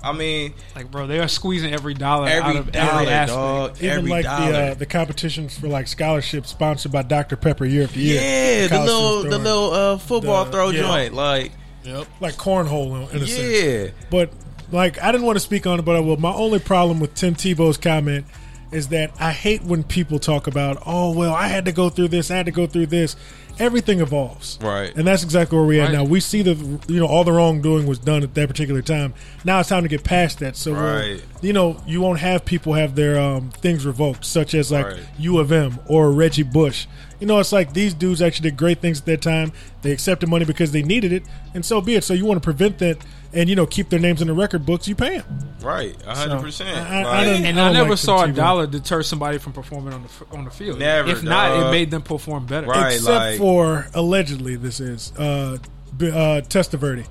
I 0.04 0.10
mean, 0.10 0.54
Like, 0.74 0.90
bro, 0.90 1.06
they 1.06 1.20
are 1.20 1.28
squeezing 1.28 1.72
every 1.72 1.94
dollar 1.94 2.26
every 2.26 2.50
out 2.50 2.56
of 2.56 2.72
dollar, 2.72 3.02
every 3.02 3.06
aspect. 3.12 3.28
dog. 3.36 3.76
Even 3.78 3.90
every 3.98 4.10
like 4.10 4.24
dollar. 4.24 4.50
the 4.50 4.58
uh, 4.58 4.74
the 4.74 4.86
competitions 4.86 5.56
for 5.56 5.68
like 5.68 5.86
scholarships 5.86 6.48
sponsored 6.50 6.90
by 6.90 7.02
Dr 7.02 7.36
Pepper 7.36 7.64
year 7.64 7.84
after 7.84 8.00
year. 8.00 8.20
yeah, 8.20 8.62
the 8.62 8.68
college 8.70 8.86
little 8.90 9.20
students 9.20 9.36
the 9.36 9.42
throwing. 9.44 9.44
little 9.44 9.72
uh, 9.72 9.98
football 9.98 10.44
The- 10.46 10.50
throw 10.50 10.70
yeah. 10.70 10.80
joint, 10.80 11.14
like 11.14 11.52
Yep. 11.84 12.06
like 12.20 12.34
cornhole 12.34 13.12
in 13.12 13.22
a 13.22 13.26
sense. 13.28 13.38
Yeah, 13.38 13.86
But 14.10 14.32
like, 14.72 15.00
I 15.02 15.12
didn't 15.12 15.26
want 15.26 15.36
to 15.36 15.40
speak 15.40 15.66
on 15.66 15.78
it, 15.78 15.82
but 15.84 15.96
I 15.96 16.00
will. 16.00 16.16
My 16.16 16.32
only 16.32 16.58
problem 16.58 16.98
with 17.00 17.14
Tim 17.14 17.34
Tebow's 17.34 17.76
comment 17.76 18.26
is 18.72 18.88
that 18.88 19.10
I 19.20 19.32
hate 19.32 19.62
when 19.62 19.84
people 19.84 20.18
talk 20.18 20.46
about, 20.46 20.82
oh 20.86 21.12
well, 21.16 21.34
I 21.34 21.48
had 21.48 21.66
to 21.66 21.72
go 21.72 21.90
through 21.90 22.08
this, 22.08 22.30
I 22.30 22.36
had 22.36 22.46
to 22.46 22.52
go 22.52 22.66
through 22.66 22.86
this. 22.86 23.16
Everything 23.58 24.00
evolves, 24.00 24.58
Right. 24.62 24.96
And 24.96 25.06
that's 25.06 25.22
exactly 25.22 25.58
where 25.58 25.66
we 25.66 25.78
are 25.78 25.82
Right. 25.84 25.92
now. 25.92 26.04
We 26.04 26.20
see 26.20 26.40
the, 26.40 26.54
you 26.88 26.98
know, 26.98 27.06
all 27.06 27.22
the 27.22 27.32
wrongdoing 27.32 27.86
was 27.86 27.98
done 27.98 28.22
at 28.22 28.32
that 28.32 28.48
particular 28.48 28.80
time. 28.80 29.12
Now 29.44 29.60
it's 29.60 29.68
time 29.68 29.82
to 29.82 29.90
get 29.90 30.04
past 30.04 30.38
that. 30.38 30.56
So, 30.56 30.72
Right. 30.72 31.20
you 31.42 31.52
know, 31.52 31.76
you 31.86 32.00
won't 32.00 32.20
have 32.20 32.46
people 32.46 32.72
have 32.72 32.94
their 32.94 33.20
um, 33.20 33.50
things 33.60 33.84
revoked, 33.84 34.24
such 34.24 34.54
as 34.54 34.72
like 34.72 34.86
Right. 34.86 35.00
U 35.18 35.38
of 35.38 35.52
M 35.52 35.78
or 35.86 36.10
Reggie 36.12 36.44
Bush. 36.44 36.86
You 37.20 37.26
know, 37.26 37.38
it's 37.40 37.52
like 37.52 37.74
these 37.74 37.92
dudes 37.92 38.22
actually 38.22 38.48
did 38.50 38.56
great 38.56 38.80
things 38.80 39.00
at 39.00 39.04
that 39.04 39.20
time. 39.20 39.52
They 39.82 39.92
accepted 39.92 40.30
money 40.30 40.46
because 40.46 40.72
they 40.72 40.82
needed 40.82 41.12
it, 41.12 41.22
and 41.52 41.62
so 41.62 41.82
be 41.82 41.94
it. 41.94 42.04
So 42.04 42.14
you 42.14 42.24
want 42.24 42.38
to 42.42 42.44
prevent 42.44 42.78
that 42.78 42.96
and 43.34 43.48
you 43.48 43.56
know 43.56 43.66
keep 43.66 43.88
their 43.88 43.98
names 44.00 44.20
in 44.20 44.28
the 44.28 44.34
record 44.34 44.64
books, 44.66 44.86
you 44.88 44.94
pay 44.94 45.18
them. 45.18 45.54
right, 45.62 46.00
hundred 46.02 46.38
So, 46.38 46.42
percent. 46.42 46.76
Like, 46.76 47.26
And 47.44 47.58
I 47.60 47.68
I, 47.68 47.72
never 47.72 47.90
like 47.90 47.98
saw 47.98 48.24
a 48.24 48.32
dollar 48.32 48.66
deter 48.66 49.02
somebody 49.02 49.38
from 49.38 49.52
performing 49.52 49.94
on 49.94 50.02
the 50.04 50.36
on 50.36 50.44
the 50.44 50.50
field. 50.50 50.78
Never, 50.78 51.08
If 51.10 51.22
not, 51.22 51.66
it 51.66 51.70
made 51.70 51.90
them 51.90 52.02
perform 52.02 52.46
better. 52.46 52.66
Right. 52.66 52.94
Except 52.94 53.08
like- 53.08 53.38
for 53.38 53.86
allegedly, 53.94 54.56
this 54.56 54.80
is 54.80 55.12
uh, 55.18 55.58
B- 55.96 56.08
uh, 56.10 56.40
Testaverde. 56.42 57.06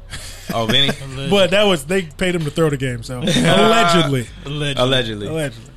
oh, 0.53 0.65
Vinny, 0.65 0.89
but 1.29 1.51
that 1.51 1.63
was 1.63 1.85
they 1.85 2.03
paid 2.03 2.35
him 2.35 2.43
to 2.45 2.51
throw 2.51 2.69
the 2.69 2.77
game. 2.77 3.03
So 3.03 3.19
allegedly, 3.19 4.27
Allegedly. 4.45 4.73
allegedly. 4.83 5.27
allegedly. 5.27 5.71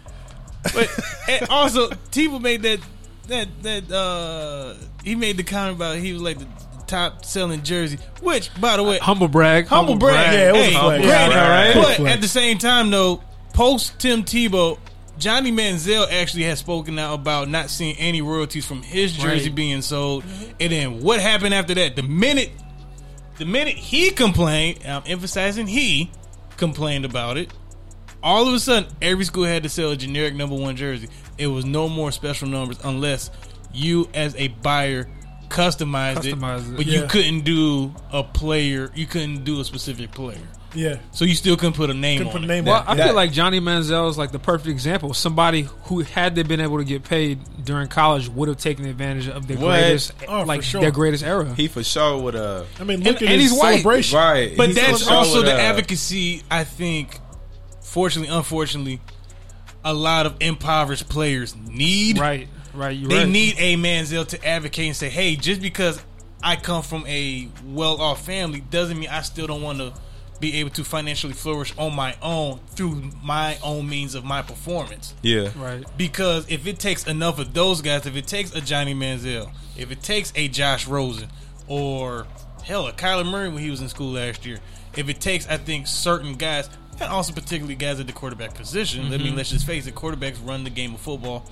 But 0.73 0.89
and 1.29 1.49
also, 1.51 1.89
Tebow 2.11 2.41
made 2.41 2.63
that 2.63 2.81
that 3.29 3.49
that 3.63 3.91
uh 3.91 4.75
he 5.05 5.15
made 5.15 5.37
the 5.37 5.43
comment 5.43 5.77
about 5.77 5.97
he 5.99 6.13
was 6.13 6.23
like 6.23 6.39
the 6.39 6.47
top 6.87 7.25
selling 7.25 7.63
jersey, 7.63 7.99
which 8.23 8.51
by 8.61 8.77
the 8.77 8.83
way, 8.83 8.99
Humble 8.99 9.29
brag. 9.29 9.67
humble 9.67 9.97
brag. 9.97 10.33
Yeah, 10.33 10.49
it 10.49 10.53
was 10.53 10.63
hey, 10.67 10.75
a 10.75 10.79
flex. 10.81 11.03
great, 11.03 11.09
Yeah, 11.09 11.51
right. 11.75 11.97
But 11.99 12.07
at 12.09 12.21
the 12.21 12.29
same 12.29 12.59
time, 12.59 12.91
though, 12.91 13.23
post 13.53 13.99
Tim 13.99 14.23
Tebow. 14.25 14.79
Johnny 15.17 15.53
Manziel 15.53 16.11
actually 16.11 16.43
has 16.43 16.59
spoken 16.59 16.99
out 16.99 17.15
about 17.15 17.49
not 17.49 17.71
seeing 17.71 17.97
any 17.99 18.21
royalties 18.21 18.67
from 18.67 18.83
his 18.83 19.13
jersey 19.13 19.47
Right. 19.49 19.55
being 19.55 19.81
sold. 19.81 20.25
And 20.59 20.73
then 20.73 21.01
what 21.03 21.21
happened 21.21 21.55
after 21.55 21.73
that? 21.75 21.95
The 21.95 22.03
minute 22.03 22.51
the 23.39 23.45
minute 23.45 23.77
he 23.77 24.11
complained, 24.11 24.81
and 24.85 24.93
I'm 24.93 25.03
emphasizing 25.07 25.67
he 25.69 26.11
complained 26.57 27.05
about 27.05 27.37
it, 27.37 27.53
all 28.25 28.49
of 28.49 28.55
a 28.55 28.59
sudden 28.59 28.89
every 29.03 29.25
school 29.25 29.45
had 29.45 29.63
to 29.63 29.69
sell 29.69 29.93
a 29.93 29.97
generic 29.97 30.35
number 30.35 30.57
one 30.57 30.75
jersey. 30.77 31.09
It 31.39 31.47
was 31.47 31.65
no 31.65 31.89
more 31.89 32.11
special 32.11 32.49
numbers 32.49 32.79
unless 32.83 33.31
you 33.73 34.09
as 34.15 34.35
a 34.37 34.49
buyer 34.49 35.09
customized, 35.55 36.17
Customized 36.17 36.69
it, 36.69 36.73
it. 36.73 36.77
but 36.77 36.87
you 36.87 37.07
couldn't 37.07 37.41
do 37.43 37.95
a 38.13 38.23
player. 38.23 38.91
You 38.95 39.07
couldn't 39.07 39.45
do 39.45 39.61
a 39.61 39.65
specific 39.65 40.11
player, 40.11 40.39
Yeah, 40.75 40.97
so 41.13 41.25
you 41.25 41.35
still 41.35 41.57
couldn't 41.57 41.75
put 41.77 41.89
a 41.91 41.95
name 41.95 42.19
couldn't 42.19 42.29
on 42.29 42.33
put 42.33 42.41
a 42.43 42.45
it. 42.45 42.49
name 42.49 42.65
Well, 42.65 42.85
on. 42.87 42.99
I 42.99 43.03
it. 43.03 43.07
feel 43.07 43.15
like 43.15 43.31
Johnny 43.33 43.61
Manziel 43.61 44.11
is 44.11 44.19
like 44.19 44.33
the 44.33 44.39
perfect 44.39 44.69
example. 44.69 45.15
Somebody 45.15 45.69
who, 45.85 46.01
had 46.01 46.35
they 46.35 46.43
been 46.43 46.61
able 46.61 46.79
to 46.79 46.85
get 46.85 47.05
paid 47.05 47.39
during 47.65 47.89
college, 47.89 48.29
would 48.29 48.49
have 48.49 48.57
taken 48.59 48.85
advantage 48.87 49.29
of 49.29 49.47
their 49.47 49.57
What? 49.57 49.79
greatest, 49.81 50.13
Oh, 50.29 50.43
like 50.43 50.63
sure. 50.63 50.81
their 50.81 50.91
greatest 50.91 51.23
era. 51.25 51.55
He 51.57 51.69
for 51.69 51.85
sure 51.85 52.21
would 52.21 52.35
have. 52.35 52.67
I 52.81 52.85
mean, 52.85 52.99
look 53.05 53.21
And- 53.21 53.29
at 53.29 53.33
and 53.33 53.41
his 53.41 53.51
he's 53.53 53.59
white. 53.61 53.85
Right, 53.85 54.57
But 54.57 54.69
He 54.71 54.75
that's 54.75 55.05
sure 55.05 55.13
also 55.13 55.43
the 55.43 55.53
advocacy. 55.53 56.43
I 56.51 56.65
think, 56.65 57.21
fortunately, 57.81 58.35
unfortunately, 58.35 59.01
a 59.85 59.93
lot 59.95 60.27
of 60.27 60.35
impoverished 60.41 61.09
players 61.09 61.55
need. 61.69 62.19
right, 62.19 62.49
right. 62.75 62.97
You're 62.97 63.09
They 63.09 63.19
right. 63.19 63.29
need 63.29 63.57
a 63.59 63.77
Manziel 63.77 64.27
to 64.29 64.47
advocate 64.47 64.87
and 64.87 64.97
say, 64.97 65.09
"Hey, 65.09 65.37
just 65.37 65.61
because 65.61 66.03
I 66.43 66.57
come 66.57 66.83
from 66.83 67.07
a 67.07 67.49
well-off 67.65 68.25
family 68.25 68.61
doesn't 68.61 68.99
mean 68.99 69.09
I 69.09 69.23
still 69.23 69.47
don't 69.47 69.63
want 69.63 69.79
to 69.79 69.93
be 70.41 70.57
able 70.57 70.71
to 70.71 70.85
financially 70.85 71.33
flourish 71.33 71.73
on 71.79 71.95
my 71.95 72.17
own 72.21 72.61
through 72.75 73.11
my 73.23 73.57
own 73.63 73.89
means 73.89 74.15
of 74.15 74.25
my 74.25 74.43
performance." 74.43 75.15
Yeah, 75.23 75.51
right. 75.57 75.85
Because 75.97 76.47
if 76.49 76.67
it 76.67 76.79
takes 76.79 77.07
enough 77.07 77.39
of 77.39 77.55
those 77.55 77.81
guys, 77.83 78.07
if 78.07 78.17
it 78.17 78.27
takes 78.27 78.55
a 78.55 78.61
Johnny 78.61 78.95
Manziel, 78.95 79.51
if 79.77 79.91
it 79.91 80.03
takes 80.03 80.33
a 80.37 80.49
Josh 80.49 80.87
Rosen, 80.87 81.29
or 81.67 82.27
hell, 82.65 82.87
a 82.87 82.93
Kyler 82.93 83.29
Murray 83.29 83.49
when 83.49 83.63
he 83.63 83.71
was 83.71 83.81
in 83.81 83.89
school 83.89 84.13
last 84.13 84.45
year, 84.45 84.59
if 84.97 85.09
it 85.09 85.21
takes, 85.21 85.47
I 85.49 85.57
think, 85.57 85.87
certain 85.87 86.35
guys, 86.35 86.69
and 87.01 87.11
also 87.11 87.33
particularly 87.33 87.75
guys 87.75 88.01
at 88.01 88.07
the 88.07 88.13
quarterback 88.13 88.55
position, 88.55 89.07
I 89.07 89.11
mean, 89.11 89.21
mm-hmm. 89.21 89.37
let's 89.37 89.51
just 89.51 89.67
face 89.67 89.87
it, 89.87 89.95
quarterbacks 89.95 90.37
run 90.47 90.65
the 90.65 90.71
game 90.71 90.95
of 90.95 91.01
football, 91.01 91.45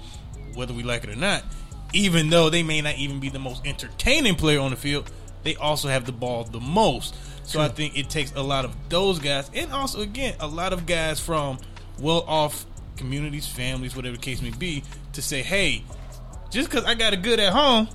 whether 0.54 0.72
we 0.74 0.82
like 0.82 1.04
it 1.04 1.10
or 1.10 1.16
not. 1.16 1.44
Even 1.92 2.30
though 2.30 2.48
they 2.50 2.62
may 2.62 2.80
not 2.80 2.96
even 2.96 3.20
be 3.20 3.28
the 3.28 3.38
most 3.38 3.66
entertaining 3.66 4.34
player 4.34 4.60
on 4.60 4.70
the 4.70 4.76
field, 4.76 5.10
they 5.42 5.56
also 5.56 5.88
have 5.88 6.06
the 6.06 6.12
ball 6.12 6.44
the 6.44 6.60
most. 6.60 7.14
So 7.44 7.60
I 7.60 7.68
think 7.68 7.98
it 7.98 8.08
takes 8.08 8.32
a 8.32 8.42
lot 8.42 8.64
of 8.64 8.74
those 8.88 9.18
guys, 9.18 9.50
and 9.54 9.72
also 9.72 10.00
again 10.00 10.34
a 10.40 10.46
lot 10.46 10.72
of 10.72 10.86
guys 10.86 11.20
from 11.20 11.58
well-off 11.98 12.64
communities, 12.96 13.46
families, 13.46 13.96
whatever 13.96 14.16
the 14.16 14.22
case 14.22 14.40
may 14.40 14.50
be, 14.50 14.84
to 15.12 15.20
say, 15.20 15.42
"Hey, 15.42 15.84
just 16.50 16.70
because 16.70 16.84
I 16.84 16.94
got 16.94 17.12
it 17.12 17.22
good 17.22 17.40
at 17.40 17.52
home, 17.52 17.88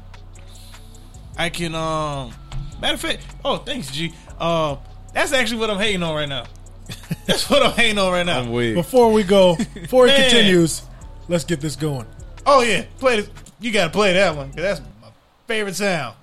I 1.37 1.49
can." 1.49 1.73
um 1.73 2.33
Matter 2.81 2.93
of 2.93 3.01
fact, 3.01 3.23
oh, 3.43 3.57
thanks, 3.57 3.89
G. 3.91 4.13
Um, 4.39 4.77
that's 5.13 5.33
actually 5.33 5.59
what 5.59 5.71
I'm 5.71 5.79
hating 5.79 6.03
on 6.03 6.13
right 6.13 6.29
now. 6.29 6.45
That's 7.25 7.49
what 7.49 7.61
I'm 7.61 7.71
hating 7.71 7.97
on 7.97 8.13
right 8.13 8.25
now. 8.25 8.39
I'm 8.39 8.51
weak. 8.51 8.75
Before 8.75 9.11
we 9.11 9.23
go, 9.23 9.57
before 9.73 10.07
it 10.07 10.15
continues, 10.15 10.83
let's 11.27 11.43
get 11.43 11.59
this 11.59 11.75
going. 11.75 12.05
Oh 12.49 12.61
yeah, 12.61 12.85
play 12.97 13.17
this. 13.17 13.29
You 13.59 13.71
gotta 13.71 13.91
play 13.91 14.13
that 14.13 14.35
one 14.35 14.47
'cause 14.47 14.61
that's 14.61 14.79
my 15.01 15.09
favorite 15.47 15.75
sound. 15.75 16.15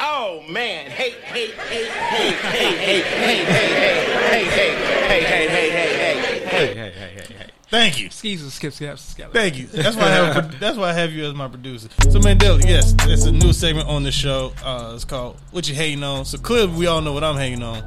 Oh 0.00 0.42
man, 0.48 0.90
hey, 0.90 1.10
hey, 1.22 1.48
hey, 1.48 1.84
hey, 1.84 1.84
hey, 1.84 2.32
hey, 2.32 2.72
hey, 2.72 3.02
hey, 3.02 3.44
hey, 3.44 4.04
hey, 4.24 4.44
hey, 4.44 4.74
hey, 5.06 5.22
hey, 5.22 5.48
hey, 5.48 5.70
hey, 5.70 5.70
hey. 5.70 6.46
Hey, 6.48 6.74
hey, 6.74 6.74
hey, 6.74 6.90
hey, 6.92 7.34
hey. 7.38 7.46
Thank 7.70 8.00
you. 8.00 8.10
Skis 8.10 8.42
and 8.42 8.50
skip 8.52 8.72
skaps. 8.72 8.98
skip. 8.98 9.32
Thank 9.32 9.56
you. 9.56 9.66
That's 9.66 9.96
why 9.96 10.02
I 10.04 10.08
have. 10.08 10.60
That's 10.60 10.76
why 10.76 10.90
I 10.90 10.92
have 10.92 11.12
you 11.12 11.24
as 11.24 11.34
my 11.34 11.48
producer. 11.48 11.88
So 12.10 12.18
Mandela, 12.18 12.62
yes, 12.62 12.94
it's 13.02 13.24
a 13.24 13.32
new 13.32 13.52
segment 13.52 13.88
on 13.88 14.02
the 14.02 14.12
show. 14.12 14.52
Uh, 14.64 14.92
it's 14.94 15.04
called 15.04 15.36
"What 15.52 15.68
You 15.68 15.74
Hating 15.74 16.02
On." 16.02 16.24
So 16.24 16.38
clearly, 16.38 16.72
we 16.74 16.86
all 16.86 17.00
know 17.00 17.12
what 17.12 17.24
I'm 17.24 17.36
hating 17.36 17.62
on. 17.62 17.82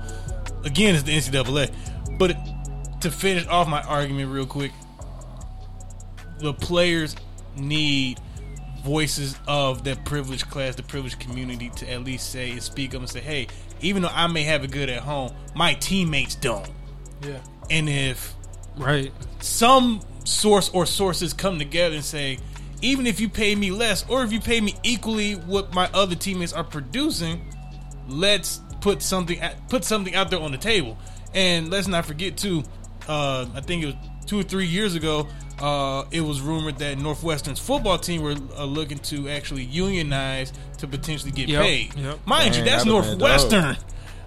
Again, 0.64 0.96
it's 0.96 1.04
the 1.04 1.12
NCAA. 1.16 1.72
But 2.18 2.32
it, 2.32 2.38
to 3.02 3.12
finish 3.12 3.46
off 3.48 3.68
my 3.68 3.82
argument 3.84 4.32
real 4.32 4.48
quick, 4.48 4.72
the 6.40 6.54
players 6.54 7.16
need 7.58 8.20
voices 8.84 9.36
of 9.48 9.84
that 9.86 10.06
privileged 10.06 10.50
class, 10.50 10.76
the 10.76 10.84
privileged 10.84 11.20
community, 11.20 11.70
to 11.78 11.92
at 11.92 12.04
least 12.04 12.30
say 12.30 12.52
and 12.52 12.62
speak 12.62 12.94
up 12.94 13.02
and 13.02 13.10
say, 13.10 13.20
"Hey, 13.20 13.48
even 13.82 14.04
though 14.04 14.12
I 14.14 14.28
may 14.28 14.44
have 14.44 14.64
it 14.64 14.72
good 14.72 14.90
at 14.90 15.02
home, 15.02 15.32
my 15.56 15.74
teammates 15.74 16.36
don't." 16.36 16.70
Yeah, 17.26 17.38
And 17.70 17.90
if 17.90 18.36
Right. 18.78 19.12
some 19.40 20.02
source 20.26 20.70
or 20.74 20.86
sources 20.86 21.34
come 21.34 21.58
together 21.58 21.96
and 21.96 22.04
say, 22.06 22.38
even 22.82 23.08
if 23.08 23.20
you 23.20 23.30
pay 23.30 23.56
me 23.56 23.72
less 23.72 24.06
or 24.10 24.24
if 24.24 24.32
you 24.32 24.40
pay 24.40 24.62
me 24.62 24.76
equally 24.84 25.34
what 25.34 25.74
my 25.74 25.90
other 25.94 26.16
teammates 26.16 26.54
are 26.54 26.64
producing, 26.64 27.42
let's 28.08 28.60
put 28.82 29.02
something 29.02 29.40
put 29.70 29.84
something 29.84 30.14
out 30.14 30.30
there 30.30 30.40
on 30.40 30.52
the 30.52 30.58
table. 30.58 30.98
And 31.34 31.72
let's 31.72 31.88
not 31.88 32.06
forget 32.06 32.38
too, 32.38 32.64
uh, 33.08 33.46
I 33.56 33.62
think 33.62 33.84
it 33.84 33.86
was 33.88 33.96
two 34.26 34.40
or 34.40 34.44
three 34.44 34.66
years 34.68 34.96
ago, 34.96 35.28
uh, 35.60 36.04
it 36.12 36.22
was 36.22 36.42
rumored 36.42 36.78
that 36.80 36.98
Northwestern's 36.98 37.60
football 37.60 37.98
team 37.98 38.22
were 38.22 38.36
uh, 38.58 38.66
looking 38.66 38.98
to 39.00 39.30
actually 39.30 39.64
unionize 39.64 40.52
to 40.80 40.88
potentially 40.88 41.32
get 41.32 41.48
Yep, 41.50 41.62
paid. 41.62 41.96
yep. 41.96 42.20
Mind 42.28 42.56
you, 42.56 42.64
that's 42.64 42.84
that'd 42.84 42.94
have 42.94 43.04
been 43.12 43.18
Northwestern. 43.20 43.78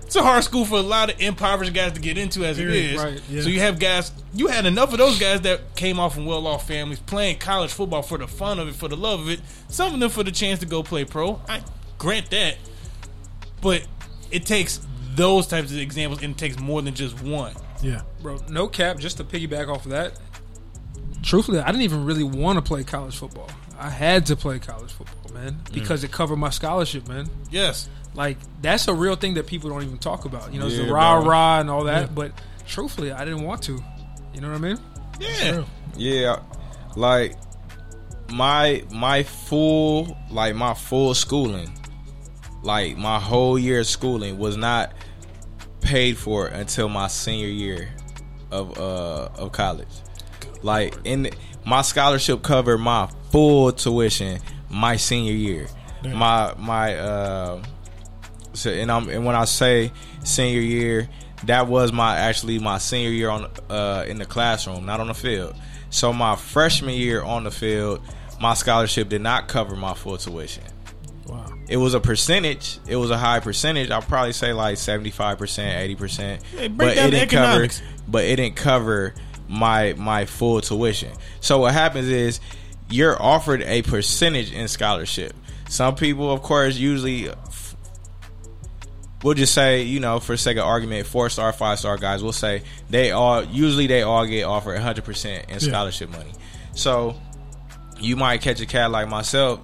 It's 0.07 0.17
a 0.17 0.23
hard 0.23 0.43
school 0.43 0.65
for 0.65 0.79
a 0.79 0.83
lot 0.83 1.13
of 1.13 1.21
impoverished 1.21 1.75
guys 1.75 1.93
to 1.93 2.01
get 2.01 2.17
into 2.17 2.43
as 2.47 2.59
it 2.59 2.63
Period. 2.63 2.95
is. 2.95 3.03
Right, 3.03 3.23
yeah. 3.29 3.43
So 3.43 3.51
you 3.51 3.61
have 3.61 3.79
guys, 3.79 4.11
you 4.33 4.47
had 4.47 4.65
enough 4.65 4.91
of 4.93 4.99
those 4.99 5.19
guys 5.19 5.43
that 5.43 5.77
came 5.77 6.01
off 6.01 6.15
from 6.15 6.25
well 6.25 6.47
off 6.47 6.67
families 6.67 6.99
playing 7.01 7.37
college 7.41 7.71
football 7.71 8.01
for 8.01 8.17
the 8.17 8.27
fun 8.27 8.59
of 8.59 8.69
it, 8.69 8.75
for 8.75 8.89
the 8.89 8.97
love 8.97 9.21
of 9.21 9.29
it. 9.29 9.41
Some 9.69 9.93
of 9.93 10.01
them 10.01 10.09
for 10.09 10.23
the 10.23 10.33
chance 10.33 10.61
to 10.61 10.67
go 10.67 10.83
play 10.83 11.05
pro. 11.05 11.43
I 11.47 11.61
grant 11.99 12.31
that. 12.31 12.57
But 13.61 13.87
it 14.31 14.47
takes 14.47 14.81
those 15.15 15.47
types 15.47 15.73
of 15.73 15.79
examples 15.79 16.23
and 16.23 16.33
it 16.35 16.39
takes 16.39 16.59
more 16.59 16.81
than 16.81 16.95
just 16.95 17.21
one. 17.23 17.53
Yeah. 17.83 18.03
Bro, 18.23 18.39
no 18.49 18.69
cap, 18.69 18.99
just 18.99 19.17
to 19.19 19.25
piggyback 19.25 19.69
off 19.69 19.85
of 19.85 19.93
that. 19.93 20.19
Truthfully, 21.23 21.59
I 21.59 21.67
didn't 21.67 21.83
even 21.83 22.05
really 22.05 22.23
want 22.23 22.57
to 22.59 22.63
play 22.63 22.85
college 22.85 23.17
football. 23.17 23.51
I 23.79 23.91
had 23.91 24.27
to 24.27 24.37
play 24.37 24.59
college 24.59 24.93
football, 24.93 25.33
man, 25.35 25.55
mm. 25.55 25.73
because 25.73 26.05
it 26.05 26.11
covered 26.11 26.37
my 26.37 26.51
scholarship, 26.51 27.09
man. 27.09 27.29
Yes. 27.51 27.89
Like 28.15 28.39
that's 28.61 28.89
a 28.89 28.95
real 28.95 29.15
thing 29.17 29.35
that 29.35 29.47
people 29.47 29.71
don't 29.71 29.83
even 29.83 29.99
talk 29.99 30.25
about. 30.25 30.53
You 30.53 30.61
know, 30.61 30.67
it's 30.67 30.77
Yeah, 30.77 30.87
the 30.87 30.93
rah 30.93 31.21
bro. 31.21 31.31
rah 31.31 31.61
and 31.61 31.71
all 31.71 31.85
that. 31.85 32.15
But 32.15 32.33
truthfully, 32.67 33.13
I 33.13 33.25
didn't 33.25 33.43
want 33.43 33.63
to. 33.65 33.83
You 34.35 34.41
know 34.41 34.49
what 34.49 34.57
I 34.57 34.61
mean? 34.61 34.79
Yeah. 35.21 35.65
Yeah, 35.97 36.41
like 36.97 37.37
my 38.31 38.85
my 38.91 39.23
full 39.23 40.17
like 40.31 40.55
my 40.55 40.75
full 40.75 41.15
schooling, 41.15 41.73
like 42.63 42.97
my 42.97 43.19
whole 43.19 43.59
year 43.59 43.81
of 43.81 43.87
schooling 43.87 44.39
was 44.39 44.57
not 44.57 44.93
paid 45.89 46.19
for 46.19 46.47
until 46.47 46.87
my 46.89 47.09
senior 47.09 47.49
year 47.49 47.89
of 48.51 48.79
uh 48.79 49.29
of 49.37 49.53
college. 49.53 49.89
Like 50.63 50.95
in 51.05 51.31
my 51.65 51.83
scholarship 51.83 52.43
covered 52.43 52.79
my 52.79 53.09
full 53.31 53.73
tuition 53.73 54.41
my 54.71 54.97
senior 54.97 55.33
year. 55.33 55.67
My 56.05 56.55
my 56.59 56.95
uh 56.95 57.63
so, 58.53 58.71
and 58.71 58.93
I'm 58.93 59.09
and 59.09 59.25
when 59.25 59.35
I 59.35 59.47
say 59.47 59.91
senior 60.25 60.61
year, 60.61 61.09
that 61.45 61.69
was 61.69 61.91
my 61.91 62.17
actually 62.17 62.59
my 62.59 62.77
senior 62.79 63.11
year 63.11 63.31
on 63.31 63.51
uh, 63.71 64.05
in 64.07 64.19
the 64.19 64.27
classroom, 64.27 64.85
not 64.85 65.01
on 65.01 65.09
the 65.09 65.15
field. 65.15 65.55
So 65.89 66.13
my 66.13 66.37
freshman 66.37 66.95
year 66.95 67.23
on 67.23 67.45
the 67.45 67.51
field, 67.51 68.03
my 68.41 68.53
scholarship 68.55 69.09
did 69.09 69.23
not 69.23 69.49
cover 69.49 69.75
my 69.75 69.95
full 69.95 70.19
tuition. 70.19 70.65
It 71.69 71.77
was 71.77 71.95
a 71.95 72.01
percentage. 72.01 72.79
It 72.87 72.97
was 72.97 73.11
a 73.11 73.19
high 73.19 73.41
percentage. 73.41 73.91
I'll 73.91 74.01
probably 74.03 74.33
say 74.33 74.53
like 74.53 74.79
seventy 74.79 75.11
five 75.11 75.39
percent, 75.39 75.79
eighty 75.81 75.95
percent. 75.95 76.43
But 76.77 76.89
it 76.97 77.11
didn't 77.11 77.31
cover. 77.31 77.63
But 78.09 78.25
it 78.25 78.37
didn't 78.37 78.57
cover 78.57 79.15
my 79.49 79.95
my 79.97 80.25
full 80.25 80.61
tuition. 80.61 81.13
So 81.41 81.59
what 81.59 81.73
happens 81.75 82.09
is 82.09 82.41
you're 82.91 83.21
offered 83.21 83.63
a 83.63 83.83
percentage 83.83 84.53
in 84.53 84.67
scholarship. 84.69 85.35
Some 85.69 85.95
people, 85.95 86.33
of 86.33 86.41
course, 86.43 86.77
usually 86.77 87.29
we'll 89.23 89.35
just 89.35 89.53
say, 89.55 89.83
you 89.83 90.01
know, 90.01 90.21
for 90.21 90.37
sake 90.37 90.57
of 90.57 90.65
argument, 90.65 91.07
four 91.07 91.29
star, 91.29 91.53
five 91.53 91.79
star 91.79 91.97
guys, 91.97 92.23
we'll 92.23 92.33
say 92.33 92.63
they 92.89 93.11
all 93.11 93.45
usually 93.45 93.87
they 93.87 94.03
all 94.03 94.27
get 94.27 94.45
offered 94.45 94.79
100% 94.81 95.51
in 95.51 95.61
scholarship 95.61 96.11
money. 96.11 96.33
So 96.75 97.21
you 97.99 98.17
might 98.17 98.41
catch 98.41 98.61
a 98.61 98.67
cat 98.67 98.91
like 98.91 99.09
myself, 99.09 99.61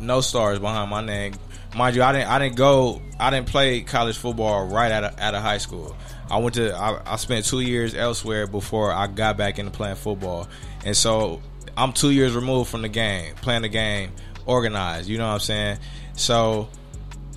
no 0.00 0.20
stars 0.20 0.58
behind 0.58 0.90
my 0.90 1.04
name. 1.04 1.34
Mind 1.76 1.94
you, 1.94 2.02
I 2.02 2.12
didn't 2.12 2.28
I 2.28 2.38
didn't 2.38 2.56
go 2.56 3.02
I 3.20 3.28
didn't 3.28 3.48
play 3.48 3.82
college 3.82 4.16
football 4.16 4.66
right 4.66 4.90
out 4.90 5.04
of, 5.04 5.20
out 5.20 5.34
of 5.34 5.42
high 5.42 5.58
school. 5.58 5.94
I 6.30 6.38
went 6.38 6.54
to 6.54 6.74
I, 6.74 7.02
I 7.04 7.16
spent 7.16 7.44
two 7.44 7.60
years 7.60 7.94
elsewhere 7.94 8.46
before 8.46 8.90
I 8.90 9.06
got 9.06 9.36
back 9.36 9.58
into 9.58 9.70
playing 9.70 9.96
football, 9.96 10.48
and 10.86 10.96
so 10.96 11.42
I'm 11.76 11.92
two 11.92 12.10
years 12.10 12.34
removed 12.34 12.70
from 12.70 12.80
the 12.80 12.88
game, 12.88 13.34
playing 13.36 13.62
the 13.62 13.68
game, 13.68 14.12
organized. 14.46 15.08
You 15.08 15.18
know 15.18 15.26
what 15.26 15.34
I'm 15.34 15.40
saying? 15.40 15.78
So 16.14 16.68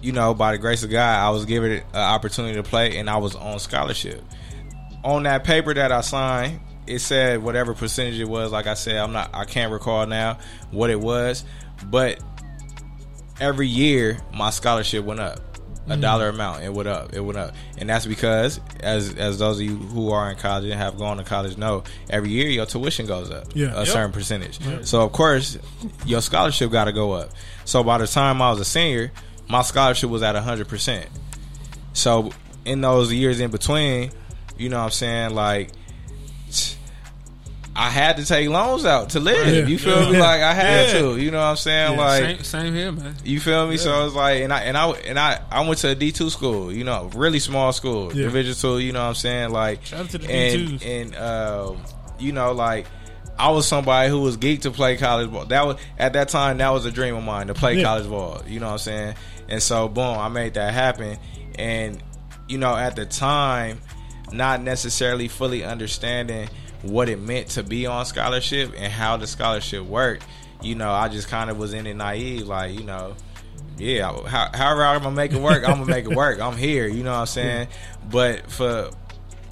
you 0.01 0.13
know, 0.13 0.33
by 0.33 0.53
the 0.53 0.57
grace 0.57 0.83
of 0.83 0.89
God, 0.89 1.19
I 1.19 1.29
was 1.31 1.43
given 1.43 1.71
an 1.71 1.83
opportunity 1.93 2.55
to 2.55 2.63
play, 2.63 2.97
and 2.97 3.09
I 3.09 3.17
was 3.17 3.35
on 3.35 3.59
scholarship. 3.59 4.23
On 5.03 5.23
that 5.23 5.43
paper 5.43 5.73
that 5.73 5.91
I 5.91 5.99
signed, 5.99 6.61
it 6.87 6.99
said 6.99 7.43
whatever 7.43 7.73
percentage 7.73 8.19
it 8.19 8.27
was. 8.27 8.51
Like 8.51 8.67
I 8.67 8.73
said, 8.73 8.97
I'm 8.97 9.11
not, 9.11 9.31
I 9.33 9.45
can't 9.45 9.71
recall 9.71 10.05
now 10.07 10.39
what 10.71 10.89
it 10.89 10.99
was, 10.99 11.43
but 11.83 12.19
every 13.39 13.67
year 13.67 14.19
my 14.33 14.49
scholarship 14.49 15.03
went 15.05 15.19
up 15.19 15.39
a 15.89 15.93
mm. 15.93 16.01
dollar 16.01 16.29
amount. 16.29 16.63
It 16.63 16.71
went 16.73 16.87
up. 16.87 17.13
It 17.13 17.19
went 17.19 17.37
up, 17.37 17.53
and 17.77 17.89
that's 17.89 18.05
because, 18.05 18.59
as 18.79 19.13
as 19.15 19.39
those 19.39 19.59
of 19.59 19.65
you 19.65 19.75
who 19.75 20.11
are 20.11 20.29
in 20.29 20.37
college 20.37 20.65
and 20.65 20.73
have 20.73 20.97
gone 20.97 21.17
to 21.17 21.23
college 21.23 21.57
know, 21.57 21.83
every 22.09 22.29
year 22.29 22.47
your 22.47 22.65
tuition 22.65 23.05
goes 23.05 23.31
up 23.31 23.47
Yeah. 23.55 23.73
a 23.73 23.79
Yep. 23.79 23.87
certain 23.87 24.11
percentage. 24.11 24.59
So 24.85 25.01
of 25.01 25.11
course, 25.11 25.57
your 26.05 26.21
scholarship 26.21 26.71
got 26.71 26.85
to 26.85 26.91
go 26.91 27.13
up. 27.13 27.31
So 27.65 27.83
by 27.83 27.97
the 27.97 28.07
time 28.07 28.41
I 28.41 28.51
was 28.51 28.59
a 28.59 28.65
senior, 28.65 29.11
my 29.47 29.61
scholarship 29.63 30.09
was 30.09 30.21
at 30.21 30.35
hundred 30.35 30.67
percent. 30.67 31.07
So 31.93 32.31
in 32.65 32.81
those 32.81 33.11
years 33.11 33.39
in 33.39 33.49
between, 33.49 34.11
you 34.57 34.69
know 34.69 34.77
what 34.77 34.85
I'm 34.85 34.91
saying, 34.91 35.33
like 35.33 35.71
I 37.81 37.89
had 37.89 38.17
to 38.17 38.25
take 38.25 38.49
loans 38.49 38.83
out 38.83 39.11
to 39.11 39.21
live. 39.21 39.47
Yeah. 39.47 39.65
You 39.65 39.77
feel 39.79 40.11
me? 40.11 40.19
Like 40.19 40.41
I 40.41 40.53
had 40.53 40.87
Yeah. 40.93 40.99
to. 40.99 41.17
You 41.17 41.31
know 41.31 41.37
what 41.37 41.45
I'm 41.45 41.55
saying? 41.55 41.97
like 41.97 42.23
same, 42.23 42.43
same 42.43 42.73
here, 42.73 42.91
man. 42.91 43.15
you 43.23 43.39
feel 43.39 43.67
me? 43.67 43.77
So 43.77 44.05
it's 44.05 44.13
like, 44.15 44.41
and 44.41 44.51
I 44.51 44.61
and 44.63 44.77
I 44.77 44.89
and 44.89 45.17
I 45.17 45.39
I 45.49 45.65
went 45.65 45.79
to 45.79 45.89
a 45.89 45.95
D 45.95 46.11
two 46.11 46.29
school. 46.29 46.73
You 46.73 46.83
know, 46.83 47.09
really 47.15 47.39
small 47.39 47.71
school, 47.71 48.07
Yeah. 48.13 48.23
Division 48.25 48.55
two. 48.55 48.79
You 48.79 48.91
know 48.91 48.99
what 49.01 49.07
I'm 49.09 49.15
saying? 49.15 49.51
Like, 49.51 49.85
Shout 49.85 50.01
out 50.01 50.09
to 50.09 50.17
the 50.17 50.29
and 50.29 50.79
D2s. 50.81 50.85
and 50.85 51.15
um, 51.15 51.77
you 52.19 52.33
know, 52.33 52.51
like 52.51 52.85
I 53.37 53.51
was 53.51 53.65
somebody 53.65 54.09
who 54.09 54.19
was 54.19 54.35
geeked 54.35 54.63
to 54.63 54.71
play 54.71 54.97
college 54.97 55.31
ball. 55.31 55.45
That 55.45 55.65
was 55.65 55.77
at 55.97 56.11
that 56.13 56.27
time 56.27 56.57
that 56.57 56.69
was 56.71 56.85
a 56.85 56.91
dream 56.91 57.15
of 57.15 57.23
mine 57.23 57.47
to 57.47 57.53
play 57.53 57.75
Yeah. 57.77 57.83
college 57.83 58.09
ball. 58.09 58.41
You 58.45 58.59
know 58.59 58.65
what 58.67 58.71
I'm 58.73 58.77
saying? 58.79 59.15
And 59.47 59.63
so, 59.63 59.87
boom, 59.87 60.17
I 60.17 60.27
made 60.27 60.55
that 60.55 60.73
happen. 60.73 61.17
And 61.57 62.03
you 62.49 62.57
know, 62.57 62.75
at 62.75 62.97
the 62.97 63.05
time, 63.05 63.79
not 64.33 64.61
necessarily 64.61 65.29
fully 65.29 65.63
understanding 65.63 66.49
what 66.81 67.09
it 67.09 67.19
meant 67.19 67.49
to 67.49 67.63
be 67.63 67.85
on 67.85 68.05
scholarship 68.05 68.73
and 68.77 68.91
how 68.91 69.17
the 69.17 69.27
scholarship 69.27 69.85
worked. 69.85 70.25
You 70.61 70.75
know, 70.75 70.91
I 70.91 71.07
just 71.07 71.27
kind 71.29 71.49
of 71.49 71.57
was 71.57 71.73
in 71.73 71.87
it 71.87 71.95
naive, 71.95 72.47
like 72.47 72.77
you 72.77 72.83
know, 72.83 73.15
yeah, 73.77 74.11
how, 74.27 74.49
however 74.53 74.85
I'm 74.85 75.01
gonna 75.01 75.15
make 75.15 75.31
it 75.31 75.41
work, 75.41 75.67
I'm 75.67 75.79
gonna 75.79 75.85
make 75.85 76.05
it 76.05 76.15
work. 76.15 76.39
I'm 76.39 76.57
here, 76.57 76.87
you 76.87 77.03
know 77.03 77.11
what 77.11 77.19
I'm 77.19 77.25
saying? 77.27 77.67
But 78.09 78.51
for 78.51 78.91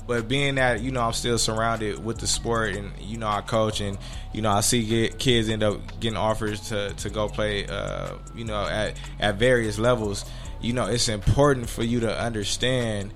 but 0.07 0.27
being 0.27 0.55
that 0.55 0.81
you 0.81 0.91
know 0.91 1.01
I'm 1.01 1.13
still 1.13 1.37
surrounded 1.37 2.03
with 2.03 2.17
the 2.19 2.27
sport 2.27 2.75
and 2.75 2.91
you 2.99 3.17
know 3.17 3.27
I 3.27 3.41
coach 3.41 3.81
and 3.81 3.97
you 4.33 4.41
know 4.41 4.51
I 4.51 4.61
see 4.61 4.85
get, 4.85 5.19
kids 5.19 5.49
end 5.49 5.63
up 5.63 5.99
getting 5.99 6.17
offers 6.17 6.69
to, 6.69 6.93
to 6.93 7.09
go 7.09 7.27
play 7.27 7.67
uh, 7.67 8.13
you 8.33 8.45
know 8.45 8.65
at 8.65 8.97
at 9.19 9.35
various 9.35 9.77
levels 9.77 10.25
you 10.61 10.73
know 10.73 10.85
it's 10.85 11.09
important 11.09 11.69
for 11.69 11.83
you 11.83 11.99
to 11.99 12.19
understand 12.19 13.13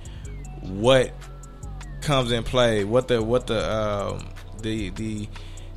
what 0.62 1.14
comes 2.02 2.32
in 2.32 2.44
play 2.44 2.84
what 2.84 3.08
the 3.08 3.22
what 3.22 3.48
the 3.48 3.74
um, 3.74 4.28
the 4.62 4.90
the 4.90 5.30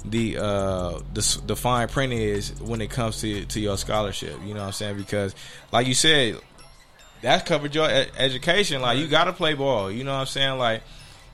the 0.05 0.36
uh 0.36 1.01
the, 1.14 1.40
the 1.46 1.56
fine 1.56 1.88
print 1.88 2.12
is 2.12 2.60
when 2.60 2.80
it 2.80 2.90
comes 2.90 3.20
to 3.20 3.44
to 3.46 3.60
your 3.60 3.78
scholarship 3.78 4.38
you 4.44 4.52
know 4.52 4.60
what 4.60 4.66
I'm 4.66 4.72
saying 4.72 4.96
because 4.98 5.34
like 5.72 5.86
you 5.86 5.94
said 5.94 6.38
that 7.24 7.46
covered 7.46 7.74
your 7.74 7.90
e- 7.90 8.06
education. 8.18 8.80
Like 8.80 8.98
you 8.98 9.09
got 9.09 9.24
to 9.24 9.32
play 9.32 9.55
ball. 9.55 9.90
You 9.90 10.05
know 10.05 10.12
what 10.12 10.20
I'm 10.20 10.26
saying? 10.26 10.59
Like 10.59 10.82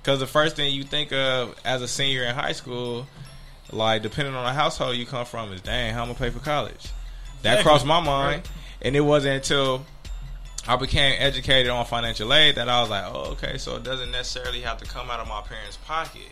because 0.03 0.21
the 0.21 0.27
first 0.27 0.57
thing 0.57 0.73
you 0.73 0.85
think 0.85 1.13
of 1.13 1.55
as 1.65 1.83
a 1.83 1.89
senior 1.89 2.25
in 2.25 2.35
high 2.35 2.53
school, 2.53 3.07
like 3.71 4.03
depending 4.03 4.35
on 4.35 4.45
the 4.45 4.53
household 4.53 4.97
you 4.97 5.05
come 5.05 5.27
from, 5.27 5.53
is 5.53 5.61
dang, 5.61 5.93
how 5.93 6.03
I'm 6.03 6.09
gonna 6.09 6.19
pay 6.19 6.31
for 6.31 6.39
college. 6.39 6.91
That 7.43 7.63
crossed 7.65 7.87
my 7.87 8.01
mind, 8.01 8.49
and 8.83 8.95
it 8.95 9.01
wasn't 9.01 9.37
until 9.37 9.85
I 10.67 10.77
became 10.77 11.17
educated 11.19 11.71
on 11.71 11.85
financial 11.87 12.33
aid 12.33 12.57
that 12.57 12.69
I 12.69 12.81
was 12.81 12.91
like, 12.91 13.05
oh, 13.07 13.33
okay, 13.33 13.59
so 13.59 13.77
it 13.77 13.83
doesn't 13.83 14.11
necessarily 14.11 14.61
have 14.61 14.79
to 14.79 14.85
come 14.85 15.11
out 15.11 15.21
of 15.21 15.29
my 15.29 15.41
parents' 15.43 15.79
pocket. 15.79 16.31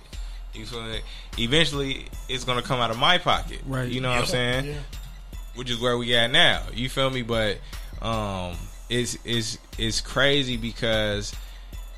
You 0.55 0.67
feel 0.67 0.83
me? 0.83 1.01
Eventually, 1.39 2.07
it's 2.29 2.45
gonna 2.45 2.63
come 2.63 2.81
out 2.81 2.91
of 2.91 2.99
my 2.99 3.19
pocket. 3.19 3.61
Right. 3.67 3.89
You 3.89 4.01
know 4.01 4.11
what 4.11 4.21
I'm 4.21 4.27
saying? 4.27 4.77
which 5.59 5.71
is 5.71 5.81
where 5.81 5.99
we 5.99 6.15
at 6.15 6.31
now. 6.31 6.63
You 6.73 6.89
feel 6.89 7.11
me? 7.11 7.23
But 7.23 7.59
um, 8.01 8.57
it's 8.89 9.19
it's 9.25 9.59
it's 9.77 10.01
crazy 10.01 10.57
because 10.57 11.35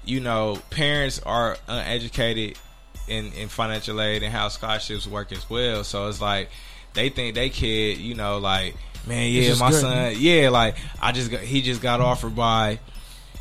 you 0.05 0.21
know 0.21 0.59
parents 0.71 1.21
are 1.21 1.59
uneducated 1.69 2.59
in 3.07 3.33
in 3.35 3.49
financial 3.49 4.01
aid 4.01 4.23
and 4.23 4.33
how 4.33 4.49
scholarships 4.49 5.07
work 5.07 5.31
as 5.31 5.49
well. 5.51 5.85
So 5.85 6.09
it's 6.09 6.23
like 6.23 6.49
they 6.95 7.11
think 7.11 7.35
they 7.35 7.51
kid, 7.51 7.99
you 7.99 8.15
know, 8.15 8.39
like 8.39 8.77
man, 9.07 9.31
yeah, 9.31 9.55
my 9.59 9.71
good, 9.71 9.81
son, 9.81 10.15
yeah, 10.19 10.49
like 10.51 10.77
I 11.01 11.13
just 11.13 11.31
got 11.31 11.41
he 11.41 11.63
just 11.63 11.83
got 11.83 12.01
offered 12.01 12.35
by 12.35 12.79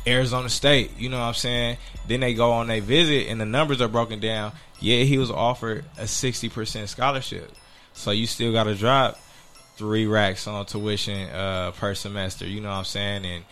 Arizona 0.06 0.48
State. 0.48 0.98
You 0.98 1.08
know 1.08 1.18
what 1.18 1.26
I'm 1.26 1.34
saying? 1.34 1.76
Then 2.08 2.20
they 2.20 2.34
go 2.34 2.52
on 2.52 2.68
their 2.68 2.80
visit 2.80 3.28
and 3.28 3.40
the 3.40 3.46
numbers 3.46 3.80
are 3.80 3.88
broken 3.88 4.20
down. 4.20 4.52
Yeah, 4.80 5.02
he 5.04 5.18
was 5.18 5.30
offered 5.30 5.84
a 5.98 6.04
60% 6.04 6.88
scholarship. 6.88 7.52
So 7.92 8.10
you 8.12 8.26
still 8.26 8.52
got 8.52 8.64
to 8.64 8.74
drop 8.74 9.18
three 9.76 10.06
racks 10.06 10.46
on 10.46 10.64
tuition 10.66 11.28
uh, 11.30 11.72
per 11.72 11.94
semester. 11.94 12.46
You 12.46 12.60
know 12.60 12.70
what 12.70 12.76
I'm 12.76 12.84
saying? 12.84 13.24
And 13.26 13.44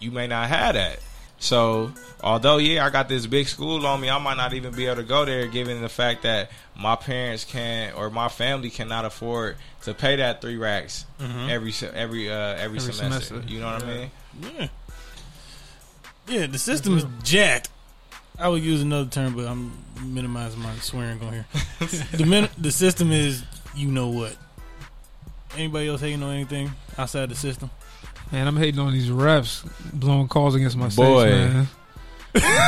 you 0.00 0.10
may 0.10 0.26
not 0.26 0.48
have 0.48 0.74
that. 0.74 0.98
So, 1.38 1.92
although 2.22 2.56
yeah, 2.56 2.84
I 2.86 2.90
got 2.90 3.08
this 3.08 3.26
big 3.26 3.46
school 3.46 3.86
on 3.86 4.00
me, 4.00 4.08
I 4.08 4.18
might 4.18 4.36
not 4.38 4.54
even 4.54 4.74
be 4.74 4.86
able 4.86 4.96
to 4.96 5.02
go 5.02 5.24
there, 5.24 5.46
given 5.46 5.82
the 5.82 5.88
fact 5.88 6.22
that 6.22 6.50
my 6.74 6.96
parents 6.96 7.44
can't 7.44 7.94
or 7.96 8.08
my 8.10 8.28
family 8.28 8.70
cannot 8.70 9.04
afford 9.04 9.56
to 9.82 9.92
pay 9.94 10.16
that 10.16 10.40
three 10.40 10.56
racks 10.56 11.04
every 11.20 11.72
se- 11.72 11.92
every 11.94 12.30
uh, 12.30 12.34
every, 12.34 12.78
Every 12.78 12.80
semester. 12.80 13.20
semester. 13.26 13.52
You 13.52 13.60
know 13.60 13.72
what 13.72 13.84
I 13.84 13.86
mean? 13.86 14.10
Yeah. 14.58 14.68
Yeah, 16.28 16.46
the 16.46 16.58
system 16.58 16.96
is 16.98 17.06
jacked. 17.22 17.68
I 18.38 18.48
would 18.48 18.62
use 18.62 18.82
another 18.82 19.08
term, 19.08 19.34
but 19.36 19.46
I'm 19.46 19.72
minimizing 20.02 20.60
my 20.60 20.74
swearing 20.76 21.22
on 21.22 21.32
here. 21.32 21.46
the 22.12 22.24
min- 22.26 22.48
the 22.58 22.72
system 22.72 23.12
is 23.12 23.44
you 23.74 23.88
know 23.88 24.08
what. 24.08 24.36
Anybody 25.54 25.88
else 25.88 26.00
hating 26.00 26.22
on 26.22 26.34
anything 26.34 26.72
outside 26.98 27.28
the 27.28 27.34
system? 27.36 27.70
Man, 28.32 28.46
I'm 28.48 28.56
hating 28.56 28.80
on 28.80 28.92
these 28.92 29.08
refs 29.08 29.64
blowing 29.92 30.28
calls 30.28 30.54
against 30.54 30.76
my 30.76 30.88
Boy. 30.88 31.28
Saints, 31.30 31.54
man. 31.54 31.68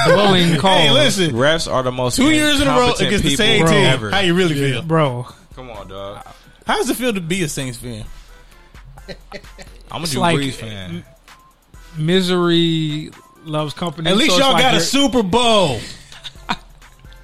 Blowing 0.06 0.56
calls. 0.60 0.78
Hey, 0.80 0.90
listen, 0.90 1.30
Refs 1.32 1.70
are 1.70 1.82
the 1.82 1.92
most 1.92 2.16
two 2.16 2.30
years 2.30 2.60
in 2.60 2.68
a 2.68 2.70
row 2.70 2.92
against 2.92 3.24
the 3.24 3.30
people 3.30 3.36
same 3.36 3.62
bro. 3.64 3.70
team. 3.72 3.84
ever. 3.86 4.10
How 4.10 4.20
you 4.20 4.34
really 4.34 4.54
feel? 4.54 4.82
bro. 4.82 5.26
Come 5.54 5.70
on, 5.70 5.88
dog. 5.88 6.24
How 6.66 6.76
does 6.76 6.88
it 6.90 6.96
feel 6.96 7.12
to 7.12 7.20
be 7.20 7.42
a 7.42 7.48
Saints 7.48 7.76
fan? 7.78 8.04
I'm 9.90 10.00
a 10.00 10.02
It's 10.04 10.12
Drew 10.12 10.20
like- 10.20 10.36
Brees 10.38 10.54
fan. 10.54 11.04
Misery 11.96 13.10
loves 13.44 13.74
company. 13.74 14.08
At 14.10 14.16
least 14.16 14.36
so 14.36 14.38
y'all 14.42 14.52
like 14.52 14.62
got 14.62 14.74
a 14.74 14.80
Super 14.80 15.22
Bowl. 15.22 15.80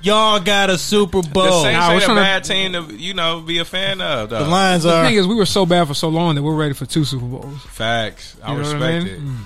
Y'all 0.04 0.38
got 0.40 0.70
a 0.70 0.78
Super 0.78 1.22
The 1.22 1.28
Bowl. 1.30 1.62
Saints 1.62 1.78
Nah, 1.78 1.88
we're 1.88 1.94
ain't 1.94 2.02
a 2.02 2.06
trying 2.06 2.16
to- 2.16 2.22
bad 2.22 2.44
team 2.44 2.72
to 2.74 2.94
you 2.94 3.14
know 3.14 3.40
be 3.40 3.58
a 3.58 3.64
fan 3.64 4.00
of. 4.00 4.30
Though. 4.30 4.44
The 4.44 4.48
Lions 4.50 4.82
The 4.84 4.94
are. 4.94 5.04
thing 5.06 5.14
is, 5.14 5.26
we 5.26 5.34
were 5.34 5.46
so 5.46 5.66
bad 5.66 5.86
for 5.88 5.94
so 5.94 6.08
long 6.08 6.34
that 6.36 6.42
we're 6.42 6.54
ready 6.54 6.74
for 6.74 6.86
two 6.86 7.04
Super 7.04 7.24
Bowls. 7.26 7.60
Facts. 7.62 8.36
I 8.42 8.52
You 8.52 8.58
know 8.58 8.62
what 8.64 8.72
respect 8.72 8.82
I 8.84 8.98
mean? 8.98 9.06
it. 9.08 9.20
Mm. 9.20 9.36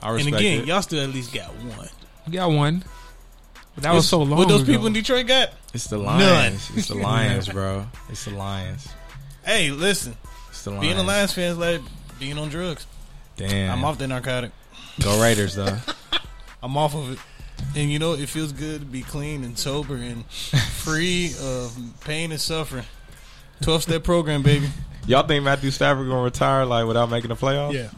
I 0.00 0.10
and 0.18 0.28
again, 0.28 0.60
it. 0.60 0.66
y'all 0.66 0.82
still 0.82 1.02
at 1.02 1.08
least 1.10 1.32
got 1.32 1.54
one. 1.54 1.88
We 2.26 2.32
got 2.34 2.50
one. 2.50 2.84
But 3.74 3.84
that 3.84 3.94
was 3.94 4.06
so 4.08 4.18
long. 4.22 4.38
What 4.38 4.48
those 4.48 4.62
ago. 4.62 4.72
people 4.72 4.86
in 4.86 4.92
Detroit 4.92 5.26
got? 5.26 5.50
It's 5.72 5.86
the 5.88 5.98
Lions. 5.98 6.70
It's 6.76 6.88
the 6.88 6.94
Lions, 6.94 7.48
bro. 7.48 7.86
It's 8.10 8.24
the 8.26 8.30
Lions. 8.32 8.86
Hey, 9.44 9.70
listen. 9.70 10.16
It's 10.50 10.62
the 10.62 10.70
Lions. 10.70 10.86
Being 10.86 10.98
a 10.98 11.02
Lions 11.02 11.32
fan 11.32 11.50
is 11.52 11.58
like 11.58 11.80
being 12.20 12.38
on 12.38 12.50
drugs. 12.50 12.86
Damn. 13.36 13.72
I'm 13.72 13.84
off 13.84 13.98
the 13.98 14.06
narcotic. 14.06 14.52
Go 15.02 15.20
Raiders 15.20 15.54
though. 15.56 15.76
I'm 16.62 16.76
off 16.76 16.94
of 16.94 17.12
it. 17.12 17.18
And 17.76 17.90
you 17.90 17.98
know, 17.98 18.12
it 18.14 18.28
feels 18.28 18.52
good 18.52 18.80
to 18.80 18.86
be 18.86 19.02
clean 19.02 19.42
and 19.44 19.58
sober 19.58 19.96
and 19.96 20.24
free 20.30 21.32
of 21.40 21.76
pain 22.02 22.30
and 22.32 22.40
suffering. 22.40 22.84
12 23.62 23.82
step 23.84 24.04
program, 24.04 24.42
baby. 24.42 24.68
Y'all 25.06 25.26
think 25.26 25.44
Matthew 25.44 25.70
Stafford 25.70 26.06
gonna 26.08 26.22
retire 26.22 26.64
like 26.64 26.86
without 26.86 27.10
making 27.10 27.28
the 27.28 27.36
playoffs? 27.36 27.72
Yeah. 27.74 27.88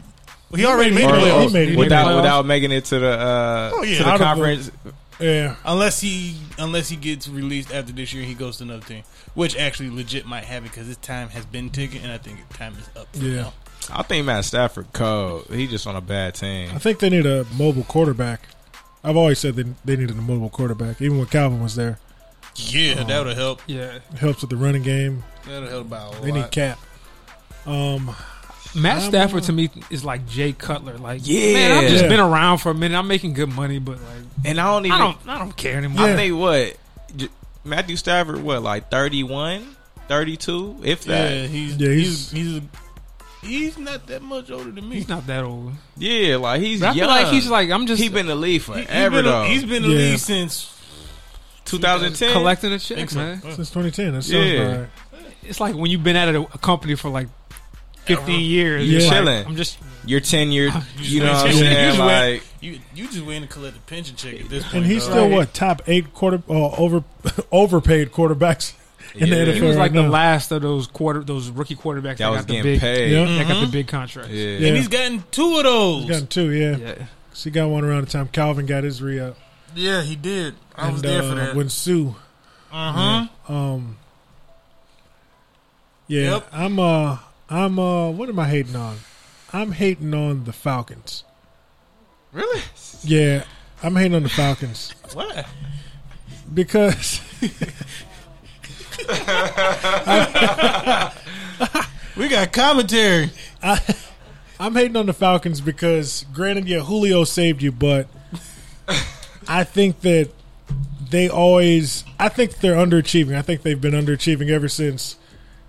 Well, 0.49 0.59
he 0.59 0.65
already 0.65 0.91
made 0.95 1.05
Or- 1.05 1.11
the 1.15 1.17
or- 1.17 1.19
playoffs. 1.25 1.47
he 1.47 1.53
made 1.53 1.67
it. 1.67 1.71
He 1.71 1.77
Without 1.77 2.05
made 2.05 2.11
playoffs? 2.11 2.15
without 2.17 2.45
making 2.45 2.71
it 2.71 2.85
to 2.85 2.99
the 2.99 3.09
uh, 3.11 3.71
Oh, 3.73 3.83
yeah. 3.83 3.97
to 3.97 4.03
the 4.03 4.09
Out 4.09 4.17
the- 4.19 4.23
conference. 4.25 4.71
Yeah. 5.19 5.55
Unless 5.65 5.99
he 6.01 6.37
unless 6.59 6.89
he 6.89 6.95
gets 6.95 7.27
released 7.27 7.73
after 7.73 7.91
this 7.91 8.13
year, 8.13 8.23
he 8.23 8.33
goes 8.35 8.57
to 8.57 8.63
another 8.63 8.85
team, 8.85 9.03
which 9.33 9.57
actually 9.57 9.89
legit 9.89 10.25
might 10.25 10.43
happen 10.43 10.69
because 10.69 10.85
his 10.87 10.97
time 10.97 11.29
has 11.29 11.45
been 11.45 11.69
ticking, 11.71 12.03
and 12.03 12.11
I 12.11 12.17
think 12.19 12.37
time 12.49 12.75
is 12.79 12.89
up. 13.01 13.07
Yeah. 13.13 13.41
now. 13.41 13.53
I 13.91 14.03
think 14.03 14.25
Matt 14.25 14.45
Stafford 14.45 14.87
cold. 14.93 15.47
He 15.51 15.65
just 15.67 15.87
on 15.87 15.95
a 15.95 16.01
bad 16.01 16.35
team. 16.35 16.69
I 16.73 16.77
think 16.77 16.99
they 16.99 17.09
need 17.09 17.25
a 17.25 17.45
mobile 17.57 17.83
quarterback. 17.83 18.41
I've 19.07 19.17
always 19.17 19.39
said 19.39 19.55
they, 19.55 19.63
they 19.85 19.95
needed 19.95 20.17
a 20.17 20.21
mobile 20.21 20.49
quarterback, 20.49 21.01
even 21.01 21.17
when 21.17 21.27
Calvin 21.27 21.61
was 21.61 21.75
there. 21.75 21.99
Yeah, 22.55 23.03
that 23.03 23.25
would 23.25 23.37
help. 23.37 23.61
Yeah, 23.67 23.99
helps 24.17 24.41
with 24.41 24.49
the 24.49 24.57
running 24.57 24.83
game. 24.83 25.23
That 25.45 25.61
would 25.61 25.69
help 25.69 25.85
about 25.87 26.17
a 26.17 26.21
They 26.21 26.31
lot. 26.31 26.37
need 26.37 26.51
cap. 26.51 26.79
Um, 27.65 28.15
Matt 28.75 29.03
I'm, 29.03 29.09
Stafford 29.09 29.43
to 29.43 29.53
me 29.53 29.69
is 29.89 30.03
like 30.03 30.27
Jay 30.27 30.53
Cutler. 30.53 30.97
Like, 30.97 31.21
Yeah. 31.23 31.53
man, 31.53 31.71
I've 31.83 31.89
just 31.89 32.03
Yeah. 32.03 32.09
been 32.09 32.19
around 32.19 32.57
for 32.59 32.69
a 32.71 32.73
minute. 32.73 32.97
I'm 32.97 33.07
making 33.07 33.33
good 33.33 33.49
money, 33.49 33.79
but 33.79 33.97
like, 34.01 34.23
And 34.45 34.59
I 34.59 34.65
don't 34.65 34.85
even. 34.85 34.91
I 34.95 34.97
don't, 34.99 35.17
I 35.27 35.37
don't 35.39 35.55
care 35.55 35.77
anymore. 35.77 36.05
I 36.05 36.09
Yeah. 36.09 36.15
think 36.15 36.37
what 36.37 36.77
J- 37.15 37.29
Matthew 37.63 37.95
Stafford 37.95 38.41
what 38.41 38.61
like 38.63 38.89
31, 38.91 39.75
32, 40.07 40.77
if 40.83 41.03
that. 41.05 41.31
Yeah, 41.33 41.47
he's 41.47 41.75
Yeah, 41.77 41.89
he's 41.89 42.31
he's- 42.31 42.31
he's, 42.31 42.61
he's 43.41 43.77
not 43.77 44.07
that 44.07 44.21
much 44.21 44.49
older 44.51 44.71
than 44.71 44.87
me. 44.89 44.95
He's 44.97 45.07
not 45.07 45.25
that 45.27 45.43
old. 45.43 45.73
Yeah, 45.97 46.37
like 46.37 46.61
he's 46.61 46.79
But 46.81 46.87
I 46.87 46.91
young. 46.93 46.97
feel 46.97 47.07
like 47.07 47.27
he's 47.33 47.47
like 47.49 47.69
I'm 47.71 47.85
just 47.87 48.01
he 48.01 48.09
been 48.09 48.21
in 48.21 48.25
the 48.27 48.35
league 48.35 48.61
He- 48.61 48.71
forever 48.83 49.17
been, 49.17 49.25
though. 49.25 49.43
he's 49.45 49.63
been 49.63 49.83
in 49.83 49.89
the 49.89 49.89
Yeah. 49.89 50.09
league 50.11 50.19
since 50.19 50.73
2010. 51.65 52.33
collecting 52.33 52.71
a 52.71 52.75
I 52.75 52.77
check, 52.77 52.97
think 52.97 53.09
so. 53.09 53.17
man. 53.19 53.41
since 53.41 53.69
2010. 53.69 54.13
That 54.13 54.21
sounds 54.23 54.33
Yeah. 54.33 54.51
about 54.61 54.79
right. 54.79 54.89
It's 55.43 55.59
like 55.59 55.75
when 55.75 55.91
you've 55.91 56.03
been 56.03 56.15
at 56.15 56.33
a, 56.33 56.41
a 56.41 56.57
company 56.57 56.95
for 56.95 57.09
like 57.09 57.27
15 58.05 58.39
years. 58.39 58.87
Yeah. 58.87 58.97
it's 58.97 59.07
like, 59.07 59.15
Chilling. 59.17 59.45
I'm 59.45 59.55
just 59.55 59.77
You're 60.05 60.21
tenured. 60.21 60.83
you 60.99 61.19
know 61.21 61.33
what 61.33 61.45
I'm 61.45 61.47
You 61.47 61.53
saying? 61.57 61.95
just 61.95 61.99
wait- 61.99 62.31
Like 62.33 62.43
You 62.61 62.79
you 62.95 63.07
just 63.07 63.21
waiting 63.25 63.43
to 63.43 63.47
collect 63.47 63.77
a 63.77 63.79
pension 63.81 64.15
check 64.15 64.39
at 64.39 64.49
this 64.49 64.63
point. 64.63 64.75
And 64.75 64.85
he's 64.85 65.03
dog. 65.03 65.11
still 65.11 65.23
Right. 65.27 65.31
what 65.33 65.53
top 65.53 65.81
eight 65.87 66.13
quarter 66.13 66.41
uh, 66.49 66.53
over 66.53 67.03
overpaid 67.51 68.11
quarterbacks 68.11 68.73
in 69.15 69.27
Yeah. 69.27 69.45
the 69.45 69.51
he 69.53 69.59
NFL 69.59 69.67
was 69.67 69.75
right 69.75 69.81
like 69.83 69.93
the 69.93 70.03
now. 70.03 70.09
last 70.09 70.51
of 70.51 70.61
those 70.61 70.87
quarter 70.87 71.23
those 71.23 71.49
rookie 71.49 71.75
quarterbacks 71.75 72.17
that, 72.17 72.31
that 72.31 72.35
got 72.35 72.47
the 72.47 72.61
big 72.61 72.79
paid. 72.79 73.11
Yeah. 73.11 73.25
that 73.25 73.47
got 73.47 73.61
the 73.65 73.71
big 73.71 73.87
contracts. 73.87 74.31
Yeah. 74.31 74.57
Yeah. 74.57 74.67
and 74.69 74.77
he's 74.77 74.87
gotten 74.87 75.23
two 75.31 75.57
of 75.57 75.63
those. 75.63 76.01
He's 76.03 76.11
gotten 76.11 76.27
two, 76.27 76.51
yeah. 76.51 76.75
Yeah. 76.77 77.05
So 77.33 77.49
he 77.49 77.51
got 77.51 77.69
one 77.69 77.83
around 77.83 78.05
the 78.07 78.11
time 78.11 78.27
Calvin 78.29 78.65
got 78.65 78.83
his 78.83 79.01
re 79.01 79.19
up. 79.19 79.37
Yeah, 79.75 80.01
he 80.01 80.15
did. 80.15 80.55
I 80.75 80.85
and 80.85 80.93
was 80.93 81.01
there 81.01 81.21
for 81.21 81.31
uh, 81.31 81.35
that. 81.35 81.55
when 81.55 81.69
Suh. 81.69 82.09
Uh 82.71 83.27
huh. 83.47 83.53
Um. 83.53 83.97
Yeah, 86.07 86.31
Yep. 86.35 86.47
I'm. 86.51 86.79
Uh, 86.79 87.17
I'm. 87.49 87.77
Uh, 87.79 88.09
what 88.11 88.29
am 88.29 88.39
I 88.39 88.47
hating 88.47 88.75
on? 88.75 88.97
I'm 89.53 89.71
hating 89.71 90.13
on 90.13 90.45
the 90.45 90.53
Falcons. 90.53 91.23
Really? 92.33 92.61
Yeah, 93.03 93.43
I'm 93.83 93.95
hating 93.95 94.15
on 94.15 94.23
the 94.23 94.29
Falcons 94.29 94.93
What? 95.13 95.45
because 96.53 97.21
We 102.17 102.29
got 102.29 102.51
commentary. 102.51 103.29
I'm 104.59 104.73
hating 104.73 104.95
on 104.95 105.05
the 105.05 105.13
Falcons 105.13 105.61
because, 105.61 106.25
granted, 106.33 106.67
yeah, 106.67 106.79
Julio 106.79 107.23
saved 107.23 107.61
you, 107.61 107.71
but 107.71 108.07
I 109.47 109.63
think 109.63 110.01
that 110.01 110.31
they 111.09 111.29
always. 111.29 112.03
I 112.19 112.29
think 112.29 112.57
they're 112.57 112.75
underachieving. 112.75 113.35
I 113.35 113.43
think 113.43 113.61
they've 113.61 113.79
been 113.79 113.93
underachieving 113.93 114.49
ever 114.49 114.67
since 114.67 115.15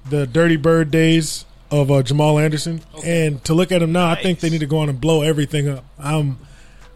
the 0.08 0.26
Dirty 0.26 0.56
Bird 0.56 0.90
days 0.90 1.44
of 1.70 1.90
uh, 1.90 2.02
Jamal 2.02 2.38
Anderson. 2.38 2.80
And 3.04 3.44
to 3.44 3.52
look 3.52 3.70
at 3.70 3.82
him 3.82 3.92
now, 3.92 4.08
I 4.08 4.14
think 4.14 4.40
they 4.40 4.48
need 4.48 4.60
to 4.60 4.66
go 4.66 4.78
on 4.78 4.88
and 4.88 4.98
blow 5.00 5.20
everything 5.22 5.68
up. 5.68 5.84
I'm. 5.98 6.38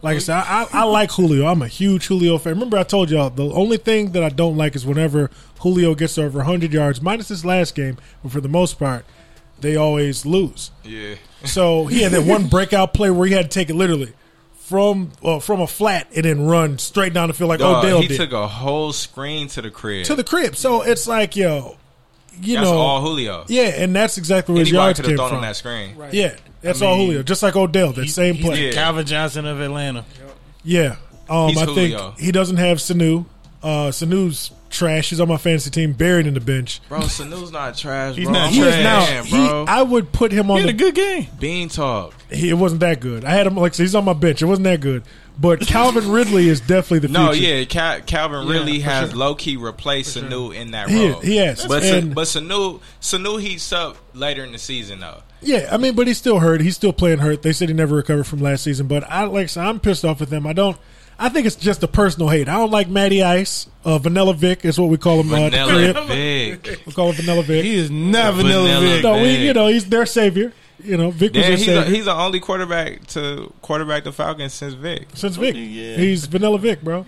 Like 0.02 0.16
I 0.16 0.18
said, 0.18 0.36
I, 0.36 0.62
I, 0.64 0.68
I 0.72 0.82
like 0.84 1.12
Julio. 1.12 1.46
I'm 1.46 1.62
a 1.62 1.68
huge 1.68 2.06
Julio 2.06 2.36
fan. 2.38 2.54
Remember, 2.54 2.76
I 2.76 2.82
told 2.82 3.08
y'all 3.10 3.30
the 3.30 3.50
only 3.52 3.76
thing 3.76 4.12
that 4.12 4.24
I 4.24 4.28
don't 4.28 4.56
like 4.56 4.74
is 4.74 4.84
whenever 4.84 5.30
Julio 5.60 5.94
gets 5.94 6.18
over 6.18 6.38
100 6.38 6.72
yards, 6.72 7.00
minus 7.00 7.28
this 7.28 7.44
last 7.44 7.76
game, 7.76 7.96
but 8.22 8.32
for 8.32 8.40
the 8.40 8.48
most 8.48 8.78
part, 8.80 9.04
they 9.60 9.76
always 9.76 10.26
lose. 10.26 10.72
Yeah. 10.82 11.14
So 11.44 11.86
he 11.86 12.02
had 12.02 12.12
that 12.12 12.24
one 12.26 12.48
breakout 12.48 12.94
play 12.94 13.10
where 13.10 13.26
he 13.28 13.32
had 13.32 13.50
to 13.50 13.54
take 13.54 13.70
it 13.70 13.74
literally 13.74 14.12
from 14.54 15.12
uh, 15.22 15.38
from 15.38 15.60
a 15.60 15.66
flat 15.66 16.08
and 16.14 16.24
then 16.24 16.46
run 16.46 16.78
straight 16.78 17.12
down 17.12 17.28
the 17.28 17.34
field 17.34 17.48
like 17.50 17.60
Dog, 17.60 17.84
Odell 17.84 18.00
he 18.00 18.08
did 18.08 18.16
took 18.16 18.32
a 18.32 18.48
whole 18.48 18.92
screen 18.92 19.46
to 19.48 19.62
the 19.62 19.70
crib. 19.70 20.06
to 20.06 20.14
the 20.14 20.24
crib. 20.24 20.56
So 20.56 20.82
it's 20.82 21.06
like 21.06 21.36
yo, 21.36 21.76
you 22.40 22.54
That's 22.56 22.66
know, 22.68 22.76
all 22.78 23.00
Julio. 23.02 23.44
yeah, 23.48 23.62
and 23.82 23.94
that's 23.94 24.18
exactly 24.18 24.54
where 24.54 24.60
his 24.60 24.68
Anybody 24.70 24.84
yards 24.86 24.98
could 25.00 25.04
have 25.06 25.10
came 25.10 25.16
thrown 25.18 25.28
from. 25.28 25.36
on 25.38 25.42
that 25.42 25.56
screen. 25.56 25.96
right. 25.96 26.12
Yeah, 26.14 26.34
that's 26.60 26.80
I 26.82 26.86
all 26.86 26.96
Julio, 26.96 27.22
just 27.22 27.42
like 27.42 27.56
Odell, 27.56 27.92
that 27.92 28.02
He's- 28.02 28.14
same 28.14 28.34
he's 28.34 28.44
play. 28.44 28.56
the 28.56 28.62
Yeah. 28.66 28.72
Calvin 28.72 29.06
Johnson 29.06 29.46
of 29.46 29.60
Atlanta. 29.60 30.04
Yeah, 30.64 30.96
um, 31.28 31.48
He's 31.48 31.59
I 31.59 31.66
think 31.66 31.92
Julio. 31.92 32.14
he 32.18 32.32
doesn't 32.32 32.56
have 32.59 32.78
Sanu. 32.78 33.26
Uh, 33.62 33.90
Sanu's 33.92 34.50
trash. 34.70 35.10
He's 35.10 35.20
on 35.20 35.28
my 35.28 35.36
fantasy 35.36 35.70
team, 35.70 35.92
buried 35.92 36.26
in 36.26 36.34
the 36.34 36.40
bench. 36.40 36.80
Bro, 36.88 37.00
Sanu's 37.02 37.52
not 37.52 37.76
trash, 37.76 38.16
He's 38.16 38.28
not 38.28 38.48
I'm 38.48 38.52
He 38.52 38.60
trash. 38.60 38.74
is 38.78 38.82
now. 38.84 39.04
saying, 39.04 39.24
He, 39.26 39.36
bro. 39.36 39.64
I 39.68 39.82
would 39.82 40.10
put 40.12 40.32
him 40.32 40.46
He 40.46 40.50
on 40.52 40.59
had 40.60 40.68
the 40.68 40.72
a 40.72 40.76
good 40.76 40.94
game. 40.96 41.26
Bean 41.38 41.68
talk. 41.68 42.12
He, 42.34 42.50
it 42.50 42.54
wasn't 42.54 42.80
that 42.80 43.00
good. 43.00 43.24
I 43.24 43.30
had 43.32 43.46
him 43.46 43.56
like 43.56 43.74
so 43.74 43.82
he's 43.82 43.94
on 43.94 44.04
my 44.04 44.12
bench. 44.12 44.42
It 44.42 44.46
wasn't 44.46 44.64
that 44.64 44.80
good. 44.80 45.02
But 45.40 45.60
Calvin 45.66 46.10
Ridley 46.10 46.48
is 46.48 46.60
definitely 46.60 47.00
the 47.00 47.09
No, 47.09 47.32
future. 47.32 47.46
yeah, 47.59 47.64
Cal- 47.64 48.00
Calvin 48.02 48.46
Yeah, 48.46 48.52
really 48.52 48.80
has 48.80 49.10
sure. 49.10 49.18
low 49.18 49.34
key 49.34 49.56
replaced 49.56 50.16
Sanu 50.16 50.54
in 50.54 50.72
that 50.72 50.88
role. 50.90 51.20
he 51.20 51.36
has. 51.36 51.64
But 51.66 51.82
and, 51.84 52.14
but 52.14 52.24
Sanu 52.26 52.80
Sanu 53.00 53.40
heats 53.40 53.72
up 53.72 53.96
later 54.14 54.44
in 54.44 54.52
the 54.52 54.59
season 54.59 55.00
though. 55.00 55.22
yeah, 55.40 55.68
I 55.72 55.76
mean, 55.78 55.94
but 55.94 56.06
he's 56.06 56.18
still 56.18 56.38
hurt. 56.40 56.60
He's 56.60 56.76
still 56.76 56.92
playing 56.92 57.18
hurt. 57.18 57.42
They 57.42 57.52
said 57.52 57.68
he 57.68 57.74
never 57.74 57.96
recovered 57.96 58.24
from 58.24 58.40
last 58.40 58.62
season. 58.64 58.86
But 58.88 59.04
I 59.10 59.24
like 59.24 59.44
I 59.44 59.46
said, 59.46 59.64
I'm 59.66 59.80
pissed 59.80 60.04
off 60.04 60.20
with 60.20 60.28
them. 60.30 60.46
I 60.46 60.52
don't. 60.52 60.76
I 61.18 61.28
think 61.28 61.46
it's 61.46 61.56
just 61.56 61.82
a 61.84 61.88
personal 61.88 62.30
hate. 62.30 62.48
I 62.48 62.56
don't 62.56 62.70
like 62.72 62.88
Matty 62.88 63.22
Ice. 63.22 63.68
Uh, 63.84 63.98
Vanilla 63.98 64.34
Vic 64.34 64.64
is 64.64 64.78
what 64.80 64.88
we 64.90 64.96
call 64.98 65.20
him. 65.20 65.32
Uh, 65.32 65.46
at 65.46 65.52
the 65.52 65.64
Vanilla 65.64 65.92
crib. 65.94 66.06
Vic. 66.64 66.80
We 66.86 66.92
call 66.92 67.10
him 67.12 67.16
Vanilla 67.16 67.42
Vic. 67.42 67.64
He 67.64 67.76
is 67.76 67.90
not 67.90 68.34
Vanilla, 68.34 68.66
Vanilla 68.66 68.80
Vic. 68.94 69.02
no, 69.04 69.14
we, 69.14 69.22
Vic. 69.36 69.40
you 69.40 69.52
know, 69.52 69.66
he's 69.68 69.84
their 69.88 70.04
savior. 70.06 70.52
You 70.84 70.96
know, 70.96 71.10
Vic 71.10 71.32
was 71.34 71.42
Yeah, 71.42 71.48
their 71.48 71.56
he's, 71.56 71.68
a, 71.68 71.84
he's 71.84 72.04
the 72.06 72.14
only 72.14 72.40
quarterback 72.40 73.06
to 73.09 73.52
quarterback 73.62 74.04
the 74.04 74.12
Falcons 74.12 74.52
since 74.52 74.74
Vic. 74.74 75.09
since 75.14 75.36
Vic. 75.36 75.54
Yeah. 75.56 75.96
He's 75.96 76.26
Vanilla 76.26 76.59
Vic, 76.59 76.82
bro. 76.82 77.06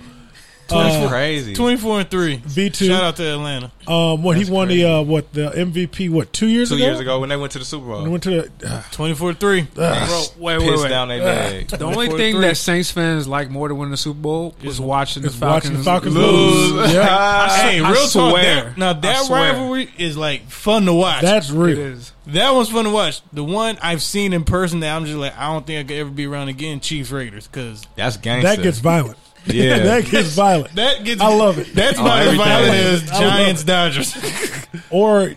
That's 0.68 1.10
crazy. 1.10 1.54
24 1.54 2.00
and 2.00 2.10
3. 2.10 2.36
V 2.36 2.70
two. 2.70 2.86
Shout 2.86 3.04
out 3.04 3.16
to 3.16 3.22
Atlanta. 3.32 3.70
Um, 3.86 4.22
what 4.22 4.36
he 4.36 4.50
won 4.50 4.68
crazy. 4.68 4.82
the 4.82 4.90
uh, 4.90 5.02
what 5.02 5.32
the 5.32 5.50
MVP? 5.50 6.08
What 6.10 6.32
two 6.32 6.46
years 6.48 6.70
Two 6.70 6.76
ago? 6.76 6.84
years 6.84 7.00
ago 7.00 7.20
when 7.20 7.28
they 7.28 7.36
went 7.36 7.52
to 7.52 7.58
the 7.58 7.64
Super 7.64 7.84
He 7.86 7.90
Bowl. 7.92 8.10
went 8.10 8.22
to 8.24 8.30
the. 8.58 8.84
24 8.92 9.34
3. 9.34 9.62
Bro, 9.62 10.22
wait, 10.38 10.58
wait, 10.58 10.60
Pissed 10.70 10.82
wait. 10.84 10.88
down 10.88 11.08
their 11.08 11.22
leg. 11.22 11.68
The 11.68 11.84
only 11.84 12.08
thing 12.08 12.36
three. 12.36 12.40
that 12.46 12.56
Saints 12.56 12.90
fans 12.90 13.28
like 13.28 13.50
more 13.50 13.68
than 13.68 13.76
winning 13.76 13.90
the 13.90 13.96
Super 13.98 14.18
Bowl 14.20 14.54
was 14.64 14.80
watching 14.80 15.22
the 15.22 15.28
Is 15.28 15.38
watching 15.40 15.74
the 15.74 15.82
Falcons 15.82 16.14
lose. 16.16 16.90
Yeah, 16.94 17.48
Hey, 17.56 17.80
I 17.80 17.90
real 17.92 18.00
talk. 18.02 18.10
swear. 18.30 18.64
That, 18.70 18.78
now, 18.78 18.92
that 18.94 19.28
rivalry 19.28 19.90
is 19.98 20.16
like 20.16 20.48
fun 20.48 20.86
to 20.86 20.92
watch. 20.94 21.22
that's 21.22 21.50
real. 21.50 21.78
is. 21.78 22.12
that 22.28 22.50
one's 22.52 22.70
fun 22.70 22.84
to 22.84 22.90
watch. 22.90 23.20
The 23.32 23.44
one 23.44 23.76
I've 23.82 24.02
seen 24.02 24.32
in 24.32 24.44
person 24.44 24.80
that 24.80 24.96
I'm 24.96 25.04
just 25.04 25.18
like, 25.18 25.36
I 25.36 25.52
don't 25.52 25.66
think 25.66 25.80
I 25.84 25.88
could 25.88 25.98
ever 26.00 26.10
be 26.10 26.26
around 26.26 26.48
again, 26.48 26.80
Chiefs 26.80 27.10
Raiders, 27.10 27.46
because 27.46 27.82
That's 27.96 28.16
gangster. 28.16 28.48
That 28.56 28.62
gets 28.62 28.78
violent. 28.78 29.18
Yeah. 29.46 29.78
that 29.84 30.04
gets 30.06 30.28
violent. 30.34 30.74
that 30.76 31.04
gets. 31.04 31.20
I 31.20 31.34
love 31.34 31.58
it. 31.58 31.74
That's 31.74 31.98
Oh, 31.98 32.02
about 32.02 32.26
as 32.26 32.34
violent 32.36 32.74
as 32.74 33.02
Giants. 33.10 33.64
Dodgers. 33.64 34.14
Or 34.90 35.34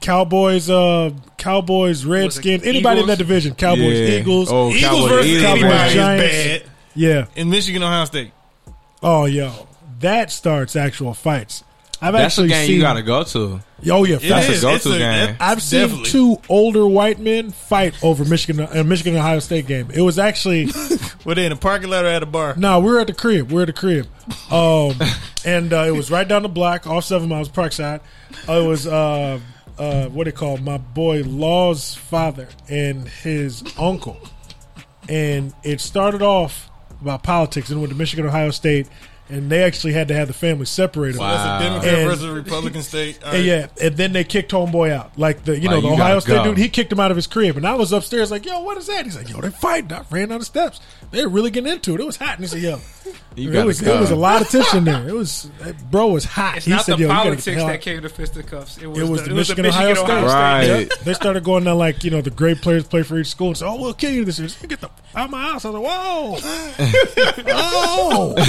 Cowboys, 0.00 0.70
uh, 0.70 1.10
Cowboys, 1.36 2.04
Redskins, 2.04 2.64
anybody 2.64 3.00
in 3.00 3.06
that 3.08 3.18
division. 3.18 3.54
Cowboys, 3.54 3.98
Yeah. 3.98 4.18
Eagles. 4.18 4.50
Oh, 4.50 4.68
Eagles 4.70 4.82
Cowboys, 4.82 5.10
versus 5.10 5.30
Eagles. 5.30 5.44
anybody 5.44 5.60
Cowboys, 5.72 5.88
is 5.88 5.94
Giants. 5.94 6.34
bad. 6.64 6.70
Yeah. 6.94 7.26
In 7.36 7.50
Michigan, 7.50 7.82
Ohio 7.82 8.04
State. 8.04 8.32
Oh, 9.02 9.24
yo, 9.26 9.68
that 10.00 10.30
starts 10.30 10.76
actual 10.76 11.14
fights. 11.14 11.64
I've 12.02 12.12
That's 12.14 12.22
a 12.38 12.42
actually 12.42 12.48
game 12.48 12.66
seen. 12.66 12.76
you 12.76 12.80
gotta 12.80 13.02
go 13.02 13.24
to. 13.24 13.60
oh 13.90 14.04
yeah, 14.04 14.16
It 14.16 14.28
That's 14.28 14.48
a 14.48 14.60
go-to 14.62 14.74
It's 14.74 14.84
game. 14.86 14.98
that- 15.00 15.36
I've 15.38 15.60
seen 15.62 15.80
definitely. 15.80 16.10
two 16.10 16.40
older 16.48 16.86
white 16.86 17.18
men 17.18 17.50
fight 17.50 17.94
over 18.02 18.24
Michigan, 18.24 18.60
a 18.72 18.82
Michigan 18.84 19.16
Ohio 19.16 19.38
State 19.40 19.66
game. 19.66 19.90
It 19.92 20.00
was 20.00 20.18
actually 20.18 20.70
Were 21.26 21.34
they 21.34 21.44
in 21.44 21.52
a 21.52 21.56
parking 21.56 21.90
lot 21.90 22.04
or 22.04 22.08
at 22.08 22.22
a 22.22 22.26
bar? 22.26 22.54
no, 22.56 22.80
we 22.80 22.90
were 22.90 23.00
at 23.00 23.06
the 23.08 23.12
crib. 23.14 23.48
We 23.50 23.56
were 23.56 23.62
at 23.62 23.66
the 23.66 23.72
crib, 23.74 24.06
um, 24.50 24.94
and 25.44 25.72
uh, 25.72 25.84
it 25.86 25.90
was 25.94 26.10
right 26.10 26.26
down 26.26 26.42
the 26.42 26.48
block, 26.48 26.86
off 26.86 27.04
Seven 27.04 27.28
Miles, 27.28 27.48
Parkside. 27.50 28.00
Uh, 28.48 28.52
it 28.60 28.66
was 28.66 28.86
uh, 28.86 29.38
uh, 29.78 30.06
what 30.08 30.24
they 30.24 30.32
call 30.32 30.56
my 30.56 30.78
boy 30.78 31.22
Law's 31.24 31.94
father 31.94 32.48
and 32.70 33.06
his 33.08 33.62
uncle, 33.78 34.18
and 35.08 35.52
it 35.62 35.80
started 35.80 36.22
off 36.22 36.70
about 37.00 37.22
politics 37.22 37.70
and 37.70 37.80
went 37.80 37.90
to 37.90 37.96
Michigan 37.98 38.26
Ohio 38.26 38.50
State, 38.50 38.86
and 39.30 39.50
they 39.50 39.62
actually 39.62 39.92
had 39.92 40.08
to 40.08 40.14
have 40.14 40.28
the 40.28 40.34
family 40.34 40.66
separated. 40.66 41.18
Wow. 41.18 41.30
That's 41.32 41.62
a 41.62 41.68
Democrat 41.68 41.94
And- 41.94 42.08
versus 42.08 42.24
a 42.24 42.32
Republican 42.32 42.82
state. 42.82 43.18
All 43.24 43.32
And 43.32 43.44
yeah, 43.44 43.66
and 43.82 43.96
then 43.96 44.12
they 44.12 44.24
kicked 44.24 44.52
homeboy 44.52 44.90
out. 44.92 45.18
Like 45.18 45.44
the 45.44 45.58
you 45.58 45.68
know 45.68 45.76
Like, 45.76 45.82
the 45.82 45.88
you 45.88 45.94
Ohio 45.94 46.18
State 46.20 46.34
go. 46.34 46.44
dude, 46.44 46.58
he 46.58 46.68
kicked 46.68 46.92
him 46.92 47.00
out 47.00 47.10
of 47.10 47.16
his 47.16 47.26
crib, 47.26 47.56
and 47.56 47.66
I 47.66 47.74
was 47.74 47.92
upstairs 47.92 48.30
like, 48.30 48.44
"Yo, 48.46 48.60
what 48.62 48.76
is 48.76 48.86
that?" 48.88 49.04
He's 49.04 49.16
like, 49.16 49.28
"Yo, 49.30 49.40
they're 49.40 49.50
fighting." 49.50 49.92
I 49.92 50.02
ran 50.10 50.28
down 50.28 50.38
the 50.40 50.44
steps. 50.44 50.80
They 51.10 51.22
were 51.24 51.28
really 51.30 51.50
getting 51.50 51.72
into 51.72 51.94
it. 51.94 52.00
It 52.00 52.06
was 52.06 52.16
hot, 52.16 52.36
and 52.36 52.44
he 52.44 52.46
said, 52.48 52.60
"Yo, 52.62 52.78
You 53.36 53.52
it 53.52 53.64
was 53.64 53.80
go. 53.80 53.94
it 53.94 54.00
was 54.00 54.10
a 54.10 54.16
lot 54.16 54.42
of 54.42 54.48
tension 54.48 54.84
there. 54.84 55.08
It 55.08 55.14
was 55.14 55.48
bro 55.90 56.08
was 56.08 56.24
hot." 56.24 56.56
It's 56.56 56.66
he 56.66 56.72
not 56.72 56.84
said, 56.84 56.96
the 56.98 57.02
"Yo, 57.02 57.08
you 57.08 57.14
gotta 57.14 57.36
get 57.36 57.44
politics 57.44 57.62
that 57.62 57.74
out." 57.74 57.80
came 57.80 58.02
to 58.02 58.08
fisticuffs. 58.08 58.78
It 58.78 58.86
was, 58.88 58.98
It 58.98 59.08
was 59.08 59.22
the, 59.22 59.28
the 59.28 59.34
Michigan, 59.36 59.66
Ohio 59.66 59.88
Michigan, 59.90 60.06
State. 60.06 60.24
Right. 60.26 60.64
Yep. 60.66 60.88
They 61.04 61.14
started 61.14 61.44
going 61.44 61.64
down 61.64 61.78
like 61.78 62.02
you 62.02 62.10
know 62.10 62.20
the 62.20 62.30
great 62.30 62.60
players 62.60 62.84
play 62.86 63.04
for 63.04 63.18
each 63.18 63.28
school 63.28 63.48
and 63.48 63.56
say, 63.56 63.66
"Oh, 63.66 63.80
we'll 63.80 63.94
kill 63.94 64.10
you 64.10 64.24
this 64.24 64.38
year." 64.40 64.48
You 64.60 64.68
get 64.68 64.80
the 64.80 64.90
out 65.14 65.26
of 65.26 65.30
my 65.30 65.42
house. 65.42 65.64
I 65.64 65.70
was 65.70 65.80
like, 65.80 65.90
"Whoa, 65.92 66.38
oh!" 67.54 68.34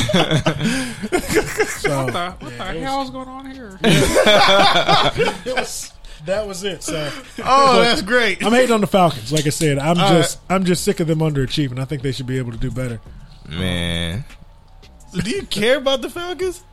so 1.79 2.05
What 2.05 2.13
the, 2.13 2.35
what 2.39 2.57
the 2.57 2.63
hell's 2.79 3.09
going 3.11 3.27
on 3.27 3.51
here? 3.51 3.79
it 3.83 5.55
was 5.55 5.93
that 6.25 6.47
was 6.47 6.63
it. 6.63 6.83
So 6.83 7.11
Oh, 7.43 7.79
that's 7.81 8.01
great. 8.01 8.43
I'm 8.43 8.51
hating 8.51 8.71
on 8.73 8.81
the 8.81 8.87
Falcons. 8.87 9.31
Like 9.31 9.45
I 9.45 9.49
said, 9.49 9.77
I'm 9.77 9.97
All 9.99 10.09
just 10.09 10.39
I'm 10.49 10.65
just 10.65 10.83
sick 10.83 10.99
of 10.99 11.07
them 11.07 11.19
underachieving. 11.19 11.79
I 11.79 11.85
think 11.85 12.01
they 12.01 12.11
should 12.11 12.27
be 12.27 12.37
able 12.37 12.51
to 12.51 12.57
do 12.57 12.71
better. 12.71 12.99
Man, 13.49 14.23
Do 15.13 15.29
you 15.29 15.43
care 15.43 15.77
about 15.77 16.01
the 16.01 16.09
Falcons? 16.09 16.63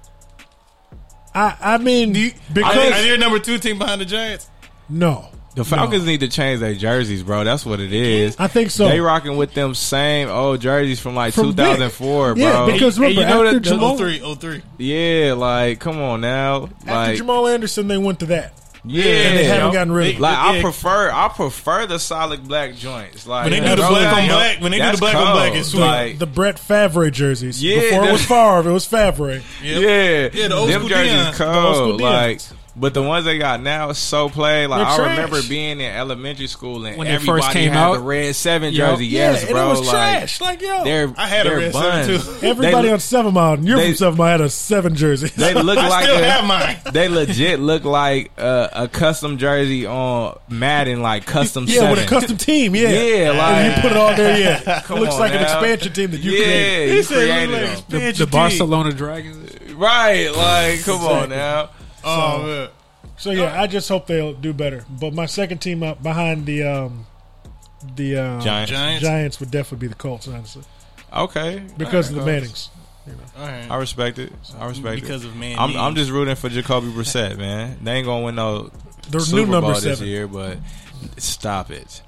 I 1.34 1.56
I 1.60 1.78
mean 1.78 2.12
because 2.12 2.32
Are 2.56 2.74
they, 2.74 2.92
are 2.92 3.02
they 3.02 3.08
your 3.08 3.18
number 3.18 3.38
two 3.38 3.58
team 3.58 3.78
behind 3.78 4.00
the 4.00 4.04
Giants? 4.04 4.48
no, 4.88 5.28
the 5.54 5.64
Falcons 5.64 6.06
need 6.06 6.20
to 6.20 6.28
change 6.28 6.60
their 6.60 6.74
jerseys, 6.74 7.22
bro. 7.22 7.44
That's 7.44 7.66
what 7.66 7.80
it 7.80 7.92
is. 7.92 8.36
I 8.38 8.46
think 8.46 8.70
so. 8.70 8.88
They 8.88 9.00
rocking 9.00 9.36
with 9.36 9.52
them 9.54 9.74
same 9.74 10.28
old 10.28 10.60
jerseys 10.60 11.00
from 11.00 11.14
like 11.14 11.34
From 11.34 11.46
2004, 11.54 12.34
yeah, 12.38 12.52
bro. 12.52 12.72
because 12.72 12.96
Hey, 12.96 13.02
remember 13.08 13.20
you 13.20 13.26
know 13.26 13.44
after 13.46 13.58
that 13.58 13.64
the- 13.64 13.70
Jamal, 13.70 13.96
03, 13.98 14.34
03. 14.36 14.62
yeah, 14.78 15.32
like 15.34 15.80
come 15.80 16.00
on 16.00 16.20
now, 16.20 16.64
after 16.86 16.90
like 16.92 17.16
Jamal 17.16 17.46
Anderson, 17.48 17.88
they 17.88 17.98
went 17.98 18.20
to 18.20 18.26
that, 18.26 18.52
yeah, 18.88 19.04
and 19.04 19.38
they 19.38 19.44
haven't 19.44 19.72
gotten 19.72 19.92
rid 19.92 20.08
of 20.08 20.14
it. 20.16 20.20
Like 20.20 20.36
I 20.38 20.60
prefer, 20.62 21.10
I 21.10 21.28
prefer 21.28 21.86
the 21.86 21.98
solid 21.98 22.46
black 22.48 22.74
joints. 22.74 23.26
Like 23.26 23.44
When 23.44 23.52
they 23.52 23.60
do 23.60 23.70
the 23.70 23.76
bro, 23.76 23.88
black 23.90 24.06
on 24.12 24.18
like, 24.18 24.28
black- 24.28 24.60
when 24.60 24.72
they 24.72 24.78
do 24.78 24.82
the 24.82 24.88
that's 24.88 25.00
black 25.00 25.14
on 25.16 25.32
black, 25.34 25.54
it's 25.54 25.68
sweet. 25.68 25.80
Like, 25.80 26.18
the 26.18 26.26
Brett 26.26 26.58
Favre 26.58 27.10
jerseys. 27.10 27.62
Yeah, 27.62 27.80
Before 27.80 28.08
it 28.08 28.12
was 28.12 28.24
Favre, 28.24 28.70
it 28.70 28.72
was 28.72 28.86
Favre. 28.86 29.42
yeah, 29.62 29.78
Yeah, 30.32 30.48
the 30.48 30.54
old 30.54 30.68
them 30.70 30.80
school 30.80 30.88
jerseys 30.88 31.12
Deion. 31.12 31.36
The 31.38 31.60
old 31.60 31.76
school 31.76 31.98
cold. 31.98 32.00
Deions. 32.00 32.52
Like, 32.78 32.80
but 32.80 32.94
the 32.94 33.02
ones 33.02 33.24
they 33.24 33.38
got 33.38 33.60
now 33.60 33.90
is 33.90 33.98
so 33.98 34.28
played. 34.28 34.66
Like 34.68 34.86
I 34.86 34.96
remember 35.10 35.40
being 35.48 35.80
in 35.80 35.90
elementary 35.92 36.46
school 36.46 36.84
and 36.86 36.96
When 36.96 37.06
they 37.08 37.14
everybody 37.14 37.42
first 37.42 37.52
came 37.52 37.72
had 37.72 37.78
out. 37.78 37.92
the 37.94 38.00
red 38.00 38.34
seven 38.36 38.72
Yup. 38.72 38.90
jersey. 38.92 39.06
Yes, 39.06 39.44
yeah, 39.44 39.50
bro. 39.50 39.60
and 39.60 39.66
it 39.66 39.70
was 39.80 39.80
like, 39.86 39.90
trash. 40.18 40.40
Like 40.40 40.62
yo, 40.62 40.84
They're 40.84 41.12
I 41.16 41.26
had 41.26 41.46
a 41.46 41.50
they're 41.50 41.58
red 41.58 41.72
seven, 41.72 42.06
too. 42.20 42.32
everybody 42.46 42.88
they, 42.88 42.92
on 42.92 43.00
Seven 43.00 43.34
Mile, 43.34 43.54
and 43.54 43.66
you're 43.66 43.76
they- 43.78 43.86
from 43.88 43.94
Seven 43.96 44.18
Mile, 44.18 44.30
had 44.30 44.40
a 44.40 44.50
seven 44.50 44.94
jersey. 44.94 45.28
They 45.36 45.54
look 45.62 45.78
I 45.78 45.88
like 45.88 46.04
still 46.04 46.18
a, 46.18 46.24
have 46.24 46.44
mine. 46.44 46.78
They 46.92 47.08
legit 47.08 47.60
look 47.60 47.84
like 47.84 48.30
a, 48.38 48.70
a 48.72 48.88
custom 48.88 49.38
jersey 49.38 49.84
on 49.86 50.38
Madden, 50.48 51.02
like 51.02 51.26
custom. 51.26 51.64
yeah, 51.66 51.80
seven. 51.80 51.90
with 51.96 52.04
a 52.04 52.08
custom 52.08 52.36
team. 52.36 52.74
Yeah, 52.76 52.88
Yeah, 52.90 53.30
like- 53.32 53.54
and 53.56 53.76
you 53.76 53.82
put 53.82 53.90
it 53.92 53.96
all 53.98 54.14
there. 54.14 54.38
Yeah, 54.38 54.82
it 54.84 54.90
looks 54.90 55.14
on 55.14 55.20
like 55.20 55.32
an 55.32 55.42
expansion 55.42 55.92
team 55.92 56.10
that 56.12 56.20
you 56.20 56.32
yeah, 56.32 56.44
created. 56.44 56.94
you 56.94 57.02
He 57.02 57.06
created 57.06 57.50
like. 57.74 57.88
The, 57.88 58.12
the. 58.24 58.26
Barcelona 58.26 58.92
Dragons. 58.92 59.72
right? 59.74 60.28
Like, 60.34 60.82
come 60.84 61.00
on 61.02 61.28
now. 61.30 61.70
Oh, 62.08 62.42
man. 62.46 62.68
So 63.16 63.30
yeah, 63.30 63.60
I 63.60 63.66
just 63.66 63.88
hope 63.88 64.06
they'll 64.06 64.32
do 64.32 64.52
better. 64.52 64.84
But 64.88 65.12
my 65.12 65.26
second 65.26 65.58
team 65.58 65.82
up 65.82 66.02
behind 66.02 66.46
the 66.46 66.62
um, 66.64 67.06
the 67.96 68.16
um, 68.18 68.40
Giants. 68.40 68.70
Giants. 68.70 69.02
Giants 69.02 69.40
would 69.40 69.50
definitely 69.50 69.86
be 69.86 69.88
the 69.88 69.96
Colts, 69.98 70.28
honestly, 70.28 70.62
Okay, 71.12 71.62
because 71.76 72.10
All 72.12 72.18
of 72.18 72.24
the 72.24 72.30
right. 72.32 72.40
Mannings. 72.40 72.70
All 73.38 73.46
right. 73.46 73.70
I 73.70 73.76
respect 73.76 74.18
it. 74.18 74.32
I 74.58 74.66
respect 74.66 74.96
because 75.00 75.00
it. 75.00 75.00
Because 75.00 75.24
of 75.24 75.36
man. 75.36 75.58
I'm, 75.58 75.76
I'm 75.76 75.94
just 75.94 76.10
rooting 76.10 76.34
for 76.36 76.48
Jacoby 76.48 76.88
Brissett, 76.88 77.38
man. 77.38 77.78
They 77.82 77.92
ain't 77.92 78.06
gonna 78.06 78.24
win 78.24 78.34
no 78.34 78.70
The 79.10 79.20
Super 79.20 79.36
new 79.46 79.52
number 79.52 79.60
Bowl 79.72 79.80
this 79.80 79.82
seven. 79.82 80.06
year, 80.06 80.28
but 80.28 80.58
stop 81.16 81.70
it. 81.70 82.02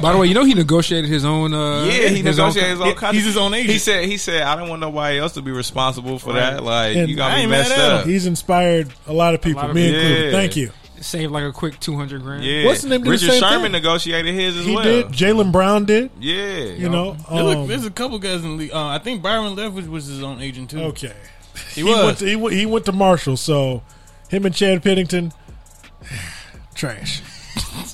By 0.00 0.12
the 0.12 0.18
way, 0.18 0.26
you 0.26 0.34
know 0.34 0.44
he 0.44 0.54
negotiated 0.54 1.10
his 1.10 1.24
own. 1.24 1.52
Uh, 1.54 1.84
yeah, 1.84 2.08
he 2.08 2.22
his 2.22 2.38
own- 2.38 2.48
negotiated 2.48 2.70
his 2.70 2.80
own 2.80 2.86
Yeah, 2.88 2.92
contract. 2.94 3.14
he's 3.14 3.24
his 3.24 3.36
own 3.36 3.54
agent. 3.54 3.70
He 3.70 3.78
said, 3.78 4.04
he 4.06 4.16
said, 4.16 4.42
I 4.42 4.56
don't 4.56 4.68
want 4.68 4.80
nobody 4.80 5.18
else 5.18 5.32
to 5.34 5.42
be 5.42 5.50
responsible 5.50 6.18
for 6.18 6.30
Right. 6.30 6.40
that. 6.52 6.62
Like, 6.64 6.96
And 6.96 7.08
you 7.08 7.16
got 7.16 7.34
me 7.34 7.42
ain't 7.42 7.50
messed 7.50 7.72
up. 7.76 8.06
He's 8.06 8.26
inspired 8.26 8.92
a 9.06 9.12
lot 9.12 9.34
of 9.34 9.42
people, 9.42 9.62
lot 9.62 9.70
of 9.70 9.76
me 9.76 9.86
people. 9.88 10.00
included. 10.00 10.24
Yeah. 10.26 10.38
Thank 10.38 10.56
you. 10.56 10.70
saved 11.00 11.32
like 11.32 11.42
a 11.42 11.50
quick 11.52 11.80
two 11.80 11.96
hundred 11.96 12.22
grand. 12.22 12.44
Yeah, 12.44 12.64
What's 12.66 12.82
the 12.82 12.88
name 12.88 13.00
did 13.00 13.06
the 13.06 13.10
Richard 13.10 13.30
same 13.32 13.40
Sherman 13.40 13.62
thing? 13.62 13.72
negotiated 13.72 14.34
his 14.36 14.56
as 14.56 14.64
He 14.66 14.74
well. 14.74 14.84
He 14.84 14.90
did. 15.02 15.06
Jaylen 15.08 15.50
Brown 15.50 15.84
did. 15.84 16.10
Yeah, 16.20 16.58
You 16.64 16.88
know, 16.88 17.16
There 17.28 17.42
look- 17.42 17.56
um, 17.58 17.66
there's 17.66 17.84
a 17.84 17.90
couple 17.90 18.20
guys 18.20 18.36
in 18.44 18.50
the 18.52 18.56
league. 18.56 18.72
Uh, 18.72 18.86
I 18.86 18.98
think 18.98 19.20
Byron 19.20 19.56
Leftwich 19.56 19.88
was 19.88 20.06
his 20.06 20.22
own 20.22 20.40
agent 20.40 20.70
too. 20.70 20.80
okay. 20.80 21.12
he, 21.74 21.80
He 21.80 21.82
was. 21.82 22.04
went, 22.04 22.18
to, 22.18 22.24
he, 22.26 22.56
he 22.56 22.66
went 22.66 22.84
to 22.84 22.92
Marshall, 22.92 23.36
so 23.36 23.82
him 24.28 24.46
and 24.46 24.54
Chad 24.54 24.82
Pennington, 24.84 25.32
trash. 26.76 27.20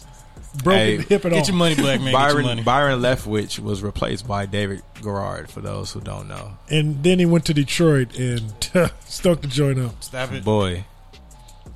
Broken 0.63 0.81
Hey, 0.81 0.97
hip 0.99 1.25
and 1.25 1.35
all. 1.35 1.41
Get 1.41 1.49
your 1.49 1.57
money, 1.57 1.75
black 1.75 2.01
man. 2.01 2.13
Get 2.13 2.13
your 2.13 2.21
Byron 2.21 2.45
money. 2.47 2.63
Byron 2.63 3.01
Leftwich 3.01 3.59
was 3.59 3.83
replaced 3.83 4.27
by 4.27 4.47
David 4.47 4.83
Garrard. 5.03 5.51
For 5.51 5.61
those 5.61 5.93
who 5.93 6.01
don't 6.01 6.29
know, 6.29 6.59
And 6.69 7.03
then 7.03 7.19
he 7.19 7.27
went 7.27 7.45
to 7.47 7.55
Detroit 7.55 8.19
and 8.19 8.53
stuck 9.07 9.41
the 9.41 9.47
joint 9.49 9.79
up. 9.79 10.03
Stop 10.03 10.33
it. 10.33 10.45
boy, 10.45 10.85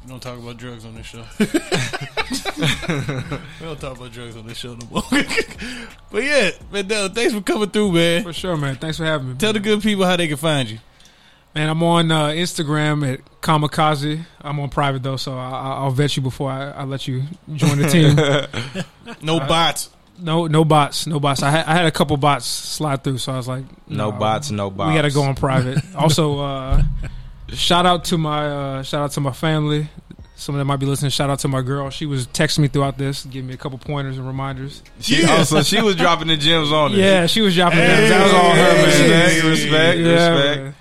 We 0.05 0.09
don't 0.09 0.21
talk 0.23 0.39
about 0.39 0.57
drugs 0.57 0.85
on 0.85 0.95
this 0.95 1.07
show. 1.07 1.25
we 1.39 1.47
don't 3.67 3.81
talk 3.81 3.97
about 3.97 4.13
drugs 4.13 4.37
on 4.37 4.47
this 4.47 4.59
show 4.59 4.75
no 4.75 4.87
more. 4.91 5.03
but 6.11 6.23
yeah, 6.25 6.51
Mandel, 6.71 7.09
thanks 7.09 7.33
for 7.35 7.41
coming 7.41 7.71
through, 7.71 7.93
man. 7.93 8.23
for 8.23 8.33
sure, 8.33 8.57
man. 8.57 8.77
Thanks 8.77 8.97
for 8.99 9.05
having 9.05 9.29
me. 9.31 9.35
Tell 9.37 9.53
the 9.53 9.61
good 9.61 9.83
people 9.83 10.05
how 10.05 10.17
they 10.17 10.29
can 10.29 10.37
find 10.37 10.69
you. 10.71 10.79
Man, 11.55 11.69
I'm 11.69 11.83
on 11.83 12.11
uh, 12.11 12.29
Instagram 12.29 13.12
at 13.12 13.20
Kamikaze. 13.43 14.24
I'm 14.41 14.59
on 14.59 14.70
private 14.70 15.03
though, 15.03 15.16
so 15.16 15.35
I, 15.37 15.51
I- 15.51 15.74
I'll 15.83 15.91
vet 15.91 16.16
you 16.16 16.23
before 16.23 16.51
I, 16.51 16.70
I 16.70 16.85
let 16.85 17.07
you 17.07 17.24
join 17.55 17.79
the 17.79 17.89
team. 17.89 18.16
No 19.20 19.39
bots. 19.41 19.91
no, 20.19 20.47
no 20.47 20.65
bots, 20.65 21.07
no 21.07 21.19
bots. 21.20 21.43
I 21.43 21.51
had, 21.51 21.66
I 21.66 21.74
had 21.74 21.87
a 21.87 21.91
couple 21.91 22.16
bots 22.16 22.47
slide 22.47 23.03
through, 23.05 23.19
so 23.19 23.33
I 23.33 23.37
was 23.37 23.49
like, 23.49 23.65
no 23.89 24.11
nah, 24.11 24.19
bots, 24.19 24.51
no 24.51 24.70
bots. 24.70 24.89
We 24.89 24.95
got 24.95 25.03
to 25.03 25.11
go 25.11 25.23
on 25.23 25.35
private. 25.35 25.79
also, 25.97 26.39
uh, 26.41 26.83
shout 27.49 27.85
out 27.85 28.05
to 28.07 28.16
my 28.19 28.47
uh, 28.47 28.83
shout 28.85 29.03
out 29.03 29.11
to 29.12 29.20
my 29.20 29.33
family. 29.33 29.89
Someone 30.37 30.61
that 30.61 30.65
might 30.65 30.79
be 30.79 30.87
listening. 30.87 31.11
Shout 31.11 31.31
out 31.31 31.41
to 31.41 31.49
my 31.49 31.62
girl. 31.62 31.91
She 31.91 32.07
was 32.07 32.27
texting 32.29 32.61
me 32.61 32.69
throughout 32.69 32.97
this, 32.97 33.24
giving 33.24 33.49
me 33.49 33.55
a 33.55 33.57
couple 33.57 33.79
pointers 33.79 34.16
and 34.19 34.27
reminders. 34.27 34.83
She, 35.01 35.23
oh, 35.27 35.43
so 35.45 35.62
she 35.62 35.81
was 35.83 35.95
dropping 35.97 36.29
the 36.29 36.37
gems 36.37 36.73
on 36.73 36.93
it. 36.95 36.99
Yeah, 36.99 37.27
she 37.27 37.43
was 37.43 37.55
dropping 37.55 37.79
Hey, 37.79 38.09
gems. 38.09 38.11
That 38.11 38.23
was 38.24 38.33
all 38.33 38.51
her, 38.51 38.57
man. 38.57 38.85
Respect, 38.87 39.45
respect, 39.45 39.99
Yeah, 39.99 40.29
respect. 40.29 40.62
man. 40.62 40.74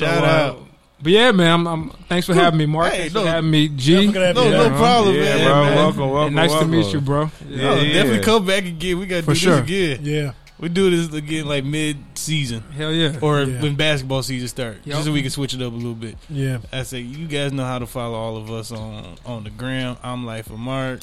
So, 0.00 0.06
Shout 0.06 0.24
uh, 0.24 0.26
out. 0.26 0.66
But 1.02 1.12
yeah, 1.12 1.32
man, 1.32 1.50
I'm, 1.50 1.66
I'm 1.66 1.90
thanks 2.08 2.26
for 2.26 2.34
having 2.34 2.58
me, 2.58 2.66
Mark. 2.66 2.92
Hey, 2.92 2.98
thanks 2.98 3.14
no. 3.14 3.22
for 3.22 3.28
having 3.28 3.50
me, 3.50 3.68
G. 3.68 4.06
Never 4.06 4.26
have 4.26 4.34
No, 4.36 4.44
you. 4.44 4.50
no 4.50 4.62
Yeah, 4.64 4.76
problem, 4.76 5.14
Yeah, 5.14 5.20
man. 5.22 5.44
bro. 5.46 5.64
man. 5.64 5.76
Welcome, 5.76 6.00
welcome. 6.10 6.26
And 6.26 6.36
nice 6.36 6.50
welcome. 6.50 6.70
to 6.72 6.76
meet 6.78 6.92
you, 6.92 7.00
bro. 7.00 7.30
Yeah, 7.48 7.56
No, 7.62 7.74
yeah. 7.76 7.92
definitely 7.94 8.20
come 8.24 8.46
back 8.46 8.64
again. 8.64 8.98
We 8.98 9.06
got 9.06 9.16
to 9.16 9.22
For 9.22 9.32
do 9.32 9.38
sure. 9.38 9.60
this 9.60 9.98
again. 9.98 10.00
Yeah. 10.04 10.32
We 10.58 10.68
do 10.68 10.90
this 10.90 11.14
again 11.14 11.46
like 11.46 11.64
mid 11.64 11.96
season 12.16 12.62
Hell 12.76 12.92
yeah. 12.92 13.16
or 13.22 13.42
Yeah. 13.44 13.62
when 13.62 13.76
basketball 13.76 14.22
season 14.22 14.48
starts, 14.48 14.80
Yep. 14.84 14.94
just 14.94 15.06
so 15.06 15.12
we 15.12 15.22
can 15.22 15.30
switch 15.30 15.54
it 15.54 15.62
up 15.62 15.72
a 15.72 15.76
little 15.76 15.94
bit. 15.94 16.16
Yeah. 16.28 16.58
I 16.70 16.82
say 16.82 17.00
you 17.00 17.26
guys 17.26 17.50
know 17.52 17.64
how 17.64 17.78
to 17.78 17.86
follow 17.86 18.18
all 18.18 18.36
of 18.36 18.50
us 18.50 18.70
on 18.70 19.16
on 19.24 19.44
the 19.44 19.50
gram. 19.50 19.96
I'm 20.02 20.26
Life 20.26 20.48
of 20.50 20.58
Mark. 20.58 21.00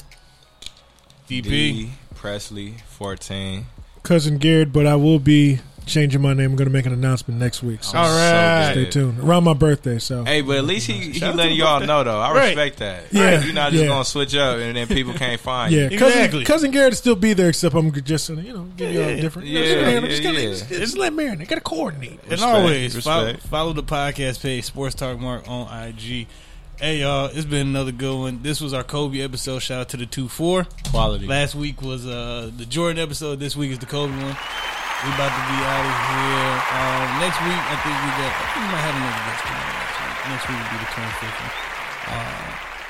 DP. 1.28 1.42
D 1.42 1.90
Presley 2.14 2.74
fourteen. 2.86 3.66
Cousin 4.04 4.38
Garrett, 4.38 4.72
but 4.72 4.86
I 4.86 4.94
will 4.94 5.18
be 5.18 5.58
changing 5.88 6.20
my 6.22 6.32
name. 6.34 6.50
I'm 6.50 6.56
going 6.56 6.68
to 6.68 6.72
make 6.72 6.86
an 6.86 6.92
announcement 6.92 7.40
next 7.40 7.62
week. 7.62 7.82
So 7.82 7.98
All 7.98 8.04
right. 8.04 8.70
stay 8.72 8.84
tuned. 8.88 9.18
Around 9.18 9.44
my 9.44 9.54
birthday, 9.54 9.98
so. 9.98 10.24
Hey, 10.24 10.40
but 10.42 10.56
at 10.56 10.64
least 10.64 10.86
he, 10.86 10.92
he 10.94 11.12
Shout 11.14 11.34
letting 11.34 11.56
y'all 11.56 11.80
know 11.80 12.04
though. 12.04 12.20
I 12.20 12.32
Right. 12.32 12.46
respect 12.56 12.76
that. 12.78 13.04
Yeah, 13.12 13.42
you're 13.44 13.52
not 13.54 13.72
just 13.72 13.82
yeah. 13.82 13.88
gonna 13.88 14.04
switch 14.04 14.34
up 14.36 14.58
and 14.58 14.76
then 14.76 14.86
people 14.86 15.14
can't 15.14 15.40
find 15.40 15.72
Yeah, 15.74 15.88
you. 15.90 15.98
cousin, 15.98 16.18
Exactly. 16.18 16.44
cousin 16.44 16.70
Garrett 16.70 16.90
will 16.92 16.96
still 16.96 17.16
be 17.16 17.32
there, 17.32 17.48
except 17.48 17.74
I'm 17.74 17.90
just 18.02 18.28
gonna, 18.28 18.42
you 18.42 18.52
know, 18.52 18.66
give 18.76 18.92
you 18.92 19.02
all 19.02 19.10
Yeah. 19.10 19.16
different. 19.20 19.48
Yeah, 19.48 19.62
just, 19.62 19.76
man, 19.76 19.96
I'm 19.96 20.02
yeah, 20.04 20.10
just, 20.10 20.22
gonna, 20.22 20.38
yeah. 20.38 20.48
just, 20.50 20.68
just 20.68 20.98
let 20.98 21.12
Marion. 21.12 21.40
I 21.40 21.44
got 21.44 21.56
to 21.56 21.60
coordinate. 21.62 22.20
And 22.30 22.40
always 22.40 23.04
follow, 23.04 23.24
respect. 23.26 23.46
follow 23.48 23.72
the 23.72 23.82
podcast 23.82 24.40
page, 24.42 24.64
Sports 24.64 24.94
Talk 24.94 25.18
Mark 25.18 25.48
on 25.48 25.66
IG. 25.88 26.26
Hey 26.80 26.98
y'all, 27.00 27.26
it's 27.26 27.44
been 27.44 27.66
another 27.66 27.90
good 27.90 28.16
one. 28.16 28.40
This 28.44 28.60
was 28.60 28.72
our 28.72 28.84
Kobe 28.84 29.20
episode. 29.20 29.58
Shout 29.58 29.80
out 29.80 29.88
to 29.88 29.96
the 29.96 30.06
two 30.06 30.28
four. 30.28 30.64
Quality. 30.90 31.26
Last 31.26 31.56
week 31.56 31.82
was 31.82 32.06
uh, 32.06 32.52
the 32.56 32.64
Jordan 32.66 33.02
episode. 33.02 33.40
This 33.40 33.56
week 33.56 33.72
is 33.72 33.80
the 33.80 33.86
Kobe 33.86 34.12
one. 34.22 34.36
We 35.04 35.14
about 35.14 35.30
to 35.30 35.44
be 35.46 35.58
out 35.62 35.84
of 35.86 35.94
here. 36.10 36.52
Um, 36.74 37.06
next 37.22 37.38
week, 37.46 37.54
I 37.54 37.76
think 37.86 37.96
we 38.02 38.10
got. 38.18 38.32
I 38.34 38.46
think 38.50 38.62
we 38.66 38.70
might 38.74 38.82
have 38.82 38.96
another 38.98 39.22
guest 39.30 39.42
coming 39.46 39.70
next 39.78 39.96
week. 40.02 40.16
Next 40.26 40.44
week 40.48 40.58
will 40.58 40.72
be 40.74 40.78
the 40.82 40.90
twenty 40.90 41.14
fifth. 41.22 41.38
Uh, 42.08 42.48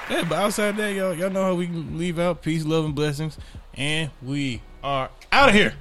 yeah, 0.08 0.24
but 0.28 0.38
outside 0.38 0.76
that, 0.78 0.94
y'all, 0.94 1.12
y'all 1.12 1.28
know 1.28 1.44
how 1.44 1.54
we 1.54 1.66
can 1.66 1.98
leave 1.98 2.18
out. 2.18 2.40
Peace, 2.40 2.64
love, 2.64 2.86
and 2.86 2.94
blessings. 2.94 3.36
And 3.74 4.10
we 4.22 4.62
are 4.82 5.10
out 5.32 5.50
of 5.50 5.54
here. 5.54 5.74